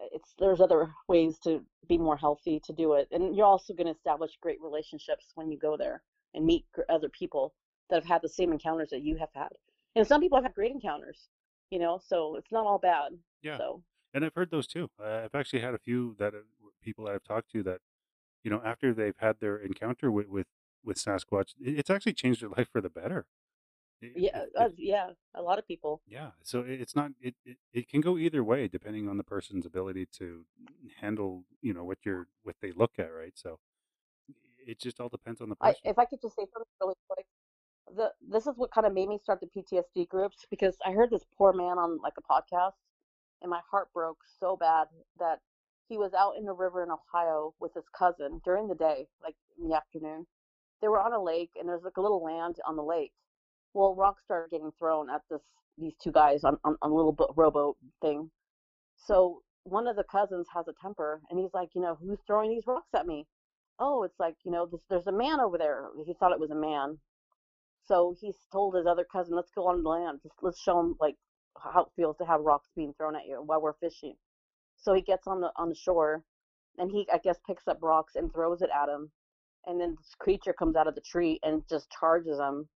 uh, 0.02 0.08
it's 0.12 0.34
there's 0.38 0.60
other 0.60 0.90
ways 1.08 1.38
to 1.40 1.64
be 1.88 1.98
more 1.98 2.16
healthy 2.16 2.60
to 2.64 2.72
do 2.72 2.94
it 2.94 3.08
and 3.12 3.36
you're 3.36 3.46
also 3.46 3.74
going 3.74 3.86
to 3.86 3.92
establish 3.92 4.32
great 4.40 4.60
relationships 4.60 5.32
when 5.34 5.50
you 5.50 5.58
go 5.58 5.76
there 5.76 6.02
and 6.34 6.44
meet 6.44 6.64
other 6.88 7.08
people 7.10 7.54
that 7.90 7.96
have 7.96 8.04
had 8.04 8.22
the 8.22 8.28
same 8.28 8.52
encounters 8.52 8.90
that 8.90 9.02
you 9.02 9.16
have 9.16 9.30
had 9.34 9.50
and 9.96 10.06
some 10.06 10.20
people 10.20 10.36
have 10.38 10.44
had 10.44 10.54
great 10.54 10.72
encounters 10.72 11.28
you 11.70 11.78
know 11.78 12.00
so 12.06 12.36
it's 12.36 12.52
not 12.52 12.66
all 12.66 12.78
bad 12.78 13.12
Yeah, 13.42 13.58
so 13.58 13.82
and 14.14 14.24
I've 14.24 14.34
heard 14.34 14.50
those 14.50 14.66
too. 14.66 14.88
Uh, 15.02 15.22
I've 15.24 15.34
actually 15.34 15.60
had 15.60 15.74
a 15.74 15.78
few 15.78 16.14
that 16.18 16.34
uh, 16.34 16.38
people 16.82 17.04
that 17.06 17.14
I've 17.14 17.24
talked 17.24 17.50
to 17.52 17.62
that 17.64 17.80
you 18.44 18.50
know 18.50 18.60
after 18.64 18.94
they've 18.94 19.16
had 19.18 19.40
their 19.40 19.56
encounter 19.58 20.10
with 20.10 20.28
with, 20.28 20.46
with 20.84 20.96
Sasquatch, 20.98 21.50
it- 21.60 21.78
it's 21.80 21.90
actually 21.90 22.14
changed 22.14 22.42
their 22.42 22.48
life 22.58 22.68
for 22.70 22.80
the 22.80 22.90
better. 22.90 23.26
I- 24.02 24.12
yeah 24.16 24.44
If, 24.54 24.60
uh, 24.60 24.68
yeah 24.76 25.10
a 25.34 25.42
lot 25.42 25.58
of 25.58 25.66
people 25.66 26.02
Yeah, 26.06 26.30
so 26.42 26.60
it- 26.60 26.80
it's 26.80 26.94
not 26.96 27.12
it, 27.20 27.34
it 27.44 27.58
it 27.72 27.88
can 27.88 28.00
go 28.00 28.16
either 28.18 28.42
way 28.44 28.68
depending 28.68 29.08
on 29.08 29.16
the 29.16 29.24
person's 29.24 29.66
ability 29.66 30.06
to 30.18 30.44
handle, 31.00 31.44
you 31.62 31.74
know, 31.74 31.84
what 31.84 31.98
you're 32.04 32.28
what 32.42 32.56
they 32.60 32.72
look 32.72 32.92
at, 32.98 33.12
right? 33.12 33.36
So 33.36 33.58
it 34.66 34.80
just 34.80 35.00
all 35.00 35.08
depends 35.08 35.40
on 35.40 35.48
the 35.48 35.56
I, 35.60 35.68
person. 35.70 35.80
if 35.84 35.98
i 35.98 36.04
could 36.04 36.20
just 36.20 36.34
say 36.36 36.46
something 36.52 36.72
really 36.80 36.94
quick 37.08 37.26
the 37.94 38.10
this 38.28 38.46
is 38.46 38.54
what 38.56 38.72
kind 38.72 38.86
of 38.86 38.92
made 38.92 39.08
me 39.08 39.18
start 39.22 39.40
the 39.40 39.46
ptsd 39.46 40.08
groups 40.08 40.44
because 40.50 40.76
i 40.84 40.90
heard 40.90 41.10
this 41.10 41.24
poor 41.38 41.52
man 41.52 41.78
on 41.78 41.98
like 42.02 42.14
a 42.18 42.22
podcast 42.22 42.72
and 43.42 43.50
my 43.50 43.60
heart 43.70 43.88
broke 43.94 44.18
so 44.40 44.56
bad 44.56 44.86
that 45.18 45.38
he 45.88 45.96
was 45.96 46.12
out 46.14 46.34
in 46.36 46.44
the 46.44 46.52
river 46.52 46.82
in 46.82 46.90
ohio 46.90 47.54
with 47.60 47.72
his 47.74 47.84
cousin 47.96 48.40
during 48.44 48.66
the 48.66 48.74
day 48.74 49.06
like 49.22 49.36
in 49.58 49.68
the 49.68 49.76
afternoon. 49.76 50.26
They 50.80 50.88
were 50.88 51.00
on 51.00 51.12
a 51.12 51.22
lake 51.22 51.50
and 51.58 51.68
there's 51.68 51.84
like 51.84 51.96
a 51.96 52.02
little 52.02 52.22
land 52.22 52.56
on 52.66 52.76
the 52.76 52.82
lake. 52.82 53.12
Well 53.74 53.94
rocks 53.94 54.22
started 54.24 54.50
getting 54.50 54.72
thrown 54.78 55.10
at 55.10 55.22
this 55.30 55.42
these 55.78 55.94
two 56.02 56.12
guys 56.12 56.44
on, 56.44 56.56
on, 56.64 56.76
on 56.80 56.90
a 56.90 56.94
little 56.94 57.12
bo- 57.12 57.34
rowboat 57.36 57.76
thing. 58.00 58.30
So 58.96 59.42
one 59.64 59.86
of 59.86 59.96
the 59.96 60.04
cousins 60.04 60.46
has 60.54 60.66
a 60.68 60.74
temper 60.80 61.20
and 61.30 61.38
he's 61.38 61.54
like 61.54 61.70
you 61.74 61.80
know 61.80 61.96
who's 62.00 62.18
throwing 62.26 62.50
these 62.50 62.66
rocks 62.66 62.90
at 62.94 63.06
me? 63.06 63.26
Oh 63.78 64.02
it's 64.02 64.18
like 64.18 64.36
you 64.44 64.50
know 64.50 64.66
this, 64.66 64.80
there's 64.90 65.06
a 65.06 65.12
man 65.12 65.40
over 65.40 65.58
there. 65.58 65.84
He 66.04 66.14
thought 66.14 66.32
it 66.32 66.40
was 66.40 66.50
a 66.50 66.54
man 66.54 66.98
so 67.86 68.14
he 68.20 68.32
told 68.52 68.74
his 68.74 68.86
other 68.86 69.04
cousin 69.10 69.36
let's 69.36 69.50
go 69.54 69.66
on 69.68 69.82
the 69.82 69.88
land. 69.88 70.20
Just 70.22 70.34
let's 70.42 70.60
show 70.60 70.80
him 70.80 70.96
like 71.00 71.16
how 71.62 71.82
it 71.82 71.88
feels 71.96 72.16
to 72.18 72.26
have 72.26 72.40
rocks 72.40 72.68
being 72.76 72.94
thrown 72.96 73.16
at 73.16 73.26
you 73.26 73.42
while 73.44 73.60
we're 73.62 73.74
fishing. 73.74 74.14
So 74.76 74.94
he 74.94 75.02
gets 75.02 75.26
on 75.26 75.40
the 75.40 75.50
on 75.56 75.68
the 75.68 75.74
shore 75.74 76.22
and 76.78 76.90
he 76.90 77.08
i 77.12 77.18
guess 77.18 77.38
picks 77.46 77.66
up 77.68 77.78
rocks 77.82 78.16
and 78.16 78.32
throws 78.32 78.60
it 78.60 78.68
at 78.74 78.88
him 78.88 79.10
and 79.66 79.80
then 79.80 79.96
this 79.98 80.14
creature 80.18 80.52
comes 80.52 80.76
out 80.76 80.86
of 80.86 80.94
the 80.94 81.00
tree 81.00 81.40
and 81.42 81.62
just 81.70 81.88
charges 81.90 82.38
him 82.38 82.68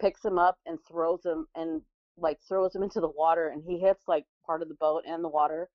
picks 0.00 0.24
him 0.24 0.38
up 0.38 0.58
and 0.66 0.78
throws 0.88 1.24
him 1.24 1.46
and 1.54 1.82
like 2.18 2.38
throws 2.48 2.74
him 2.74 2.82
into 2.82 3.00
the 3.00 3.08
water 3.08 3.48
and 3.48 3.62
he 3.66 3.78
hits 3.78 4.04
like 4.08 4.24
part 4.44 4.62
of 4.62 4.68
the 4.68 4.74
boat 4.74 5.04
and 5.06 5.22
the 5.22 5.28
water. 5.28 5.68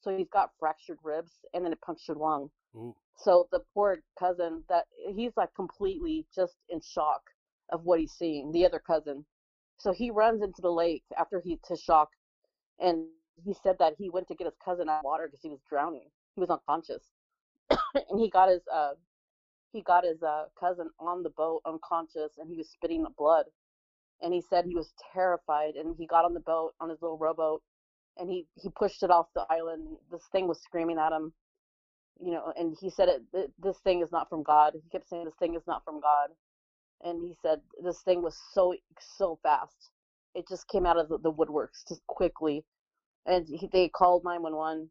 So 0.00 0.16
he's 0.16 0.28
got 0.32 0.50
fractured 0.58 0.98
ribs 1.02 1.32
and 1.54 1.64
then 1.64 1.72
a 1.72 1.76
punctured 1.76 2.16
lung. 2.16 2.50
Ooh, 2.76 2.94
so 3.16 3.48
the 3.50 3.60
poor 3.74 3.98
cousin 4.18 4.62
that 4.68 4.84
he's 5.14 5.32
like 5.36 5.54
completely 5.54 6.26
just 6.34 6.56
in 6.68 6.80
shock 6.80 7.22
of 7.70 7.84
what 7.84 8.00
he's 8.00 8.12
seeing 8.12 8.52
the 8.52 8.64
other 8.66 8.78
cousin. 8.78 9.24
So 9.78 9.92
he 9.92 10.10
runs 10.10 10.42
into 10.42 10.62
the 10.62 10.70
lake 10.70 11.04
after 11.18 11.40
he 11.40 11.58
to 11.68 11.76
shock 11.76 12.10
and 12.78 13.06
he 13.44 13.54
said 13.62 13.76
that 13.78 13.94
he 13.98 14.10
went 14.10 14.28
to 14.28 14.34
get 14.34 14.46
his 14.46 14.56
cousin 14.64 14.88
out 14.88 14.98
of 14.98 15.04
water 15.04 15.26
because 15.26 15.42
he 15.42 15.50
was 15.50 15.60
drowning. 15.68 16.08
He 16.34 16.40
was 16.40 16.50
unconscious. 16.50 17.02
And 18.10 18.20
he 18.20 18.30
got 18.30 18.48
his 18.48 18.62
uh 18.72 18.92
he 19.72 19.82
got 19.82 20.04
his 20.04 20.22
uh 20.22 20.44
cousin 20.58 20.90
on 20.98 21.22
the 21.22 21.30
boat 21.30 21.62
unconscious 21.66 22.32
and 22.38 22.48
he 22.48 22.56
was 22.56 22.70
spitting 22.70 23.04
blood. 23.18 23.46
And 24.22 24.32
he 24.32 24.40
said 24.40 24.64
he 24.64 24.74
was 24.74 24.92
terrified 25.12 25.74
and 25.74 25.94
he 25.98 26.06
got 26.06 26.24
on 26.24 26.34
the 26.34 26.40
boat 26.40 26.74
on 26.80 26.88
his 26.88 27.02
little 27.02 27.18
rowboat 27.18 27.62
and 28.16 28.30
he 28.30 28.46
he 28.54 28.70
pushed 28.70 29.02
it 29.02 29.10
off 29.10 29.26
the 29.34 29.46
island. 29.50 29.96
This 30.10 30.24
thing 30.32 30.48
was 30.48 30.60
screaming 30.62 30.98
at 30.98 31.12
him 31.12 31.32
you 32.18 32.32
know 32.32 32.50
and 32.56 32.74
he 32.80 32.88
said 32.88 33.08
it 33.08 33.22
th- 33.34 33.50
this 33.58 33.78
thing 33.80 34.00
is 34.02 34.12
not 34.12 34.28
from 34.28 34.42
god. 34.42 34.74
He 34.74 34.88
kept 34.90 35.08
saying 35.08 35.24
this 35.24 35.34
thing 35.38 35.54
is 35.54 35.66
not 35.66 35.84
from 35.84 36.00
god 36.00 36.30
and 37.04 37.22
he 37.22 37.34
said 37.42 37.60
this 37.82 38.00
thing 38.02 38.22
was 38.22 38.36
so 38.52 38.74
so 39.18 39.38
fast 39.42 39.90
it 40.34 40.46
just 40.48 40.68
came 40.68 40.84
out 40.86 40.98
of 40.98 41.08
the, 41.08 41.18
the 41.18 41.32
woodworks 41.32 41.86
just 41.88 42.06
quickly 42.06 42.64
and 43.26 43.46
he, 43.48 43.68
they 43.72 43.88
called 43.88 44.22
911 44.24 44.90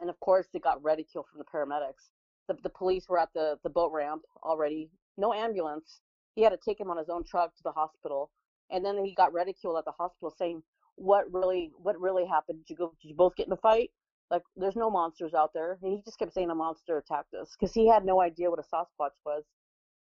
and 0.00 0.10
of 0.10 0.18
course 0.20 0.46
they 0.52 0.58
got 0.58 0.82
ridicule 0.82 1.26
from 1.30 1.38
the 1.38 1.44
paramedics 1.44 2.10
the, 2.48 2.56
the 2.62 2.70
police 2.70 3.08
were 3.08 3.18
at 3.18 3.28
the, 3.34 3.56
the 3.62 3.70
boat 3.70 3.92
ramp 3.92 4.22
already 4.42 4.90
no 5.16 5.32
ambulance 5.32 6.00
he 6.34 6.42
had 6.42 6.50
to 6.50 6.58
take 6.64 6.80
him 6.80 6.90
on 6.90 6.98
his 6.98 7.08
own 7.08 7.24
truck 7.24 7.54
to 7.56 7.62
the 7.64 7.72
hospital 7.72 8.30
and 8.70 8.84
then 8.84 9.04
he 9.04 9.14
got 9.14 9.32
ridiculed 9.32 9.76
at 9.78 9.84
the 9.84 9.92
hospital 9.92 10.32
saying 10.36 10.62
what 10.98 11.32
really 11.32 11.70
what 11.76 11.98
really 12.00 12.26
happened? 12.26 12.58
Did 12.58 12.70
you 12.70 12.76
go? 12.76 12.92
Did 13.00 13.08
you 13.08 13.14
both 13.14 13.36
get 13.36 13.46
in 13.46 13.52
a 13.52 13.56
fight? 13.56 13.90
Like, 14.30 14.42
there's 14.56 14.76
no 14.76 14.90
monsters 14.90 15.32
out 15.32 15.52
there. 15.54 15.78
And 15.82 15.92
he 15.92 16.02
just 16.04 16.18
kept 16.18 16.34
saying 16.34 16.50
a 16.50 16.54
monster 16.54 16.98
attacked 16.98 17.32
us 17.34 17.56
because 17.58 17.72
he 17.72 17.88
had 17.88 18.04
no 18.04 18.20
idea 18.20 18.50
what 18.50 18.58
a 18.58 18.62
Sasquatch 18.62 19.16
was. 19.24 19.44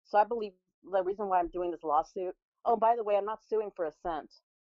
So 0.06 0.16
I 0.16 0.24
believe 0.24 0.52
the 0.90 1.02
reason 1.02 1.28
why 1.28 1.38
I'm 1.38 1.48
doing 1.48 1.70
this 1.70 1.82
lawsuit. 1.82 2.34
Oh, 2.64 2.76
by 2.76 2.96
the 2.96 3.04
way, 3.04 3.16
I'm 3.16 3.24
not 3.24 3.40
suing 3.48 3.70
for 3.74 3.86
a 3.86 3.92
cent. 4.02 4.32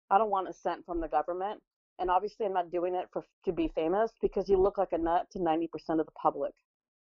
I 0.10 0.18
don't 0.18 0.30
want 0.30 0.50
a 0.50 0.54
cent 0.54 0.86
from 0.86 1.02
the 1.02 1.08
government. 1.08 1.62
And 2.00 2.10
obviously, 2.10 2.46
I'm 2.46 2.54
not 2.54 2.72
doing 2.72 2.96
it 2.96 3.10
for 3.12 3.26
to 3.46 3.52
be 3.52 3.72
famous 3.76 4.12
because 4.22 4.48
you 4.48 4.58
look 4.58 4.78
like 4.78 4.94
a 4.94 4.98
nut 4.98 5.28
to 5.32 5.40
90% 5.40 5.68
of 6.00 6.06
the 6.06 6.12
public. 6.22 6.54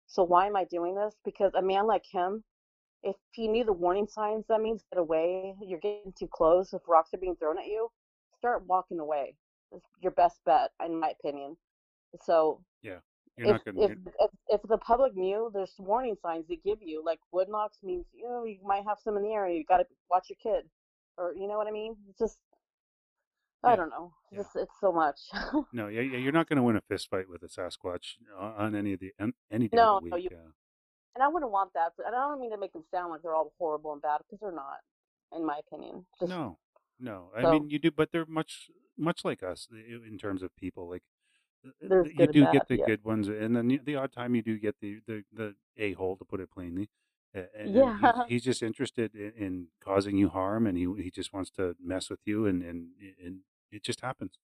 So 0.07 0.23
why 0.23 0.47
am 0.47 0.57
I 0.57 0.65
doing 0.65 0.95
this? 0.95 1.15
Because 1.25 1.53
a 1.55 1.63
man 1.63 1.87
like 1.87 2.05
him, 2.11 2.45
if 3.03 3.17
he 3.33 3.49
knew 3.49 3.65
the 3.65 3.73
warning 3.73 4.07
signs, 4.07 4.45
that 4.49 4.61
means 4.61 4.85
get 4.93 5.01
away. 5.01 5.55
You're 5.63 5.81
getting 5.81 6.13
too 6.19 6.29
close. 6.31 6.73
If 6.73 6.83
rocks 6.87 7.15
are 7.15 7.19
being 7.19 7.37
thrown 7.37 7.59
at 7.59 7.67
you, 7.67 7.89
start 8.37 8.67
walking 8.67 9.01
away. 9.01 9.37
It's 9.73 9.87
your 10.03 10.13
best 10.13 10.39
bet, 10.45 10.71
in 10.85 11.01
my 11.01 11.11
opinion. 11.11 11.57
So 12.23 12.63
Yeah. 12.83 12.99
You're 13.37 13.49
if, 13.49 13.53
not 13.53 13.65
gonna 13.65 13.81
if, 13.85 13.91
if 14.21 14.31
if 14.49 14.61
the 14.69 14.79
public 14.79 15.17
knew, 15.17 15.51
there's 15.53 15.73
warning 15.79 16.17
signs 16.23 16.45
they 16.49 16.57
give 16.65 16.79
you. 16.81 17.03
Like 17.05 17.19
wood 17.33 17.49
knocks 17.51 17.79
means 17.83 18.07
you 18.13 18.29
know 18.29 18.45
you 18.45 18.59
might 18.65 18.85
have 18.87 18.99
some 19.03 19.17
in 19.17 19.23
the 19.25 19.31
area. 19.31 19.57
You 19.59 19.65
got 19.65 19.79
to 19.79 19.85
watch 20.11 20.29
your 20.31 20.37
kid, 20.41 20.69
or 21.19 21.35
you 21.35 21.49
know 21.49 21.57
what 21.59 21.67
I 21.67 21.73
mean. 21.73 21.97
It's 22.09 22.19
just 22.19 22.39
I 23.65 23.71
Yeah, 23.71 23.77
don't 23.77 23.89
know. 23.91 24.13
yeah. 24.31 24.41
It's, 24.41 24.51
it's 24.55 24.75
so 24.81 24.93
much. 24.93 25.19
no, 25.73 25.89
yeah, 25.89 26.03
yeah, 26.03 26.19
you're 26.19 26.33
not 26.33 26.49
gonna 26.49 26.63
win 26.63 26.77
a 26.77 26.81
fist 26.83 27.09
fight 27.11 27.29
with 27.29 27.43
a 27.43 27.47
Sasquatch 27.49 28.15
on, 28.39 28.75
any 28.77 28.93
of 28.93 29.01
the 29.01 29.13
any 29.51 29.69
day 29.69 29.77
No, 29.77 29.97
of 29.97 30.05
the 30.05 30.11
no, 30.11 30.17
you- 30.17 30.29
uh, 30.33 30.51
and 31.17 31.23
I 31.23 31.29
wouldn't 31.29 31.51
want 31.51 31.73
that. 31.75 31.93
But 31.97 32.07
and 32.07 32.15
I 32.15 32.29
don't 32.29 32.41
mean 32.41 32.51
to 32.53 32.59
make 32.59 32.73
them 32.73 32.85
sound 32.93 33.11
like 33.11 33.23
they're 33.23 33.35
all 33.35 33.53
horrible 33.59 33.93
and 33.93 34.03
bad 34.03 34.19
because 34.19 34.39
they're 34.41 34.53
not, 34.53 34.79
in 35.35 35.45
my 35.47 35.59
opinion. 35.67 36.07
Just, 36.21 36.29
no, 36.31 36.59
no. 37.01 37.31
I 37.37 37.43
So- 37.43 37.53
mean, 37.53 37.71
you 37.71 37.79
do, 37.81 37.91
but 37.91 38.11
they're 38.13 38.27
much 38.27 38.71
much 38.97 39.25
like 39.25 39.43
us 39.43 39.67
in 39.73 40.19
terms 40.19 40.43
of 40.43 40.55
people. 40.57 40.89
Like 40.89 41.03
There's 41.81 42.09
you 42.13 42.27
do 42.27 42.47
get 42.53 42.69
the 42.69 42.79
yeah. 42.79 42.87
good 42.87 43.05
ones, 43.05 43.29
and 43.29 43.57
then 43.57 43.81
the- 43.85 43.97
odd 43.97 44.13
time 44.13 44.35
you 44.35 44.43
do 44.43 44.59
get 44.59 44.77
the 44.81 45.01
the 45.07 45.25
the 45.33 45.55
a 45.77 45.93
hole, 45.93 46.17
to 46.17 46.25
put 46.25 46.41
it 46.41 46.51
plainly. 46.51 46.91
And, 47.33 47.75
Yeah. 47.75 47.99
he's, 48.01 48.25
he's 48.29 48.45
just 48.45 48.63
interested 48.63 49.15
in, 49.15 49.33
in 49.37 49.67
causing 49.83 50.17
you 50.17 50.29
harm, 50.29 50.67
and 50.67 50.77
he 50.79 50.87
he 51.03 51.11
just 51.11 51.33
wants 51.33 51.51
to 51.53 51.75
mess 51.83 52.11
with 52.11 52.21
you, 52.25 52.47
and 52.47 52.63
and 52.63 52.89
and 53.25 53.41
it 53.73 53.83
just 53.83 54.01
happens. 54.03 54.39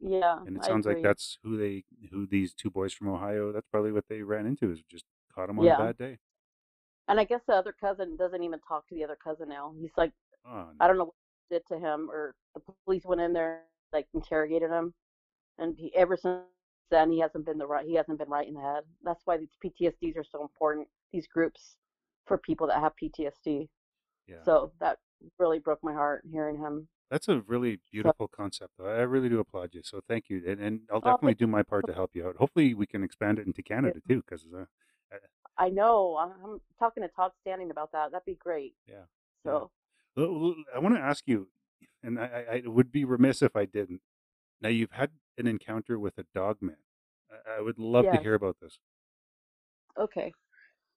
Yeah, 0.00 0.38
And 0.46 0.56
it 0.56 0.64
sounds 0.64 0.86
like 0.86 1.02
that's 1.02 1.38
who 1.42 1.56
they 1.56 1.84
who 2.10 2.26
these 2.26 2.52
two 2.52 2.70
boys 2.70 2.92
from 2.92 3.08
Ohio. 3.08 3.52
That's 3.52 3.66
probably 3.70 3.92
what 3.92 4.04
they 4.08 4.22
ran 4.22 4.44
into 4.46 4.70
is 4.70 4.82
just 4.82 5.04
caught 5.34 5.48
him 5.48 5.58
on 5.58 5.64
Yeah. 5.64 5.76
a 5.76 5.78
bad 5.78 5.96
day. 5.96 6.18
And 7.08 7.18
I 7.20 7.24
guess 7.24 7.40
the 7.46 7.54
other 7.54 7.72
cousin 7.72 8.16
doesn't 8.16 8.42
even 8.42 8.60
talk 8.60 8.86
to 8.88 8.94
the 8.94 9.04
other 9.04 9.16
cousin 9.22 9.48
now. 9.48 9.72
He's 9.80 9.92
like, 9.96 10.12
Oh, 10.46 10.68
I 10.80 10.86
don't 10.86 10.98
know 10.98 11.06
what 11.06 11.14
did 11.50 11.62
to 11.68 11.78
him, 11.78 12.10
or 12.10 12.34
the 12.54 12.60
police 12.84 13.04
went 13.04 13.20
in 13.20 13.32
there, 13.32 13.62
like 13.92 14.06
interrogated 14.14 14.70
him, 14.70 14.94
and 15.58 15.74
he, 15.78 15.94
ever 15.96 16.16
since 16.16 16.40
then 16.90 17.10
he 17.10 17.20
hasn't 17.20 17.46
been 17.46 17.58
the 17.58 17.66
right. 17.66 17.86
He 17.86 17.94
hasn't 17.94 18.18
been 18.18 18.28
right 18.28 18.46
in 18.46 18.54
the 18.54 18.60
head. 18.60 18.84
That's 19.02 19.22
why 19.24 19.36
these 19.38 19.56
PTSDs 19.64 20.16
are 20.16 20.24
so 20.24 20.42
important. 20.42 20.88
These 21.12 21.26
groups 21.26 21.76
for 22.26 22.38
people 22.38 22.66
that 22.68 22.80
have 22.80 22.92
PTSD. 23.02 23.68
yeah. 24.26 24.36
So 24.44 24.72
that 24.80 24.98
really 25.38 25.58
broke 25.58 25.80
my 25.82 25.92
heart 25.92 26.22
hearing 26.30 26.58
him. 26.58 26.88
That's 27.10 27.28
a 27.28 27.40
really 27.46 27.80
beautiful 27.92 28.28
concept, 28.28 28.72
though. 28.78 28.86
I 28.86 29.02
really 29.02 29.28
do 29.28 29.38
applaud 29.38 29.70
you. 29.72 29.82
So 29.84 30.00
thank 30.08 30.28
you, 30.28 30.42
and, 30.46 30.58
and 30.60 30.80
I'll 30.90 31.00
Oh, 31.04 31.12
definitely 31.12 31.34
do 31.34 31.46
my 31.46 31.62
part 31.62 31.86
to 31.86 31.94
help 31.94 32.10
you 32.14 32.26
out. 32.26 32.36
Hopefully, 32.36 32.74
we 32.74 32.86
can 32.86 33.04
expand 33.04 33.38
it 33.38 33.46
into 33.46 33.62
Canada 33.62 34.00
too, 34.08 34.22
because 34.26 34.46
uh, 34.56 34.64
I 35.56 35.68
know. 35.68 36.16
I'm 36.18 36.60
talking 36.78 37.02
to 37.02 37.08
Todd 37.08 37.30
Standing 37.42 37.70
about 37.70 37.92
that. 37.92 38.10
That'd 38.10 38.24
be 38.24 38.34
great. 38.34 38.74
Yeah, 38.88 39.04
So 39.44 39.70
I 40.16 40.78
want 40.78 40.94
to 40.96 41.00
ask 41.00 41.22
you, 41.26 41.48
and 42.02 42.18
I, 42.18 42.24
I, 42.50 42.54
I 42.56 42.62
would 42.64 42.90
be 42.90 43.04
remiss 43.04 43.42
if 43.42 43.54
I 43.54 43.66
didn't. 43.66 44.00
Now, 44.64 44.70
you've 44.70 44.92
had 44.92 45.10
an 45.36 45.46
encounter 45.46 45.98
with 45.98 46.16
a 46.16 46.24
dog 46.34 46.56
man. 46.62 46.78
I, 47.30 47.58
I 47.58 47.60
would 47.60 47.78
love 47.78 48.06
to 48.06 48.22
hear 48.22 48.32
about 48.32 48.56
this. 48.62 48.78
Okay. 50.00 50.32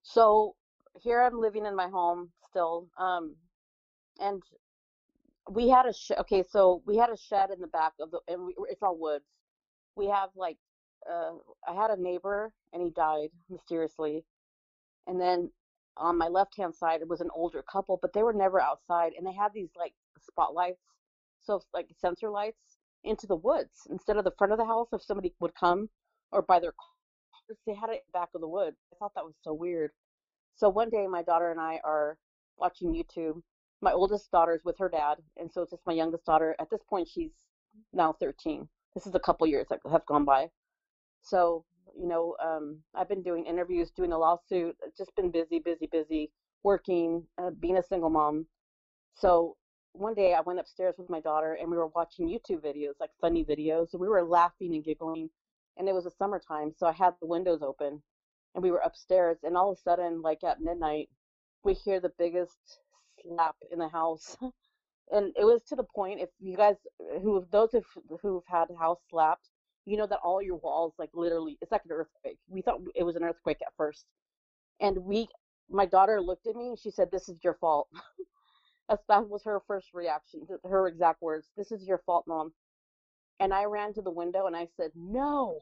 So 0.03 0.55
here 1.01 1.22
I'm 1.22 1.38
living 1.41 1.65
in 1.65 1.76
my 1.76 1.89
home 1.89 2.30
still. 2.49 2.88
Um, 2.97 3.36
and 4.22 4.41
we 5.51 5.68
had 5.68 5.86
a 5.86 5.91
sh- 5.93 6.11
okay, 6.18 6.43
so 6.49 6.82
we 6.86 6.95
had 6.95 7.09
a 7.09 7.18
shed 7.18 7.49
in 7.51 7.59
the 7.59 7.68
back 7.68 7.91
of 7.99 8.09
the, 8.11 8.22
and 8.30 8.45
we, 8.45 8.55
it's 8.70 8.82
all 8.82 8.97
woods. 8.97 9.26
We 9.97 10.07
have 10.07 10.30
like, 10.34 10.57
uh, 11.11 11.34
I 11.68 11.74
had 11.74 11.91
a 11.91 12.01
neighbor 12.01 12.53
and 12.72 12.82
he 12.82 12.89
died 12.91 13.32
mysteriously. 13.49 14.24
And 15.07 15.20
then 15.20 15.51
on 15.97 16.18
my 16.18 16.30
left 16.30 16.55
hand 16.55 16.74
side, 16.74 17.01
it 17.01 17.09
was 17.09 17.20
an 17.20 17.30
older 17.36 17.65
couple, 17.70 17.99
but 18.01 18.13
they 18.13 18.24
were 18.24 18.32
never 18.32 18.61
outside 18.61 19.11
and 19.18 19.28
they 19.28 19.34
had 19.34 19.51
these 19.53 19.72
like 19.78 19.93
spotlights. 20.22 20.80
So 21.43 21.61
like 21.74 21.88
sensor 21.99 22.30
lights 22.30 22.76
into 23.04 23.28
the 23.28 23.36
woods 23.36 23.88
instead 23.89 24.18
of 24.18 24.24
the 24.24 24.34
front 24.38 24.52
of 24.52 24.60
the 24.60 24.66
house 24.66 24.88
if 24.91 25.02
somebody 25.02 25.34
would 25.39 25.56
come 25.56 25.89
or 26.32 26.41
by 26.41 26.60
their 26.60 26.74
cars, 26.74 27.60
they 27.66 27.74
had 27.74 27.89
it 27.89 28.04
back 28.14 28.30
of 28.36 28.41
the 28.41 28.48
woods. 28.48 28.78
I 28.91 28.95
thought 28.98 29.14
that 29.16 29.24
was 29.24 29.36
so 29.41 29.54
weird. 29.54 29.91
So 30.56 30.70
one 30.70 30.89
day, 30.89 31.06
my 31.08 31.24
daughter 31.24 31.52
and 31.52 31.60
I 31.60 31.80
are 31.84 32.18
watching 32.58 32.93
YouTube. 32.93 33.41
My 33.82 33.91
oldest 33.91 34.32
daughter's 34.32 34.62
with 34.66 34.78
her 34.80 34.89
dad, 34.89 35.18
and 35.38 35.52
so 35.52 35.62
it's 35.62 35.72
just 35.72 35.86
my 35.86 35.93
youngest 35.93 36.26
daughter. 36.26 36.56
At 36.60 36.70
this 36.72 36.82
point, 36.89 37.08
she's 37.08 37.32
now 37.93 38.16
13. 38.20 38.68
This 38.95 39.06
is 39.06 39.14
a 39.14 39.20
couple 39.20 39.45
years 39.45 39.68
that 39.70 39.80
have 39.91 40.06
gone 40.08 40.26
by. 40.26 40.50
So, 41.22 41.64
you 41.95 42.08
know, 42.08 42.36
um, 42.43 42.80
I've 42.95 43.08
been 43.10 43.22
doing 43.22 43.45
interviews, 43.45 43.91
doing 43.91 44.14
a 44.14 44.18
lawsuit, 44.18 44.76
just 44.98 45.16
been 45.16 45.30
busy, 45.30 45.60
busy, 45.60 45.88
busy, 45.91 46.32
working, 46.64 47.24
uh, 47.38 47.52
being 47.60 47.78
a 47.78 47.84
single 47.84 48.10
mom. 48.10 48.48
So 49.14 49.58
one 49.98 50.14
day 50.14 50.34
I 50.34 50.41
went 50.41 50.60
upstairs 50.60 50.95
with 50.98 51.10
my 51.10 51.20
daughter 51.20 51.58
and 51.60 51.70
we 51.70 51.78
were 51.78 51.88
watching 51.88 52.28
YouTube 52.28 52.64
videos, 52.64 52.93
like 53.00 53.12
funny 53.22 53.43
videos, 53.43 53.93
and 53.93 54.02
we 54.02 54.08
were 54.08 54.24
laughing 54.24 54.76
and 54.76 54.84
giggling. 54.84 55.30
And 55.78 55.88
it 55.88 55.93
was 55.93 56.06
the 56.06 56.12
summertime, 56.12 56.74
so 56.76 56.88
I 56.88 56.91
had 56.91 57.14
the 57.20 57.28
windows 57.28 57.62
open 57.62 58.02
and 58.56 58.64
we 58.64 58.72
were 58.72 58.80
upstairs 58.80 59.38
and 59.43 59.56
all 59.56 59.72
of 59.72 59.78
a 59.78 59.82
sudden 59.82 60.22
like 60.22 60.43
at 60.43 60.60
midnight 60.60 61.10
we 61.64 61.74
hear 61.74 62.00
the 62.00 62.12
biggest 62.18 62.80
slap 63.22 63.56
in 63.72 63.80
the 63.80 63.89
house. 63.89 64.38
And 65.10 65.32
it 65.39 65.45
was 65.45 65.62
to 65.70 65.76
the 65.78 65.86
point 65.86 66.20
if 66.20 66.28
you 66.38 66.58
guys 66.58 66.76
who 67.22 67.48
those 67.50 67.74
of 67.74 67.86
who've 68.22 68.43
had 68.45 68.66
house 68.78 69.00
slapped 69.10 69.48
you 69.86 69.95
know 69.95 70.06
that 70.06 70.20
all 70.22 70.41
your 70.41 70.58
walls 70.58 70.95
like 71.00 71.12
literally 71.14 71.58
it's 71.62 71.72
like 71.72 71.86
an 71.86 71.93
earthquake. 71.93 72.38
We 72.50 72.62
thought 72.62 72.82
it 72.93 73.04
was 73.04 73.16
an 73.16 73.24
earthquake 73.24 73.60
at 73.66 73.72
first. 73.78 74.04
And 74.82 74.98
we 74.98 75.30
my 75.70 75.86
daughter 75.86 76.20
looked 76.22 76.45
at 76.45 76.58
me 76.58 76.68
and 76.68 76.78
she 76.80 76.91
said 76.91 77.10
this 77.10 77.30
is 77.30 77.38
your 77.41 77.54
fault 77.54 77.88
That 78.90 79.30
was 79.30 79.44
her 79.44 79.62
first 79.68 79.90
reaction 79.94 80.48
her 80.64 80.88
exact 80.88 81.22
words 81.22 81.48
this 81.58 81.72
is 81.72 81.88
your 81.88 82.00
fault 82.06 82.26
mom 82.28 82.54
and 83.40 83.54
i 83.54 83.66
ran 83.66 83.94
to 83.94 84.02
the 84.02 84.12
window 84.12 84.48
and 84.48 84.56
i 84.56 84.68
said 84.78 84.92
no 84.96 85.62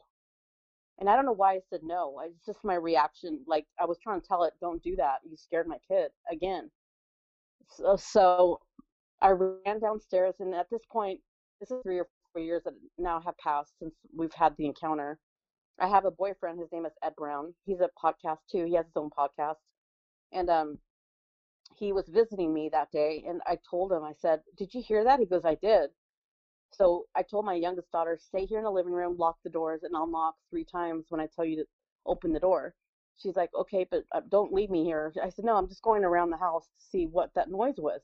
and 0.99 1.09
I 1.09 1.15
don't 1.15 1.25
know 1.25 1.33
why 1.33 1.53
I 1.53 1.59
said 1.69 1.81
no. 1.83 2.21
It's 2.25 2.45
just 2.45 2.63
my 2.63 2.75
reaction. 2.75 3.41
Like 3.47 3.65
I 3.79 3.85
was 3.85 3.97
trying 3.99 4.21
to 4.21 4.27
tell 4.27 4.43
it, 4.43 4.53
don't 4.61 4.81
do 4.81 4.95
that. 4.95 5.19
You 5.29 5.35
scared 5.35 5.67
my 5.67 5.77
kid 5.87 6.11
again. 6.31 6.71
So, 7.67 7.95
so 7.97 8.59
I 9.21 9.29
ran 9.31 9.79
downstairs, 9.79 10.35
and 10.39 10.53
at 10.53 10.69
this 10.69 10.83
point, 10.91 11.19
this 11.59 11.71
is 11.71 11.81
three 11.83 11.99
or 11.99 12.07
four 12.31 12.41
years 12.41 12.63
that 12.65 12.73
now 12.97 13.19
have 13.21 13.37
passed 13.37 13.73
since 13.79 13.93
we've 14.15 14.33
had 14.33 14.55
the 14.57 14.65
encounter. 14.65 15.19
I 15.79 15.87
have 15.87 16.05
a 16.05 16.11
boyfriend. 16.11 16.59
His 16.59 16.71
name 16.71 16.85
is 16.85 16.93
Ed 17.03 17.15
Brown. 17.17 17.53
He's 17.65 17.81
a 17.81 17.89
podcast 18.01 18.39
too. 18.49 18.65
He 18.65 18.75
has 18.75 18.85
his 18.85 18.95
own 18.95 19.09
podcast, 19.09 19.55
and 20.31 20.49
um, 20.49 20.77
he 21.77 21.93
was 21.93 22.07
visiting 22.07 22.53
me 22.53 22.69
that 22.69 22.91
day, 22.91 23.23
and 23.27 23.41
I 23.45 23.57
told 23.69 23.91
him, 23.91 24.03
I 24.03 24.13
said, 24.13 24.41
"Did 24.57 24.73
you 24.73 24.81
hear 24.81 25.03
that?" 25.03 25.19
He 25.19 25.25
goes, 25.25 25.45
"I 25.45 25.55
did." 25.55 25.91
So 26.71 27.05
I 27.15 27.23
told 27.23 27.45
my 27.45 27.53
youngest 27.53 27.91
daughter, 27.91 28.17
stay 28.17 28.45
here 28.45 28.57
in 28.57 28.65
the 28.65 28.71
living 28.71 28.91
room, 28.93 29.17
lock 29.17 29.37
the 29.43 29.49
doors, 29.49 29.83
and 29.83 29.95
I'll 29.95 30.07
knock 30.07 30.35
three 30.49 30.65
times 30.65 31.05
when 31.09 31.21
I 31.21 31.27
tell 31.27 31.45
you 31.45 31.55
to 31.57 31.65
open 32.05 32.33
the 32.33 32.39
door. 32.39 32.75
She's 33.17 33.37
like, 33.37 33.53
okay, 33.53 33.85
but 33.89 34.03
uh, 34.11 34.21
don't 34.29 34.53
leave 34.53 34.69
me 34.69 34.83
here. 34.83 35.13
I 35.23 35.29
said, 35.29 35.45
no, 35.45 35.55
I'm 35.55 35.69
just 35.69 35.81
going 35.81 36.03
around 36.03 36.31
the 36.31 36.37
house 36.37 36.65
to 36.65 36.85
see 36.89 37.05
what 37.05 37.33
that 37.33 37.49
noise 37.49 37.77
was. 37.77 38.01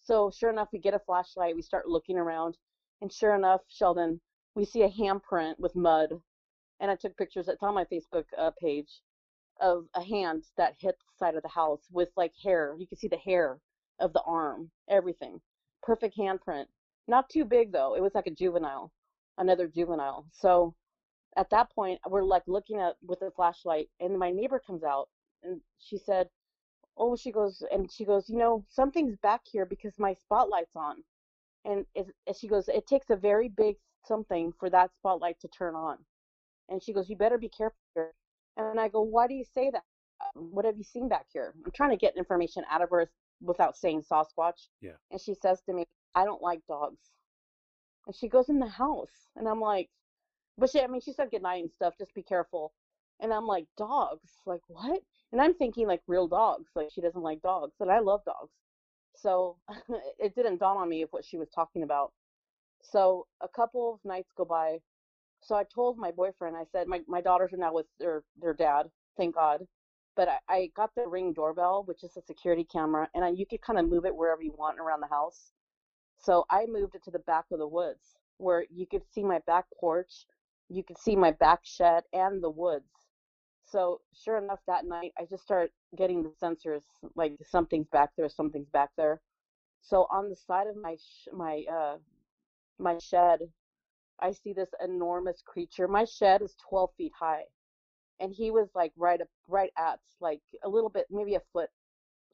So 0.00 0.30
sure 0.30 0.48
enough, 0.50 0.68
we 0.72 0.78
get 0.78 0.94
a 0.94 0.98
flashlight, 1.00 1.54
we 1.54 1.60
start 1.62 1.86
looking 1.88 2.16
around, 2.16 2.56
and 3.02 3.12
sure 3.12 3.34
enough, 3.34 3.60
Sheldon, 3.68 4.20
we 4.54 4.64
see 4.64 4.82
a 4.82 4.90
handprint 4.90 5.58
with 5.58 5.76
mud, 5.76 6.22
and 6.80 6.90
I 6.90 6.96
took 6.96 7.16
pictures. 7.16 7.48
It's 7.48 7.62
on 7.62 7.74
my 7.74 7.84
Facebook 7.84 8.24
uh, 8.38 8.52
page 8.58 9.02
of 9.60 9.86
a 9.94 10.02
hand 10.02 10.44
that 10.56 10.76
hit 10.78 10.96
the 10.98 11.16
side 11.18 11.34
of 11.34 11.42
the 11.42 11.48
house 11.48 11.80
with 11.90 12.10
like 12.16 12.32
hair. 12.42 12.76
You 12.78 12.86
can 12.86 12.98
see 12.98 13.08
the 13.08 13.16
hair 13.16 13.58
of 14.00 14.12
the 14.12 14.22
arm, 14.22 14.70
everything. 14.88 15.40
Perfect 15.82 16.16
handprint. 16.16 16.66
Not 17.06 17.28
too 17.28 17.44
big 17.44 17.72
though. 17.72 17.94
It 17.94 18.02
was 18.02 18.14
like 18.14 18.26
a 18.26 18.30
juvenile, 18.30 18.92
another 19.38 19.66
juvenile. 19.66 20.26
So 20.32 20.74
at 21.36 21.50
that 21.50 21.70
point, 21.74 22.00
we're 22.08 22.22
like 22.24 22.42
looking 22.46 22.80
at 22.80 22.96
with 23.06 23.20
the 23.20 23.30
flashlight, 23.30 23.88
and 24.00 24.18
my 24.18 24.30
neighbor 24.30 24.58
comes 24.58 24.82
out, 24.82 25.08
and 25.42 25.60
she 25.78 25.98
said, 25.98 26.28
"Oh," 26.96 27.16
she 27.16 27.30
goes, 27.30 27.62
and 27.70 27.90
she 27.90 28.04
goes, 28.04 28.28
"You 28.28 28.38
know, 28.38 28.64
something's 28.68 29.16
back 29.18 29.42
here 29.46 29.64
because 29.64 29.98
my 29.98 30.14
spotlight's 30.14 30.74
on." 30.74 31.04
And 31.64 31.86
she 32.34 32.48
goes, 32.48 32.68
"It 32.68 32.86
takes 32.86 33.10
a 33.10 33.16
very 33.16 33.48
big 33.48 33.76
something 34.04 34.52
for 34.52 34.68
that 34.70 34.90
spotlight 34.94 35.38
to 35.40 35.48
turn 35.48 35.74
on." 35.74 36.04
And 36.68 36.82
she 36.82 36.92
goes, 36.92 37.08
"You 37.08 37.16
better 37.16 37.38
be 37.38 37.48
careful 37.48 37.78
here." 37.94 38.14
And 38.58 38.78
I 38.78 38.88
go, 38.88 39.02
"Why 39.02 39.26
do 39.26 39.34
you 39.34 39.44
say 39.54 39.70
that? 39.70 39.84
What 40.34 40.64
have 40.66 40.76
you 40.76 40.84
seen 40.84 41.08
back 41.08 41.26
here?" 41.32 41.54
I'm 41.64 41.72
trying 41.72 41.90
to 41.90 41.96
get 41.96 42.16
information 42.16 42.64
out 42.70 42.82
of 42.82 42.90
her 42.90 43.10
without 43.40 43.76
saying 43.76 44.02
Sasquatch. 44.02 44.68
Yeah. 44.80 44.96
And 45.10 45.20
she 45.20 45.34
says 45.34 45.62
to 45.62 45.72
me, 45.72 45.86
"I 46.14 46.24
don't 46.24 46.42
like 46.42 46.60
dogs." 46.66 47.00
And 48.06 48.16
she 48.16 48.28
goes 48.28 48.48
in 48.48 48.58
the 48.58 48.68
house, 48.68 49.28
and 49.36 49.48
I'm 49.48 49.60
like, 49.60 49.90
but 50.58 50.70
she, 50.70 50.80
I 50.80 50.88
mean, 50.88 51.00
she 51.00 51.12
said 51.12 51.30
goodnight 51.30 51.62
and 51.62 51.72
stuff. 51.72 51.94
Just 51.98 52.14
be 52.14 52.22
careful. 52.22 52.72
And 53.20 53.32
I'm 53.32 53.46
like, 53.46 53.66
dogs? 53.76 54.30
Like 54.44 54.62
what? 54.66 55.00
And 55.32 55.40
I'm 55.40 55.54
thinking 55.54 55.86
like 55.86 56.02
real 56.06 56.26
dogs. 56.26 56.70
Like 56.74 56.88
she 56.92 57.00
doesn't 57.00 57.22
like 57.22 57.40
dogs, 57.42 57.76
and 57.80 57.90
I 57.90 58.00
love 58.00 58.24
dogs. 58.24 58.52
So 59.16 59.56
it 60.18 60.34
didn't 60.34 60.58
dawn 60.58 60.76
on 60.76 60.88
me 60.88 61.02
of 61.02 61.10
what 61.10 61.24
she 61.24 61.38
was 61.38 61.48
talking 61.54 61.82
about. 61.84 62.12
So 62.82 63.26
a 63.40 63.48
couple 63.48 63.94
of 63.94 64.08
nights 64.08 64.30
go 64.36 64.44
by. 64.44 64.78
So 65.40 65.54
I 65.54 65.64
told 65.64 65.98
my 65.98 66.10
boyfriend, 66.10 66.56
I 66.56 66.64
said, 66.72 66.88
my, 66.88 67.00
my 67.08 67.20
daughters 67.20 67.52
are 67.52 67.58
now 67.58 67.72
with 67.72 67.86
their, 67.98 68.22
their 68.40 68.54
dad, 68.54 68.90
thank 69.16 69.34
God. 69.34 69.66
But 70.16 70.28
I, 70.28 70.38
I 70.48 70.70
got 70.76 70.90
the 70.96 71.06
ring 71.06 71.32
doorbell, 71.32 71.84
which 71.84 72.04
is 72.04 72.16
a 72.16 72.22
security 72.22 72.64
camera, 72.64 73.08
and 73.14 73.24
I, 73.24 73.28
you 73.30 73.46
could 73.46 73.62
kind 73.62 73.78
of 73.78 73.88
move 73.88 74.04
it 74.04 74.14
wherever 74.14 74.42
you 74.42 74.52
want 74.56 74.80
around 74.80 75.00
the 75.00 75.08
house. 75.08 75.52
So 76.18 76.44
I 76.50 76.66
moved 76.66 76.94
it 76.96 77.04
to 77.04 77.10
the 77.10 77.20
back 77.20 77.46
of 77.52 77.58
the 77.58 77.68
woods 77.68 78.16
where 78.38 78.64
you 78.70 78.86
could 78.86 79.02
see 79.12 79.22
my 79.22 79.40
back 79.46 79.66
porch, 79.78 80.26
you 80.68 80.82
could 80.84 80.98
see 80.98 81.16
my 81.16 81.32
back 81.32 81.60
shed, 81.64 82.04
and 82.12 82.42
the 82.42 82.50
woods. 82.50 82.90
So 83.64 84.00
sure 84.14 84.38
enough, 84.38 84.60
that 84.66 84.86
night 84.86 85.12
I 85.18 85.24
just 85.24 85.42
start 85.42 85.70
getting 85.96 86.22
the 86.22 86.30
sensors 86.42 86.82
like 87.14 87.34
something's 87.48 87.88
back 87.88 88.10
there, 88.16 88.28
something's 88.28 88.70
back 88.70 88.90
there. 88.96 89.20
So 89.82 90.06
on 90.10 90.30
the 90.30 90.36
side 90.36 90.66
of 90.66 90.76
my 90.76 90.96
sh- 90.96 91.28
my 91.32 91.64
uh 91.70 91.98
my 92.78 92.98
shed, 92.98 93.40
I 94.20 94.32
see 94.32 94.52
this 94.52 94.70
enormous 94.84 95.42
creature. 95.42 95.88
My 95.88 96.04
shed 96.04 96.42
is 96.42 96.56
12 96.68 96.90
feet 96.96 97.12
high, 97.18 97.44
and 98.20 98.32
he 98.32 98.50
was 98.50 98.68
like 98.74 98.92
right 98.96 99.20
up 99.20 99.28
right 99.48 99.72
at 99.78 100.00
like 100.20 100.42
a 100.64 100.68
little 100.68 100.90
bit, 100.90 101.06
maybe 101.10 101.34
a 101.36 101.42
foot. 101.52 101.70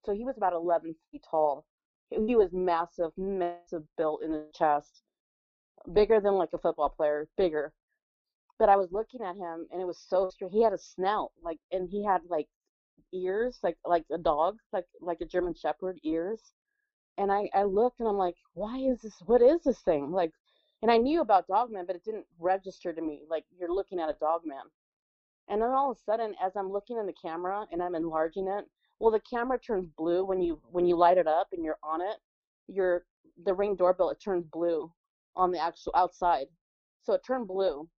So 0.05 0.13
he 0.15 0.25
was 0.25 0.37
about 0.37 0.53
11 0.55 0.95
feet 1.11 1.25
tall. 1.31 1.67
He 2.11 2.37
was 2.37 2.53
massive, 2.53 3.13
massive 3.19 3.85
built 3.97 4.23
in 4.23 4.33
the 4.33 4.47
chest, 4.55 5.03
bigger 5.93 6.21
than 6.21 6.35
like 6.35 6.51
a 6.55 6.59
football 6.59 6.91
player, 6.91 7.29
bigger 7.37 7.73
but 8.59 8.69
I 8.69 8.77
was 8.77 8.93
looking 8.93 9.23
at 9.23 9.37
him 9.37 9.67
and 9.73 9.81
it 9.81 9.87
was 9.87 9.99
so 9.99 10.31
strange. 10.31 10.53
He 10.53 10.63
had 10.63 10.73
a 10.73 10.79
snout, 10.79 11.33
like, 11.43 11.59
and 11.73 11.89
he 11.89 12.05
had 12.05 12.23
like 12.29 12.49
ears, 13.13 13.59
like 13.63 13.77
like 13.85 14.05
a 14.13 14.19
dog, 14.19 14.59
like 14.73 14.87
like 15.01 15.21
a 15.21 15.27
German 15.27 15.55
Shepherd 15.55 15.99
ears. 16.05 16.41
And 17.19 17.33
I 17.33 17.51
I 17.55 17.65
looked 17.65 18.01
and 18.01 18.09
I'm 18.09 18.17
like, 18.19 18.37
why 18.55 18.79
is 18.79 19.03
this? 19.03 19.15
What 19.27 19.43
is 19.43 19.63
this 19.65 19.81
thing? 19.81 20.13
Like, 20.13 20.33
and 20.85 20.93
I 20.93 20.99
knew 20.99 21.23
about 21.23 21.49
Dogman, 21.49 21.87
but 21.87 21.97
it 21.97 22.05
didn't 22.05 22.27
register 22.39 22.93
to 22.93 23.03
me. 23.03 23.23
Like 23.31 23.47
you're 23.59 23.75
looking 23.75 23.99
at 23.99 24.11
a 24.11 24.17
Dogman. 24.21 24.71
And 25.49 25.63
then 25.63 25.71
all 25.71 25.91
of 25.91 25.97
a 25.97 26.01
sudden, 26.01 26.35
as 26.45 26.53
I'm 26.57 26.71
looking 26.71 26.99
in 26.99 27.07
the 27.07 27.15
camera 27.15 27.67
and 27.73 27.83
I'm 27.83 27.95
enlarging 27.95 28.49
it, 28.49 28.67
well, 29.01 29.11
the 29.11 29.21
camera 29.21 29.59
turns 29.59 29.89
blue 29.97 30.27
when 30.27 30.43
you 30.43 30.61
when 30.71 30.87
you 30.87 30.97
light 30.97 31.19
it 31.19 31.27
up 31.27 31.49
and 31.53 31.65
you're 31.65 31.79
on 31.83 32.03
it. 32.03 32.19
Your 32.69 33.07
the 33.47 33.55
ring 33.55 33.77
doorbell 33.77 34.11
it 34.11 34.21
turns 34.23 34.47
blue 34.53 34.93
on 35.37 35.53
the 35.53 35.59
actual 35.59 35.93
outside, 35.97 36.49
so 37.03 37.15
it 37.15 37.23
turned 37.27 37.49
blue 37.49 37.89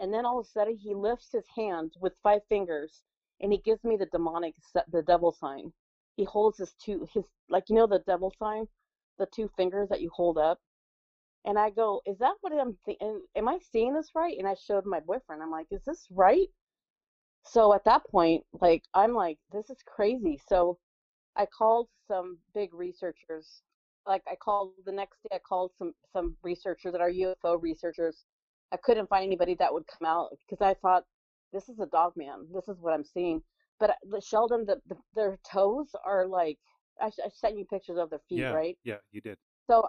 and 0.00 0.12
then 0.12 0.26
all 0.26 0.40
of 0.40 0.46
a 0.46 0.48
sudden 0.48 0.76
he 0.76 0.94
lifts 0.94 1.30
his 1.32 1.44
hand 1.56 1.92
with 2.00 2.12
five 2.22 2.40
fingers 2.48 3.02
and 3.40 3.52
he 3.52 3.58
gives 3.58 3.84
me 3.84 3.96
the 3.96 4.06
demonic 4.06 4.54
the 4.92 5.02
devil 5.02 5.32
sign 5.32 5.72
he 6.16 6.24
holds 6.24 6.58
his 6.58 6.74
two 6.74 7.06
his 7.12 7.24
like 7.48 7.64
you 7.68 7.76
know 7.76 7.86
the 7.86 8.02
devil 8.06 8.32
sign 8.38 8.66
the 9.18 9.26
two 9.34 9.50
fingers 9.56 9.88
that 9.88 10.00
you 10.00 10.10
hold 10.14 10.38
up 10.38 10.58
and 11.46 11.58
i 11.58 11.70
go 11.70 12.00
is 12.06 12.18
that 12.18 12.34
what 12.40 12.52
i'm 12.52 12.76
thinking 12.84 13.20
am 13.36 13.48
i 13.48 13.58
seeing 13.72 13.94
this 13.94 14.10
right 14.14 14.36
and 14.38 14.46
i 14.46 14.54
showed 14.54 14.84
my 14.84 15.00
boyfriend 15.00 15.42
i'm 15.42 15.50
like 15.50 15.66
is 15.70 15.84
this 15.86 16.06
right 16.10 16.48
so 17.44 17.72
at 17.74 17.84
that 17.84 18.02
point 18.10 18.42
like 18.60 18.82
i'm 18.94 19.14
like 19.14 19.38
this 19.52 19.70
is 19.70 19.78
crazy 19.86 20.40
so 20.48 20.78
i 21.36 21.46
called 21.46 21.88
some 22.08 22.38
big 22.54 22.74
researchers 22.74 23.62
like 24.06 24.22
i 24.28 24.34
called 24.36 24.72
the 24.84 24.92
next 24.92 25.22
day 25.22 25.36
i 25.36 25.38
called 25.38 25.70
some 25.78 25.92
some 26.12 26.36
researchers 26.42 26.92
that 26.92 27.00
are 27.00 27.10
ufo 27.10 27.60
researchers 27.60 28.24
I 28.72 28.76
couldn't 28.76 29.08
find 29.08 29.24
anybody 29.24 29.54
that 29.58 29.72
would 29.72 29.86
come 29.86 30.06
out 30.06 30.30
because 30.48 30.64
I 30.64 30.74
thought 30.74 31.04
this 31.52 31.68
is 31.68 31.78
a 31.78 31.86
dog 31.86 32.12
man. 32.16 32.46
This 32.52 32.68
is 32.68 32.76
what 32.80 32.92
I'm 32.92 33.04
seeing. 33.04 33.42
But 33.78 33.90
uh, 33.90 33.94
the 34.10 34.20
Sheldon, 34.20 34.64
the, 34.66 34.80
the 34.88 34.96
their 35.14 35.38
toes 35.50 35.88
are 36.04 36.26
like 36.26 36.58
I, 37.00 37.06
I 37.06 37.28
sent 37.32 37.58
you 37.58 37.64
pictures 37.64 37.98
of 37.98 38.10
their 38.10 38.20
feet, 38.28 38.40
yeah, 38.40 38.50
right? 38.50 38.76
Yeah, 38.84 38.96
you 39.12 39.20
did. 39.20 39.38
So 39.66 39.88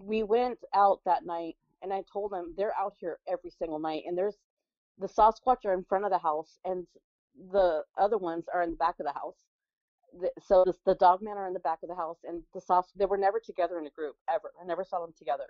we 0.00 0.22
went 0.22 0.58
out 0.74 1.00
that 1.04 1.24
night, 1.26 1.56
and 1.82 1.92
I 1.92 2.02
told 2.12 2.32
them 2.32 2.54
they're 2.56 2.76
out 2.78 2.94
here 2.98 3.18
every 3.28 3.50
single 3.50 3.78
night, 3.78 4.04
and 4.06 4.16
there's 4.16 4.36
the 4.98 5.08
Sasquatch 5.08 5.64
are 5.64 5.74
in 5.74 5.84
front 5.84 6.04
of 6.04 6.10
the 6.10 6.18
house, 6.18 6.58
and 6.64 6.86
the 7.52 7.82
other 7.98 8.18
ones 8.18 8.44
are 8.52 8.62
in 8.62 8.70
the 8.70 8.76
back 8.76 8.96
of 9.00 9.06
the 9.06 9.12
house. 9.12 9.36
The, 10.20 10.30
so 10.46 10.62
the, 10.64 10.74
the 10.86 10.94
dog 10.94 11.20
men 11.22 11.36
are 11.36 11.48
in 11.48 11.54
the 11.54 11.60
back 11.60 11.80
of 11.82 11.88
the 11.88 11.96
house, 11.96 12.18
and 12.24 12.42
the 12.54 12.60
Sas 12.60 12.86
they 12.96 13.06
were 13.06 13.18
never 13.18 13.40
together 13.40 13.78
in 13.78 13.86
a 13.86 13.90
group 13.90 14.16
ever. 14.30 14.52
I 14.60 14.64
never 14.64 14.84
saw 14.84 15.00
them 15.00 15.14
together. 15.18 15.46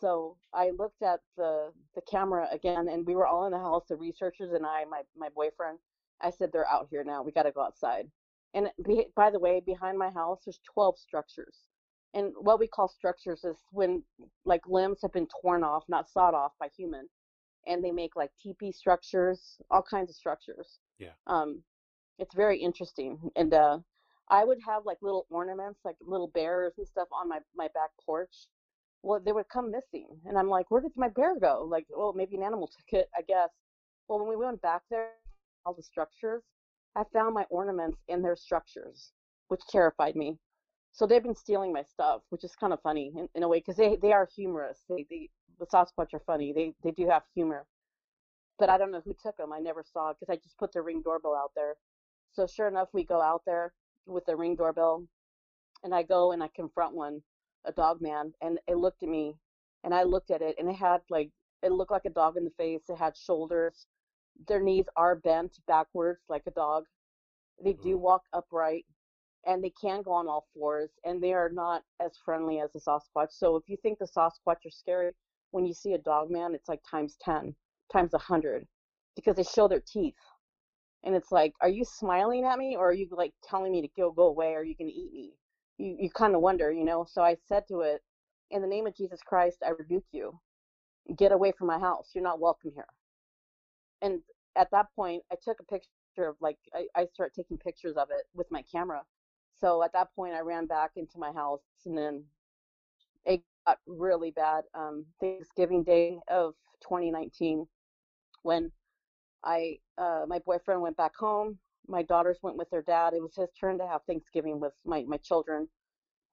So 0.00 0.36
I 0.52 0.70
looked 0.70 1.02
at 1.02 1.20
the 1.36 1.72
the 1.94 2.02
camera 2.02 2.48
again, 2.52 2.88
and 2.88 3.06
we 3.06 3.14
were 3.16 3.26
all 3.26 3.46
in 3.46 3.52
the 3.52 3.58
house, 3.58 3.84
the 3.88 3.96
researchers 3.96 4.52
and 4.52 4.64
I, 4.66 4.84
my 4.84 5.02
my 5.16 5.28
boyfriend. 5.30 5.78
I 6.20 6.30
said, 6.30 6.50
"They're 6.52 6.68
out 6.68 6.88
here 6.90 7.04
now. 7.04 7.22
We 7.22 7.32
got 7.32 7.44
to 7.44 7.52
go 7.52 7.62
outside." 7.62 8.10
And 8.54 8.70
by 9.16 9.30
the 9.30 9.38
way, 9.38 9.60
behind 9.64 9.98
my 9.98 10.10
house, 10.10 10.42
there's 10.44 10.60
12 10.72 10.98
structures. 10.98 11.58
And 12.16 12.32
what 12.40 12.58
we 12.58 12.66
call 12.66 12.88
structures 12.88 13.44
is 13.44 13.56
when 13.70 14.02
like 14.44 14.62
limbs 14.66 14.98
have 15.02 15.12
been 15.12 15.28
torn 15.40 15.62
off, 15.62 15.84
not 15.88 16.08
sawed 16.08 16.34
off 16.34 16.52
by 16.58 16.68
human, 16.76 17.06
and 17.68 17.84
they 17.84 17.92
make 17.92 18.16
like 18.16 18.30
teepee 18.42 18.72
structures, 18.72 19.58
all 19.70 19.82
kinds 19.82 20.10
of 20.10 20.16
structures. 20.16 20.80
Yeah. 20.98 21.12
Um, 21.28 21.62
it's 22.18 22.34
very 22.34 22.58
interesting, 22.58 23.18
and 23.36 23.54
uh, 23.54 23.78
I 24.28 24.44
would 24.44 24.58
have 24.66 24.84
like 24.84 24.98
little 25.02 25.26
ornaments, 25.30 25.80
like 25.84 25.96
little 26.00 26.28
bears 26.28 26.72
and 26.78 26.88
stuff 26.88 27.08
on 27.12 27.28
my 27.28 27.38
my 27.54 27.68
back 27.74 27.90
porch 28.04 28.48
well, 29.06 29.20
they 29.24 29.32
would 29.32 29.48
come 29.48 29.70
missing. 29.70 30.08
And 30.26 30.36
I'm 30.36 30.48
like, 30.48 30.70
where 30.70 30.80
did 30.80 30.92
my 30.96 31.08
bear 31.08 31.38
go? 31.38 31.66
Like, 31.70 31.86
well, 31.88 32.12
maybe 32.12 32.36
an 32.36 32.42
animal 32.42 32.66
took 32.76 33.00
it, 33.00 33.08
I 33.16 33.22
guess. 33.22 33.50
Well, 34.08 34.18
when 34.18 34.28
we 34.28 34.36
went 34.36 34.60
back 34.62 34.82
there, 34.90 35.10
all 35.64 35.74
the 35.74 35.82
structures, 35.82 36.42
I 36.96 37.04
found 37.12 37.34
my 37.34 37.44
ornaments 37.50 37.98
in 38.08 38.22
their 38.22 38.36
structures, 38.36 39.12
which 39.48 39.60
terrified 39.70 40.16
me. 40.16 40.38
So 40.96 41.06
they've 41.06 41.22
been 41.22 41.36
stealing 41.36 41.72
my 41.72 41.82
stuff, 41.82 42.22
which 42.30 42.42
is 42.42 42.56
kind 42.56 42.72
of 42.72 42.80
funny 42.80 43.12
in, 43.16 43.28
in 43.34 43.42
a 43.42 43.48
way, 43.48 43.58
because 43.58 43.76
they, 43.76 43.96
they 43.96 44.12
are 44.12 44.28
humorous. 44.34 44.78
They, 44.88 45.06
they, 45.08 45.28
the 45.60 45.66
Sasquatch 45.66 46.14
are 46.14 46.22
funny. 46.26 46.52
They, 46.52 46.72
they 46.82 46.90
do 46.90 47.06
have 47.08 47.22
humor. 47.34 47.66
But 48.58 48.70
I 48.70 48.78
don't 48.78 48.90
know 48.90 49.02
who 49.04 49.14
took 49.22 49.36
them. 49.36 49.52
I 49.52 49.58
never 49.58 49.84
saw 49.84 50.14
because 50.14 50.32
I 50.32 50.36
just 50.42 50.58
put 50.58 50.72
the 50.72 50.80
ring 50.80 51.02
doorbell 51.02 51.34
out 51.34 51.52
there. 51.54 51.76
So 52.32 52.46
sure 52.46 52.66
enough, 52.66 52.88
we 52.94 53.04
go 53.04 53.20
out 53.20 53.42
there 53.44 53.74
with 54.06 54.24
the 54.24 54.36
ring 54.36 54.56
doorbell, 54.56 55.04
and 55.84 55.94
I 55.94 56.02
go 56.02 56.32
and 56.32 56.42
I 56.42 56.48
confront 56.56 56.94
one 56.94 57.20
a 57.66 57.72
dog 57.72 58.00
man 58.00 58.32
and 58.40 58.58
it 58.66 58.76
looked 58.76 59.02
at 59.02 59.08
me 59.08 59.34
and 59.84 59.92
I 59.92 60.04
looked 60.04 60.30
at 60.30 60.40
it 60.40 60.56
and 60.58 60.68
it 60.68 60.76
had 60.76 61.00
like 61.10 61.30
it 61.62 61.72
looked 61.72 61.90
like 61.90 62.04
a 62.04 62.10
dog 62.10 62.36
in 62.36 62.44
the 62.44 62.50
face. 62.56 62.82
It 62.88 62.96
had 62.96 63.16
shoulders. 63.16 63.86
Their 64.46 64.60
knees 64.60 64.86
are 64.96 65.16
bent 65.16 65.58
backwards 65.66 66.20
like 66.28 66.42
a 66.46 66.52
dog. 66.52 66.84
They 67.62 67.72
do 67.72 67.96
mm. 67.96 68.00
walk 68.00 68.22
upright 68.32 68.84
and 69.46 69.62
they 69.62 69.72
can 69.80 70.02
go 70.02 70.12
on 70.12 70.28
all 70.28 70.46
fours 70.54 70.90
and 71.04 71.22
they 71.22 71.32
are 71.32 71.50
not 71.50 71.82
as 72.04 72.12
friendly 72.24 72.60
as 72.60 72.74
a 72.74 72.80
Sasquatch. 72.80 73.30
So 73.30 73.56
if 73.56 73.64
you 73.68 73.76
think 73.82 73.98
the 73.98 74.06
Sasquatch 74.06 74.66
are 74.66 74.70
scary, 74.70 75.12
when 75.52 75.66
you 75.66 75.74
see 75.74 75.92
a 75.94 75.98
dog 75.98 76.30
man, 76.30 76.54
it's 76.54 76.68
like 76.68 76.80
times 76.88 77.16
10, 77.22 77.54
times 77.92 78.12
100 78.12 78.66
because 79.14 79.36
they 79.36 79.44
show 79.44 79.68
their 79.68 79.82
teeth. 79.86 80.14
And 81.04 81.14
it's 81.14 81.30
like, 81.30 81.52
are 81.60 81.68
you 81.68 81.84
smiling 81.84 82.44
at 82.44 82.58
me 82.58 82.76
or 82.76 82.90
are 82.90 82.94
you 82.94 83.08
like 83.12 83.32
telling 83.48 83.72
me 83.72 83.82
to 83.82 83.88
go 83.96 84.10
go 84.10 84.26
away? 84.26 84.54
Or 84.54 84.60
are 84.60 84.64
you 84.64 84.74
going 84.76 84.90
to 84.90 84.96
eat 84.96 85.12
me? 85.12 85.32
you, 85.78 85.96
you 86.00 86.10
kind 86.10 86.34
of 86.34 86.40
wonder, 86.40 86.72
you 86.72 86.84
know. 86.84 87.06
So 87.08 87.22
I 87.22 87.36
said 87.46 87.64
to 87.68 87.80
it, 87.80 88.02
In 88.50 88.62
the 88.62 88.68
name 88.68 88.86
of 88.86 88.96
Jesus 88.96 89.20
Christ, 89.24 89.58
I 89.64 89.70
rebuke 89.70 90.04
you. 90.12 90.38
Get 91.16 91.32
away 91.32 91.52
from 91.56 91.68
my 91.68 91.78
house. 91.78 92.10
You're 92.14 92.24
not 92.24 92.40
welcome 92.40 92.72
here. 92.74 92.86
And 94.02 94.20
at 94.56 94.68
that 94.72 94.86
point, 94.94 95.22
I 95.32 95.36
took 95.42 95.58
a 95.60 95.64
picture 95.64 96.28
of 96.28 96.36
like, 96.40 96.58
I, 96.74 96.86
I 96.96 97.06
started 97.12 97.34
taking 97.34 97.58
pictures 97.58 97.96
of 97.96 98.08
it 98.10 98.24
with 98.34 98.46
my 98.50 98.62
camera. 98.70 99.02
So 99.60 99.82
at 99.82 99.92
that 99.92 100.14
point, 100.14 100.34
I 100.34 100.40
ran 100.40 100.66
back 100.66 100.92
into 100.96 101.18
my 101.18 101.32
house 101.32 101.62
and 101.84 101.96
then 101.96 102.24
it 103.24 103.42
got 103.66 103.78
really 103.86 104.30
bad. 104.30 104.64
Um, 104.74 105.06
Thanksgiving 105.20 105.82
Day 105.82 106.18
of 106.28 106.54
2019, 106.82 107.66
when 108.42 108.70
I, 109.44 109.78
uh, 109.98 110.24
my 110.28 110.38
boyfriend 110.40 110.82
went 110.82 110.96
back 110.96 111.16
home 111.16 111.58
my 111.88 112.02
daughters 112.02 112.38
went 112.42 112.56
with 112.56 112.70
their 112.70 112.82
dad. 112.82 113.14
It 113.14 113.22
was 113.22 113.34
his 113.36 113.48
turn 113.58 113.78
to 113.78 113.86
have 113.86 114.02
Thanksgiving 114.06 114.60
with 114.60 114.72
my, 114.84 115.04
my 115.06 115.16
children. 115.18 115.68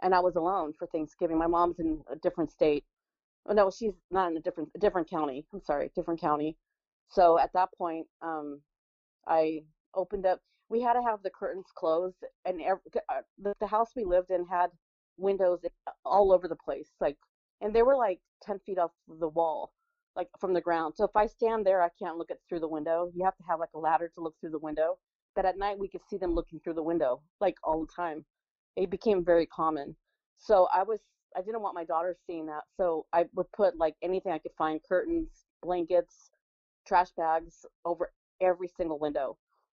And 0.01 0.13
I 0.13 0.19
was 0.19 0.35
alone 0.35 0.73
for 0.77 0.87
Thanksgiving. 0.87 1.37
My 1.37 1.47
mom's 1.47 1.79
in 1.79 2.01
a 2.11 2.15
different 2.17 2.51
state. 2.51 2.83
Oh, 3.45 3.53
no, 3.53 3.69
she's 3.69 3.93
not 4.11 4.31
in 4.31 4.37
a 4.37 4.41
different 4.41 4.69
a 4.75 4.79
different 4.79 5.09
county. 5.09 5.45
I'm 5.53 5.61
sorry, 5.61 5.91
different 5.95 6.19
county. 6.19 6.57
So 7.09 7.37
at 7.37 7.51
that 7.53 7.69
point, 7.77 8.07
um, 8.21 8.61
I 9.27 9.63
opened 9.95 10.25
up. 10.25 10.39
We 10.73 10.81
had 10.81 10.95
to 10.95 11.03
have 11.03 11.23
the 11.23 11.31
curtains 11.31 11.67
closed, 11.75 12.25
and 12.45 12.61
every, 12.61 12.81
uh, 13.09 13.21
the, 13.39 13.53
the 13.61 13.67
house 13.67 13.91
we 13.95 14.05
lived 14.05 14.31
in 14.31 14.45
had 14.47 14.71
windows 15.17 15.61
all 16.05 16.33
over 16.33 16.47
the 16.49 16.57
place, 16.57 16.91
like, 17.01 17.17
and 17.61 17.73
they 17.75 17.83
were 17.83 17.95
like 17.97 18.19
10 18.43 18.59
feet 18.65 18.79
off 18.79 18.91
the 19.07 19.29
wall, 19.29 19.73
like 20.17 20.29
from 20.39 20.53
the 20.53 20.61
ground. 20.61 20.95
So 20.97 21.05
if 21.05 21.15
I 21.15 21.27
stand 21.27 21.65
there, 21.65 21.81
I 21.83 21.89
can't 22.01 22.17
look 22.17 22.31
at 22.31 22.39
through 22.49 22.61
the 22.61 22.67
window. 22.69 23.11
You 23.15 23.25
have 23.25 23.37
to 23.37 23.43
have 23.49 23.59
like 23.59 23.73
a 23.75 23.79
ladder 23.79 24.11
to 24.15 24.21
look 24.21 24.35
through 24.41 24.51
the 24.51 24.59
window 24.59 24.97
But 25.35 25.45
at 25.45 25.57
night 25.57 25.79
we 25.79 25.89
could 25.89 26.01
see 26.09 26.17
them 26.17 26.33
looking 26.35 26.59
through 26.61 26.75
the 26.75 26.83
window 26.83 27.21
like 27.41 27.57
all 27.63 27.81
the 27.85 27.93
time. 27.95 28.25
It 28.75 28.89
became 28.91 29.23
very 29.25 29.47
common. 29.47 29.95
So 30.37 30.67
I 30.73 30.83
was 30.83 30.99
I 31.37 31.41
didn't 31.41 31.61
want 31.63 31.75
my 31.75 31.85
daughter 31.85 32.15
seeing 32.27 32.45
that, 32.47 32.63
so 32.77 33.05
I 33.13 33.25
would 33.35 33.51
put 33.53 33.77
like 33.77 33.95
anything 34.03 34.31
I 34.33 34.39
could 34.39 34.53
find, 34.57 34.81
curtains, 34.83 35.29
blankets, 35.63 36.31
trash 36.87 37.11
bags 37.17 37.65
over 37.85 38.11
every 38.41 38.69
single 38.77 38.99
window. 38.99 39.37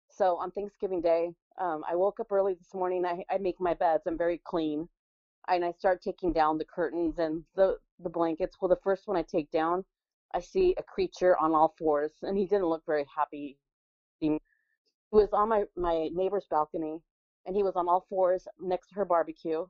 So 0.10 0.38
on 0.38 0.51
Thanksgiving 0.51 1.01
Day, 1.01 1.34
um, 1.60 1.84
I 1.89 1.95
woke 1.95 2.20
up 2.20 2.32
early 2.32 2.53
this 2.56 2.74
morning. 2.74 3.06
I, 3.06 3.24
I 3.30 3.38
make 3.38 3.60
my 3.60 3.74
beds. 3.74 4.03
I'm 4.08 4.18
very 4.18 4.41
clean, 4.45 4.89
and 5.47 5.64
I 5.66 5.72
start 5.74 6.01
taking 6.01 6.34
down 6.34 6.58
the 6.58 6.66
curtains 6.66 7.20
and 7.20 7.43
the 7.56 7.78
the 7.99 8.10
blankets. 8.10 8.58
Well, 8.60 8.70
the 8.70 8.82
first 8.84 9.08
one 9.08 9.18
I 9.18 9.24
take 9.24 9.51
down, 9.51 9.86
I 10.34 10.39
see 10.41 10.76
a 10.78 10.84
creature 10.84 11.38
on 11.38 11.53
all 11.53 11.76
fours, 11.78 12.12
and 12.22 12.38
he 12.38 12.45
didn't 12.45 12.68
look 12.68 12.86
very 12.86 13.06
happy. 13.16 13.58
He 14.20 14.39
was 15.12 15.30
on 15.34 15.49
my 15.49 15.66
my 15.76 16.10
neighbor's 16.14 16.47
balcony, 16.49 17.01
and 17.45 17.56
he 17.56 17.64
was 17.64 17.76
on 17.76 17.88
all 17.89 18.06
fours 18.10 18.47
next 18.60 18.89
to 18.89 18.95
her 18.95 19.06
barbecue, 19.06 19.66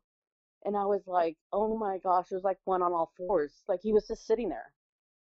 and 0.65 0.75
I 0.77 0.85
was 0.85 1.01
like, 1.07 1.37
oh 1.53 1.77
my 1.77 1.97
gosh, 1.99 2.31
it 2.31 2.35
was 2.35 2.43
like 2.43 2.59
one 2.65 2.81
on 2.81 2.93
all 2.93 3.11
fours. 3.17 3.63
Like 3.67 3.81
he 3.83 3.93
was 3.93 4.07
just 4.07 4.25
sitting 4.27 4.49
there, 4.49 4.73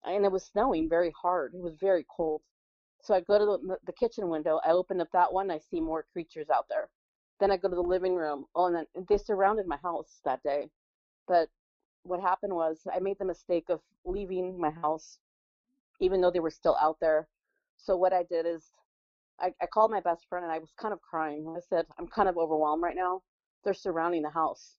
and 0.03 0.25
it 0.25 0.31
was 0.31 0.45
snowing 0.45 0.89
very 0.89 1.11
hard. 1.21 1.53
It 1.55 1.61
was 1.61 1.75
very 1.79 2.05
cold. 2.15 2.41
So 3.01 3.13
I 3.15 3.21
go 3.21 3.39
to 3.39 3.45
the, 3.45 3.77
the 3.85 3.93
kitchen 3.93 4.29
window. 4.29 4.59
I 4.65 4.71
open 4.71 5.01
up 5.01 5.09
that 5.13 5.33
one. 5.33 5.49
I 5.49 5.59
see 5.59 5.81
more 5.81 6.05
creatures 6.13 6.49
out 6.49 6.65
there. 6.69 6.89
Then 7.39 7.51
I 7.51 7.57
go 7.57 7.69
to 7.69 7.75
the 7.75 7.81
living 7.81 8.15
room. 8.15 8.45
Oh, 8.55 8.67
and 8.67 8.75
then 8.75 8.85
they 9.09 9.17
surrounded 9.17 9.65
my 9.67 9.77
house 9.77 10.19
that 10.23 10.43
day. 10.43 10.69
But 11.27 11.49
what 12.03 12.21
happened 12.21 12.53
was 12.53 12.81
I 12.93 12.99
made 12.99 13.17
the 13.19 13.25
mistake 13.25 13.65
of 13.69 13.81
leaving 14.05 14.59
my 14.59 14.69
house, 14.69 15.17
even 15.99 16.21
though 16.21 16.31
they 16.31 16.39
were 16.39 16.51
still 16.51 16.77
out 16.79 16.97
there. 17.01 17.27
So 17.77 17.95
what 17.95 18.13
I 18.13 18.23
did 18.23 18.45
is 18.45 18.71
I, 19.39 19.53
I 19.61 19.65
called 19.65 19.91
my 19.91 20.01
best 20.01 20.27
friend 20.29 20.43
and 20.43 20.53
I 20.53 20.59
was 20.59 20.71
kind 20.79 20.93
of 20.93 21.01
crying. 21.01 21.53
I 21.57 21.61
said, 21.67 21.85
I'm 21.97 22.07
kind 22.07 22.29
of 22.29 22.37
overwhelmed 22.37 22.83
right 22.83 22.95
now. 22.95 23.21
They're 23.63 23.73
surrounding 23.73 24.21
the 24.21 24.29
house. 24.29 24.77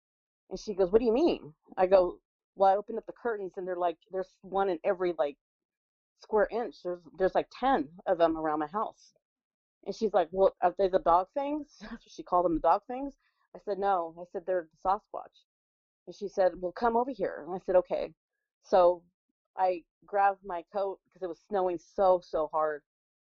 And 0.51 0.59
she 0.59 0.75
goes, 0.75 0.93
What 0.93 1.01
do 1.01 1.05
you 1.07 1.13
mean? 1.13 1.53
I 1.77 1.87
go, 1.87 2.19
Well, 2.55 2.73
I 2.73 2.77
opened 2.77 2.99
up 2.99 3.07
the 3.07 3.13
curtains 3.21 3.55
and 3.57 3.67
they're 3.67 3.77
like, 3.77 3.97
there's 4.13 4.33
one 4.43 4.69
in 4.69 4.79
every 4.85 5.15
like 5.19 5.37
square 6.23 6.49
inch. 6.51 6.77
There's 6.83 7.01
there's 7.19 7.35
like 7.35 7.49
ten 7.59 7.89
of 8.07 8.19
them 8.19 8.37
around 8.37 8.61
my 8.61 8.67
house. 8.69 9.13
And 9.85 9.95
she's 9.95 10.13
like, 10.15 10.29
Well, 10.31 10.55
are 10.63 10.75
they 10.79 10.89
the 10.89 10.99
dog 11.01 11.29
things? 11.35 11.83
She 12.09 12.23
called 12.23 12.45
them, 12.45 12.55
the 12.55 12.61
dog 12.61 12.83
things. 12.87 13.15
I 13.55 13.59
said, 13.65 13.79
No. 13.79 14.15
I 14.21 14.25
said 14.33 14.43
they're 14.47 14.69
the 14.71 14.89
Sasquatch. 14.89 15.45
And 16.07 16.15
she 16.17 16.29
said, 16.29 16.53
Well, 16.61 16.73
come 16.73 16.97
over 16.97 17.11
here. 17.11 17.45
And 17.47 17.55
I 17.55 17.59
said, 17.67 17.77
Okay. 17.77 18.13
So 18.65 19.03
I 19.57 19.83
grabbed 20.07 20.45
my 20.45 20.65
coat 20.73 21.01
because 21.05 21.23
it 21.23 21.29
was 21.29 21.41
snowing 21.49 21.79
so, 21.79 22.21
so 22.23 22.49
hard. 22.53 22.83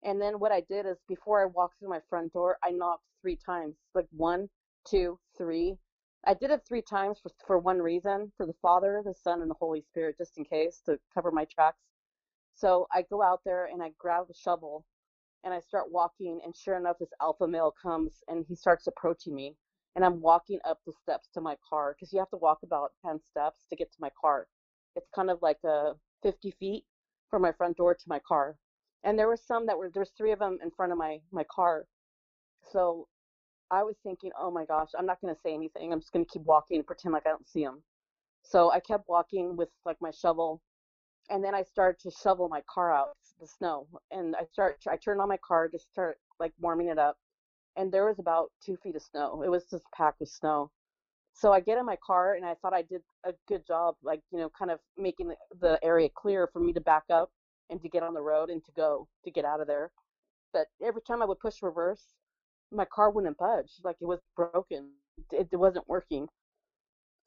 And 0.03 0.21
then 0.21 0.39
what 0.39 0.51
I 0.51 0.61
did 0.61 0.85
is 0.85 0.97
before 1.07 1.41
I 1.41 1.45
walked 1.45 1.79
through 1.79 1.89
my 1.89 2.01
front 2.09 2.33
door, 2.33 2.57
I 2.63 2.71
knocked 2.71 3.03
three 3.21 3.37
times, 3.45 3.75
like 3.93 4.07
one, 4.11 4.49
two, 4.87 5.19
three. 5.37 5.77
I 6.25 6.33
did 6.33 6.51
it 6.51 6.63
three 6.67 6.81
times 6.81 7.19
for, 7.21 7.31
for 7.45 7.59
one 7.59 7.79
reason 7.79 8.31
for 8.37 8.45
the 8.45 8.55
Father, 8.61 9.01
the 9.05 9.13
Son, 9.13 9.41
and 9.41 9.49
the 9.49 9.55
Holy 9.55 9.81
Spirit, 9.81 10.17
just 10.17 10.37
in 10.37 10.45
case 10.45 10.81
to 10.85 10.99
cover 11.13 11.31
my 11.31 11.45
tracks. 11.45 11.79
So 12.59 12.87
I 12.91 13.03
go 13.03 13.21
out 13.23 13.39
there 13.45 13.69
and 13.71 13.81
I 13.81 13.91
grab 13.97 14.25
a 14.29 14.33
shovel 14.33 14.85
and 15.45 15.53
I 15.53 15.61
start 15.61 15.91
walking. 15.91 16.41
And 16.43 16.53
sure 16.55 16.77
enough, 16.77 16.97
this 16.99 17.13
alpha 17.21 17.47
male 17.47 17.73
comes 17.81 18.21
and 18.27 18.45
he 18.47 18.55
starts 18.55 18.87
approaching 18.87 19.33
me. 19.33 19.55
And 19.95 20.03
I'm 20.03 20.21
walking 20.21 20.59
up 20.65 20.79
the 20.85 20.93
steps 21.01 21.29
to 21.33 21.41
my 21.41 21.55
car 21.67 21.95
because 21.95 22.11
you 22.11 22.19
have 22.19 22.29
to 22.31 22.37
walk 22.37 22.59
about 22.63 22.91
10 23.05 23.19
steps 23.29 23.65
to 23.69 23.75
get 23.75 23.91
to 23.91 23.97
my 24.01 24.11
car. 24.19 24.47
It's 24.95 25.09
kind 25.15 25.29
of 25.29 25.39
like 25.41 25.59
a 25.65 25.93
50 26.21 26.51
feet 26.59 26.83
from 27.29 27.41
my 27.41 27.53
front 27.53 27.77
door 27.77 27.93
to 27.93 28.03
my 28.07 28.19
car. 28.27 28.57
And 29.03 29.17
there 29.17 29.27
were 29.27 29.37
some 29.37 29.65
that 29.67 29.77
were, 29.77 29.89
there's 29.93 30.11
three 30.17 30.33
of 30.33 30.39
them 30.39 30.59
in 30.61 30.69
front 30.71 30.91
of 30.91 30.97
my, 30.97 31.19
my 31.31 31.45
car. 31.49 31.85
So 32.71 33.07
I 33.71 33.83
was 33.83 33.95
thinking, 34.03 34.31
oh 34.37 34.51
my 34.51 34.65
gosh, 34.65 34.89
I'm 34.97 35.05
not 35.05 35.21
going 35.21 35.33
to 35.33 35.41
say 35.41 35.53
anything. 35.53 35.93
I'm 35.93 36.01
just 36.01 36.11
going 36.11 36.25
to 36.25 36.31
keep 36.31 36.43
walking 36.43 36.77
and 36.77 36.85
pretend 36.85 37.13
like 37.13 37.25
I 37.25 37.29
don't 37.29 37.47
see 37.47 37.63
them. 37.63 37.83
So 38.43 38.71
I 38.71 38.79
kept 38.81 39.07
walking 39.07 39.55
with 39.55 39.69
like 39.85 39.97
my 40.01 40.11
shovel 40.11 40.61
and 41.29 41.43
then 41.43 41.55
I 41.55 41.63
started 41.63 41.99
to 42.01 42.11
shovel 42.11 42.49
my 42.49 42.61
car 42.73 42.93
out 42.93 43.17
the 43.39 43.47
snow, 43.47 43.87
and 44.11 44.35
I 44.35 44.43
start 44.45 44.77
I 44.89 44.97
turned 44.97 45.21
on 45.21 45.29
my 45.29 45.37
car 45.37 45.67
to 45.67 45.79
start 45.79 46.17
like 46.39 46.53
warming 46.59 46.87
it 46.89 46.97
up, 46.99 47.17
and 47.77 47.91
there 47.91 48.05
was 48.05 48.19
about 48.19 48.51
two 48.63 48.77
feet 48.83 48.95
of 48.95 49.01
snow. 49.01 49.43
It 49.43 49.49
was 49.49 49.65
just 49.65 49.85
packed 49.95 50.19
with 50.19 50.29
snow. 50.29 50.71
So 51.33 51.53
I 51.53 51.61
get 51.61 51.77
in 51.77 51.85
my 51.85 51.97
car, 52.05 52.33
and 52.33 52.45
I 52.45 52.55
thought 52.55 52.73
I 52.73 52.81
did 52.81 53.01
a 53.25 53.33
good 53.47 53.65
job, 53.65 53.95
like 54.03 54.21
you 54.31 54.39
know, 54.39 54.49
kind 54.57 54.71
of 54.71 54.79
making 54.97 55.29
the, 55.29 55.35
the 55.61 55.79
area 55.83 56.09
clear 56.13 56.49
for 56.51 56.59
me 56.59 56.73
to 56.73 56.81
back 56.81 57.03
up 57.09 57.31
and 57.69 57.81
to 57.81 57.89
get 57.89 58.03
on 58.03 58.13
the 58.13 58.21
road 58.21 58.49
and 58.49 58.63
to 58.65 58.71
go 58.75 59.07
to 59.23 59.31
get 59.31 59.45
out 59.45 59.61
of 59.61 59.67
there. 59.67 59.91
But 60.53 60.67
every 60.83 61.01
time 61.01 61.21
I 61.21 61.25
would 61.25 61.39
push 61.39 61.61
reverse, 61.61 62.03
my 62.71 62.85
car 62.85 63.11
wouldn't 63.11 63.37
budge, 63.37 63.71
like 63.83 63.97
it 64.01 64.05
was 64.05 64.19
broken. 64.35 64.89
It, 65.31 65.49
it 65.51 65.57
wasn't 65.57 65.87
working. 65.87 66.27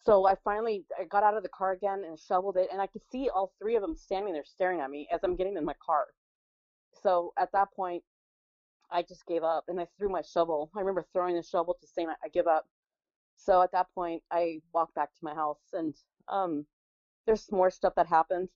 So 0.05 0.27
I 0.27 0.35
finally 0.43 0.85
I 0.99 1.05
got 1.05 1.23
out 1.23 1.37
of 1.37 1.43
the 1.43 1.49
car 1.49 1.73
again 1.73 2.03
and 2.07 2.19
shoveled 2.19 2.57
it, 2.57 2.69
and 2.73 2.81
I 2.81 2.87
could 2.87 3.03
see 3.11 3.29
all 3.29 3.53
three 3.61 3.77
of 3.77 3.83
them 3.83 3.95
standing 3.97 4.33
there 4.33 4.45
staring 4.45 4.81
at 4.81 4.91
me 4.91 5.09
as 5.13 5.21
I'm 5.23 5.37
getting 5.37 5.57
in 5.57 5.65
my 5.65 5.75
car. 5.85 6.07
So 7.03 7.33
at 7.39 7.53
that 7.53 7.69
point, 7.75 8.03
I 8.91 9.03
just 9.03 9.27
gave 9.27 9.43
up 9.43 9.65
and 9.69 9.81
I 9.81 9.87
threw 9.97 10.09
my 10.09 10.23
shovel. 10.23 10.71
I 10.77 10.81
remember 10.81 11.07
throwing 11.13 11.37
the 11.37 11.43
shovel 11.43 11.77
to 11.81 11.87
saying 11.87 12.09
I 12.09 12.29
give 12.29 12.47
up. 12.47 12.67
So 13.37 13.63
at 13.63 13.73
that 13.73 13.87
point, 13.95 14.23
I 14.31 14.61
walked 14.75 14.95
back 14.95 15.11
to 15.15 15.25
my 15.25 15.35
house, 15.35 15.61
and 15.73 15.95
um, 16.29 16.67
there's 17.27 17.51
more 17.51 17.71
stuff 17.71 17.95
that 17.97 18.07
happened, 18.07 18.49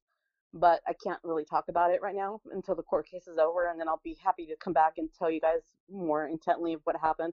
but 0.53 0.80
I 0.86 0.92
can't 1.03 1.20
really 1.24 1.44
talk 1.44 1.64
about 1.68 1.90
it 1.92 2.03
right 2.03 2.14
now 2.14 2.40
until 2.53 2.74
the 2.74 2.82
court 2.82 3.09
case 3.09 3.26
is 3.26 3.38
over, 3.38 3.68
and 3.70 3.80
then 3.80 3.88
I'll 3.88 4.01
be 4.05 4.16
happy 4.22 4.47
to 4.47 4.57
come 4.57 4.72
back 4.72 4.94
and 4.99 5.09
tell 5.18 5.30
you 5.30 5.40
guys 5.40 5.62
more 5.90 6.26
intently 6.26 6.74
of 6.74 6.80
what 6.84 6.97
happened. 6.97 7.32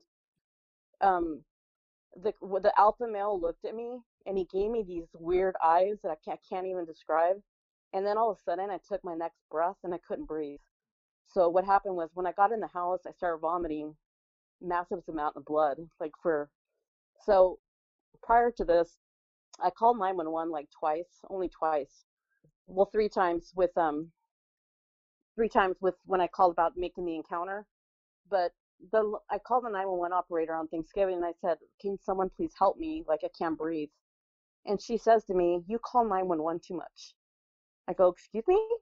Um, 1.02 1.44
the 2.22 2.34
the 2.42 2.74
alpha 2.78 3.08
male 3.08 3.40
looked 3.40 3.66
at 3.66 3.76
me 3.76 4.00
and 4.26 4.38
he 4.38 4.46
gave 4.46 4.70
me 4.70 4.84
these 4.84 5.08
weird 5.14 5.56
eyes 5.64 5.98
that 6.04 6.12
I 6.12 6.16
can't, 6.24 6.40
can't 6.48 6.68
even 6.68 6.86
describe. 6.86 7.38
And 7.94 8.06
then 8.06 8.18
all 8.18 8.32
of 8.32 8.38
a 8.38 8.42
sudden, 8.44 8.70
I 8.70 8.80
took 8.88 9.04
my 9.04 9.16
next 9.16 9.40
breath 9.52 9.78
and 9.84 9.94
I 9.94 10.00
couldn't 10.08 10.26
breathe. 10.26 10.60
So 11.28 11.50
what 11.50 11.66
happened 11.66 11.96
was 11.96 12.10
when 12.14 12.28
I 12.28 12.32
got 12.32 12.52
in 12.52 12.60
the 12.60 12.68
house, 12.68 13.02
I 13.08 13.12
started 13.12 13.40
vomiting 13.40 13.96
massive 14.62 15.04
amount 15.08 15.36
of 15.36 15.46
blood, 15.46 15.78
like 16.00 16.14
for. 16.22 16.50
So 17.26 17.60
prior 18.22 18.52
to 18.52 18.64
this, 18.64 18.98
I 19.60 19.70
called 19.70 20.00
911 20.00 20.52
like 20.52 20.70
twice, 20.78 21.20
only 21.30 21.50
twice. 21.50 22.06
Well, 22.68 22.90
three 22.92 23.10
times 23.10 23.52
with 23.56 23.78
um, 23.78 24.12
three 25.36 25.50
times 25.50 25.78
with 25.82 25.96
when 26.06 26.22
I 26.22 26.28
called 26.28 26.52
about 26.52 26.78
making 26.78 27.06
the 27.06 27.16
encounter, 27.16 27.66
but 28.30 28.52
the 28.92 29.20
I 29.30 29.40
called 29.40 29.66
the 29.66 29.70
911 29.70 30.14
operator 30.14 30.56
on 30.56 30.68
Thanksgiving 30.68 31.16
and 31.16 31.26
I 31.26 31.34
said, 31.42 31.58
"Can 31.80 31.98
someone 32.00 32.30
please 32.30 32.54
help 32.58 32.78
me? 32.78 33.04
Like 33.08 33.22
I 33.24 33.30
can't 33.30 33.58
breathe." 33.58 33.92
And 34.66 34.82
she 34.82 34.98
says 34.98 35.26
to 35.26 35.34
me, 35.34 35.64
"You 35.68 35.80
call 35.80 36.04
911 36.04 36.60
too 36.60 36.76
much." 36.76 37.16
I 37.88 37.94
go, 37.94 38.10
"Excuse 38.10 38.48
me?" 38.48 38.80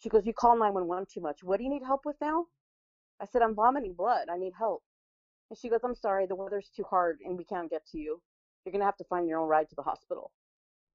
She 0.00 0.08
goes, 0.08 0.26
"You 0.26 0.32
call 0.32 0.56
911 0.56 1.06
too 1.06 1.20
much. 1.20 1.42
What 1.42 1.58
do 1.58 1.64
you 1.64 1.70
need 1.70 1.82
help 1.82 2.04
with 2.06 2.20
now?" 2.20 2.46
I 3.20 3.24
said, 3.26 3.42
"I'm 3.42 3.54
vomiting 3.54 3.94
blood. 3.94 4.28
I 4.28 4.36
need 4.38 4.54
help." 4.54 4.84
And 5.50 5.58
she 5.58 5.68
goes, 5.68 5.84
"I'm 5.84 5.94
sorry, 5.94 6.26
the 6.26 6.36
weather's 6.36 6.70
too 6.70 6.84
hard 6.84 7.20
and 7.24 7.36
we 7.36 7.44
can't 7.44 7.70
get 7.70 7.86
to 7.86 7.98
you. 7.98 8.22
You're 8.64 8.72
gonna 8.72 8.84
have 8.84 8.96
to 8.98 9.04
find 9.04 9.28
your 9.28 9.40
own 9.40 9.48
ride 9.48 9.68
to 9.70 9.74
the 9.74 9.82
hospital." 9.82 10.32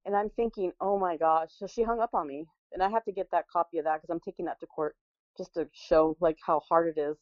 And 0.06 0.15
I'm 0.15 0.30
thinking, 0.30 0.73
"Oh 0.80 0.98
my 0.98 1.18
gosh!" 1.18 1.53
So 1.53 1.68
she 1.68 1.84
hung 1.84 1.99
up 1.99 2.14
on 2.14 2.27
me, 2.27 2.48
and 2.72 2.84
I 2.84 2.90
have 2.90 3.06
to 3.06 3.11
get 3.11 3.31
that 3.31 3.48
copy 3.49 3.80
of 3.80 3.85
that 3.85 4.02
because 4.02 4.14
I'm 4.14 4.19
taking 4.19 4.45
that 4.45 4.60
to 4.61 4.68
court 4.68 4.95
just 5.38 5.53
to 5.56 5.69
show 5.73 6.15
like 6.19 6.38
how 6.45 6.60
hard 6.61 6.88
it 6.95 6.99
is 6.99 7.18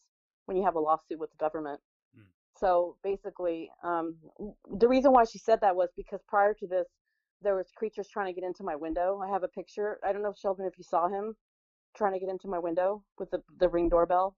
when 0.46 0.58
you 0.58 0.64
have 0.64 0.76
a 0.76 0.80
lawsuit 0.80 1.20
with 1.20 1.32
the 1.32 1.38
government. 1.38 1.80
Mm. 2.18 2.26
So 2.58 2.98
basically, 3.04 3.72
um, 3.84 4.16
the 4.78 4.88
reason 4.88 5.12
why 5.12 5.24
she 5.26 5.38
said 5.38 5.60
that 5.62 5.76
was 5.76 5.90
because 5.96 6.22
prior 6.28 6.54
to 6.56 6.68
this, 6.68 6.88
there 7.42 7.56
was 7.56 7.68
creatures 7.76 8.08
trying 8.08 8.28
to 8.28 8.40
get 8.40 8.46
into 8.46 8.64
my 8.64 8.76
window. 8.76 9.20
I 9.24 9.32
have 9.32 9.44
a 9.44 9.48
picture. 9.48 10.00
I 10.06 10.14
don't 10.14 10.22
know, 10.22 10.34
Sheldon, 10.40 10.66
if 10.66 10.78
you 10.78 10.84
saw 10.84 11.08
him 11.08 11.36
trying 11.96 12.14
to 12.14 12.20
get 12.20 12.30
into 12.30 12.48
my 12.48 12.60
window 12.60 13.04
with 13.18 13.32
the 13.32 13.42
the 13.60 13.68
ring 13.68 13.90
doorbell. 13.90 14.36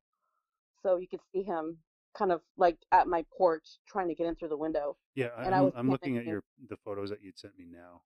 So 0.81 0.97
you 0.97 1.07
could 1.07 1.21
see 1.31 1.43
him 1.43 1.77
kind 2.17 2.31
of 2.31 2.41
like 2.57 2.77
at 2.91 3.07
my 3.07 3.25
porch 3.35 3.63
trying 3.87 4.07
to 4.07 4.15
get 4.15 4.27
in 4.27 4.35
through 4.35 4.49
the 4.49 4.57
window. 4.57 4.97
Yeah, 5.15 5.29
and 5.37 5.53
I'm, 5.53 5.71
I'm 5.75 5.89
looking 5.89 6.17
at 6.17 6.25
your 6.25 6.43
the 6.69 6.77
photos 6.77 7.09
that 7.09 7.21
you'd 7.21 7.37
sent 7.37 7.57
me 7.57 7.65
now. 7.69 8.01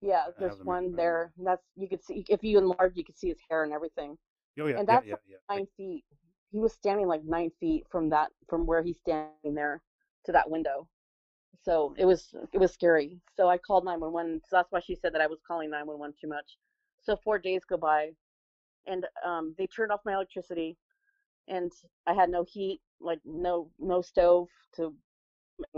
Yeah, 0.00 0.26
there's 0.38 0.58
one 0.62 0.94
there. 0.94 1.32
That's 1.38 1.62
you 1.76 1.88
could 1.88 2.04
see 2.04 2.24
if 2.28 2.42
you 2.42 2.58
enlarge, 2.58 2.92
you 2.94 3.04
could 3.04 3.18
see 3.18 3.28
his 3.28 3.38
hair 3.50 3.64
and 3.64 3.72
everything. 3.72 4.16
Oh 4.60 4.66
yeah, 4.66 4.78
and 4.78 4.88
that's 4.88 5.06
yeah, 5.06 5.14
yeah, 5.28 5.36
yeah. 5.50 5.56
nine 5.56 5.66
feet 5.76 6.04
he 6.50 6.58
was 6.58 6.72
standing 6.72 7.06
like 7.06 7.24
nine 7.24 7.50
feet 7.60 7.84
from 7.90 8.10
that 8.10 8.30
from 8.48 8.66
where 8.66 8.82
he's 8.82 8.98
standing 8.98 9.54
there 9.54 9.82
to 10.24 10.32
that 10.32 10.50
window. 10.50 10.88
So 11.62 11.94
it 11.98 12.04
was 12.06 12.34
it 12.52 12.58
was 12.58 12.72
scary. 12.72 13.18
So 13.36 13.48
i 13.48 13.58
called 13.58 13.84
911 13.84 14.42
so 14.48 14.56
that's 14.56 14.72
why 14.72 14.80
she 14.80 14.94
said 14.94 15.12
that 15.14 15.20
i 15.20 15.26
was 15.26 15.40
calling 15.46 15.70
911 15.70 16.14
too 16.20 16.28
much. 16.28 16.58
So 17.02 17.16
four 17.16 17.38
days 17.38 17.62
go 17.68 17.76
by 17.76 18.10
and 18.86 19.06
um, 19.24 19.54
they 19.58 19.66
turned 19.66 19.92
off 19.92 20.00
my 20.04 20.14
electricity 20.14 20.76
and 21.48 21.72
i 22.06 22.14
had 22.14 22.30
no 22.30 22.44
heat 22.44 22.80
like 23.00 23.20
no 23.24 23.70
no 23.78 24.02
stove 24.02 24.48
to 24.76 24.94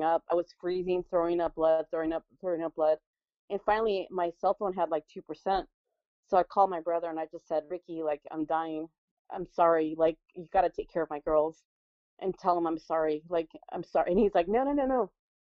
up. 0.03 0.23
I 0.31 0.35
was 0.35 0.55
freezing 0.61 1.05
throwing 1.11 1.41
up 1.41 1.55
blood 1.55 1.87
throwing 1.91 2.13
up 2.13 2.25
throwing 2.41 2.63
up 2.63 2.75
blood. 2.75 2.99
And 3.51 3.61
finally 3.67 4.07
my 4.11 4.31
cell 4.41 4.55
phone 4.55 4.75
had 4.75 4.91
like 4.91 5.05
2% 5.17 5.67
so 6.29 6.37
i 6.37 6.43
called 6.45 6.71
my 6.71 6.81
brother 6.81 7.09
and 7.11 7.19
i 7.19 7.27
just 7.33 7.49
said 7.49 7.65
ricky 7.69 8.03
like 8.03 8.21
i'm 8.31 8.45
dying 8.45 8.89
I'm 9.35 9.47
sorry. 9.47 9.95
Like, 9.99 10.19
you 10.35 10.49
got 10.53 10.63
to 10.63 10.71
take 10.71 10.93
care 10.93 11.03
of 11.03 11.11
my 11.11 11.21
girls 11.21 11.63
and 12.21 12.35
tell 12.39 12.55
them 12.55 12.67
I'm 12.67 12.79
sorry. 12.79 13.23
Like, 13.29 13.49
I'm 13.73 13.85
sorry. 13.85 14.13
And 14.13 14.21
he's 14.21 14.35
like, 14.35 14.49
no, 14.49 14.65
no, 14.65 14.73
no, 14.73 14.87
no. 14.87 15.11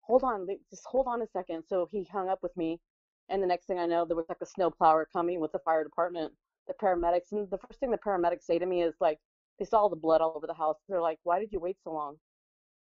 hold 0.03 0.25
on, 0.25 0.47
just 0.71 0.85
hold 0.87 1.07
on 1.09 1.23
a 1.23 1.27
second. 1.29 1.65
So 1.69 1.89
he 1.91 2.05
hung 2.13 2.29
up 2.29 2.41
with 2.43 2.57
me, 2.57 2.81
and 3.29 3.43
the 3.43 3.47
next 3.47 3.67
thing 3.67 3.79
I 3.79 3.87
know, 3.87 4.05
there 4.05 4.17
was 4.17 4.29
like 4.29 4.39
a 4.43 4.47
snowplower 4.47 5.09
coming 5.13 5.41
with 5.41 5.53
the 5.53 5.61
fire 5.61 5.85
department, 5.85 6.33
the 6.69 6.75
paramedics, 6.83 7.33
and 7.33 7.51
the 7.51 7.59
first 7.59 7.81
thing 7.81 7.91
the 7.91 7.99
paramedics 7.99 8.45
say 8.45 8.59
to 8.59 8.67
me 8.67 8.83
is 8.83 8.95
like, 9.01 9.19
they 9.59 9.65
saw 9.65 9.79
all 9.81 9.89
the 9.91 9.97
blood 9.97 10.21
all 10.21 10.35
over 10.37 10.47
the 10.47 10.55
house. 10.55 10.79
They're 10.89 11.01
like, 11.01 11.19
why 11.25 11.39
did 11.41 11.53
you 11.53 11.61
wait 11.61 11.79
so 11.85 11.93
long? 11.93 12.17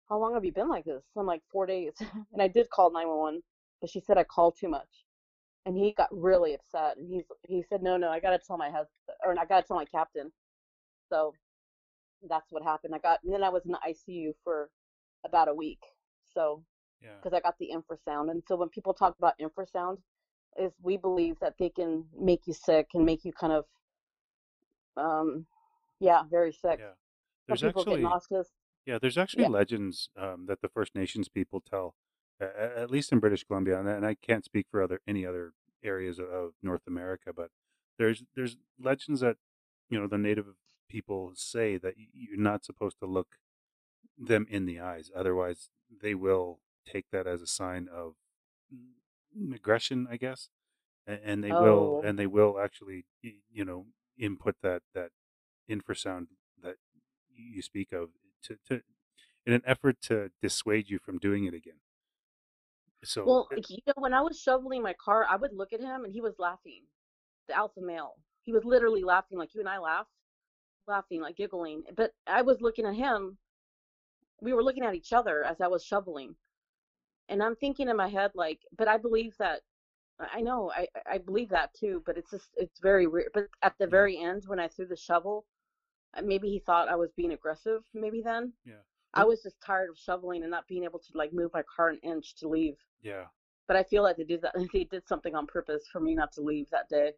How 0.09 0.19
long 0.19 0.35
have 0.35 0.45
you 0.45 0.53
been 0.53 0.69
like 0.69 0.85
this? 0.85 1.05
I'm 1.17 1.27
like, 1.27 1.43
four 1.53 1.67
days. 1.67 1.95
and 2.33 2.43
I 2.43 2.49
did 2.49 2.71
call 2.71 2.93
911, 2.93 3.43
but 3.81 3.91
she 3.91 4.01
said 4.01 4.19
I 4.19 4.25
called 4.25 4.57
too 4.59 4.69
much. 4.69 5.07
And 5.67 5.77
he 5.77 5.93
got 5.97 6.09
really 6.13 6.55
upset. 6.55 6.97
And 6.99 7.09
he's 7.13 7.25
he 7.47 7.63
said, 7.69 7.83
no, 7.83 7.97
no, 7.97 8.11
I 8.11 8.21
gotta 8.21 8.39
tell 8.39 8.59
my 8.59 8.71
husband, 8.71 8.89
or 9.25 9.39
I 9.39 9.45
gotta 9.47 9.67
tell 9.67 9.77
my 9.77 9.85
captain. 9.87 10.33
So 11.09 11.35
that's 12.29 12.51
what 12.51 12.63
happened. 12.63 12.95
I 12.95 12.99
got, 12.99 13.21
and 13.25 13.33
then 13.33 13.43
I 13.43 13.49
was 13.49 13.65
in 13.65 13.73
the 13.73 13.81
ICU 13.87 14.33
for 14.45 14.71
about 15.25 15.49
a 15.49 15.55
week. 15.55 15.81
So 16.35 16.65
Yeah. 17.01 17.15
because 17.17 17.33
I 17.33 17.41
got 17.41 17.57
the 17.59 17.71
infrasound. 17.73 18.31
And 18.31 18.43
so 18.47 18.57
when 18.57 18.69
people 18.69 18.93
talk 18.95 19.17
about 19.19 19.35
infrasound, 19.39 19.99
is 20.57 20.73
we 20.83 20.97
believe 20.97 21.39
that 21.41 21.55
they 21.59 21.71
can 21.71 22.09
make 22.19 22.47
you 22.47 22.53
sick 22.55 22.89
and 22.95 23.05
make 23.05 23.25
you 23.25 23.33
kind 23.33 23.53
of, 23.53 23.65
um, 24.97 25.47
yeah, 26.01 26.25
very 26.25 26.53
sick. 26.53 26.81
Yeah. 26.81 26.89
Some 26.89 26.95
There's 27.47 27.63
people 27.63 27.83
actually 27.83 28.45
yeah, 28.87 28.99
there's 28.99 29.19
actually 29.19 29.43
Yeah. 29.45 29.51
legends 29.51 30.09
um, 30.17 30.47
that 30.47 30.61
the 30.63 30.69
First 30.69 30.95
Nations 30.95 31.29
people 31.29 31.61
tell, 31.61 31.95
at 32.41 32.91
least 32.91 33.13
in 33.13 33.19
British 33.21 33.45
Columbia, 33.45 33.79
and 33.79 33.89
I- 33.89 33.93
and 33.95 34.07
I 34.07 34.15
can't 34.15 34.45
speak 34.45 34.67
for 34.71 34.83
other 34.83 35.01
any 35.07 35.27
other 35.27 35.53
areas 35.83 36.19
of- 36.19 36.31
of 36.31 36.55
North 36.63 36.87
America, 36.87 37.33
but 37.33 37.53
there's 37.99 38.25
there's 38.35 38.57
legends 38.79 39.21
that 39.21 39.37
you 39.91 40.01
know 40.01 40.07
the 40.07 40.19
Native 40.19 40.57
people 40.89 41.33
say 41.37 41.77
that 41.79 41.95
you're 41.99 42.39
not 42.39 42.65
supposed 42.65 42.99
to 43.01 43.07
look 43.07 43.37
them 44.19 44.47
in 44.51 44.67
the 44.67 44.81
eyes, 44.81 45.11
otherwise 45.15 45.71
they 46.03 46.15
will 46.15 46.61
take 46.87 47.11
that 47.13 47.27
as 47.27 47.43
a 47.43 47.47
sign 47.47 47.89
of 47.93 48.17
aggression, 49.53 50.07
I 50.11 50.17
guess, 50.17 50.51
and, 51.07 51.21
and 51.25 51.45
they 51.45 51.53
will 51.55 51.97
Oh. 51.97 52.03
and 52.03 52.19
they 52.19 52.27
will 52.27 52.59
actually 52.61 53.07
you 53.23 53.65
know 53.65 53.87
input 54.19 54.57
that 54.63 54.83
that 54.95 55.11
infrasound 55.71 56.29
that 56.63 56.77
you 57.35 57.63
speak 57.63 57.93
of 57.93 58.11
to, 58.45 58.59
to 58.69 58.83
in 59.47 59.55
an 59.55 59.63
effort 59.67 60.01
to 60.03 60.31
dissuade 60.43 60.91
you 60.91 60.99
from 60.99 61.19
doing 61.19 61.45
it 61.47 61.55
again. 61.55 61.81
So 63.05 63.23
Well, 63.25 63.49
eh 63.51 63.59
you 63.69 63.79
know, 63.87 63.93
when 63.97 64.13
I 64.15 64.23
was 64.23 64.41
shoveling 64.41 64.83
my 64.83 64.93
car, 64.95 65.25
I 65.25 65.37
would 65.37 65.53
look 65.53 65.73
at 65.73 65.81
him 65.81 66.05
and 66.05 66.13
he 66.13 66.21
was 66.21 66.39
laughing. 66.41 66.87
The 67.49 67.55
alpha 67.57 67.81
male. 67.81 68.17
He 68.45 68.53
was 68.53 68.65
literally 68.65 69.05
laughing 69.05 69.39
like 69.39 69.55
you 69.55 69.61
and 69.61 69.69
I 69.69 69.79
laugh, 69.79 70.09
laughing, 70.89 71.21
like 71.21 71.37
giggling. 71.37 71.83
But 71.97 72.13
I 72.27 72.43
was 72.43 72.61
looking 72.61 72.87
at 72.87 72.95
him. 72.95 73.39
We 74.41 74.53
were 74.53 74.63
looking 74.63 74.85
at 74.85 74.95
each 74.95 75.13
other 75.13 75.45
as 75.45 75.61
I 75.61 75.67
was 75.69 75.85
shoveling. 75.85 76.35
And 77.29 77.43
I'm 77.43 77.57
thinking 77.57 77.89
in 77.89 77.97
my 77.97 78.09
head, 78.09 78.31
like, 78.35 78.61
but 78.77 78.89
I 78.89 78.97
believe 78.97 79.35
that, 79.39 79.61
I 80.19 80.41
know, 80.41 80.73
I, 80.75 80.89
I 81.11 81.19
believe 81.19 81.51
that 81.51 81.75
too, 81.75 82.03
but 82.07 82.17
it's 82.17 82.31
just, 82.31 82.49
it's 82.57 82.81
very 82.81 83.07
weird. 83.07 83.31
But 83.35 83.49
at 83.63 83.75
the 83.79 83.87
very 83.87 84.19
end, 84.19 84.45
when 84.47 84.59
I 84.59 84.69
threw 84.69 84.87
the 84.87 84.97
shovel, 84.97 85.45
uh, 86.17 86.23
maybe 86.23 86.49
he 86.49 86.59
thought 86.61 86.89
I 86.89 86.97
was 86.97 87.11
being 87.17 87.33
aggressive, 87.33 87.83
maybe 87.93 88.23
then. 88.23 88.53
yeah, 88.65 88.75
I 89.15 89.25
was 89.25 89.43
just 89.43 89.61
tired 89.61 89.91
of 89.91 89.99
shoveling 89.99 90.43
and 90.43 90.51
not 90.51 90.67
being 90.69 90.85
able 90.85 90.99
to 91.01 91.19
like 91.19 91.33
move 91.33 91.51
my 91.53 91.63
car 91.75 91.91
an 91.91 91.99
inch 92.03 92.35
to 92.37 92.49
leave. 92.49 92.77
yeah. 93.03 93.25
But 93.67 93.77
I 93.77 93.83
feel 93.83 94.03
like 94.03 94.17
they 94.17 94.25
did 94.25 94.41
that. 94.43 94.55
They 94.73 94.85
did 94.85 95.07
something 95.07 95.35
on 95.35 95.47
purpose 95.47 95.83
for 95.93 96.01
me 96.01 96.15
not 96.15 96.33
to 96.33 96.41
leave 96.41 96.71
that 96.71 96.89
day. 96.89 97.13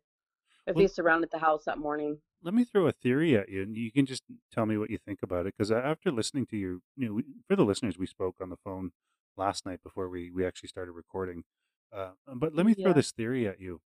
If 0.71 0.77
Well- 0.77 0.85
they 0.85 0.89
surrounded 0.89 1.31
the 1.31 1.39
house 1.41 1.65
that 1.65 1.79
morning. 1.79 2.23
Let 2.43 2.55
me 2.55 2.65
throw 2.65 2.87
a 2.87 2.93
theory 2.93 3.37
at 3.37 3.49
you, 3.51 3.63
and 3.63 3.77
you 3.77 3.91
can 3.93 4.07
just 4.07 4.23
tell 4.51 4.65
me 4.65 4.79
what 4.79 4.89
you 4.89 4.97
think 4.99 5.23
about 5.23 5.47
it. 5.47 5.55
Because 5.57 5.71
after 5.71 6.11
listening 6.11 6.47
to 6.47 6.57
you, 6.57 6.83
you 6.97 7.09
know, 7.09 7.23
for 7.49 7.57
the 7.57 7.65
listeners, 7.65 7.99
we 7.99 8.07
spoke 8.07 8.37
on 8.41 8.49
the 8.49 8.57
phone 8.57 8.93
last 9.37 9.67
night 9.67 9.83
before 9.83 10.09
we 10.09 10.31
we 10.31 10.47
actually 10.47 10.69
started 10.69 10.93
recording. 10.93 11.45
Uh, 11.93 12.13
but 12.35 12.55
let 12.55 12.65
me 12.65 12.73
throw 12.75 12.89
Yeah. 12.91 12.93
this 12.95 13.11
theory 13.13 13.47
at 13.49 13.61
you. 13.61 13.83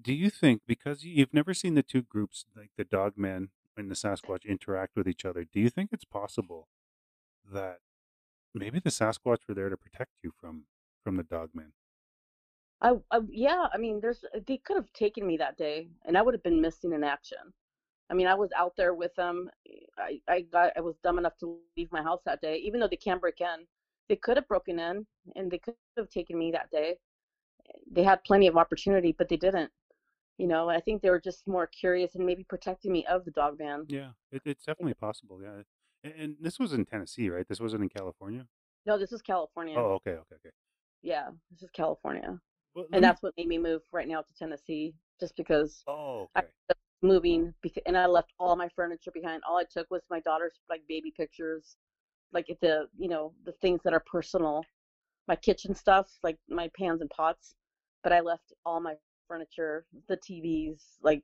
Do 0.00 0.12
you 0.12 0.28
think 0.30 0.62
because 0.66 1.04
you- 1.04 1.14
you've 1.14 1.32
never 1.32 1.54
seen 1.54 1.74
the 1.74 1.82
two 1.82 2.02
groups, 2.02 2.44
like 2.54 2.72
the 2.76 2.84
Dogman 2.84 3.50
and 3.76 3.90
the 3.90 3.94
Sasquatch, 3.94 4.44
interact 4.44 4.96
with 4.96 5.08
each 5.08 5.24
other? 5.24 5.44
Do 5.44 5.60
you 5.60 5.70
think 5.70 5.92
it's 5.92 6.04
possible 6.04 6.68
that 7.44 7.80
maybe 8.52 8.78
the 8.80 8.90
Sasquatch 8.90 9.46
were 9.48 9.54
there 9.54 9.68
to 9.70 9.76
protect 9.76 10.22
you 10.22 10.32
from 10.32 10.66
from 11.02 11.16
the 11.16 11.22
Dogman? 11.22 11.72
I, 12.82 12.94
I 13.10 13.20
yeah, 13.30 13.66
I 13.72 13.78
mean, 13.78 14.00
there's 14.00 14.24
uh, 14.34 14.40
they 14.46 14.58
could 14.58 14.76
have 14.76 14.92
taken 14.92 15.26
me 15.26 15.36
that 15.38 15.56
day, 15.56 15.88
and 16.04 16.16
I 16.16 16.22
would 16.22 16.34
have 16.34 16.42
been 16.42 16.60
missing 16.60 16.92
in 16.92 17.02
action. 17.04 17.38
I 18.10 18.14
mean, 18.14 18.26
I 18.26 18.34
was 18.34 18.50
out 18.56 18.74
there 18.76 18.94
with 18.94 19.14
them. 19.14 19.50
Eh, 19.68 19.86
I 19.98 20.20
I 20.28 20.40
got 20.42 20.72
I 20.76 20.80
was 20.80 20.96
dumb 21.02 21.18
enough 21.18 21.36
to 21.38 21.58
leave 21.76 21.90
my 21.90 22.02
house 22.02 22.20
that 22.26 22.40
day, 22.40 22.56
even 22.58 22.80
though 22.80 22.88
they 22.88 22.96
can't 22.96 23.20
break 23.20 23.40
in. 23.40 23.66
They 24.08 24.16
could 24.16 24.36
have 24.36 24.46
broken 24.48 24.78
in, 24.78 25.06
and 25.34 25.50
they 25.50 25.58
could 25.58 25.74
have 25.96 26.10
taken 26.10 26.38
me 26.38 26.52
that 26.52 26.70
day. 26.70 26.96
They 27.90 28.02
had 28.04 28.22
plenty 28.24 28.46
of 28.46 28.56
opportunity, 28.56 29.12
but 29.16 29.28
they 29.28 29.36
didn't. 29.36 29.70
You 30.38 30.46
know, 30.46 30.68
I 30.68 30.80
think 30.80 31.00
they 31.00 31.10
were 31.10 31.20
just 31.20 31.46
more 31.48 31.66
curious 31.66 32.14
and 32.14 32.26
maybe 32.26 32.44
protecting 32.44 32.92
me 32.92 33.06
of 33.06 33.24
the 33.24 33.30
dog 33.30 33.58
man. 33.58 33.86
Yeah, 33.88 34.10
it, 34.30 34.42
it's 34.44 34.64
definitely 34.64 34.94
possible. 34.94 35.40
Yeah, 35.42 35.62
and, 36.04 36.14
and 36.18 36.36
this 36.40 36.58
was 36.58 36.74
in 36.74 36.84
Tennessee, 36.84 37.30
right? 37.30 37.48
This 37.48 37.58
wasn't 37.58 37.82
in 37.82 37.88
California. 37.88 38.46
No, 38.84 38.98
this 38.98 39.12
is 39.12 39.22
California. 39.22 39.78
Oh, 39.78 39.94
okay, 39.94 40.12
okay, 40.12 40.36
okay. 40.36 40.50
Yeah, 41.02 41.30
this 41.50 41.62
is 41.62 41.70
California. 41.72 42.38
Well, 42.76 42.84
and 42.92 43.02
that's 43.02 43.22
what 43.22 43.32
made 43.38 43.48
me 43.48 43.56
move 43.56 43.80
right 43.90 44.06
now 44.06 44.20
to 44.20 44.34
Tennessee, 44.38 44.92
just 45.18 45.34
because 45.34 45.82
oh, 45.88 46.28
I 46.36 46.40
okay. 46.40 46.48
was 46.68 46.76
moving 47.00 47.54
because, 47.62 47.82
and 47.86 47.96
I 47.96 48.04
left 48.04 48.34
all 48.38 48.54
my 48.54 48.68
furniture 48.76 49.10
behind. 49.14 49.42
All 49.48 49.56
I 49.56 49.64
took 49.64 49.90
was 49.90 50.02
my 50.10 50.20
daughter's 50.20 50.60
like 50.68 50.82
baby 50.86 51.10
pictures, 51.16 51.76
like 52.34 52.46
the 52.60 52.86
you 52.98 53.08
know 53.08 53.32
the 53.46 53.52
things 53.62 53.80
that 53.84 53.94
are 53.94 54.02
personal, 54.10 54.62
my 55.26 55.36
kitchen 55.36 55.74
stuff, 55.74 56.06
like 56.22 56.36
my 56.50 56.70
pans 56.78 57.00
and 57.00 57.08
pots. 57.08 57.54
But 58.04 58.12
I 58.12 58.20
left 58.20 58.52
all 58.66 58.78
my 58.78 58.94
furniture, 59.26 59.86
the 60.06 60.18
TVs. 60.18 60.82
Like 61.02 61.22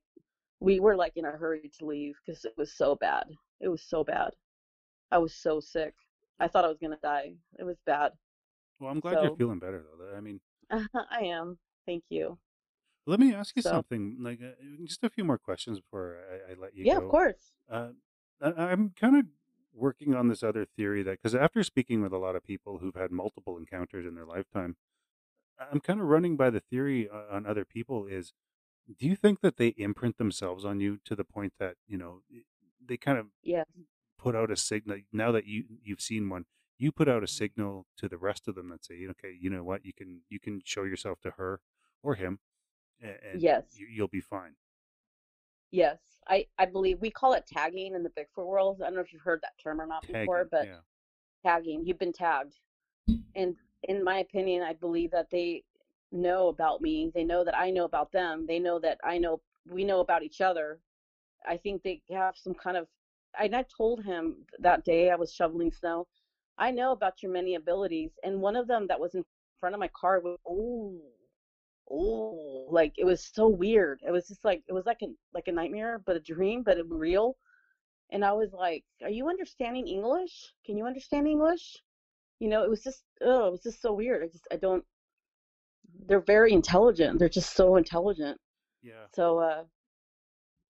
we 0.58 0.80
were 0.80 0.96
like 0.96 1.12
in 1.16 1.26
a 1.26 1.32
hurry 1.32 1.70
to 1.78 1.84
leave 1.84 2.14
because 2.24 2.46
it 2.46 2.54
was 2.56 2.74
so 2.78 2.96
bad. 2.96 3.24
It 3.60 3.68
was 3.68 3.82
so 3.82 4.02
bad. 4.02 4.30
I 5.10 5.18
was 5.18 5.34
so 5.34 5.60
sick. 5.60 5.92
I 6.40 6.48
thought 6.48 6.64
I 6.64 6.68
was 6.68 6.78
gonna 6.80 6.96
die. 7.02 7.34
It 7.58 7.64
was 7.64 7.76
bad. 7.84 8.12
Well, 8.80 8.90
I'm 8.90 9.00
glad 9.00 9.22
you're 9.22 9.36
feeling 9.36 9.58
better 9.58 9.84
though. 9.98 10.16
I 10.16 10.20
mean, 10.20 10.40
I 11.10 11.24
am. 11.24 11.58
Thank 11.86 12.04
you. 12.08 12.38
let 13.06 13.18
me 13.20 13.34
ask 13.34 13.54
you 13.56 13.62
So- 13.62 13.70
something. 13.70 14.18
Like, 14.20 14.40
uh, 14.42 14.52
just 14.84 15.02
a 15.04 15.10
few 15.10 15.24
more 15.24 15.38
questions 15.38 15.80
before 15.80 16.16
I, 16.30 16.52
I 16.52 16.54
let 16.60 16.74
you 16.74 16.84
Yeah, 16.84 16.98
go. 17.00 17.04
of 17.04 17.10
course. 17.10 17.52
Uh, 17.70 17.88
I, 18.40 18.50
I'm 18.70 18.90
kind 18.98 19.16
of 19.16 19.26
working 19.74 20.14
on 20.14 20.28
this 20.28 20.42
other 20.42 20.64
theory 20.64 21.02
that 21.02 21.12
because 21.22 21.34
after 21.34 21.62
speaking 21.62 22.02
with 22.02 22.12
a 22.12 22.18
lot 22.18 22.36
of 22.36 22.44
people 22.44 22.78
who've 22.78 22.94
had 22.94 23.10
multiple 23.10 23.56
encounters 23.56 24.06
in 24.06 24.14
their 24.14 24.26
lifetime, 24.26 24.76
I'm 25.70 25.80
kind 25.80 26.00
of 26.00 26.06
running 26.06 26.36
by 26.36 26.50
the 26.50 26.60
theory 26.60 27.08
uh, 27.08 27.34
on 27.34 27.46
other 27.46 27.64
people 27.64 28.06
is, 28.06 28.32
do 28.98 29.06
you 29.06 29.14
think 29.16 29.40
that 29.42 29.56
they 29.58 29.68
imprint 29.78 30.18
themselves 30.18 30.64
on 30.64 30.80
you 30.80 30.98
to 31.04 31.14
the 31.14 31.24
point 31.24 31.52
that 31.58 31.76
you 31.86 31.96
know 31.96 32.22
they 32.84 32.96
kind 32.96 33.16
of 33.18 33.26
Yes. 33.42 33.66
put 34.18 34.34
out 34.36 34.50
a 34.50 34.56
signal 34.56 34.98
now 35.12 35.30
that 35.32 35.46
you 35.46 35.64
you've 35.82 36.00
seen 36.00 36.28
one 36.28 36.44
you 36.82 36.90
put 36.92 37.08
out 37.08 37.22
a 37.22 37.28
signal 37.28 37.86
to 37.96 38.08
the 38.08 38.18
rest 38.18 38.48
of 38.48 38.54
them 38.54 38.68
that 38.70 38.84
say 38.84 39.06
okay 39.08 39.34
you 39.38 39.48
know 39.48 39.62
what 39.62 39.84
you 39.84 39.92
can 39.92 40.20
you 40.28 40.40
can 40.40 40.60
show 40.64 40.82
yourself 40.82 41.20
to 41.20 41.30
her 41.30 41.60
or 42.02 42.14
him 42.14 42.38
and, 43.00 43.40
Yes. 43.40 43.64
you, 43.74 43.86
you'll 43.90 44.08
be 44.08 44.20
fine 44.20 44.54
Yes, 45.74 46.00
I, 46.28 46.46
I 46.58 46.66
believe 46.66 47.00
we 47.00 47.10
call 47.10 47.32
it 47.32 47.46
tagging 47.46 47.94
in 47.94 48.02
the 48.02 48.10
Bigfoot 48.10 48.44
world. 48.44 48.82
I 48.82 48.88
don't 48.88 48.96
know 48.96 49.00
if 49.00 49.10
you've 49.10 49.22
heard 49.22 49.40
that 49.40 49.58
term 49.58 49.80
or 49.80 49.86
not 49.86 50.06
before, 50.06 50.46
but 50.50 50.66
yeah 50.66 50.80
tagging, 51.44 51.84
you've 51.84 51.98
been 51.98 52.12
tagged. 52.12 52.54
And 53.34 53.56
in 53.84 54.04
my 54.04 54.18
opinion, 54.18 54.62
I 54.62 54.74
believe 54.74 55.10
that 55.10 55.28
they 55.30 55.64
know 56.12 56.48
about 56.48 56.80
me. 56.80 57.10
They 57.14 57.24
know 57.24 57.44
that 57.44 57.56
I 57.56 57.70
know 57.70 57.84
about 57.84 58.12
them. 58.12 58.46
They 58.46 58.58
know 58.58 58.78
that 58.78 58.98
I 59.02 59.18
know 59.18 59.40
we 59.68 59.84
know 59.84 60.00
about 60.00 60.22
each 60.22 60.40
other. 60.40 60.78
I 61.48 61.56
think 61.56 61.82
they 61.82 62.00
have 62.10 62.36
some 62.36 62.54
kind 62.54 62.76
of. 62.76 62.86
And 63.40 63.56
I 63.56 63.64
told 63.76 64.04
him 64.04 64.36
that 64.58 64.84
day 64.84 65.10
I 65.10 65.16
was 65.16 65.32
shoveling 65.32 65.72
snow. 65.72 66.06
I 66.58 66.70
know 66.70 66.92
about 66.92 67.22
your 67.22 67.32
many 67.32 67.54
abilities, 67.54 68.10
and 68.22 68.40
one 68.40 68.56
of 68.56 68.66
them 68.66 68.86
that 68.88 69.00
was 69.00 69.14
in 69.14 69.24
front 69.60 69.74
of 69.74 69.80
my 69.80 69.88
car 69.88 70.20
was 70.20 70.38
oh, 70.46 71.00
oh, 71.90 72.66
like 72.70 72.94
it 72.98 73.04
was 73.04 73.30
so 73.32 73.48
weird. 73.48 74.00
It 74.06 74.10
was 74.10 74.28
just 74.28 74.44
like 74.44 74.62
it 74.68 74.72
was 74.72 74.86
like 74.86 75.02
a 75.02 75.06
like 75.34 75.48
a 75.48 75.52
nightmare, 75.52 76.00
but 76.04 76.16
a 76.16 76.20
dream, 76.20 76.62
but 76.62 76.78
it 76.78 76.86
real. 76.88 77.36
And 78.10 78.24
I 78.24 78.32
was 78.32 78.52
like, 78.52 78.84
"Are 79.02 79.10
you 79.10 79.28
understanding 79.28 79.86
English? 79.88 80.52
Can 80.66 80.76
you 80.76 80.86
understand 80.86 81.26
English?" 81.26 81.82
You 82.38 82.48
know, 82.48 82.64
it 82.64 82.70
was 82.70 82.82
just 82.82 83.04
oh, 83.22 83.48
it 83.48 83.52
was 83.52 83.62
just 83.62 83.80
so 83.80 83.92
weird. 83.92 84.22
I 84.22 84.26
just 84.26 84.46
I 84.50 84.56
don't. 84.56 84.84
They're 86.06 86.20
very 86.20 86.52
intelligent. 86.52 87.18
They're 87.18 87.28
just 87.28 87.54
so 87.54 87.76
intelligent. 87.76 88.38
yeah 88.82 89.06
So 89.14 89.38
uh, 89.38 89.64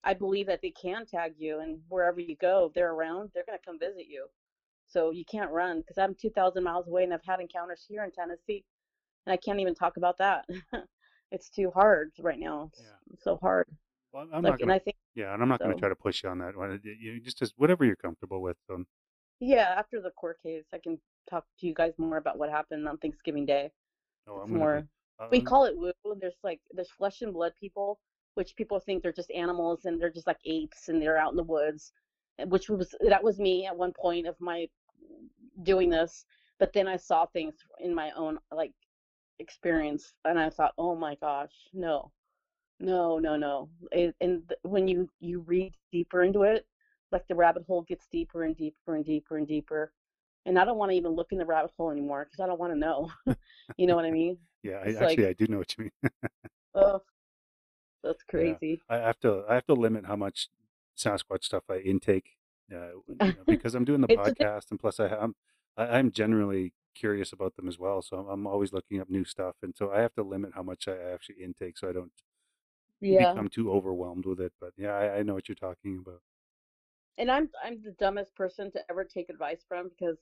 I 0.03 0.13
believe 0.13 0.47
that 0.47 0.61
they 0.61 0.71
can 0.71 1.05
tag 1.05 1.33
you, 1.37 1.59
and 1.59 1.81
wherever 1.89 2.19
you 2.19 2.35
go, 2.35 2.71
they're 2.73 2.93
around, 2.93 3.31
they're 3.33 3.45
gonna 3.45 3.57
come 3.65 3.79
visit 3.79 4.05
you. 4.07 4.27
So 4.93 5.09
you 5.11 5.25
can't 5.25 5.51
run 5.51 5.79
because 5.79 5.97
I'm 5.97 6.15
2,000 6.15 6.63
miles 6.63 6.87
away, 6.87 7.03
and 7.03 7.13
I've 7.13 7.25
had 7.25 7.39
encounters 7.39 7.83
here 7.87 8.03
in 8.03 8.11
Tennessee, 8.11 8.63
and 9.25 9.33
I 9.33 9.37
can't 9.37 9.59
even 9.59 9.75
talk 9.75 9.97
about 9.97 10.19
that. 10.19 10.45
it's 11.31 11.49
too 11.49 11.71
hard 11.71 12.11
right 12.19 12.39
now. 12.39 12.69
It's 12.71 12.83
Yeah. 12.85 13.23
so 13.23 13.37
hard. 13.41 13.67
well, 14.13 14.27
i'm 14.33 14.43
like, 14.43 14.53
not 14.53 14.59
gonna 14.59 14.73
I 14.73 14.79
think 14.79 14.97
yeah 15.15 15.33
and 15.33 15.41
i'm 15.41 15.49
not 15.49 15.61
gonna 15.61 15.75
try 15.75 15.89
to 15.89 15.95
push 15.95 16.23
you 16.23 16.29
on 16.29 16.39
that 16.39 16.55
one 16.55 16.79
you 16.83 17.19
just 17.21 17.41
as 17.41 17.53
whatever 17.57 17.85
you're 17.85 17.95
comfortable 17.95 18.41
with 18.41 18.57
um 18.71 18.85
Yeah, 19.39 19.73
after 19.77 20.01
the 20.01 20.11
court 20.11 20.41
case, 20.41 20.65
I 20.73 20.79
can 20.79 20.99
talk 21.29 21.45
to 21.59 21.67
you 21.67 21.73
guys 21.73 21.93
more 21.97 22.17
about 22.17 22.37
what 22.37 22.49
happened 22.49 22.87
on 22.87 22.97
Thanksgiving 22.97 23.45
Day. 23.45 23.71
Oh, 24.27 24.37
It's 24.37 24.43
I'm 24.43 24.51
gonna 24.53 24.65
more. 24.65 24.85
uh, 25.19 25.27
We 25.31 25.41
call 25.41 25.65
it 25.65 25.77
woo. 25.77 25.93
There's 26.19 26.37
like 26.43 26.61
there's 26.71 26.91
flesh 26.91 27.21
and 27.21 27.33
blood 27.33 27.53
people, 27.59 27.99
which 28.35 28.55
people 28.55 28.79
think 28.79 29.03
they're 29.03 29.13
just 29.13 29.31
animals 29.31 29.85
and 29.85 30.01
they're 30.01 30.11
just 30.11 30.27
like 30.27 30.39
apes 30.45 30.89
and 30.89 31.01
they're 31.01 31.17
out 31.17 31.31
in 31.31 31.37
the 31.37 31.43
woods, 31.43 31.93
which 32.47 32.69
was 32.69 32.95
that 33.01 33.23
was 33.23 33.39
me 33.39 33.65
at 33.67 33.77
one 33.77 33.93
point 33.93 34.27
of 34.27 34.39
my 34.41 34.67
doing 35.63 35.89
this. 35.89 36.25
But 36.59 36.73
then 36.73 36.87
I 36.87 36.97
saw 36.97 37.25
things 37.25 37.55
in 37.79 37.93
my 37.93 38.11
own 38.11 38.39
like 38.51 38.73
experience, 39.39 40.13
and 40.25 40.39
I 40.39 40.49
thought, 40.49 40.73
oh 40.77 40.95
my 40.95 41.15
gosh, 41.15 41.51
no, 41.73 42.11
no, 42.79 43.19
no, 43.19 43.35
no. 43.35 43.69
It, 43.91 44.15
and 44.21 44.47
th- 44.47 44.59
when 44.63 44.87
you 44.87 45.09
you 45.19 45.41
read 45.41 45.73
deeper 45.91 46.23
into 46.23 46.43
it, 46.43 46.65
like 47.11 47.27
the 47.27 47.35
rabbit 47.35 47.63
hole 47.67 47.81
gets 47.83 48.07
deeper 48.11 48.43
and 48.43 48.55
deeper 48.55 48.95
and 48.95 49.05
deeper 49.05 49.37
and 49.37 49.47
deeper. 49.47 49.91
And 50.45 50.59
I 50.59 50.65
don't 50.65 50.77
want 50.77 50.91
to 50.91 50.97
even 50.97 51.11
look 51.11 51.31
in 51.31 51.37
the 51.37 51.45
rabbit 51.45 51.71
hole 51.77 51.89
anymore 51.91 52.25
because 52.25 52.43
I 52.43 52.47
don't 52.47 52.59
want 52.59 52.73
to 52.73 52.79
know. 52.79 53.09
you 53.77 53.87
know 53.87 53.95
what 53.95 54.05
I 54.05 54.11
mean? 54.11 54.37
yeah, 54.61 54.73
I, 54.73 54.81
it's 54.87 54.99
like- 54.99 55.11
actually, 55.11 55.27
I 55.27 55.33
do 55.33 55.47
know 55.47 55.57
what 55.57 55.77
you 55.77 55.85
mean. 55.85 56.11
Oh, 56.75 57.01
that's 58.03 58.23
crazy. 58.29 58.81
I 58.89 58.97
have 58.97 59.19
to 59.21 59.43
I 59.49 59.55
have 59.55 59.65
to 59.67 59.73
limit 59.73 60.05
how 60.05 60.15
much 60.15 60.49
Sasquatch 60.97 61.43
stuff 61.43 61.63
I 61.69 61.77
intake 61.77 62.37
uh, 62.71 62.89
you 63.07 63.33
know, 63.35 63.43
because 63.47 63.75
I'm 63.75 63.85
doing 63.85 64.01
the 64.01 64.07
It's 64.07 64.19
a 64.27 64.31
thing- 64.31 64.47
podcast 64.47 64.71
and 64.71 64.79
plus 64.79 64.99
I 64.99 65.07
am 65.07 65.35
I, 65.77 65.85
I'm 65.97 66.11
generally 66.11 66.73
curious 66.95 67.33
about 67.33 67.55
them 67.55 67.67
as 67.67 67.79
well. 67.79 68.01
So 68.01 68.17
I'm, 68.17 68.27
I'm 68.27 68.47
always 68.47 68.71
looking 68.73 68.99
up 69.01 69.09
new 69.09 69.25
stuff, 69.25 69.55
and 69.63 69.73
so 69.75 69.91
I 69.91 70.01
have 70.01 70.13
to 70.15 70.23
limit 70.23 70.51
how 70.55 70.63
much 70.63 70.87
I 70.87 70.95
actually 71.13 71.43
intake 71.43 71.77
so 71.77 71.89
I 71.89 71.93
don't 71.93 72.11
Yeah. 73.01 73.29
become 73.33 73.49
too 73.49 73.71
overwhelmed 73.71 74.25
with 74.25 74.39
it. 74.39 74.53
But 74.61 74.73
yeah, 74.77 74.93
I, 74.93 75.17
I 75.17 75.23
know 75.23 75.33
what 75.33 75.47
you're 75.49 75.55
talking 75.55 75.97
about. 76.05 76.21
and 77.17 77.29
I'm 77.31 77.49
I'm 77.63 77.81
the 77.83 77.91
dumbest 77.99 78.35
person 78.35 78.71
to 78.71 78.79
ever 78.89 79.03
take 79.03 79.29
advice 79.29 79.63
from 79.67 79.89
because 79.89 80.17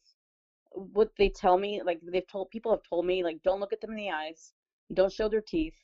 what 0.72 1.12
they 1.18 1.30
tell 1.30 1.58
me, 1.58 1.82
like 1.86 2.00
they've 2.04 2.28
told 2.28 2.50
people 2.50 2.72
have 2.72 2.84
told 2.88 3.06
me, 3.06 3.24
like 3.24 3.42
don't 3.44 3.60
look 3.60 3.74
at 3.74 3.82
them 3.82 3.92
in 3.92 3.98
the 3.98 4.10
eyes, 4.12 4.54
don't 4.94 5.12
show 5.12 5.28
their 5.30 5.42
teeth. 5.42 5.76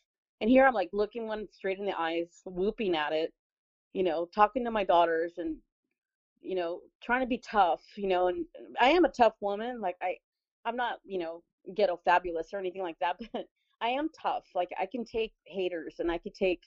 And 0.41 0.49
here 0.49 0.65
I'm 0.65 0.73
like 0.73 0.89
looking 0.93 1.27
one 1.27 1.47
straight 1.51 1.79
in 1.79 1.85
the 1.85 1.99
eyes, 1.99 2.41
whooping 2.45 2.95
at 2.95 3.11
it, 3.13 3.33
you 3.93 4.03
know, 4.03 4.27
talking 4.33 4.63
to 4.65 4.71
my 4.71 4.83
daughters 4.83 5.33
and 5.37 5.57
you 6.41 6.55
know, 6.55 6.81
trying 7.01 7.21
to 7.21 7.27
be 7.27 7.37
tough, 7.39 7.81
you 7.95 8.07
know, 8.07 8.27
and 8.27 8.45
I 8.79 8.89
am 8.89 9.05
a 9.05 9.09
tough 9.09 9.33
woman. 9.41 9.81
Like 9.81 9.95
I 10.01 10.17
I'm 10.65 10.75
not, 10.75 10.99
you 11.05 11.19
know, 11.19 11.43
ghetto 11.75 11.99
fabulous 12.03 12.53
or 12.53 12.59
anything 12.59 12.81
like 12.81 12.99
that, 12.99 13.17
but 13.33 13.45
I 13.81 13.89
am 13.89 14.09
tough. 14.09 14.45
Like 14.55 14.69
I 14.79 14.85
can 14.85 15.05
take 15.05 15.33
haters 15.45 15.95
and 15.99 16.11
I 16.11 16.17
can 16.17 16.33
take 16.33 16.63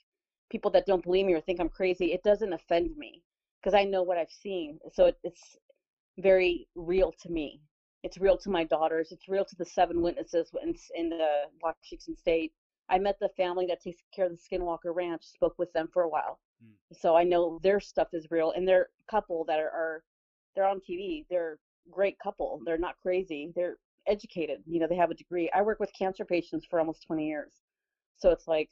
people 0.50 0.70
that 0.72 0.86
don't 0.86 1.02
believe 1.04 1.26
me 1.26 1.34
or 1.34 1.40
think 1.40 1.60
I'm 1.60 1.68
crazy. 1.68 2.12
It 2.12 2.22
doesn't 2.22 2.52
offend 2.52 2.96
me 2.96 3.22
because 3.60 3.74
I 3.74 3.84
know 3.84 4.02
what 4.02 4.18
I've 4.18 4.30
seen. 4.30 4.78
So 4.92 5.06
it, 5.06 5.18
it's 5.22 5.56
very 6.18 6.66
real 6.74 7.12
to 7.22 7.30
me. 7.30 7.60
It's 8.02 8.18
real 8.18 8.38
to 8.38 8.50
my 8.50 8.64
daughters. 8.64 9.12
It's 9.12 9.28
real 9.28 9.44
to 9.44 9.56
the 9.56 9.64
seven 9.64 10.00
witnesses 10.00 10.50
in, 10.62 10.74
in 10.94 11.10
the 11.10 11.42
Washington 11.62 12.16
State. 12.16 12.52
I 12.90 12.98
met 12.98 13.18
the 13.20 13.28
family 13.36 13.66
that 13.66 13.80
takes 13.80 14.02
care 14.14 14.26
of 14.26 14.32
the 14.32 14.38
Skinwalker 14.38 14.94
Ranch. 14.94 15.24
Spoke 15.24 15.54
with 15.58 15.72
them 15.72 15.88
for 15.92 16.02
a 16.02 16.08
while, 16.08 16.40
Mm. 16.62 16.74
so 16.92 17.16
I 17.16 17.24
know 17.24 17.58
their 17.62 17.80
stuff 17.80 18.08
is 18.12 18.30
real. 18.30 18.50
And 18.52 18.66
they're 18.68 18.90
a 19.08 19.10
couple 19.10 19.44
that 19.44 19.58
are, 19.60 19.70
are 19.70 20.04
they're 20.54 20.66
on 20.66 20.80
TV. 20.80 21.24
They're 21.30 21.58
a 21.86 21.90
great 21.90 22.18
couple. 22.18 22.60
They're 22.64 22.76
not 22.78 22.96
crazy. 23.00 23.52
They're 23.54 23.76
educated. 24.06 24.62
You 24.66 24.80
know, 24.80 24.86
they 24.88 24.96
have 24.96 25.10
a 25.10 25.14
degree. 25.14 25.50
I 25.54 25.62
work 25.62 25.80
with 25.80 25.92
cancer 25.98 26.24
patients 26.24 26.66
for 26.68 26.78
almost 26.80 27.02
20 27.06 27.26
years, 27.26 27.52
so 28.16 28.30
it's 28.30 28.46
like 28.48 28.70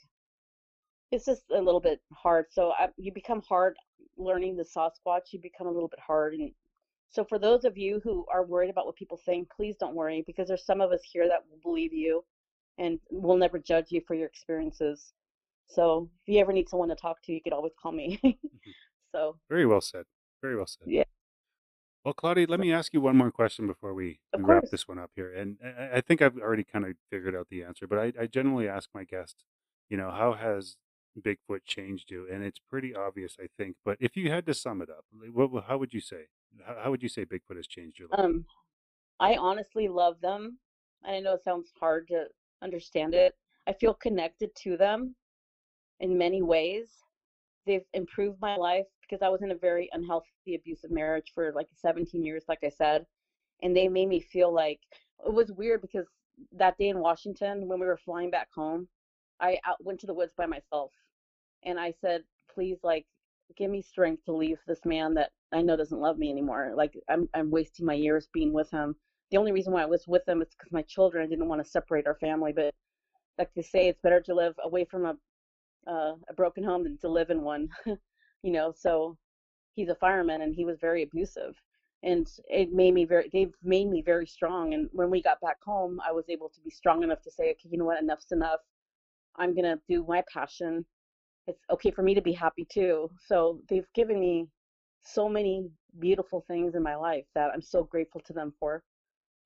it's 1.10 1.24
just 1.24 1.44
a 1.50 1.60
little 1.60 1.80
bit 1.80 2.00
hard. 2.12 2.46
So 2.50 2.72
I, 2.78 2.88
you 2.98 3.12
become 3.12 3.42
hard 3.48 3.76
learning 4.18 4.56
the 4.56 4.64
Sasquatch. 4.64 5.32
You 5.32 5.40
become 5.40 5.66
a 5.66 5.72
little 5.72 5.88
bit 5.88 6.00
hard, 6.00 6.34
and 6.34 6.52
so 7.10 7.24
for 7.24 7.38
those 7.38 7.64
of 7.64 7.78
you 7.78 8.00
who 8.04 8.26
are 8.32 8.44
worried 8.44 8.70
about 8.70 8.84
what 8.86 8.96
people 8.96 9.16
think, 9.16 9.48
please 9.50 9.76
don't 9.78 9.94
worry 9.94 10.22
because 10.26 10.48
there's 10.48 10.66
some 10.66 10.80
of 10.82 10.92
us 10.92 11.00
here 11.02 11.26
that 11.26 11.44
will 11.50 11.58
believe 11.62 11.92
you, 11.94 12.22
and 12.78 12.98
we'll 13.10 13.36
never 13.36 13.58
judge 13.58 13.86
you 13.90 14.00
for 14.06 14.14
your 14.14 14.26
experiences. 14.26 15.12
So 15.66 16.08
if 16.22 16.32
you 16.32 16.40
ever 16.40 16.52
need 16.52 16.68
someone 16.68 16.88
to 16.88 16.94
talk 16.94 17.22
to, 17.24 17.32
you 17.32 17.42
could 17.42 17.52
always 17.52 17.72
call 17.80 17.92
me. 17.92 18.20
so 19.12 19.36
Very 19.48 19.66
well 19.66 19.80
said. 19.80 20.04
Very 20.40 20.56
well 20.56 20.66
said. 20.66 20.86
Yeah. 20.86 21.04
Well, 22.04 22.14
Claudia, 22.14 22.46
let 22.48 22.60
me 22.60 22.72
ask 22.72 22.94
you 22.94 23.00
one 23.00 23.16
more 23.16 23.30
question 23.30 23.66
before 23.66 23.92
we, 23.92 24.20
we 24.36 24.42
wrap 24.42 24.64
this 24.70 24.88
one 24.88 24.98
up 24.98 25.10
here. 25.14 25.34
And 25.34 25.58
I, 25.62 25.98
I 25.98 26.00
think 26.00 26.22
I've 26.22 26.38
already 26.38 26.64
kind 26.64 26.86
of 26.86 26.92
figured 27.10 27.34
out 27.34 27.48
the 27.50 27.64
answer, 27.64 27.86
but 27.86 27.98
I, 27.98 28.12
I 28.18 28.26
generally 28.26 28.68
ask 28.68 28.88
my 28.94 29.04
guests, 29.04 29.44
you 29.90 29.96
know, 29.96 30.10
how 30.10 30.32
has 30.32 30.76
Bigfoot 31.20 31.64
changed 31.66 32.10
you? 32.10 32.26
And 32.32 32.42
it's 32.44 32.60
pretty 32.70 32.94
obvious, 32.94 33.36
I 33.38 33.48
think. 33.58 33.76
But 33.84 33.98
if 34.00 34.16
you 34.16 34.30
had 34.30 34.46
to 34.46 34.54
sum 34.54 34.80
it 34.80 34.88
up, 34.88 35.04
what, 35.32 35.64
how 35.64 35.76
would 35.78 35.92
you 35.92 36.00
say? 36.00 36.28
How, 36.64 36.76
how 36.84 36.90
would 36.90 37.02
you 37.02 37.08
say 37.08 37.24
Bigfoot 37.26 37.56
has 37.56 37.66
changed 37.66 37.98
your 37.98 38.08
life? 38.08 38.20
Um, 38.20 38.44
I 39.20 39.34
honestly 39.34 39.88
love 39.88 40.20
them. 40.22 40.58
And 41.04 41.16
I 41.16 41.20
know 41.20 41.34
it 41.34 41.44
sounds 41.44 41.70
hard 41.78 42.08
to 42.08 42.24
understand 42.62 43.14
it. 43.14 43.34
I 43.66 43.72
feel 43.72 43.94
connected 43.94 44.54
to 44.62 44.76
them 44.76 45.14
in 46.00 46.18
many 46.18 46.42
ways. 46.42 46.88
They've 47.66 47.84
improved 47.92 48.40
my 48.40 48.56
life 48.56 48.86
because 49.02 49.22
I 49.22 49.28
was 49.28 49.42
in 49.42 49.50
a 49.50 49.56
very 49.56 49.88
unhealthy, 49.92 50.54
abusive 50.54 50.90
marriage 50.90 51.32
for 51.34 51.52
like 51.52 51.68
17 51.74 52.24
years, 52.24 52.44
like 52.48 52.60
I 52.64 52.70
said. 52.70 53.04
And 53.62 53.76
they 53.76 53.88
made 53.88 54.08
me 54.08 54.20
feel 54.20 54.52
like 54.52 54.80
it 55.26 55.32
was 55.32 55.52
weird 55.52 55.82
because 55.82 56.06
that 56.52 56.78
day 56.78 56.88
in 56.88 57.00
Washington, 57.00 57.66
when 57.66 57.80
we 57.80 57.86
were 57.86 57.96
flying 57.96 58.30
back 58.30 58.48
home, 58.54 58.88
I 59.40 59.58
went 59.80 60.00
to 60.00 60.06
the 60.06 60.14
woods 60.14 60.32
by 60.36 60.46
myself. 60.46 60.92
And 61.64 61.78
I 61.78 61.92
said, 62.00 62.22
please, 62.54 62.78
like, 62.82 63.06
give 63.56 63.70
me 63.70 63.82
strength 63.82 64.24
to 64.24 64.32
leave 64.32 64.58
this 64.66 64.84
man 64.84 65.14
that 65.14 65.30
I 65.52 65.62
know 65.62 65.76
doesn't 65.76 66.00
love 66.00 66.18
me 66.18 66.30
anymore. 66.30 66.72
Like 66.74 66.94
I'm 67.08 67.28
I'm 67.34 67.50
wasting 67.50 67.86
my 67.86 67.94
years 67.94 68.28
being 68.32 68.52
with 68.52 68.70
him. 68.70 68.96
The 69.30 69.36
only 69.36 69.52
reason 69.52 69.72
why 69.72 69.82
I 69.82 69.86
was 69.86 70.06
with 70.06 70.24
them 70.24 70.42
is 70.42 70.48
because 70.50 70.72
my 70.72 70.82
children 70.82 71.28
didn't 71.28 71.48
want 71.48 71.62
to 71.62 71.70
separate 71.70 72.06
our 72.06 72.16
family. 72.16 72.52
But 72.52 72.74
like 73.38 73.50
they 73.54 73.62
say, 73.62 73.88
it's 73.88 74.00
better 74.00 74.20
to 74.22 74.34
live 74.34 74.54
away 74.64 74.84
from 74.84 75.06
a 75.06 75.16
uh, 75.86 76.14
a 76.28 76.34
broken 76.34 76.62
home 76.64 76.84
than 76.84 76.98
to 76.98 77.08
live 77.08 77.30
in 77.30 77.42
one. 77.42 77.68
you 77.86 78.52
know, 78.52 78.72
so 78.76 79.16
he's 79.74 79.88
a 79.88 79.94
fireman 79.94 80.42
and 80.42 80.54
he 80.54 80.64
was 80.64 80.78
very 80.80 81.02
abusive. 81.02 81.54
And 82.02 82.28
it 82.48 82.72
made 82.72 82.94
me 82.94 83.04
very, 83.04 83.28
they've 83.32 83.54
made 83.62 83.88
me 83.88 84.02
very 84.02 84.26
strong. 84.26 84.74
And 84.74 84.88
when 84.92 85.10
we 85.10 85.22
got 85.22 85.40
back 85.40 85.56
home, 85.64 86.00
I 86.06 86.12
was 86.12 86.26
able 86.28 86.48
to 86.50 86.60
be 86.60 86.70
strong 86.70 87.02
enough 87.02 87.22
to 87.22 87.30
say, 87.30 87.50
okay, 87.50 87.68
you 87.70 87.78
know 87.78 87.84
what, 87.86 88.00
enough's 88.00 88.30
enough. 88.30 88.60
I'm 89.36 89.54
to 89.56 89.80
do 89.88 90.04
my 90.06 90.22
passion. 90.32 90.84
It's 91.46 91.62
okay 91.70 91.90
for 91.90 92.02
me 92.02 92.14
to 92.14 92.22
be 92.22 92.32
happy 92.32 92.66
too. 92.70 93.10
So 93.26 93.60
they've 93.68 93.86
given 93.94 94.20
me 94.20 94.46
so 95.02 95.28
many 95.28 95.68
beautiful 95.98 96.44
things 96.46 96.74
in 96.74 96.82
my 96.82 96.96
life 96.96 97.24
that 97.34 97.50
I'm 97.54 97.62
so 97.62 97.82
grateful 97.84 98.20
to 98.26 98.32
them 98.32 98.52
for. 98.60 98.82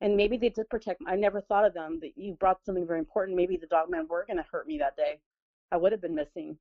And 0.03 0.17
maybe 0.17 0.37
they 0.37 0.49
did 0.49 0.69
protect 0.69 1.01
me. 1.01 1.07
I 1.09 1.17
never 1.17 1.41
thought 1.41 1.65
of 1.65 1.75
them 1.75 1.99
that 2.03 2.13
you 2.17 2.35
brought 2.35 2.59
something 2.67 2.87
very 2.87 2.99
important. 2.99 3.37
Maybe 3.37 3.57
the 3.57 3.69
dog 3.69 3.89
men 3.89 4.07
were 4.09 4.25
going 4.27 4.37
to 4.37 4.45
hurt 4.51 4.67
me 4.67 4.77
that 4.79 4.97
day. 4.97 5.21
I 5.71 5.77
would 5.77 5.93
have 5.93 6.01
been 6.03 6.15
missing. 6.15 6.59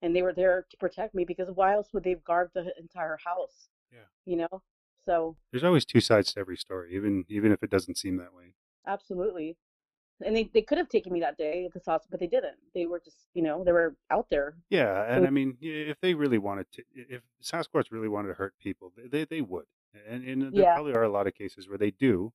And 0.00 0.14
they 0.14 0.22
were 0.22 0.32
there 0.32 0.64
to 0.70 0.76
protect 0.76 1.14
me 1.14 1.24
because 1.24 1.48
why 1.54 1.74
else 1.74 1.88
would 1.92 2.04
they 2.04 2.10
have 2.10 2.24
guarded 2.24 2.52
the 2.54 2.72
entire 2.78 3.18
house? 3.24 3.68
Yeah. 3.92 3.98
You 4.26 4.36
know? 4.36 4.62
So 5.04 5.36
There's 5.50 5.64
always 5.64 5.84
two 5.84 6.00
sides 6.00 6.32
to 6.32 6.40
every 6.40 6.56
story, 6.56 6.94
even 6.94 7.24
even 7.28 7.52
if 7.52 7.62
it 7.62 7.68
doesn't 7.70 7.98
seem 7.98 8.16
that 8.18 8.32
way. 8.32 8.54
absolutely. 8.86 9.56
And 10.24 10.34
they, 10.36 10.48
they 10.54 10.62
could 10.62 10.78
have 10.78 10.88
taken 10.88 11.12
me 11.12 11.18
that 11.20 11.36
day 11.36 11.64
at 11.66 11.72
the 11.74 11.80
sauce, 11.80 12.04
but 12.08 12.20
they 12.20 12.28
didn't. 12.28 12.54
They 12.72 12.86
were 12.86 13.00
just, 13.04 13.26
you 13.34 13.42
know, 13.42 13.64
they 13.64 13.72
were 13.72 13.96
out 14.10 14.26
there. 14.30 14.54
Yeah, 14.70 15.04
and 15.12 15.24
So- 15.24 15.26
I 15.26 15.30
mean, 15.30 15.58
if 15.60 16.00
they 16.00 16.14
really 16.14 16.38
wanted 16.38 16.66
to, 16.74 16.84
if 16.94 17.22
Sasquatch 17.42 17.90
really 17.90 18.08
wanted 18.08 18.28
to 18.28 18.34
hurt 18.34 18.54
people, 18.62 18.92
they 18.96 19.08
they, 19.08 19.24
they 19.24 19.40
would, 19.40 19.66
and, 20.08 20.22
and 20.24 20.42
there 20.54 20.62
Yeah. 20.62 20.74
probably 20.74 20.92
are 20.94 21.02
a 21.02 21.08
lot 21.10 21.26
of 21.26 21.34
cases 21.34 21.68
where 21.68 21.78
they 21.78 21.90
do, 21.90 22.32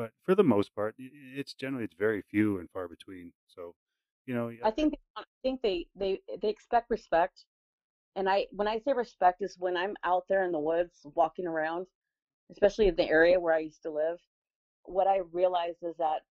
but 0.00 0.12
for 0.24 0.34
the 0.34 0.42
most 0.42 0.74
part, 0.74 0.94
it's 0.98 1.52
generally 1.52 1.84
it's 1.84 1.94
very 1.94 2.22
few 2.22 2.58
and 2.58 2.70
far 2.70 2.88
between. 2.88 3.34
So, 3.46 3.74
you 4.24 4.34
know, 4.34 4.50
I 4.64 4.70
think 4.70 4.94
I 5.14 5.24
think 5.42 5.60
they 5.60 5.88
they 5.94 6.20
they 6.40 6.48
expect 6.48 6.88
respect, 6.88 7.44
and 8.16 8.26
I 8.26 8.46
when 8.50 8.66
I 8.66 8.78
say 8.78 8.94
respect 8.94 9.42
is 9.42 9.56
when 9.58 9.76
I'm 9.76 9.94
out 10.02 10.24
there 10.26 10.46
in 10.46 10.52
the 10.52 10.58
woods 10.58 11.00
walking 11.14 11.46
around, 11.46 11.86
especially 12.50 12.88
in 12.88 12.96
the 12.96 13.06
area 13.06 13.38
where 13.38 13.52
I 13.52 13.58
used 13.58 13.82
to 13.82 13.90
live. 13.90 14.16
What 14.84 15.06
I 15.06 15.18
realize 15.32 15.76
is 15.82 15.94
that 15.98 16.22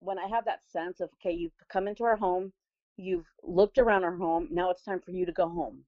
when 0.00 0.18
I 0.18 0.26
have 0.26 0.44
that 0.46 0.62
sense 0.68 0.98
of 0.98 1.08
okay, 1.20 1.36
you've 1.36 1.52
come 1.68 1.86
into 1.86 2.02
our 2.02 2.16
home, 2.16 2.52
you've 2.96 3.30
looked 3.44 3.78
around 3.78 4.02
our 4.02 4.16
home, 4.16 4.48
now 4.50 4.70
it's 4.70 4.82
time 4.82 5.00
for 5.04 5.12
you 5.12 5.24
to 5.24 5.32
go 5.32 5.48
home. 5.48 5.84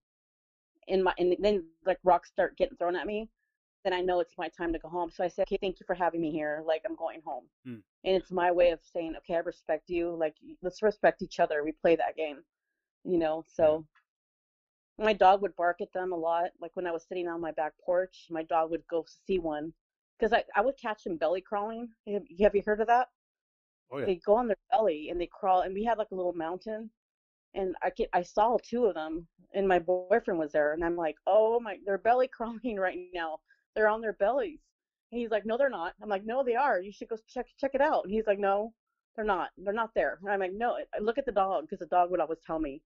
In 0.86 1.02
my 1.02 1.12
and 1.18 1.34
then 1.40 1.64
like 1.84 1.98
rocks 2.04 2.28
start 2.28 2.56
getting 2.56 2.76
thrown 2.76 2.94
at 2.94 3.08
me, 3.08 3.28
then 3.84 3.92
I 3.92 4.00
know 4.02 4.20
it's 4.20 4.36
my 4.38 4.48
time 4.48 4.72
to 4.72 4.78
go 4.78 4.88
home. 4.88 5.10
So 5.10 5.24
I 5.24 5.28
said, 5.28 5.42
okay, 5.42 5.58
thank 5.60 5.80
you 5.80 5.86
for 5.86 5.94
having 5.94 6.20
me 6.20 6.30
here. 6.30 6.62
Like 6.66 6.82
I'm 6.88 6.96
going 6.96 7.22
home, 7.24 7.44
Hmm. 7.64 7.80
and 8.04 8.16
it's 8.16 8.30
my 8.30 8.50
way 8.52 8.70
of 8.70 8.80
saying, 8.84 9.16
okay, 9.18 9.34
I 9.36 9.38
respect 9.38 9.88
you. 9.90 10.14
Like 10.16 10.36
let's 10.62 10.82
respect 10.82 11.22
each 11.22 11.40
other. 11.40 11.64
We 11.64 11.72
play 11.72 11.96
that 11.96 12.16
game, 12.16 12.44
you 13.04 13.18
know. 13.18 13.44
So 13.48 13.86
my 14.98 15.12
dog 15.12 15.42
would 15.42 15.56
bark 15.56 15.80
at 15.80 15.92
them 15.92 16.12
a 16.12 16.16
lot. 16.16 16.50
Like 16.60 16.72
when 16.74 16.86
I 16.86 16.92
was 16.92 17.04
sitting 17.06 17.28
on 17.28 17.40
my 17.40 17.52
back 17.52 17.72
porch, 17.84 18.26
my 18.30 18.42
dog 18.44 18.70
would 18.70 18.86
go 18.88 19.04
see 19.26 19.38
one 19.38 19.72
because 20.18 20.32
I, 20.32 20.44
I 20.54 20.60
would 20.62 20.78
catch 20.78 21.04
them 21.04 21.16
belly 21.16 21.40
crawling. 21.40 21.88
Have, 22.06 22.22
have 22.40 22.54
you 22.54 22.62
heard 22.64 22.80
of 22.80 22.86
that? 22.88 23.08
oh 23.90 23.98
yeah, 23.98 24.06
They 24.06 24.16
go 24.16 24.34
on 24.34 24.46
their 24.48 24.56
belly 24.70 25.08
and 25.10 25.20
they 25.20 25.26
crawl, 25.26 25.62
and 25.62 25.74
we 25.74 25.84
had 25.84 25.98
like 25.98 26.10
a 26.12 26.14
little 26.14 26.32
mountain, 26.34 26.90
and 27.54 27.74
I 27.82 27.90
get, 27.90 28.08
I 28.12 28.22
saw 28.22 28.58
two 28.62 28.86
of 28.86 28.94
them, 28.94 29.26
and 29.54 29.66
my 29.66 29.78
boyfriend 29.78 30.38
was 30.38 30.52
there, 30.52 30.72
and 30.72 30.84
I'm 30.84 30.96
like, 30.96 31.16
oh 31.26 31.60
my, 31.60 31.78
they're 31.84 31.98
belly 31.98 32.28
crawling 32.32 32.76
right 32.76 32.98
now. 33.14 33.40
They're 33.74 33.88
on 33.88 34.00
their 34.00 34.12
bellies, 34.14 34.60
And 35.12 35.20
he's 35.20 35.30
like, 35.30 35.46
no, 35.46 35.56
they're 35.58 35.70
not. 35.70 35.94
I'm 36.02 36.08
like, 36.08 36.24
no, 36.24 36.42
they 36.44 36.56
are. 36.56 36.80
You 36.80 36.92
should 36.92 37.08
go 37.08 37.16
check 37.28 37.46
check 37.58 37.72
it 37.74 37.80
out. 37.80 38.04
And 38.04 38.12
he's 38.12 38.26
like, 38.26 38.38
no, 38.38 38.74
they're 39.16 39.24
not. 39.24 39.50
They're 39.58 39.72
not 39.74 39.94
there. 39.94 40.18
And 40.22 40.30
I'm 40.32 40.40
like, 40.40 40.52
no, 40.54 40.76
I 40.94 40.98
look 41.00 41.18
at 41.18 41.26
the 41.26 41.32
dog 41.32 41.64
because 41.64 41.80
the 41.80 41.86
dog 41.86 42.10
would 42.10 42.20
always 42.20 42.40
tell 42.46 42.58
me. 42.60 42.82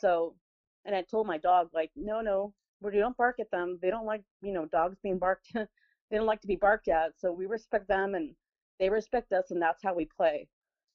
So, 0.00 0.36
and 0.84 0.94
I 0.94 1.02
told 1.02 1.26
my 1.26 1.38
dog 1.38 1.70
like, 1.74 1.90
no, 1.96 2.20
no, 2.20 2.54
we 2.80 2.92
don't 2.92 3.16
bark 3.16 3.40
at 3.40 3.50
them. 3.50 3.78
They 3.82 3.90
don't 3.90 4.06
like, 4.06 4.22
you 4.42 4.52
know, 4.52 4.66
dogs 4.66 4.98
being 5.02 5.18
barked. 5.18 5.48
they 5.54 6.16
don't 6.16 6.26
like 6.26 6.40
to 6.42 6.46
be 6.48 6.56
barked 6.56 6.88
at. 6.88 7.12
So 7.18 7.32
we 7.32 7.46
respect 7.46 7.88
them 7.88 8.14
and 8.14 8.34
they 8.78 8.88
respect 8.90 9.32
us, 9.32 9.50
and 9.50 9.60
that's 9.60 9.82
how 9.82 9.94
we 9.94 10.06
play. 10.16 10.48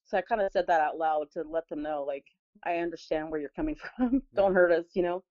So 0.06 0.18
I 0.18 0.22
kind 0.22 0.42
of 0.42 0.52
said 0.52 0.68
that 0.68 0.82
out 0.82 0.98
loud 0.98 1.32
to 1.34 1.44
let 1.44 1.68
them 1.70 1.82
know, 1.84 2.04
like, 2.04 2.26
I 2.66 2.78
understand 2.78 3.30
where 3.32 3.40
you're 3.40 3.50
coming 3.56 3.76
from. 3.98 4.24
don't 4.36 4.54
hurt 4.54 4.72
us, 4.72 4.86
you 4.96 5.04
know. 5.04 5.24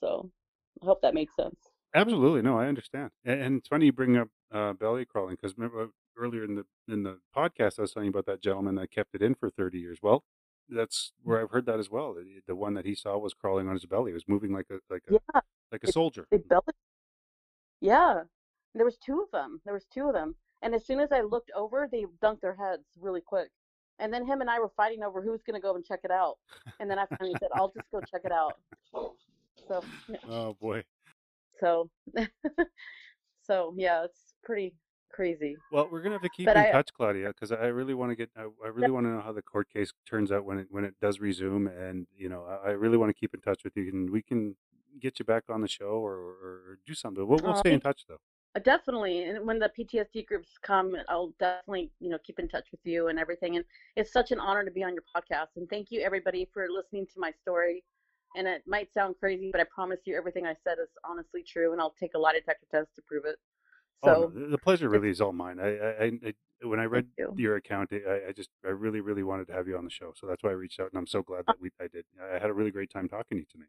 So 0.00 0.30
I 0.82 0.86
hope 0.86 1.02
that 1.02 1.14
makes 1.14 1.36
sense. 1.36 1.65
Absolutely, 1.96 2.42
no, 2.42 2.58
I 2.58 2.66
understand. 2.66 3.10
And, 3.24 3.40
and 3.40 3.58
it's 3.58 3.68
funny 3.68 3.86
you 3.86 3.92
bring 3.92 4.16
up 4.18 4.28
uh, 4.52 4.74
belly 4.74 5.04
crawling 5.06 5.36
because 5.40 5.56
remember 5.56 5.88
earlier 6.16 6.44
in 6.44 6.54
the 6.54 6.64
in 6.92 7.02
the 7.02 7.18
podcast 7.34 7.78
I 7.78 7.82
was 7.82 7.92
telling 7.92 8.06
you 8.06 8.10
about 8.10 8.26
that 8.26 8.42
gentleman 8.42 8.74
that 8.76 8.90
kept 8.90 9.14
it 9.14 9.22
in 9.22 9.34
for 9.34 9.48
thirty 9.50 9.78
years. 9.78 9.98
Well, 10.02 10.22
that's 10.68 11.12
where 11.22 11.40
I've 11.40 11.50
heard 11.50 11.64
that 11.66 11.78
as 11.80 11.90
well. 11.90 12.12
The, 12.14 12.40
the 12.46 12.54
one 12.54 12.74
that 12.74 12.84
he 12.84 12.94
saw 12.94 13.16
was 13.16 13.32
crawling 13.34 13.66
on 13.68 13.74
his 13.74 13.86
belly. 13.86 14.10
It 14.10 14.14
was 14.14 14.28
moving 14.28 14.52
like 14.52 14.66
a 14.70 14.78
like 14.90 15.04
a 15.08 15.14
Yeah, 15.14 15.40
like 15.72 15.84
a 15.84 15.88
it, 15.88 15.94
soldier. 15.94 16.26
it 16.30 16.46
belly. 16.48 16.62
Yeah, 17.80 18.24
there 18.74 18.84
was 18.84 18.98
two 18.98 19.22
of 19.22 19.30
them. 19.30 19.60
There 19.64 19.74
was 19.74 19.86
two 19.92 20.06
of 20.08 20.12
them, 20.12 20.34
and 20.62 20.74
as 20.74 20.84
soon 20.84 21.00
as 21.00 21.12
I 21.12 21.22
looked 21.22 21.50
over, 21.56 21.88
they 21.90 22.04
dunked 22.22 22.42
their 22.42 22.56
heads 22.56 22.84
really 23.00 23.22
quick. 23.22 23.48
And 23.98 24.12
then 24.12 24.26
him 24.26 24.42
and 24.42 24.50
I 24.50 24.58
were 24.60 24.70
fighting 24.76 25.02
over 25.02 25.22
who's 25.22 25.42
gonna 25.42 25.60
go 25.60 25.74
and 25.76 25.84
check 25.84 26.00
it 26.04 26.10
out. 26.10 26.36
And 26.78 26.90
then 26.90 26.98
I 26.98 27.06
finally 27.18 27.36
said, 27.40 27.48
"I'll 27.54 27.72
just 27.72 27.90
go 27.90 28.00
check 28.10 28.22
it 28.24 28.32
out." 28.32 28.58
So, 28.92 29.82
yeah. 30.08 30.16
Oh 30.28 30.54
boy. 30.60 30.84
So, 31.60 31.90
so 33.42 33.74
yeah, 33.76 34.04
it's 34.04 34.34
pretty 34.44 34.74
crazy. 35.12 35.56
Well, 35.72 35.88
we're 35.90 36.02
gonna 36.02 36.14
have 36.14 36.22
to 36.22 36.28
keep 36.28 36.46
But 36.46 36.56
in 36.56 36.64
I, 36.64 36.70
touch, 36.70 36.90
Claudia, 36.92 37.28
because 37.28 37.52
I 37.52 37.66
really 37.66 37.94
want 37.94 38.10
to 38.12 38.16
get. 38.16 38.30
I, 38.36 38.42
I 38.64 38.68
really 38.68 38.90
want 38.90 39.06
to 39.06 39.10
know 39.10 39.20
how 39.20 39.32
the 39.32 39.42
court 39.42 39.68
case 39.72 39.92
turns 40.08 40.30
out 40.30 40.44
when 40.44 40.58
it 40.58 40.66
when 40.70 40.84
it 40.84 40.94
does 41.00 41.20
resume, 41.20 41.66
and 41.66 42.06
you 42.16 42.28
know, 42.28 42.44
I, 42.44 42.68
I 42.68 42.72
really 42.72 42.96
want 42.98 43.10
to 43.10 43.14
keep 43.14 43.34
in 43.34 43.40
touch 43.40 43.64
with 43.64 43.76
you, 43.76 43.88
and 43.92 44.10
we 44.10 44.22
can 44.22 44.56
get 45.00 45.18
you 45.18 45.24
back 45.24 45.44
on 45.48 45.60
the 45.60 45.68
show 45.68 45.84
or, 45.84 46.16
or 46.16 46.78
do 46.86 46.94
something. 46.94 47.26
We'll 47.26 47.40
we'll 47.42 47.56
stay 47.56 47.72
in 47.72 47.80
touch 47.80 48.04
though. 48.08 48.20
Uh, 48.56 48.60
Definitely. 48.60 49.24
And 49.24 49.46
when 49.46 49.58
the 49.58 49.70
PTSD 49.78 50.26
groups 50.26 50.48
come, 50.62 50.96
I'll 51.08 51.34
definitely, 51.38 51.90
you 52.00 52.08
know, 52.08 52.18
keep 52.24 52.38
in 52.38 52.48
touch 52.48 52.66
with 52.70 52.80
you 52.84 53.08
and 53.08 53.18
everything. 53.18 53.56
And 53.56 53.64
it's 53.96 54.12
such 54.12 54.30
an 54.32 54.40
honor 54.40 54.64
to 54.64 54.70
be 54.70 54.82
on 54.82 54.94
your 54.94 55.02
podcast. 55.14 55.56
And 55.56 55.68
thank 55.68 55.88
you 55.90 56.00
everybody 56.00 56.48
for 56.54 56.66
listening 56.70 57.06
to 57.06 57.20
my 57.20 57.32
story. 57.42 57.84
And 58.34 58.46
it 58.46 58.62
might 58.66 58.92
sound 58.92 59.14
crazy, 59.18 59.50
but 59.52 59.60
I 59.60 59.64
promise 59.74 60.00
you 60.04 60.16
everything 60.16 60.46
I 60.46 60.54
said 60.64 60.78
is 60.82 60.88
honestly 61.08 61.42
true. 61.46 61.72
And 61.72 61.80
I'll 61.80 61.94
take 61.98 62.12
a 62.14 62.18
lie 62.18 62.32
detector 62.34 62.66
test 62.70 62.88
to 62.96 63.02
prove 63.02 63.24
it. 63.24 63.36
Oh 64.02 64.08
no, 64.08 64.14
So 64.14 64.32
the 64.34 64.46
the 64.48 64.58
pleasure 64.58 64.88
really 64.90 65.08
is 65.10 65.20
all 65.20 65.32
mine. 65.32 65.58
I, 65.58 65.68
I, 65.78 66.04
I 66.04 66.34
when 66.66 66.80
I 66.80 66.84
read 66.84 67.06
you. 67.18 67.32
your 67.36 67.56
account, 67.56 67.90
I, 67.92 68.28
I 68.28 68.32
just 68.32 68.50
I 68.64 68.68
really 68.68 69.00
really 69.00 69.22
wanted 69.22 69.46
to 69.48 69.52
have 69.54 69.66
you 69.68 69.76
on 69.78 69.84
the 69.84 69.90
show, 69.90 70.12
so 70.14 70.26
that's 70.26 70.42
why 70.42 70.50
I 70.50 70.54
reached 70.54 70.80
out, 70.80 70.90
and 70.92 70.98
I'm 70.98 71.06
so 71.06 71.22
glad 71.22 71.40
Uh, 71.48 71.52
that 71.52 71.60
we 71.60 71.70
I 71.80 71.86
did. 71.88 72.04
I 72.32 72.38
had 72.38 72.50
a 72.50 72.52
really 72.54 72.70
great 72.70 72.90
time 72.90 73.08
talking 73.08 73.36
to 73.36 73.40
you 73.40 73.46
tonight. 73.50 73.68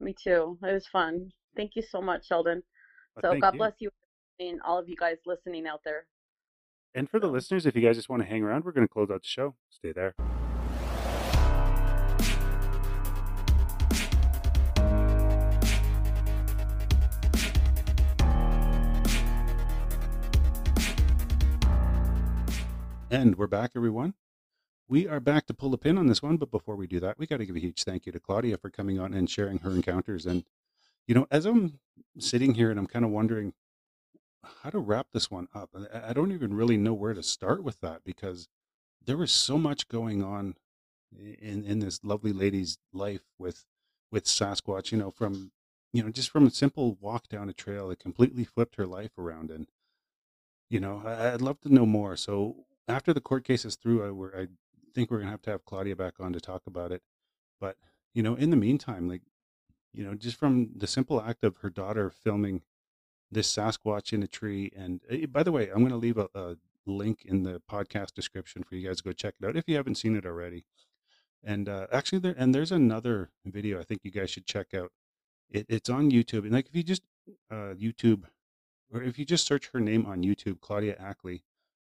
me 0.00 0.14
too. 0.14 0.58
It 0.62 0.72
was 0.72 0.86
fun. 0.86 1.32
Thank 1.56 1.76
you 1.76 1.82
so 1.82 2.00
much, 2.00 2.26
Sheldon. 2.26 2.62
Uh, 3.16 3.20
So 3.20 3.40
God 3.40 3.52
you. 3.54 3.58
bless 3.58 3.74
you 3.78 3.90
and 4.40 4.60
all 4.62 4.78
of 4.78 4.88
you 4.88 4.96
guys 4.96 5.18
listening 5.26 5.66
out 5.66 5.80
there. 5.84 6.06
And 6.94 7.08
for 7.10 7.20
the 7.20 7.28
listeners, 7.28 7.66
if 7.66 7.74
you 7.76 7.82
guys 7.82 7.96
just 7.96 8.08
want 8.08 8.22
to 8.22 8.28
hang 8.28 8.42
around, 8.42 8.64
we're 8.64 8.72
going 8.72 8.86
to 8.86 8.92
close 8.92 9.10
out 9.10 9.22
the 9.22 9.28
show. 9.28 9.54
Stay 9.70 9.92
there. 9.92 10.14
And 23.12 23.36
we're 23.36 23.46
back, 23.46 23.72
everyone. 23.76 24.14
We 24.88 25.06
are 25.06 25.20
back 25.20 25.44
to 25.44 25.52
pull 25.52 25.68
the 25.68 25.76
pin 25.76 25.98
on 25.98 26.06
this 26.06 26.22
one, 26.22 26.38
but 26.38 26.50
before 26.50 26.76
we 26.76 26.86
do 26.86 26.98
that, 27.00 27.18
we 27.18 27.26
got 27.26 27.36
to 27.36 27.44
give 27.44 27.54
a 27.54 27.60
huge 27.60 27.84
thank 27.84 28.06
you 28.06 28.12
to 28.12 28.18
Claudia 28.18 28.56
for 28.56 28.70
coming 28.70 28.98
on 28.98 29.12
and 29.12 29.28
sharing 29.28 29.58
her 29.58 29.70
encounters. 29.70 30.24
And, 30.24 30.44
you 31.06 31.14
know, 31.14 31.26
as 31.30 31.44
I'm 31.44 31.78
sitting 32.18 32.54
here 32.54 32.70
and 32.70 32.80
I'm 32.80 32.86
kind 32.86 33.04
of 33.04 33.10
wondering 33.10 33.52
how 34.62 34.70
to 34.70 34.78
wrap 34.78 35.08
this 35.12 35.30
one 35.30 35.48
up, 35.54 35.76
I 35.92 36.14
don't 36.14 36.32
even 36.32 36.54
really 36.54 36.78
know 36.78 36.94
where 36.94 37.12
to 37.12 37.22
start 37.22 37.62
with 37.62 37.82
that 37.82 38.00
because 38.02 38.48
there 39.04 39.18
was 39.18 39.30
so 39.30 39.58
much 39.58 39.88
going 39.88 40.24
on 40.24 40.54
in 41.14 41.66
in 41.66 41.80
this 41.80 42.02
lovely 42.02 42.32
lady's 42.32 42.78
life 42.94 43.24
with 43.38 43.66
with 44.10 44.24
Sasquatch, 44.24 44.90
you 44.90 44.96
know, 44.96 45.10
from 45.10 45.52
you 45.92 46.02
know, 46.02 46.08
just 46.08 46.30
from 46.30 46.46
a 46.46 46.50
simple 46.50 46.96
walk 46.98 47.28
down 47.28 47.50
a 47.50 47.52
trail, 47.52 47.90
it 47.90 47.98
completely 47.98 48.44
flipped 48.44 48.76
her 48.76 48.86
life 48.86 49.18
around. 49.18 49.50
And, 49.50 49.66
you 50.70 50.80
know, 50.80 51.02
I'd 51.04 51.42
love 51.42 51.60
to 51.60 51.74
know 51.74 51.84
more. 51.84 52.16
So 52.16 52.64
after 52.88 53.12
the 53.12 53.20
court 53.20 53.44
case 53.44 53.64
is 53.64 53.76
through, 53.76 54.06
I, 54.06 54.10
we're, 54.10 54.42
I 54.42 54.46
think 54.94 55.10
we're 55.10 55.18
gonna 55.18 55.30
have 55.30 55.42
to 55.42 55.50
have 55.50 55.64
Claudia 55.64 55.96
back 55.96 56.14
on 56.20 56.32
to 56.32 56.40
talk 56.40 56.62
about 56.66 56.92
it. 56.92 57.02
But, 57.60 57.76
you 58.14 58.22
know, 58.22 58.34
in 58.34 58.50
the 58.50 58.56
meantime, 58.56 59.08
like, 59.08 59.22
you 59.92 60.04
know, 60.04 60.14
just 60.14 60.38
from 60.38 60.70
the 60.74 60.86
simple 60.86 61.20
act 61.20 61.44
of 61.44 61.58
her 61.58 61.70
daughter 61.70 62.10
filming 62.10 62.62
this 63.30 63.54
Sasquatch 63.54 64.12
in 64.12 64.22
a 64.22 64.26
tree. 64.26 64.70
And 64.76 65.00
uh, 65.10 65.26
by 65.26 65.42
the 65.42 65.52
way, 65.52 65.68
I'm 65.68 65.86
to 65.88 65.96
leave 65.96 66.18
a, 66.18 66.28
a 66.34 66.56
link 66.86 67.24
in 67.24 67.42
the 67.42 67.60
podcast 67.70 68.14
description 68.14 68.62
for 68.62 68.74
you 68.74 68.86
guys 68.86 68.98
to 68.98 69.04
go 69.04 69.12
check 69.12 69.34
it 69.40 69.46
out 69.46 69.56
if 69.56 69.68
you 69.68 69.76
haven't 69.76 69.96
seen 69.96 70.16
it 70.16 70.26
already. 70.26 70.64
And 71.42 71.68
uh, 71.68 71.86
actually, 71.92 72.20
there 72.20 72.34
and 72.38 72.54
there's 72.54 72.70
another 72.70 73.30
video 73.44 73.80
I 73.80 73.82
think 73.82 74.00
you 74.04 74.10
guys 74.10 74.30
should 74.30 74.46
check 74.46 74.74
out. 74.74 74.92
It, 75.50 75.66
it's 75.68 75.90
on 75.90 76.10
YouTube, 76.10 76.44
and 76.44 76.52
like 76.52 76.68
if 76.68 76.76
you 76.76 76.82
just 76.82 77.02
uh, 77.50 77.74
YouTube 77.74 78.24
or 78.92 79.02
if 79.02 79.18
you 79.18 79.24
just 79.24 79.46
search 79.46 79.70
her 79.72 79.80
name 79.80 80.06
on 80.06 80.22
YouTube, 80.22 80.60
Claudia 80.60 80.96
Ackley, 81.00 81.42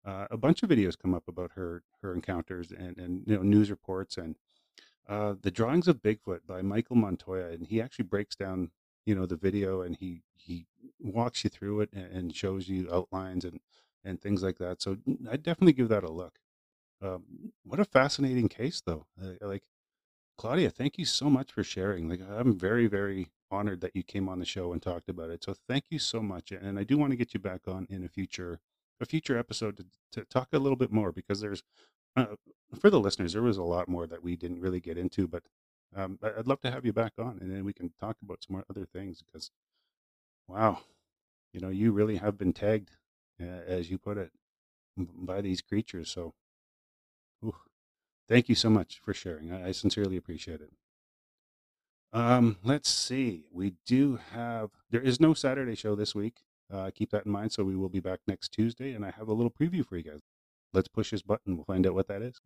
uh, 0.07 0.27
a 0.31 0.37
bunch 0.37 0.63
of 0.63 0.69
videos 0.69 0.97
come 0.97 1.13
up 1.13 1.27
about 1.27 1.51
her 1.55 1.83
her 2.01 2.13
encounters 2.13 2.71
and 2.71 2.97
and 2.97 3.23
you 3.27 3.35
know 3.35 3.43
news 3.43 3.69
reports 3.69 4.17
and 4.17 4.35
uh, 5.09 5.35
the 5.41 5.51
drawings 5.51 5.87
of 5.87 6.01
Bigfoot 6.01 6.41
by 6.45 6.61
Michael 6.61 6.97
Montoya, 6.97 7.49
and 7.49 7.67
he 7.67 7.81
actually 7.81 8.05
breaks 8.05 8.35
down 8.35 8.71
you 9.05 9.15
know 9.15 9.25
the 9.25 9.37
video 9.37 9.81
and 9.81 9.97
he 9.97 10.21
he 10.35 10.65
walks 10.99 11.43
you 11.43 11.49
through 11.49 11.81
it 11.81 11.89
and, 11.93 12.11
and 12.11 12.35
shows 12.35 12.69
you 12.69 12.89
outlines 12.91 13.45
and 13.45 13.59
and 14.03 14.21
things 14.21 14.43
like 14.43 14.57
that. 14.59 14.81
So 14.81 14.97
I 15.29 15.37
definitely 15.37 15.73
give 15.73 15.89
that 15.89 16.03
a 16.03 16.11
look. 16.11 16.39
Um, 17.01 17.51
what 17.63 17.79
a 17.79 17.85
fascinating 17.85 18.47
case, 18.49 18.81
though. 18.85 19.05
Uh, 19.21 19.33
like 19.45 19.63
Claudia, 20.37 20.69
thank 20.69 20.97
you 20.97 21.05
so 21.05 21.29
much 21.29 21.51
for 21.51 21.63
sharing. 21.63 22.09
Like 22.09 22.21
I'm 22.21 22.57
very 22.57 22.87
very 22.87 23.29
honored 23.51 23.81
that 23.81 23.95
you 23.95 24.03
came 24.03 24.29
on 24.29 24.39
the 24.39 24.45
show 24.45 24.73
and 24.73 24.81
talked 24.81 25.09
about 25.09 25.29
it. 25.29 25.43
So 25.43 25.53
thank 25.67 25.85
you 25.89 25.99
so 25.99 26.21
much, 26.21 26.51
and 26.51 26.79
I 26.79 26.83
do 26.83 26.97
want 26.97 27.11
to 27.11 27.17
get 27.17 27.33
you 27.33 27.39
back 27.39 27.61
on 27.67 27.87
in 27.89 28.03
a 28.03 28.09
future 28.09 28.59
a 28.99 29.05
future 29.05 29.37
episode 29.37 29.77
to, 29.77 29.85
to 30.11 30.25
talk 30.25 30.49
a 30.53 30.59
little 30.59 30.75
bit 30.75 30.91
more 30.91 31.11
because 31.11 31.41
there's 31.41 31.63
uh, 32.15 32.35
for 32.79 32.89
the 32.89 32.99
listeners 32.99 33.33
there 33.33 33.41
was 33.41 33.57
a 33.57 33.63
lot 33.63 33.87
more 33.87 34.07
that 34.07 34.23
we 34.23 34.35
didn't 34.35 34.61
really 34.61 34.79
get 34.79 34.97
into, 34.97 35.27
but 35.27 35.43
um, 35.95 36.19
I'd 36.21 36.47
love 36.47 36.61
to 36.61 36.71
have 36.71 36.85
you 36.85 36.93
back 36.93 37.13
on, 37.17 37.37
and 37.39 37.51
then 37.51 37.63
we 37.63 37.73
can 37.73 37.93
talk 37.99 38.17
about 38.21 38.43
some 38.43 38.55
more 38.55 38.65
other 38.69 38.85
things 38.85 39.23
because 39.23 39.51
wow, 40.47 40.79
you 41.53 41.59
know 41.59 41.69
you 41.69 41.91
really 41.91 42.17
have 42.17 42.37
been 42.37 42.53
tagged, 42.53 42.91
uh, 43.41 43.45
as 43.45 43.89
you 43.89 43.97
put 43.97 44.17
it, 44.17 44.31
by 44.97 45.41
these 45.41 45.61
creatures. 45.61 46.09
So 46.09 46.33
ooh, 47.45 47.55
thank 48.27 48.49
you 48.49 48.55
so 48.55 48.69
much 48.69 48.99
for 49.03 49.13
sharing. 49.13 49.51
I, 49.51 49.69
I 49.69 49.71
sincerely 49.71 50.17
appreciate 50.17 50.61
it. 50.61 50.71
Um, 52.13 52.57
let's 52.63 52.89
see. 52.89 53.45
We 53.51 53.73
do 53.85 54.19
have 54.31 54.71
there 54.89 55.01
is 55.01 55.19
no 55.19 55.33
Saturday 55.33 55.75
show 55.75 55.95
this 55.95 56.15
week. 56.15 56.41
Uh, 56.71 56.91
keep 56.93 57.11
that 57.11 57.25
in 57.25 57.31
mind. 57.31 57.51
So 57.51 57.63
we 57.63 57.75
will 57.75 57.89
be 57.89 57.99
back 57.99 58.19
next 58.27 58.49
Tuesday, 58.51 58.93
and 58.93 59.05
I 59.05 59.11
have 59.11 59.27
a 59.27 59.33
little 59.33 59.51
preview 59.51 59.85
for 59.85 59.97
you 59.97 60.03
guys. 60.03 60.19
Let's 60.73 60.87
push 60.89 61.11
this 61.11 61.21
button. 61.21 61.55
We'll 61.55 61.65
find 61.65 61.87
out 61.87 61.93
what 61.93 62.07
that 62.09 62.21
is. 62.21 62.41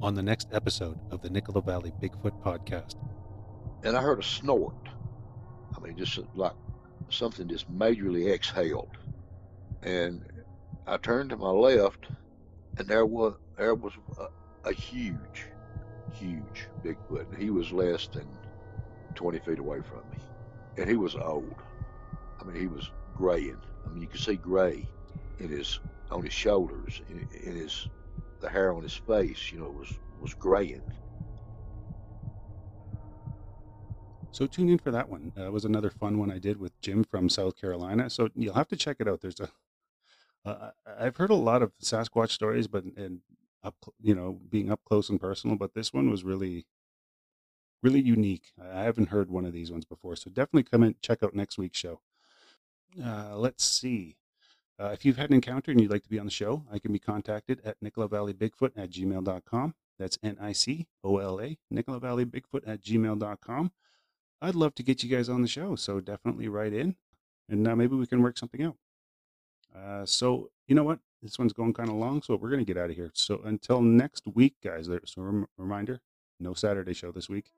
On 0.00 0.14
the 0.14 0.22
next 0.22 0.48
episode 0.52 0.98
of 1.10 1.22
the 1.22 1.30
Nicola 1.30 1.60
Valley 1.60 1.92
Bigfoot 2.00 2.40
Podcast. 2.42 2.94
and 3.84 3.96
I 3.96 4.00
heard 4.02 4.18
a 4.20 4.22
snort. 4.22 4.74
I 5.76 5.80
mean, 5.80 5.96
just 5.96 6.18
like 6.34 6.52
something 7.10 7.48
just 7.48 7.70
majorly 7.72 8.32
exhaled. 8.32 8.96
And 9.82 10.24
I 10.86 10.96
turned 10.98 11.30
to 11.30 11.36
my 11.36 11.50
left, 11.50 12.06
and 12.78 12.88
there 12.88 13.06
was 13.06 13.34
there 13.56 13.74
was 13.74 13.92
a, 14.18 14.68
a 14.68 14.72
huge, 14.72 15.46
huge 16.12 16.68
Bigfoot. 16.84 17.36
He 17.38 17.50
was 17.50 17.72
less 17.72 18.08
than 18.08 18.26
20 19.18 19.40
feet 19.40 19.58
away 19.58 19.80
from 19.80 20.08
me, 20.12 20.18
and 20.76 20.88
he 20.88 20.94
was 20.94 21.16
old. 21.16 21.56
I 22.40 22.44
mean, 22.44 22.54
he 22.54 22.68
was 22.68 22.88
graying. 23.16 23.60
I 23.84 23.88
mean, 23.90 24.00
you 24.00 24.06
could 24.06 24.20
see 24.20 24.36
gray 24.36 24.88
in 25.40 25.48
his 25.48 25.80
on 26.08 26.22
his 26.22 26.32
shoulders, 26.32 27.02
in, 27.08 27.28
in 27.42 27.56
his 27.56 27.88
the 28.38 28.48
hair 28.48 28.72
on 28.72 28.84
his 28.84 28.94
face. 28.94 29.50
You 29.50 29.58
know, 29.58 29.70
was 29.70 29.92
was 30.20 30.34
graying. 30.34 30.82
So 34.30 34.46
tune 34.46 34.68
in 34.68 34.78
for 34.78 34.92
that 34.92 35.08
one. 35.08 35.32
Uh, 35.36 35.50
was 35.50 35.64
another 35.64 35.90
fun 35.90 36.18
one 36.18 36.30
I 36.30 36.38
did 36.38 36.60
with 36.60 36.80
Jim 36.80 37.02
from 37.02 37.28
South 37.28 37.60
Carolina. 37.60 38.08
So 38.08 38.28
you'll 38.36 38.54
have 38.54 38.68
to 38.68 38.76
check 38.76 38.98
it 39.00 39.08
out. 39.08 39.20
There's 39.20 39.40
a 39.40 39.48
I've 40.98 41.16
heard 41.16 41.30
a 41.30 41.34
lot 41.34 41.60
of 41.62 41.76
Sasquatch 41.82 42.30
stories, 42.30 42.68
but 42.68 42.84
and 42.96 43.22
up 43.64 43.74
you 44.00 44.14
know 44.14 44.38
being 44.48 44.70
up 44.70 44.84
close 44.84 45.08
and 45.08 45.20
personal, 45.20 45.56
but 45.56 45.74
this 45.74 45.92
one 45.92 46.08
was 46.08 46.22
really 46.22 46.66
really 47.82 48.00
unique. 48.00 48.52
I 48.62 48.82
haven't 48.82 49.08
heard 49.08 49.30
one 49.30 49.44
of 49.44 49.52
these 49.52 49.70
ones 49.70 49.84
before, 49.84 50.16
so 50.16 50.30
definitely 50.30 50.64
come 50.64 50.82
and 50.82 51.00
check 51.02 51.22
out 51.22 51.34
next 51.34 51.58
week's 51.58 51.78
show. 51.78 52.00
Uh, 53.02 53.36
let's 53.36 53.64
see. 53.64 54.16
Uh, 54.80 54.90
if 54.92 55.04
you've 55.04 55.16
had 55.16 55.30
an 55.30 55.34
encounter 55.34 55.70
and 55.70 55.80
you'd 55.80 55.90
like 55.90 56.04
to 56.04 56.08
be 56.08 56.18
on 56.18 56.26
the 56.26 56.30
show, 56.30 56.64
I 56.72 56.78
can 56.78 56.92
be 56.92 56.98
contacted 56.98 57.60
at 57.64 57.76
Nicola 57.82 58.08
Valley 58.08 58.32
Bigfoot 58.32 58.72
at 58.76 58.90
gmail.com. 58.90 59.74
That's 59.98 60.18
N 60.22 60.36
I 60.40 60.52
C 60.52 60.86
O 61.02 61.18
L 61.18 61.40
A, 61.40 61.58
Nicola 61.70 61.98
Valley 61.98 62.24
Bigfoot 62.24 62.62
at 62.66 62.80
gmail.com. 62.80 63.72
I'd 64.40 64.54
love 64.54 64.74
to 64.76 64.84
get 64.84 65.02
you 65.02 65.10
guys 65.10 65.28
on 65.28 65.42
the 65.42 65.48
show, 65.48 65.74
so 65.74 65.98
definitely 66.00 66.48
write 66.48 66.72
in 66.72 66.94
and 67.48 67.66
uh, 67.66 67.74
maybe 67.74 67.96
we 67.96 68.06
can 68.06 68.22
work 68.22 68.38
something 68.38 68.62
out. 68.62 68.76
Uh, 69.76 70.04
so, 70.04 70.50
you 70.66 70.74
know 70.74 70.84
what? 70.84 71.00
This 71.22 71.38
one's 71.38 71.52
going 71.52 71.74
kind 71.74 71.88
of 71.88 71.96
long, 71.96 72.22
so 72.22 72.36
we're 72.36 72.50
going 72.50 72.64
to 72.64 72.72
get 72.72 72.80
out 72.80 72.90
of 72.90 72.96
here. 72.96 73.10
So, 73.14 73.40
until 73.44 73.82
next 73.82 74.24
week, 74.26 74.54
guys, 74.62 74.86
there's 74.86 75.14
a 75.16 75.20
rem- 75.20 75.48
reminder 75.56 76.00
no 76.40 76.54
Saturday 76.54 76.94
show 76.94 77.10
this 77.10 77.28
week. 77.28 77.50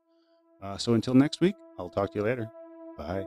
Uh, 0.62 0.76
so, 0.76 0.94
until 0.94 1.14
next 1.14 1.40
week, 1.40 1.54
I'll 1.78 1.90
talk 1.90 2.12
to 2.12 2.18
you 2.18 2.24
later. 2.24 2.50
Bye. 2.98 3.24